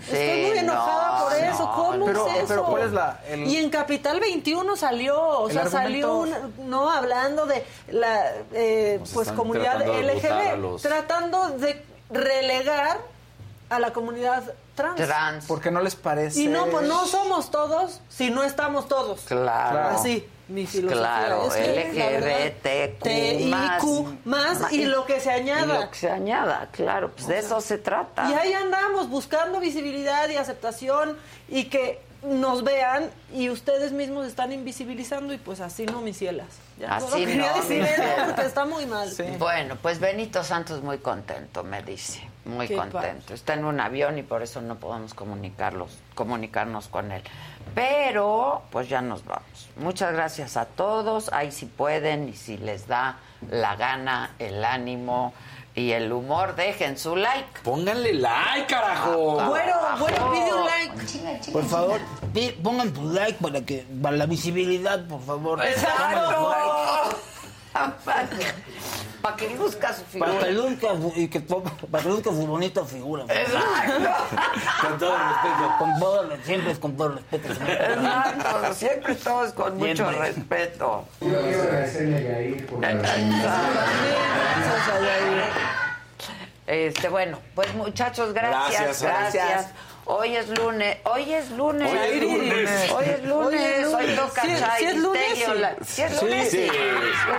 Estoy 0.02 0.42
muy 0.48 0.58
enojada 0.58 1.24
por 1.24 1.34
eso. 1.34 1.72
¿Cómo 1.74 2.06
Pero- 2.06 2.28
es 2.28 2.36
eso? 2.38 2.46
pero 2.48 2.66
¿cuál 2.66 2.84
es 2.84 2.92
la- 2.92 3.20
el- 3.30 3.44
Y 3.48 3.58
en 3.58 3.70
Capital 3.70 4.20
21 4.20 4.76
salió, 4.76 5.22
o 5.40 5.50
sea, 5.50 5.68
salió 5.68 6.16
un, 6.18 6.34
no 6.68 6.90
hablando 6.92 7.46
de 7.46 7.64
la 7.90 8.32
eh, 8.52 9.00
pues 9.14 9.32
comunidad 9.32 9.78
tratando 9.78 10.00
LGB, 10.02 10.58
los- 10.58 10.82
tratando 10.82 11.50
de 11.60 11.86
relegar 12.10 12.98
a 13.70 13.80
la 13.80 13.94
comunidad 13.94 14.44
trans. 14.76 15.46
Porque 15.46 15.72
no 15.72 15.80
les 15.82 15.96
parece. 15.96 16.42
Y 16.42 16.48
no, 16.48 16.66
pues 16.68 16.88
no 16.88 17.06
somos 17.06 17.50
todos 17.52 18.02
si 18.10 18.30
no 18.32 18.44
estamos 18.44 18.88
todos. 18.90 19.22
Claro. 19.22 19.96
Así, 19.96 20.28
mi 20.48 20.66
filosofía. 20.66 21.02
Claro, 21.02 21.48
LGBTQ 21.48 23.06
más. 24.26 24.72
Y 24.72 24.86
lo 24.86 25.06
que 25.06 25.20
se 25.20 25.32
añada. 25.32 25.64
Y 25.64 25.68
lo 25.84 25.90
que 25.92 25.98
se 25.98 26.10
añada, 26.10 26.70
claro, 26.72 27.12
pues 27.12 27.28
de 27.28 27.40
eso 27.40 27.60
se 27.62 27.78
trata. 27.78 28.30
Y 28.30 28.34
ahí 28.34 28.54
andamos 28.54 29.10
buscando 29.10 29.60
visibilidad 29.60 30.30
y 30.30 30.38
aceptación 30.38 31.18
y 31.48 31.66
que 31.66 32.00
nos 32.24 32.64
vean 32.64 33.12
y 33.34 33.50
ustedes 33.50 33.92
mismos 33.92 34.26
están 34.26 34.52
invisibilizando 34.52 35.34
y 35.34 35.38
pues 35.38 35.60
así 35.62 35.86
no, 35.86 36.02
mis 36.02 36.18
cielas. 36.18 36.48
Ya 36.80 36.96
Así 36.96 37.26
quería 37.26 37.52
no, 37.52 37.62
decir 37.62 37.82
eso 37.84 38.04
porque 38.26 38.42
está 38.42 38.66
muy 38.66 38.86
mal. 38.86 39.10
Bueno, 39.38 39.78
pues 39.82 40.00
Benito 40.00 40.44
Santos 40.44 40.82
muy 40.82 40.98
contento, 40.98 41.64
me 41.64 41.82
dice. 41.84 42.28
Muy 42.46 42.68
Qué 42.68 42.76
contento. 42.76 43.34
Está 43.34 43.56
en 43.56 43.66
un 43.66 43.80
avión 43.80 44.20
y 44.20 44.24
por 44.24 44.44
eso 44.44 44.62
no 44.62 44.76
podemos 44.76 45.14
comunicarlos, 45.14 45.98
comunicarnos 46.14 46.88
con 46.88 47.12
él. 47.12 47.24
Pero, 47.74 48.62
pues 48.72 48.88
ya 48.88 49.02
nos 49.02 49.26
vamos. 49.26 49.70
Muchas 49.78 50.14
gracias 50.14 50.56
a 50.56 50.66
todos. 50.66 51.34
Ahí 51.34 51.52
si 51.52 51.66
pueden 51.66 52.30
y 52.30 52.34
si 52.34 52.58
les 52.58 52.88
da 52.88 53.18
la 53.50 53.76
gana, 53.76 54.36
el 54.38 54.64
ánimo 54.64 55.34
y 55.74 55.92
el 55.92 56.12
humor, 56.12 56.56
dejen 56.56 56.98
su 56.98 57.16
like. 57.16 57.60
Pónganle 57.64 58.14
like, 58.14 58.68
carajo. 58.68 59.44
Bueno, 59.48 59.74
bueno, 60.00 60.32
pide 60.32 60.54
un 60.54 60.66
like. 60.66 61.52
Por 61.52 61.66
favor, 61.66 62.00
pongan 62.64 62.94
tu 62.94 63.12
like 63.12 63.40
para 63.42 63.62
que 63.66 63.86
para 64.02 64.16
la 64.16 64.26
visibilidad, 64.26 65.06
por 65.08 65.22
favor. 65.22 65.66
Exacto. 65.66 66.54
Para 69.22 69.36
que 69.36 69.50
luzca 69.56 69.94
su 69.94 70.04
figura. 70.06 70.32
Para 70.34 70.46
que 70.46 70.52
luzca 70.54 70.88
y 71.16 71.28
que, 71.28 71.40
para 71.42 72.04
que 72.04 72.10
luzca 72.10 72.30
su 72.30 72.46
bonita 72.48 72.86
figura. 72.86 73.26
favor. 73.26 74.16
Con 74.82 74.98
todo 75.00 75.16
el 75.16 75.22
respeto. 75.22 75.76
Con 75.80 76.00
todo, 76.00 76.22
el- 76.32 76.44
siempre 76.44 76.72
es 76.72 76.80
con 76.80 76.96
todo 76.98 77.08
el 77.08 77.14
respeto. 77.16 77.54
señor. 77.56 77.70
Exacto, 77.72 78.74
siempre 78.76 79.16
todos 79.16 79.54
con 79.54 79.78
mucho 79.78 79.96
Siempre. 79.96 80.20
respeto. 80.20 81.06
Yo 81.22 81.42
quiero 81.42 81.62
agradecerle 81.64 82.18
a 82.18 82.22
Yair 82.22 82.66
por 82.68 82.82
la 82.82 82.92
Este, 86.68 87.10
bueno, 87.10 87.40
pues 87.56 87.74
muchachos, 87.76 88.34
gracias, 88.34 88.82
Gracias, 88.82 89.02
gracias. 89.02 89.48
gracias. 89.50 89.72
Hoy 90.08 90.36
es 90.36 90.48
lunes, 90.50 90.98
hoy 91.06 91.34
es 91.34 91.50
lunes. 91.50 91.92
Hoy 91.92 91.98
es 91.98 92.22
lunes. 92.22 92.92
Hoy 92.92 93.06
es 93.06 93.24
lunes, 93.24 93.52
Hoy 93.52 93.56
es 93.56 93.86
hoy 93.88 94.04
lunes. 94.04 94.16
toca 94.20 94.42
sí 94.44 94.84
es 94.84 94.98
lunes, 94.98 95.38
sí. 95.38 95.82
Sí 95.84 96.02
es 96.04 96.22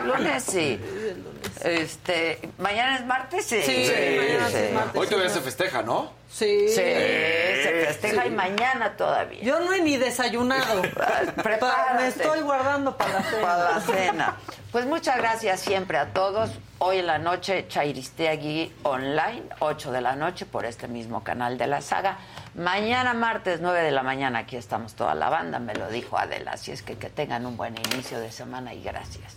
lunes, 0.04 0.42
sí. 0.42 0.80
Lunes. 1.16 1.64
Este, 1.64 2.38
mañana 2.58 2.96
es 2.96 3.06
martes, 3.06 3.44
sí. 3.44 3.60
Sí, 3.62 3.90
mañana 4.16 4.48
sí 4.48 4.56
es 4.56 4.72
martes. 4.72 5.00
Hoy 5.00 5.06
todavía 5.06 5.30
se 5.30 5.40
festeja, 5.40 5.82
¿no? 5.82 6.12
Sí. 6.30 6.68
Sí, 6.68 6.74
se 6.74 7.84
festeja 7.86 8.26
y 8.26 8.30
mañana 8.30 8.96
todavía. 8.96 9.42
Yo 9.42 9.60
no 9.60 9.72
he 9.72 9.80
ni 9.80 9.96
desayunado. 9.96 10.82
Prepárate. 11.42 11.94
Me 12.02 12.08
estoy 12.08 12.40
guardando 12.40 12.96
para 12.96 13.14
la 13.14 13.22
cena. 13.22 13.42
Para 13.42 13.70
la 13.70 13.80
cena. 13.80 14.36
Pues 14.72 14.86
muchas 14.86 15.16
gracias 15.16 15.60
siempre 15.60 15.96
a 15.96 16.12
todos. 16.12 16.50
Hoy 16.78 16.98
en 16.98 17.06
la 17.06 17.18
noche, 17.18 17.66
Chairistegui 17.68 18.70
Online, 18.82 19.44
8 19.60 19.92
de 19.92 20.00
la 20.02 20.16
noche, 20.16 20.44
por 20.44 20.66
este 20.66 20.88
mismo 20.88 21.24
canal 21.24 21.56
de 21.56 21.66
la 21.66 21.80
saga. 21.80 22.18
Mañana 22.54 23.14
martes, 23.14 23.60
9 23.62 23.82
de 23.82 23.92
la 23.92 24.02
mañana, 24.02 24.40
aquí 24.40 24.56
estamos 24.56 24.94
toda 24.94 25.14
la 25.14 25.30
banda, 25.30 25.58
me 25.58 25.74
lo 25.74 25.88
dijo 25.88 26.18
Adela. 26.18 26.52
Así 26.52 26.72
es 26.72 26.82
que 26.82 26.98
que 26.98 27.08
tengan 27.08 27.46
un 27.46 27.56
buen 27.56 27.74
inicio 27.78 28.20
de 28.20 28.30
semana 28.30 28.74
y 28.74 28.82
gracias. 28.82 29.36